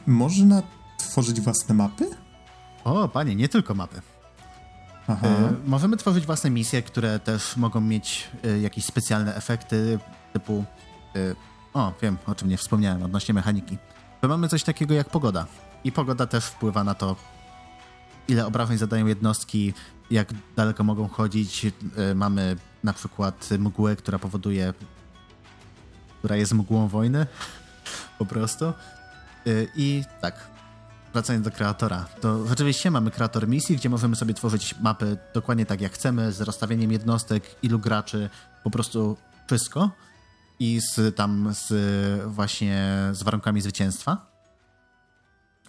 można 0.08 0.62
tworzyć 0.98 1.42
własne 1.42 1.76
mapy? 1.76 2.06
O, 2.84 3.08
panie, 3.08 3.36
nie 3.36 3.50
tylko 3.50 3.74
mapy. 3.74 4.02
Aha. 5.10 5.28
E, 5.28 5.54
możemy 5.66 5.98
tworzyć 5.98 6.26
własne 6.26 6.50
misje, 6.50 6.82
które 6.82 7.20
też 7.20 7.58
mogą 7.58 7.82
mieć 7.82 8.30
e, 8.44 8.60
jakieś 8.60 8.86
specjalne 8.86 9.36
efekty, 9.36 10.00
typu. 10.34 10.64
E, 11.16 11.36
o, 11.74 11.94
wiem, 12.02 12.18
o 12.26 12.36
czym 12.36 12.50
nie 12.50 12.58
wspomniałem 12.58 13.04
odnośnie 13.04 13.34
mechaniki. 13.34 13.78
To 14.22 14.28
mamy 14.28 14.48
coś 14.48 14.64
takiego 14.64 14.94
jak 14.94 15.10
pogoda. 15.10 15.46
I 15.84 15.92
pogoda 15.92 16.26
też 16.26 16.46
wpływa 16.46 16.84
na 16.84 16.94
to, 16.94 17.16
ile 18.28 18.46
obrażeń 18.46 18.78
zadają 18.78 19.06
jednostki, 19.06 19.74
jak 20.12 20.34
daleko 20.56 20.84
mogą 20.84 21.08
chodzić. 21.08 21.66
Mamy 22.16 22.56
na 22.84 22.94
przykład 22.94 23.50
mgłę, 23.60 23.96
która 23.96 24.20
powoduje, 24.20 24.74
która 26.20 26.36
jest 26.36 26.54
mgłą 26.54 26.88
wojny, 26.88 27.28
po 28.20 28.26
prostu. 28.26 28.74
I 29.76 30.04
tak, 30.22 30.50
wracając 31.14 31.46
do 31.46 31.52
kreatora, 31.52 32.06
to 32.22 32.48
rzeczywiście 32.48 32.92
mamy 32.92 33.12
kreator 33.12 33.48
misji, 33.48 33.76
gdzie 33.76 33.90
możemy 33.90 34.16
sobie 34.16 34.34
tworzyć 34.34 34.76
mapy 34.82 35.18
dokładnie 35.34 35.66
tak 35.66 35.82
jak 35.82 35.92
chcemy, 35.92 36.32
z 36.32 36.42
rozstawieniem 36.42 36.92
jednostek, 36.92 37.56
ilu 37.62 37.80
graczy, 37.80 38.30
po 38.64 38.70
prostu 38.70 39.18
wszystko 39.48 39.92
i 40.60 40.80
z 40.82 41.16
tam 41.16 41.54
z 41.54 41.74
właśnie 42.28 42.94
z 43.12 43.24
warunkami 43.24 43.62
zwycięstwa. 43.62 44.30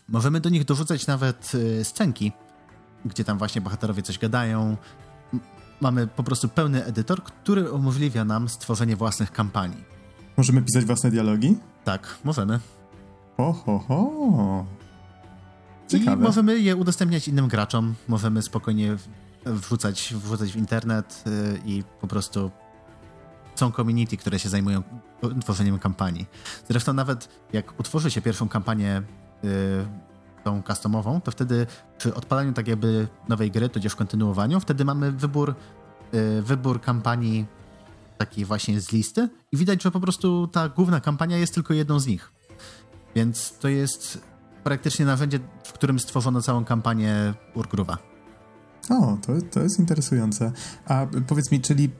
Możemy 0.08 0.40
do 0.40 0.48
nich 0.48 0.64
dorzucać 0.64 1.06
nawet 1.06 1.52
e, 1.80 1.84
scenki, 1.84 2.32
gdzie 3.04 3.24
tam 3.24 3.38
właśnie 3.38 3.60
bohaterowie 3.60 4.02
coś 4.02 4.18
gadają. 4.18 4.76
Mamy 5.80 6.06
po 6.06 6.22
prostu 6.22 6.48
pełny 6.48 6.84
edytor, 6.84 7.22
który 7.22 7.70
umożliwia 7.72 8.24
nam 8.24 8.48
stworzenie 8.48 8.96
własnych 8.96 9.32
kampanii. 9.32 9.84
Możemy 10.36 10.62
pisać 10.62 10.84
własne 10.84 11.10
dialogi? 11.10 11.56
Tak, 11.84 12.18
możemy. 12.24 12.60
Ho, 13.36 13.52
ho, 13.52 13.78
ho. 13.78 14.80
Ciekawe. 15.90 16.22
I 16.22 16.24
możemy 16.24 16.58
je 16.58 16.76
udostępniać 16.76 17.28
innym 17.28 17.48
graczom, 17.48 17.94
możemy 18.08 18.42
spokojnie 18.42 18.96
wrzucać, 19.46 20.14
wrzucać 20.14 20.52
w 20.52 20.56
internet 20.56 21.24
yy, 21.26 21.60
i 21.64 21.84
po 22.00 22.06
prostu 22.06 22.50
są 23.54 23.72
community, 23.72 24.16
które 24.16 24.38
się 24.38 24.48
zajmują 24.48 24.82
tworzeniem 25.40 25.78
kampanii. 25.78 26.26
Zresztą 26.68 26.92
nawet 26.92 27.28
jak 27.52 27.80
utworzy 27.80 28.10
się 28.10 28.22
pierwszą 28.22 28.48
kampanię 28.48 29.02
yy, 29.42 29.50
tą 30.44 30.62
customową, 30.62 31.20
to 31.20 31.30
wtedy 31.30 31.66
przy 31.98 32.14
odpalaniu 32.14 32.52
tak 32.52 32.68
jakby 32.68 33.08
nowej 33.28 33.50
gry, 33.50 33.68
tudzież 33.68 33.96
kontynuowaniu, 33.96 34.60
wtedy 34.60 34.84
mamy 34.84 35.12
wybór, 35.12 35.54
yy, 36.12 36.42
wybór 36.42 36.80
kampanii 36.80 37.46
takiej 38.18 38.44
właśnie 38.44 38.80
z 38.80 38.92
listy 38.92 39.28
i 39.52 39.56
widać, 39.56 39.82
że 39.82 39.90
po 39.90 40.00
prostu 40.00 40.46
ta 40.46 40.68
główna 40.68 41.00
kampania 41.00 41.36
jest 41.36 41.54
tylko 41.54 41.74
jedną 41.74 42.00
z 42.00 42.06
nich. 42.06 42.32
Więc 43.14 43.58
to 43.58 43.68
jest 43.68 44.30
praktycznie 44.64 45.06
narzędzie, 45.06 45.40
w 45.64 45.72
którym 45.72 45.98
stworzono 45.98 46.42
całą 46.42 46.64
kampanię 46.64 47.34
Urgruwa. 47.54 47.98
O, 48.90 49.18
to, 49.26 49.32
to 49.50 49.60
jest 49.60 49.78
interesujące. 49.78 50.52
A 50.86 51.06
powiedz 51.26 51.50
mi, 51.50 51.60
czyli 51.60 51.90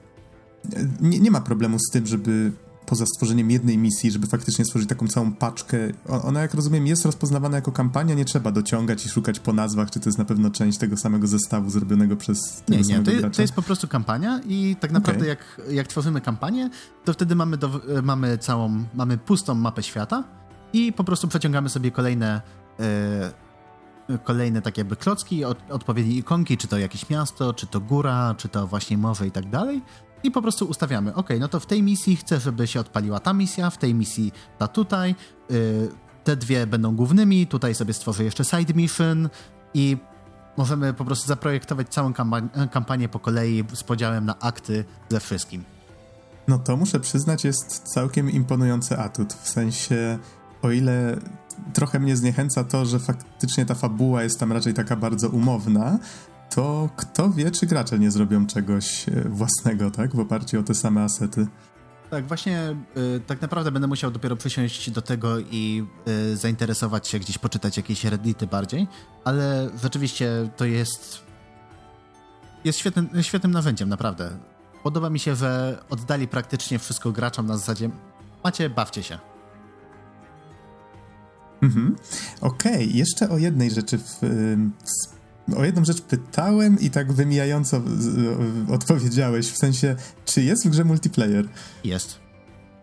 nie, 1.01 1.19
nie 1.19 1.31
ma 1.31 1.41
problemu 1.41 1.79
z 1.79 1.91
tym, 1.91 2.07
żeby 2.07 2.51
poza 2.85 3.05
stworzeniem 3.05 3.51
jednej 3.51 3.77
misji, 3.77 4.11
żeby 4.11 4.27
faktycznie 4.27 4.65
stworzyć 4.65 4.89
taką 4.89 5.07
całą 5.07 5.33
paczkę. 5.33 5.77
Ona, 6.07 6.41
jak 6.41 6.53
rozumiem, 6.53 6.87
jest 6.87 7.05
rozpoznawana 7.05 7.55
jako 7.55 7.71
kampania, 7.71 8.15
nie 8.15 8.25
trzeba 8.25 8.51
dociągać 8.51 9.05
i 9.05 9.09
szukać 9.09 9.39
po 9.39 9.53
nazwach, 9.53 9.91
czy 9.91 9.99
to 9.99 10.09
jest 10.09 10.17
na 10.17 10.25
pewno 10.25 10.49
część 10.49 10.77
tego 10.77 10.97
samego 10.97 11.27
zestawu 11.27 11.69
zrobionego 11.69 12.15
przez 12.15 12.61
tego 12.65 12.81
Nie, 12.81 12.97
nie, 12.97 13.03
to, 13.03 13.11
jest, 13.11 13.35
to 13.35 13.41
jest 13.41 13.53
po 13.53 13.61
prostu 13.61 13.87
kampania 13.87 14.41
i 14.47 14.75
tak 14.79 14.91
naprawdę 14.91 15.19
okay. 15.19 15.27
jak, 15.27 15.61
jak 15.69 15.87
tworzymy 15.87 16.21
kampanię, 16.21 16.69
to 17.05 17.13
wtedy 17.13 17.35
mamy, 17.35 17.57
do, 17.57 17.81
mamy 18.03 18.37
całą, 18.37 18.83
mamy 18.93 19.17
pustą 19.17 19.55
mapę 19.55 19.83
świata 19.83 20.40
i 20.73 20.93
po 20.93 21.03
prostu 21.03 21.27
przeciągamy 21.27 21.69
sobie 21.69 21.91
kolejne 21.91 22.41
yy, 22.79 24.19
kolejne 24.23 24.61
takie 24.61 24.81
jakby 24.81 24.95
klocki, 24.95 25.45
od, 25.45 25.71
odpowiednie 25.71 26.15
ikonki, 26.15 26.57
czy 26.57 26.67
to 26.67 26.77
jakieś 26.77 27.09
miasto, 27.09 27.53
czy 27.53 27.67
to 27.67 27.79
góra, 27.79 28.35
czy 28.37 28.49
to 28.49 28.67
właśnie 28.67 28.97
morze 28.97 29.27
i 29.27 29.31
tak 29.31 29.49
dalej 29.49 29.81
i 30.23 30.31
po 30.31 30.41
prostu 30.41 30.65
ustawiamy, 30.65 31.15
ok, 31.15 31.29
no 31.39 31.47
to 31.47 31.59
w 31.59 31.65
tej 31.65 31.83
misji 31.83 32.15
chcę, 32.15 32.39
żeby 32.39 32.67
się 32.67 32.79
odpaliła 32.79 33.19
ta 33.19 33.33
misja, 33.33 33.69
w 33.69 33.77
tej 33.77 33.93
misji 33.93 34.31
ta 34.57 34.67
tutaj, 34.67 35.15
yy, 35.49 35.89
te 36.23 36.35
dwie 36.35 36.67
będą 36.67 36.95
głównymi, 36.95 37.47
tutaj 37.47 37.75
sobie 37.75 37.93
stworzę 37.93 38.23
jeszcze 38.23 38.45
side 38.45 38.73
mission 38.73 39.29
i 39.73 39.97
możemy 40.57 40.93
po 40.93 41.05
prostu 41.05 41.27
zaprojektować 41.27 41.89
całą 41.89 42.13
kampanię 42.71 43.09
po 43.09 43.19
kolei 43.19 43.63
z 43.73 43.83
podziałem 43.83 44.25
na 44.25 44.39
akty 44.39 44.85
ze 45.09 45.19
wszystkim. 45.19 45.63
No 46.47 46.59
to 46.59 46.77
muszę 46.77 46.99
przyznać, 46.99 47.43
jest 47.43 47.93
całkiem 47.93 48.29
imponujący 48.29 48.97
atut. 48.97 49.33
W 49.33 49.49
sensie, 49.49 50.19
o 50.61 50.71
ile 50.71 51.17
trochę 51.73 51.99
mnie 51.99 52.17
zniechęca 52.17 52.63
to, 52.63 52.85
że 52.85 52.99
faktycznie 52.99 53.65
ta 53.65 53.75
fabuła 53.75 54.23
jest 54.23 54.39
tam 54.39 54.51
raczej 54.51 54.73
taka 54.73 54.95
bardzo 54.95 55.29
umowna, 55.29 55.99
to 56.49 56.89
kto 56.95 57.29
wie, 57.29 57.51
czy 57.51 57.65
gracze 57.65 57.99
nie 57.99 58.11
zrobią 58.11 58.47
czegoś 58.47 59.09
e, 59.09 59.29
własnego, 59.29 59.91
tak? 59.91 60.15
W 60.15 60.19
oparciu 60.19 60.59
o 60.59 60.63
te 60.63 60.73
same 60.73 61.03
asety. 61.03 61.47
Tak, 62.09 62.27
właśnie 62.27 62.75
y, 62.97 63.19
tak 63.27 63.41
naprawdę 63.41 63.71
będę 63.71 63.87
musiał 63.87 64.11
dopiero 64.11 64.35
przysiąść 64.35 64.91
do 64.91 65.01
tego 65.01 65.39
i 65.39 65.85
y, 66.31 66.37
zainteresować 66.37 67.07
się, 67.07 67.19
gdzieś 67.19 67.37
poczytać 67.37 67.77
jakieś 67.77 68.05
reddity 68.05 68.47
bardziej, 68.47 68.87
ale 69.23 69.69
rzeczywiście 69.83 70.49
to 70.57 70.65
jest 70.65 71.31
jest 72.63 72.79
świetnym, 72.79 73.09
świetnym 73.21 73.51
narzędziem, 73.51 73.89
naprawdę. 73.89 74.37
Podoba 74.83 75.09
mi 75.09 75.19
się, 75.19 75.35
że 75.35 75.83
oddali 75.89 76.27
praktycznie 76.27 76.79
wszystko 76.79 77.11
graczom 77.11 77.45
na 77.45 77.57
zasadzie 77.57 77.89
macie, 78.43 78.69
bawcie 78.69 79.03
się. 79.03 79.30
Mhm. 81.61 81.95
Okej, 82.41 82.73
okay. 82.73 82.85
jeszcze 82.85 83.29
o 83.29 83.37
jednej 83.37 83.71
rzeczy 83.71 83.97
w, 83.97 84.21
o 85.57 85.65
jedną 85.65 85.85
rzecz 85.85 86.01
pytałem 86.01 86.79
i 86.79 86.89
tak 86.89 87.11
wymijająco 87.11 87.81
odpowiedziałeś, 88.69 89.47
w 89.47 89.57
sensie, 89.57 89.95
czy 90.25 90.43
jest 90.43 90.67
w 90.67 90.69
grze 90.69 90.83
multiplayer? 90.83 91.47
Jest. 91.83 92.19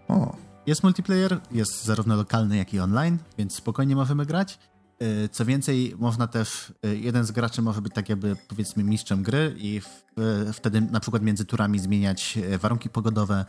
O. 0.08 0.36
Jest 0.66 0.82
multiplayer, 0.82 1.40
jest 1.50 1.84
zarówno 1.84 2.16
lokalny, 2.16 2.56
jak 2.56 2.74
i 2.74 2.80
online, 2.80 3.18
więc 3.38 3.54
spokojnie 3.54 3.96
możemy 3.96 4.26
grać. 4.26 4.58
Y, 5.02 5.28
co 5.28 5.44
więcej, 5.44 5.94
można 5.98 6.26
też, 6.26 6.72
y, 6.86 6.98
jeden 6.98 7.24
z 7.24 7.30
graczy 7.30 7.62
może 7.62 7.82
być 7.82 7.94
tak 7.94 8.08
jakby 8.08 8.36
powiedzmy 8.48 8.84
mistrzem 8.84 9.22
gry 9.22 9.54
i 9.58 9.80
w, 9.80 10.20
y, 10.48 10.52
wtedy 10.52 10.80
na 10.80 11.00
przykład 11.00 11.22
między 11.22 11.44
turami 11.44 11.78
zmieniać 11.78 12.38
warunki 12.60 12.88
pogodowe, 12.88 13.44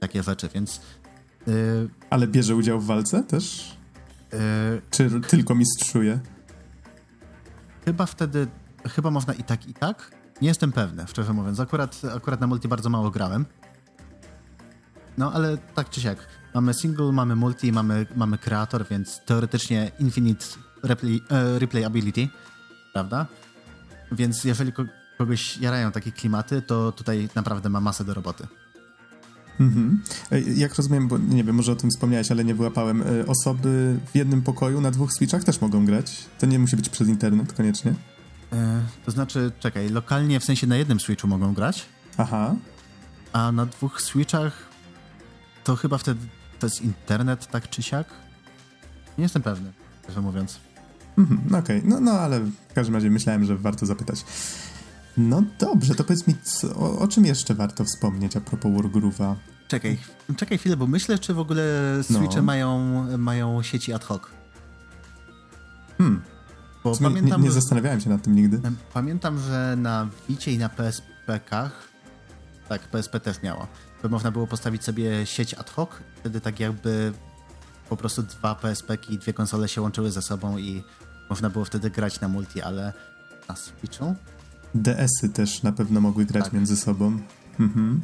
takie 0.00 0.22
rzeczy, 0.22 0.48
więc... 0.54 0.80
Ale 2.10 2.26
bierze 2.26 2.56
udział 2.56 2.80
w 2.80 2.86
walce 2.86 3.22
też? 3.22 3.77
Czy 4.90 5.20
tylko 5.20 5.54
mistrzuje? 5.54 6.20
Chyba 7.84 8.06
wtedy, 8.06 8.46
chyba 8.88 9.10
można 9.10 9.34
i 9.34 9.42
tak, 9.42 9.66
i 9.66 9.74
tak. 9.74 10.10
Nie 10.42 10.48
jestem 10.48 10.72
pewny, 10.72 11.06
szczerze 11.06 11.32
mówiąc. 11.32 11.60
Akurat, 11.60 12.00
akurat 12.16 12.40
na 12.40 12.46
multi 12.46 12.68
bardzo 12.68 12.90
mało 12.90 13.10
grałem. 13.10 13.46
No, 15.18 15.32
ale 15.32 15.58
tak 15.58 15.90
czy 15.90 16.00
siak. 16.00 16.26
Mamy 16.54 16.74
single, 16.74 17.12
mamy 17.12 17.36
multi, 17.36 17.72
mamy, 17.72 18.06
mamy 18.16 18.38
kreator, 18.38 18.86
więc 18.90 19.20
teoretycznie 19.26 19.90
infinite 19.98 20.46
replay, 20.82 21.20
e, 21.30 21.58
replayability, 21.58 22.28
prawda? 22.92 23.26
Więc 24.12 24.44
jeżeli 24.44 24.72
kogoś 25.18 25.58
jarają 25.58 25.92
takie 25.92 26.12
klimaty, 26.12 26.62
to 26.62 26.92
tutaj 26.92 27.28
naprawdę 27.34 27.68
ma 27.68 27.80
masę 27.80 28.04
do 28.04 28.14
roboty. 28.14 28.46
Mhm. 29.60 30.02
E, 30.30 30.40
jak 30.40 30.74
rozumiem, 30.74 31.08
bo 31.08 31.18
nie 31.18 31.44
wiem, 31.44 31.56
może 31.56 31.72
o 31.72 31.76
tym 31.76 31.90
wspomniałeś, 31.90 32.30
ale 32.30 32.44
nie 32.44 32.54
wyłapałem. 32.54 33.02
E, 33.02 33.26
osoby 33.26 33.98
w 34.12 34.16
jednym 34.16 34.42
pokoju 34.42 34.80
na 34.80 34.90
dwóch 34.90 35.12
switchach 35.12 35.44
też 35.44 35.60
mogą 35.60 35.86
grać? 35.86 36.24
To 36.38 36.46
nie 36.46 36.58
musi 36.58 36.76
być 36.76 36.88
przez 36.88 37.08
internet 37.08 37.52
koniecznie? 37.52 37.94
E, 38.52 38.80
to 39.04 39.10
znaczy, 39.10 39.52
czekaj, 39.60 39.88
lokalnie 39.88 40.40
w 40.40 40.44
sensie 40.44 40.66
na 40.66 40.76
jednym 40.76 41.00
switchu 41.00 41.28
mogą 41.28 41.54
grać. 41.54 41.86
Aha. 42.16 42.54
A 43.32 43.52
na 43.52 43.66
dwóch 43.66 44.02
switchach 44.02 44.68
to 45.64 45.76
chyba 45.76 45.98
wtedy 45.98 46.20
to 46.58 46.66
jest 46.66 46.82
internet, 46.82 47.46
tak 47.46 47.70
czy 47.70 47.82
siak? 47.82 48.06
Nie 49.18 49.22
jestem 49.22 49.42
pewny, 49.42 49.72
szczerze 50.02 50.20
mówiąc. 50.20 50.60
Mhm, 51.18 51.40
Okej, 51.46 51.58
okay. 51.58 51.82
no, 51.84 52.00
no 52.00 52.10
ale 52.12 52.40
w 52.40 52.72
każdym 52.74 52.94
razie 52.94 53.10
myślałem, 53.10 53.44
że 53.44 53.56
warto 53.56 53.86
zapytać. 53.86 54.24
No 55.18 55.42
dobrze, 55.58 55.94
to 55.94 56.04
powiedz 56.04 56.26
mi, 56.26 56.34
co, 56.42 56.76
o, 56.76 56.98
o, 56.98 57.08
czym 57.08 57.26
jeszcze 57.26 57.54
warto 57.54 57.84
wspomnieć 57.84 58.36
a 58.36 58.40
propos 58.40 58.72
Wargroove'a? 58.72 59.34
Czekaj, 59.68 59.98
czekaj 60.36 60.58
chwilę, 60.58 60.76
bo 60.76 60.86
myślę, 60.86 61.18
czy 61.18 61.34
w 61.34 61.38
ogóle 61.38 61.62
Switche 62.02 62.36
no. 62.36 62.42
mają, 62.42 62.78
mają 63.18 63.62
sieci 63.62 63.92
ad 63.92 64.04
hoc. 64.04 64.22
Hmm. 65.98 66.22
Bo 66.84 66.96
pamiętam, 66.96 67.40
nie, 67.40 67.48
nie 67.48 67.52
zastanawiałem 67.52 68.00
się 68.00 68.10
nad 68.10 68.22
tym 68.22 68.34
nigdy. 68.34 68.60
Pamiętam, 68.94 69.38
że 69.38 69.74
na 69.78 70.08
Wicie 70.28 70.52
i 70.52 70.58
na 70.58 70.68
PSP-kach, 70.68 71.70
tak, 72.68 72.88
PSP 72.88 73.20
też 73.20 73.42
miała, 73.42 73.66
to 74.02 74.08
można 74.08 74.30
było 74.30 74.46
postawić 74.46 74.84
sobie 74.84 75.26
sieć 75.26 75.54
ad 75.54 75.70
hoc, 75.70 75.90
wtedy 76.16 76.40
tak 76.40 76.60
jakby 76.60 77.12
po 77.88 77.96
prostu 77.96 78.22
dwa 78.22 78.54
PSP 78.54 78.96
i 79.08 79.18
dwie 79.18 79.32
konsole 79.32 79.68
się 79.68 79.82
łączyły 79.82 80.10
ze 80.10 80.22
sobą 80.22 80.58
i 80.58 80.82
można 81.30 81.50
było 81.50 81.64
wtedy 81.64 81.90
grać 81.90 82.20
na 82.20 82.28
multi, 82.28 82.62
ale 82.62 82.92
na 83.48 83.56
Switchu? 83.56 84.14
DS-y 84.74 85.28
też 85.28 85.62
na 85.62 85.72
pewno 85.72 86.00
mogły 86.00 86.24
grać 86.24 86.44
tak. 86.44 86.52
między 86.52 86.76
sobą. 86.76 87.18
Mhm. 87.60 88.00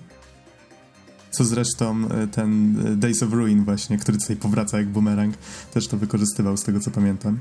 Co 1.30 1.44
zresztą 1.44 2.08
e, 2.08 2.26
ten 2.26 2.76
e, 2.86 2.96
Days 2.96 3.22
of 3.22 3.32
Ruin 3.32 3.64
właśnie, 3.64 3.98
który 3.98 4.18
tutaj 4.18 4.36
powraca 4.36 4.78
jak 4.78 4.88
bumerang, 4.88 5.34
też 5.72 5.88
to 5.88 5.96
wykorzystywał 5.96 6.56
z 6.56 6.62
tego 6.62 6.80
co 6.80 6.90
pamiętam. 6.90 7.38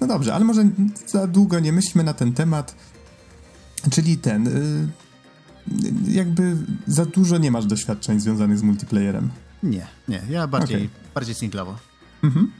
No 0.00 0.06
dobrze, 0.06 0.34
ale 0.34 0.44
może 0.44 0.68
za 1.06 1.26
długo 1.26 1.60
nie 1.60 1.72
myślmy 1.72 2.04
na 2.04 2.14
ten 2.14 2.32
temat. 2.32 2.74
Czyli 3.90 4.16
ten, 4.18 4.46
y, 4.46 4.88
jakby 6.08 6.56
za 6.86 7.06
dużo 7.06 7.38
nie 7.38 7.50
masz 7.50 7.66
doświadczeń 7.66 8.20
związanych 8.20 8.58
z 8.58 8.62
multiplayerem. 8.62 9.30
Nie, 9.62 9.86
nie, 10.08 10.22
ja 10.30 10.46
bardziej, 10.46 10.76
okay. 10.76 11.12
bardziej 11.14 11.34
singlowo. 11.34 11.78
Mhm. 12.22 12.52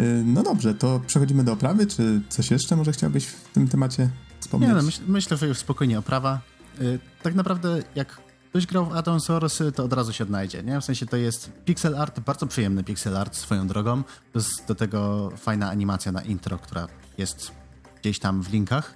Y, 0.00 0.22
no 0.24 0.42
dobrze, 0.42 0.74
to 0.74 1.00
przechodzimy 1.06 1.44
do 1.44 1.52
oprawy, 1.52 1.86
czy 1.86 2.20
coś 2.28 2.50
jeszcze 2.50 2.76
może 2.76 2.92
chciałbyś 2.92 3.26
w 3.26 3.48
tym 3.52 3.68
temacie 3.68 4.10
wspomnieć? 4.40 4.68
Nie, 4.68 4.76
no 4.76 4.82
myśl, 4.82 5.00
myślę, 5.06 5.36
że 5.36 5.46
już 5.46 5.58
spokojnie 5.58 5.98
oprawa. 5.98 6.40
Y, 6.80 6.98
tak 7.22 7.34
naprawdę 7.34 7.82
jak 7.94 8.20
ktoś 8.50 8.66
grał 8.66 8.86
w 8.86 8.92
Atom 8.92 9.20
Source, 9.20 9.72
to 9.72 9.84
od 9.84 9.92
razu 9.92 10.12
się 10.12 10.24
odnajdzie, 10.24 10.62
nie? 10.62 10.80
W 10.80 10.84
sensie 10.84 11.06
to 11.06 11.16
jest 11.16 11.52
pixel 11.64 11.96
art, 11.96 12.20
bardzo 12.20 12.46
przyjemny 12.46 12.84
pixel 12.84 13.16
art 13.16 13.36
swoją 13.36 13.66
drogą, 13.66 14.02
plus 14.32 14.48
do 14.68 14.74
tego 14.74 15.30
fajna 15.36 15.70
animacja 15.70 16.12
na 16.12 16.22
intro, 16.22 16.58
która 16.58 16.86
jest 17.18 17.52
gdzieś 18.00 18.18
tam 18.18 18.42
w 18.42 18.52
linkach, 18.52 18.94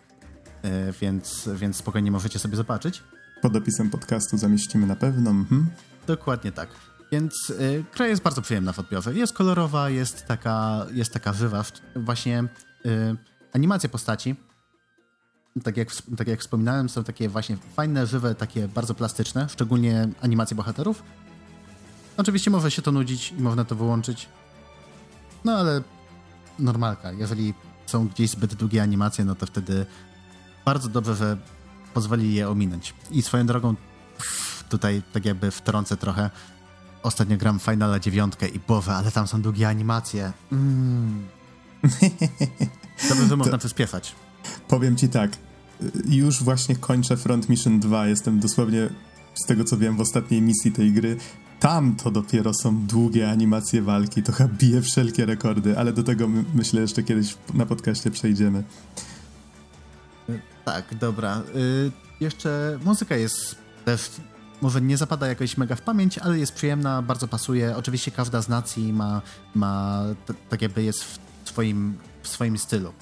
y, 0.64 0.92
więc, 1.00 1.48
więc 1.54 1.76
spokojnie 1.76 2.10
możecie 2.10 2.38
sobie 2.38 2.56
zobaczyć. 2.56 3.02
Pod 3.42 3.56
opisem 3.56 3.90
podcastu 3.90 4.38
zamieścimy 4.38 4.86
na 4.86 4.96
pewno. 4.96 5.30
Mhm. 5.30 5.70
Dokładnie 6.06 6.52
tak. 6.52 6.68
Więc 7.12 7.50
y, 8.00 8.08
jest 8.08 8.22
bardzo 8.22 8.42
przyjemna 8.42 8.72
w 8.72 8.78
odbiorze. 8.78 9.14
Jest 9.14 9.32
kolorowa, 9.32 9.90
jest 9.90 10.26
taka, 10.26 10.86
jest 10.92 11.12
taka 11.12 11.32
żywa. 11.32 11.64
Właśnie 11.96 12.44
y, 12.86 13.16
animacje 13.52 13.88
postaci, 13.88 14.36
tak 15.64 15.76
jak, 15.76 15.88
tak 16.16 16.28
jak 16.28 16.40
wspominałem, 16.40 16.88
są 16.88 17.04
takie 17.04 17.28
właśnie 17.28 17.56
fajne, 17.76 18.06
żywe, 18.06 18.34
takie 18.34 18.68
bardzo 18.68 18.94
plastyczne, 18.94 19.48
szczególnie 19.48 20.08
animacje 20.20 20.56
bohaterów. 20.56 21.02
Oczywiście 22.16 22.50
może 22.50 22.70
się 22.70 22.82
to 22.82 22.92
nudzić 22.92 23.32
i 23.32 23.42
można 23.42 23.64
to 23.64 23.74
wyłączyć. 23.74 24.28
No 25.44 25.52
ale 25.52 25.82
normalka. 26.58 27.12
Jeżeli 27.12 27.54
są 27.86 28.08
gdzieś 28.08 28.30
zbyt 28.30 28.54
długie 28.54 28.82
animacje, 28.82 29.24
no 29.24 29.34
to 29.34 29.46
wtedy 29.46 29.86
bardzo 30.64 30.88
dobrze, 30.88 31.14
że 31.14 31.36
pozwoli 31.94 32.34
je 32.34 32.48
ominąć. 32.48 32.94
I 33.10 33.22
swoją 33.22 33.46
drogą 33.46 33.74
tutaj 34.68 35.02
tak 35.12 35.24
jakby 35.24 35.50
wtrącę 35.50 35.96
trochę 35.96 36.30
ostatnio 37.08 37.36
gram 37.36 37.58
Finala 37.58 37.98
dziewiątkę 37.98 38.48
i 38.48 38.60
Boże, 38.68 38.92
ale 38.92 39.12
tam 39.12 39.26
są 39.26 39.42
długie 39.42 39.68
animacje. 39.68 40.32
Mm. 40.52 41.26
to 43.08 43.14
by 43.28 43.36
można 43.36 43.58
przyspieszać. 43.58 44.14
Powiem 44.68 44.96
ci 44.96 45.08
tak, 45.08 45.30
już 46.08 46.42
właśnie 46.42 46.76
kończę 46.76 47.16
Front 47.16 47.48
Mission 47.48 47.80
2, 47.80 48.06
jestem 48.06 48.40
dosłownie, 48.40 48.88
z 49.34 49.46
tego 49.46 49.64
co 49.64 49.76
wiem, 49.76 49.96
w 49.96 50.00
ostatniej 50.00 50.42
misji 50.42 50.72
tej 50.72 50.92
gry. 50.92 51.16
Tam 51.60 51.96
to 51.96 52.10
dopiero 52.10 52.54
są 52.54 52.86
długie 52.86 53.30
animacje 53.30 53.82
walki, 53.82 54.22
to 54.22 54.32
chyba 54.32 54.48
bije 54.54 54.82
wszelkie 54.82 55.26
rekordy, 55.26 55.78
ale 55.78 55.92
do 55.92 56.02
tego 56.02 56.28
my, 56.28 56.44
myślę 56.54 56.80
jeszcze 56.80 57.02
kiedyś 57.02 57.36
na 57.54 57.66
podcaście 57.66 58.10
przejdziemy. 58.10 58.64
Tak, 60.64 60.94
dobra. 60.94 61.42
Y 61.56 61.90
jeszcze 62.20 62.78
muzyka 62.84 63.16
jest 63.16 63.56
też 63.84 64.10
może 64.60 64.80
nie 64.80 64.96
zapada 64.96 65.26
jakoś 65.26 65.56
mega 65.56 65.76
w 65.76 65.82
pamięć, 65.82 66.18
ale 66.18 66.38
jest 66.38 66.52
przyjemna, 66.52 67.02
bardzo 67.02 67.28
pasuje. 67.28 67.76
Oczywiście 67.76 68.10
każda 68.10 68.42
z 68.42 68.48
nacji 68.48 68.92
ma, 68.92 69.22
ma 69.54 70.02
tak 70.48 70.62
jakby 70.62 70.82
jest 70.82 71.04
w 71.04 71.18
swoim, 71.48 71.98
w 72.22 72.28
swoim 72.28 72.58
stylu. 72.58 72.92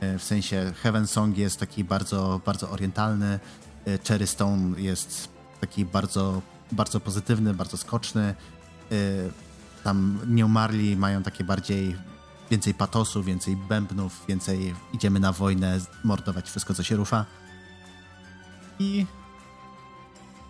E, 0.00 0.18
w 0.18 0.22
sensie 0.22 0.72
Heaven 0.82 1.06
Song 1.06 1.38
jest 1.38 1.60
taki 1.60 1.84
bardzo, 1.84 2.40
bardzo 2.46 2.70
orientalny, 2.70 3.40
e, 3.86 3.98
Cherry 4.08 4.26
Stone 4.26 4.80
jest 4.80 5.28
taki 5.60 5.84
bardzo, 5.84 6.42
bardzo 6.72 7.00
pozytywny, 7.00 7.54
bardzo 7.54 7.76
skoczny. 7.76 8.34
E, 8.92 8.94
tam 9.84 10.18
New 10.26 10.50
Marley 10.50 10.96
mają 10.96 11.22
takie 11.22 11.44
bardziej 11.44 11.96
więcej 12.50 12.74
patosu, 12.74 13.22
więcej 13.22 13.56
bębnów, 13.56 14.24
więcej 14.28 14.74
idziemy 14.92 15.20
na 15.20 15.32
wojnę, 15.32 15.80
mordować 16.04 16.50
wszystko, 16.50 16.74
co 16.74 16.82
się 16.82 16.96
rusza. 16.96 17.26
I 18.78 19.06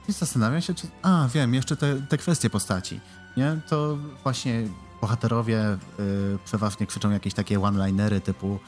i 0.08 0.12
zastanawiam 0.12 0.62
się, 0.62 0.74
czy... 0.74 0.86
A, 1.02 1.28
wiem, 1.34 1.54
jeszcze 1.54 1.76
te, 1.76 1.94
te 1.94 2.18
kwestie 2.18 2.50
postaci, 2.50 3.00
nie? 3.36 3.60
To 3.68 3.98
właśnie 4.22 4.68
bohaterowie 5.00 5.78
yy, 5.98 6.38
przeważnie 6.44 6.86
krzyczą 6.86 7.10
jakieś 7.10 7.34
takie 7.34 7.60
one-linery 7.60 8.20
typu, 8.20 8.58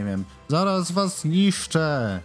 nie 0.00 0.06
wiem, 0.06 0.24
zaraz 0.48 0.92
was 0.92 1.20
zniszczę, 1.20 2.20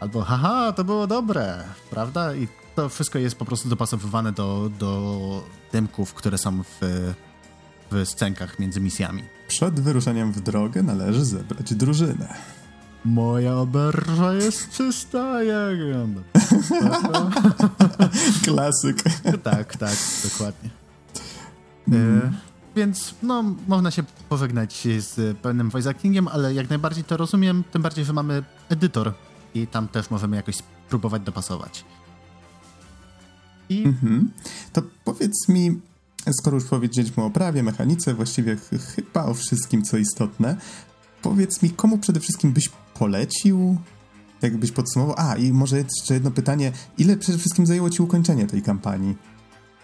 albo 0.00 0.22
haha, 0.22 0.72
to 0.72 0.84
było 0.84 1.06
dobre, 1.06 1.64
prawda? 1.90 2.34
I 2.34 2.48
to 2.76 2.88
wszystko 2.88 3.18
jest 3.18 3.36
po 3.36 3.44
prostu 3.44 3.68
dopasowywane 3.68 4.32
do, 4.32 4.70
do 4.78 5.42
dymków, 5.72 6.14
które 6.14 6.38
są 6.38 6.62
w, 6.62 6.76
w 7.90 8.08
scenkach 8.08 8.58
między 8.58 8.80
misjami. 8.80 9.22
Przed 9.48 9.80
wyruszeniem 9.80 10.32
w 10.32 10.40
drogę 10.40 10.82
należy 10.82 11.24
zebrać 11.24 11.74
drużynę. 11.74 12.34
Moja 13.04 13.56
oberża 13.56 14.34
jest 14.34 14.70
czysta, 14.70 15.42
jak 15.42 15.78
wygląda. 15.78 16.20
Klasyk. 18.44 19.02
tak, 19.42 19.76
tak, 19.76 19.96
dokładnie. 20.24 20.70
Mm. 21.88 22.18
E, 22.18 22.32
więc 22.76 23.14
no, 23.22 23.44
można 23.68 23.90
się 23.90 24.02
pożegnać 24.28 24.88
z 24.98 25.38
pełnym 25.38 25.70
voice 25.70 25.90
actingiem, 25.90 26.28
ale 26.28 26.54
jak 26.54 26.68
najbardziej 26.70 27.04
to 27.04 27.16
rozumiem, 27.16 27.64
tym 27.72 27.82
bardziej, 27.82 28.04
że 28.04 28.12
mamy 28.12 28.44
edytor 28.68 29.12
i 29.54 29.66
tam 29.66 29.88
też 29.88 30.10
możemy 30.10 30.36
jakoś 30.36 30.56
spróbować 30.56 31.22
dopasować. 31.22 31.84
I... 33.68 33.84
Mhm. 33.84 34.30
To 34.72 34.82
powiedz 35.04 35.48
mi, 35.48 35.80
skoro 36.40 36.56
już 36.56 36.64
powiedzieliśmy 36.64 37.22
o 37.22 37.30
prawie, 37.30 37.62
mechanice, 37.62 38.14
właściwie 38.14 38.56
ch 38.56 38.70
chyba 38.94 39.24
o 39.24 39.34
wszystkim, 39.34 39.82
co 39.82 39.96
istotne, 39.96 40.56
powiedz 41.22 41.62
mi, 41.62 41.70
komu 41.70 41.98
przede 41.98 42.20
wszystkim 42.20 42.52
byś 42.52 42.68
polecił? 42.98 43.78
Jakbyś 44.42 44.72
podsumował? 44.72 45.14
A, 45.18 45.36
i 45.36 45.52
może 45.52 45.78
jeszcze 45.78 46.14
jedno 46.14 46.30
pytanie. 46.30 46.72
Ile 46.98 47.16
przede 47.16 47.38
wszystkim 47.38 47.66
zajęło 47.66 47.90
ci 47.90 48.02
ukończenie 48.02 48.46
tej 48.46 48.62
kampanii? 48.62 49.16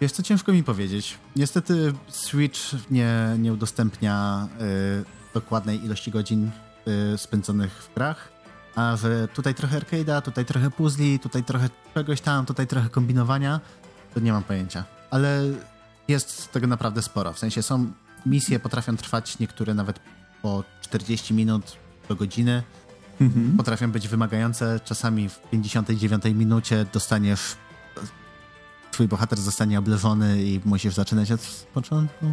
Wiesz 0.01 0.13
co, 0.13 0.23
ciężko 0.23 0.53
mi 0.53 0.65
powiedzieć. 0.65 1.19
Niestety 1.37 1.93
Switch 2.09 2.61
nie, 2.91 3.37
nie 3.39 3.53
udostępnia 3.53 4.49
y, 5.01 5.35
dokładnej 5.35 5.85
ilości 5.85 6.11
godzin 6.11 6.51
y, 7.15 7.19
spędzonych 7.19 7.73
w 7.73 7.95
grach, 7.95 8.33
a 8.75 8.97
że 8.97 9.29
tutaj 9.29 9.55
trochę 9.55 9.81
arcade'a, 9.81 10.23
tutaj 10.23 10.45
trochę 10.45 10.71
puzli, 10.71 11.19
tutaj 11.19 11.45
trochę 11.45 11.71
czegoś 11.95 12.21
tam, 12.21 12.47
tutaj 12.47 12.67
trochę 12.67 12.89
kombinowania, 12.89 13.61
to 14.15 14.21
nie 14.21 14.33
mam 14.33 14.43
pojęcia. 14.43 14.85
Ale 15.11 15.43
jest 16.09 16.53
tego 16.53 16.67
naprawdę 16.67 17.03
sporo. 17.03 17.33
W 17.33 17.39
sensie 17.39 17.63
są 17.63 17.93
misje, 18.27 18.61
potrafią 18.61 18.97
trwać 18.97 19.39
niektóre 19.39 19.75
nawet 19.75 20.01
po 20.43 20.65
40 20.81 21.35
minut 21.35 21.77
do 22.09 22.17
godziny. 22.17 22.63
Mhm. 23.21 23.57
Potrafią 23.57 23.93
być 23.93 24.09
wymagające. 24.09 24.81
Czasami 24.85 25.29
w 25.29 25.41
59 25.51 26.25
minucie 26.35 26.87
dostaniesz. 26.93 27.41
Twój 28.91 29.09
bohater 29.09 29.39
zostanie 29.41 29.79
obleżony 29.79 30.43
i 30.45 30.61
musisz 30.65 30.95
zaczynać 30.95 31.33
od 31.33 31.41
początku. 31.75 32.27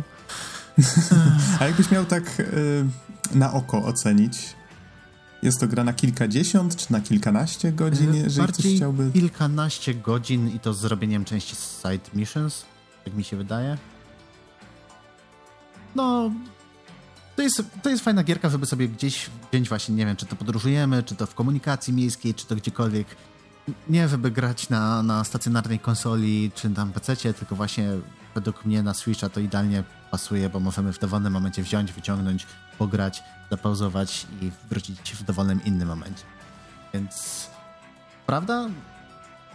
A 1.60 1.66
jakbyś 1.66 1.92
miał 1.92 2.06
tak 2.06 2.40
y, 2.40 2.86
na 3.34 3.54
oko 3.54 3.86
ocenić, 3.86 4.56
jest 5.44 5.60
to 5.60 5.68
gra 5.68 5.84
na 5.84 5.94
kilkadziesiąt 5.94 6.76
czy 6.76 6.92
na 6.92 7.02
kilkanaście 7.02 7.72
godzin, 7.72 8.14
y, 8.14 8.18
jeżeli 8.18 8.48
Bardziej 8.48 8.66
ktoś 8.66 8.76
chciałby? 8.76 9.12
kilkanaście 9.14 9.94
godzin 9.96 10.50
i 10.56 10.60
to 10.60 10.74
z 10.74 10.80
zrobieniem 10.80 11.26
części 11.26 11.56
side 11.56 12.10
missions, 12.14 12.66
jak 13.06 13.16
mi 13.16 13.24
się 13.24 13.38
wydaje. 13.38 13.78
No, 15.96 16.32
to 17.38 17.44
jest, 17.44 17.64
to 17.84 17.90
jest 17.90 18.04
fajna 18.04 18.24
gierka, 18.24 18.50
żeby 18.50 18.66
sobie 18.66 18.88
gdzieś 18.88 19.30
wziąć 19.52 19.70
właśnie, 19.70 19.96
nie 19.96 20.06
wiem, 20.06 20.16
czy 20.16 20.26
to 20.26 20.36
podróżujemy, 20.36 21.04
czy 21.04 21.16
to 21.16 21.26
w 21.26 21.36
komunikacji 21.36 21.94
miejskiej, 21.94 22.34
czy 22.34 22.46
to 22.46 22.56
gdziekolwiek. 22.56 23.08
Nie, 23.90 24.08
żeby 24.08 24.32
grać 24.32 24.70
na, 24.70 25.04
na 25.04 25.24
stacjonarnej 25.24 25.80
konsoli, 25.80 26.52
czy 26.56 26.70
na 26.70 26.86
PC, 26.86 27.34
tylko 27.34 27.56
właśnie 27.56 27.90
według 28.36 28.66
mnie 28.66 28.84
na 28.84 28.94
Switcha 28.94 29.30
to 29.30 29.40
idealnie 29.40 29.84
pasuje, 30.12 30.50
bo 30.50 30.60
możemy 30.60 30.94
w 30.94 31.00
dowolnym 31.00 31.34
momencie 31.34 31.64
wziąć, 31.64 31.92
wyciągnąć, 31.92 32.48
pograć, 32.78 33.24
zapauzować 33.52 34.28
i 34.42 34.52
wrócić 34.70 35.14
w 35.14 35.24
dowolnym 35.24 35.66
innym 35.66 35.88
momencie. 35.88 36.24
Więc 36.94 37.48
prawda, 38.26 38.70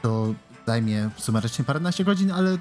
to 0.03 0.35
zajmie 0.67 1.11
sumarycznie 1.17 1.65
paręnaście 1.65 2.05
godzin, 2.05 2.31
ale 2.31 2.59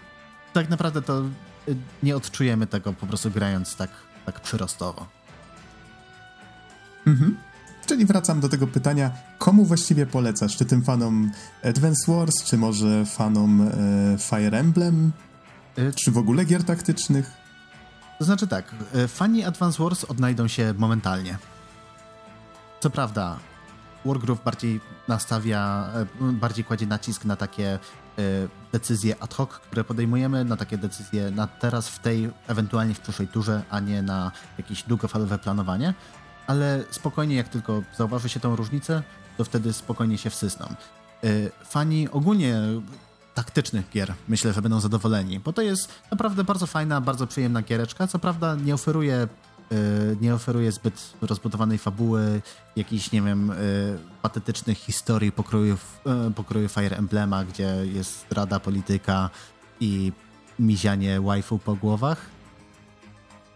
tak 0.54 0.70
naprawdę 0.70 1.02
to 1.02 1.22
y, 1.68 1.76
nie 2.04 2.16
odczujemy 2.16 2.68
tego 2.68 2.94
po 2.94 3.08
prostu 3.08 3.32
grając 3.32 3.76
tak, 3.76 3.90
tak 4.26 4.40
przyrostowo. 4.40 5.08
Mhm. 7.08 7.38
Czyli 7.86 8.06
wracam 8.06 8.40
do 8.40 8.50
tego 8.50 8.68
pytania, 8.68 9.12
komu 9.38 9.66
właściwie 9.66 10.06
polecasz? 10.06 10.58
Czy 10.58 10.66
tym 10.66 10.84
fanom 10.84 11.32
Advance 11.64 12.12
Wars, 12.12 12.44
czy 12.44 12.58
może 12.58 13.06
fanom 13.06 13.62
e, 13.62 13.72
Fire 14.18 14.58
Emblem? 14.60 15.12
Y- 15.78 15.94
Czy 15.94 16.12
w 16.12 16.18
ogóle 16.18 16.46
gier 16.46 16.64
taktycznych? 16.64 17.32
To 18.20 18.26
znaczy 18.26 18.48
tak, 18.48 18.76
y, 18.96 19.08
fani 19.08 19.44
Advance 19.46 19.84
Wars 19.84 20.04
odnajdą 20.04 20.48
się 20.48 20.74
momentalnie. 20.78 21.38
Co 22.80 22.90
prawda, 22.90 23.40
Wargroove 24.06 24.44
bardziej 24.44 24.80
nastawia, 25.08 25.90
y, 26.22 26.34
bardziej 26.34 26.66
kładzie 26.66 26.88
nacisk 26.88 27.26
na 27.26 27.36
takie 27.36 27.80
decyzje 28.72 29.16
ad 29.20 29.34
hoc, 29.34 29.50
które 29.50 29.84
podejmujemy, 29.84 30.46
na 30.46 30.58
takie 30.58 30.78
decyzje 30.78 31.32
na 31.32 31.48
teraz, 31.48 31.90
w 31.90 32.00
tej, 32.00 32.30
ewentualnie 32.48 32.94
w 32.94 33.00
przyszłej 33.00 33.28
turze, 33.28 33.64
a 33.70 33.80
nie 33.80 34.02
na 34.02 34.32
jakieś 34.58 34.84
długofalowe 34.84 35.38
planowanie. 35.38 35.94
Ale 36.48 36.84
spokojnie, 36.92 37.36
jak 37.36 37.50
tylko 37.50 37.82
zauważy 37.98 38.30
się 38.30 38.40
tą 38.40 38.56
różnicę, 38.56 39.04
to 39.38 39.44
wtedy 39.44 39.74
spokojnie 39.74 40.18
się 40.18 40.30
wsysną. 40.30 40.66
Y, 41.24 41.52
Fani 41.64 42.10
ogólnie 42.10 42.62
taktycznych 43.34 43.90
gier 43.90 44.14
myślę, 44.28 44.54
że 44.54 44.62
będą 44.62 44.80
zadowoleni, 44.80 45.40
bo 45.40 45.54
to 45.54 45.62
jest 45.62 45.90
naprawdę 46.12 46.44
bardzo 46.44 46.68
fajna, 46.68 47.02
bardzo 47.02 47.28
przyjemna 47.28 47.62
giereczka. 47.62 48.08
Co 48.08 48.20
prawda 48.20 48.56
nie 48.56 48.74
oferuje, 48.74 49.16
y, 49.24 49.28
nie 50.22 50.36
oferuje 50.36 50.72
zbyt 50.72 51.14
rozbudowanej 51.22 51.78
fabuły, 51.78 52.42
jakichś, 52.76 53.12
nie 53.12 53.22
wiem, 53.22 53.52
y, 53.52 53.56
patetycznych 54.22 54.78
historii 54.78 55.32
pokroju, 55.32 55.78
y, 56.30 56.32
pokroju 56.32 56.70
Fire 56.70 56.98
Emblema, 56.98 57.46
gdzie 57.46 57.76
jest 57.94 58.26
rada 58.32 58.60
polityka 58.60 59.30
i 59.80 60.12
mizianie 60.60 61.22
waifu 61.22 61.60
po 61.60 61.76
głowach. 61.76 62.26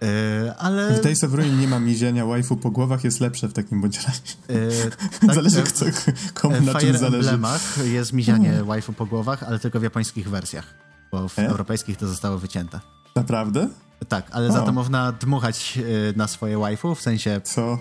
Y, 0.03 0.53
ale... 0.57 0.93
W 0.93 1.03
Days 1.03 1.23
of 1.23 1.33
Ruin 1.33 1.59
nie 1.59 1.67
ma 1.67 1.79
mizienia 1.79 2.25
waifu 2.25 2.57
po 2.57 2.71
głowach, 2.71 3.03
jest 3.03 3.19
lepsze 3.19 3.47
w 3.47 3.53
takim 3.53 3.81
bądź 3.81 3.97
razie. 3.97 4.21
y, 4.49 4.91
tak, 5.21 5.35
zależy 5.35 5.59
y, 5.59 5.63
kto, 5.63 5.85
komu 6.33 6.55
W 6.55 6.65
na 6.65 6.79
czym 6.79 6.97
zależy. 6.97 7.29
Hmm. 7.29 7.45
Emblemach 7.45 7.77
jest 7.85 8.13
mizianie 8.13 8.63
waifu 8.63 8.93
po 8.93 9.05
głowach, 9.05 9.43
ale 9.43 9.59
tylko 9.59 9.79
w 9.79 9.83
japońskich 9.83 10.29
wersjach, 10.29 10.73
bo 11.11 11.29
w 11.29 11.39
E? 11.39 11.47
europejskich 11.47 11.97
to 11.97 12.07
zostało 12.07 12.37
wycięte. 12.37 12.79
Naprawdę? 13.15 13.67
Tak, 14.10 14.27
ale 14.32 14.49
O. 14.49 14.52
za 14.53 14.61
to 14.61 14.72
można 14.72 15.11
dmuchać 15.11 15.77
y, 15.77 16.14
na 16.15 16.27
swoje 16.27 16.57
waifu, 16.57 16.95
w 16.95 17.02
sensie, 17.02 17.41
Co? 17.44 17.80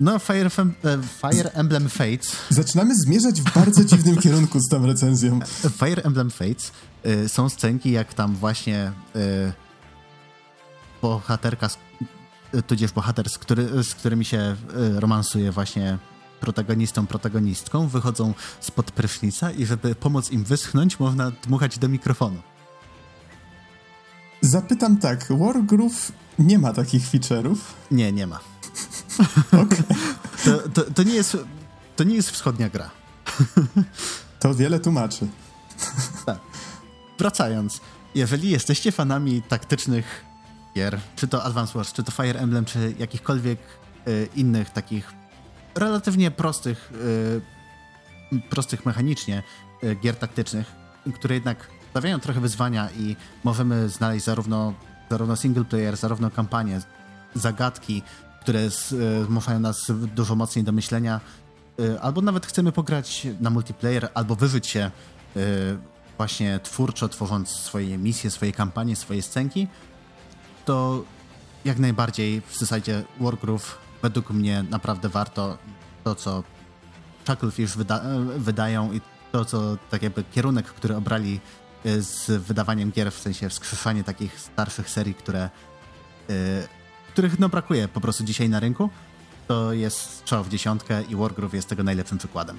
no 0.00 0.18
Fire, 0.18 0.50
Fem, 0.50 0.74
e, 0.84 0.98
Fire 1.32 1.50
Emblem 1.52 1.88
Fates, 1.88 2.36
Zaczynamy 2.48 2.94
zmierzać 2.96 3.40
w 3.42 3.54
bardzo 3.54 3.84
dziwnym 3.84 4.16
kierunku 4.22 4.60
z 4.60 4.68
tą 4.68 4.86
recenzją. 4.86 5.40
Fire 5.78 6.02
Emblem 6.02 6.30
Fates 6.30 6.72
y, 7.06 7.28
są 7.28 7.48
scenki, 7.48 7.90
jak 7.92 8.14
tam 8.14 8.34
właśnie 8.36 8.92
y, 9.16 9.52
bohaterka, 11.02 11.68
z- 11.68 11.78
tudzież 12.66 12.92
bohater, 12.92 13.30
z, 13.30 13.38
który, 13.38 13.84
z 13.84 13.94
którymi 13.94 14.24
się 14.24 14.56
y, 14.96 15.00
romansuje 15.00 15.52
właśnie 15.52 15.98
protagonistą, 16.40 17.06
protagonistką, 17.06 17.88
wychodzą 17.88 18.34
spod 18.60 18.90
prysznica 18.90 19.50
i 19.50 19.66
żeby 19.66 19.94
pomóc 19.94 20.30
im 20.30 20.44
wyschnąć, 20.44 21.00
można 21.00 21.30
dmuchać 21.30 21.78
do 21.78 21.88
mikrofonu. 21.88 22.42
Zapytam 24.52 24.96
tak, 24.96 25.26
Wargroove 25.30 26.12
nie 26.38 26.58
ma 26.58 26.72
takich 26.72 27.06
feature'ów. 27.08 27.56
Nie, 27.90 28.12
nie 28.12 28.26
ma. 28.26 28.40
to, 30.44 30.58
to, 30.74 30.82
to, 30.94 31.02
nie 31.02 31.14
jest, 31.14 31.36
to 31.96 32.04
nie 32.04 32.14
jest 32.14 32.30
wschodnia 32.30 32.68
gra. 32.68 32.90
To 34.40 34.54
wiele 34.54 34.80
tłumaczy. 34.80 35.26
Wracając, 37.18 37.80
jeżeli 38.14 38.50
jesteście 38.50 38.92
fanami 38.92 39.42
taktycznych 39.42 40.24
gier, 40.74 41.00
czy 41.16 41.28
to 41.28 41.44
Advance 41.44 41.72
Wars, 41.74 41.92
czy 41.92 42.02
to 42.02 42.10
Fire 42.12 42.40
Emblem, 42.40 42.64
czy 42.64 42.94
jakichkolwiek 42.98 43.58
y, 44.08 44.28
innych 44.36 44.70
takich 44.70 45.12
relatywnie 45.74 46.30
prostych, 46.30 46.92
y, 48.32 48.40
prostych 48.50 48.86
mechanicznie 48.86 49.42
y, 49.84 49.94
gier 49.94 50.16
taktycznych, 50.16 50.72
które 51.14 51.34
jednak 51.34 51.68
stawiają 51.92 52.20
trochę 52.20 52.40
wyzwania 52.40 52.88
i 52.98 53.16
możemy 53.44 53.88
znaleźć 53.88 54.24
zarówno, 54.24 54.74
zarówno 55.10 55.36
single 55.36 55.64
player, 55.64 55.96
zarówno 55.96 56.30
kampanię, 56.30 56.80
zagadki, 57.34 58.02
które 58.40 58.60
y, 58.60 58.70
zmuszają 59.24 59.60
nas 59.60 59.92
dużo 60.14 60.34
mocniej 60.34 60.64
do 60.64 60.72
myślenia, 60.72 61.20
y, 61.80 62.00
albo 62.00 62.22
nawet 62.22 62.46
chcemy 62.46 62.72
pograć 62.72 63.26
na 63.40 63.50
multiplayer, 63.50 64.08
albo 64.14 64.34
wyżyć 64.34 64.66
się 64.66 64.90
y, 65.36 65.40
właśnie 66.16 66.60
twórczo, 66.62 67.08
tworząc 67.08 67.48
swoje 67.48 67.98
misje, 67.98 68.30
swoje 68.30 68.52
kampanie, 68.52 68.96
swoje 68.96 69.22
scenki, 69.22 69.68
to 70.64 71.04
jak 71.64 71.78
najbardziej 71.78 72.40
w 72.40 72.58
zasadzie 72.58 73.04
Wargroove 73.20 73.78
według 74.02 74.30
mnie 74.30 74.64
naprawdę 74.70 75.08
warto. 75.08 75.58
To, 76.04 76.14
co 76.14 76.42
Chucklefish 77.26 77.76
wyda 77.76 78.02
wydają 78.36 78.92
i 78.92 79.00
to, 79.32 79.44
co 79.44 79.76
tak 79.90 80.02
jakby 80.02 80.24
kierunek, 80.24 80.66
który 80.66 80.96
obrali 80.96 81.40
z 81.84 82.42
wydawaniem 82.42 82.90
gier, 82.90 83.12
w 83.12 83.18
sensie 83.18 83.48
wskrzeszanie 83.48 84.04
takich 84.04 84.40
starszych 84.40 84.90
serii, 84.90 85.14
które, 85.14 85.50
y, 86.30 86.32
których 87.12 87.38
no 87.38 87.48
brakuje 87.48 87.88
po 87.88 88.00
prostu 88.00 88.24
dzisiaj 88.24 88.48
na 88.48 88.60
rynku, 88.60 88.90
to 89.48 89.72
jest 89.72 89.96
strzał 89.98 90.44
w 90.44 90.48
dziesiątkę 90.48 91.02
i 91.02 91.16
Wargroove 91.16 91.54
jest 91.54 91.68
tego 91.68 91.82
najlepszym 91.82 92.18
przykładem. 92.18 92.58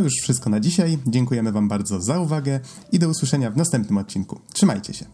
To 0.00 0.04
już 0.04 0.14
wszystko 0.22 0.50
na 0.50 0.60
dzisiaj. 0.60 0.98
Dziękujemy 1.06 1.52
Wam 1.52 1.68
bardzo 1.68 2.00
za 2.00 2.20
uwagę 2.20 2.60
i 2.92 2.98
do 2.98 3.08
usłyszenia 3.08 3.50
w 3.50 3.56
następnym 3.56 3.98
odcinku. 3.98 4.40
Trzymajcie 4.52 4.94
się. 4.94 5.04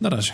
Na 0.00 0.10
razie. 0.10 0.32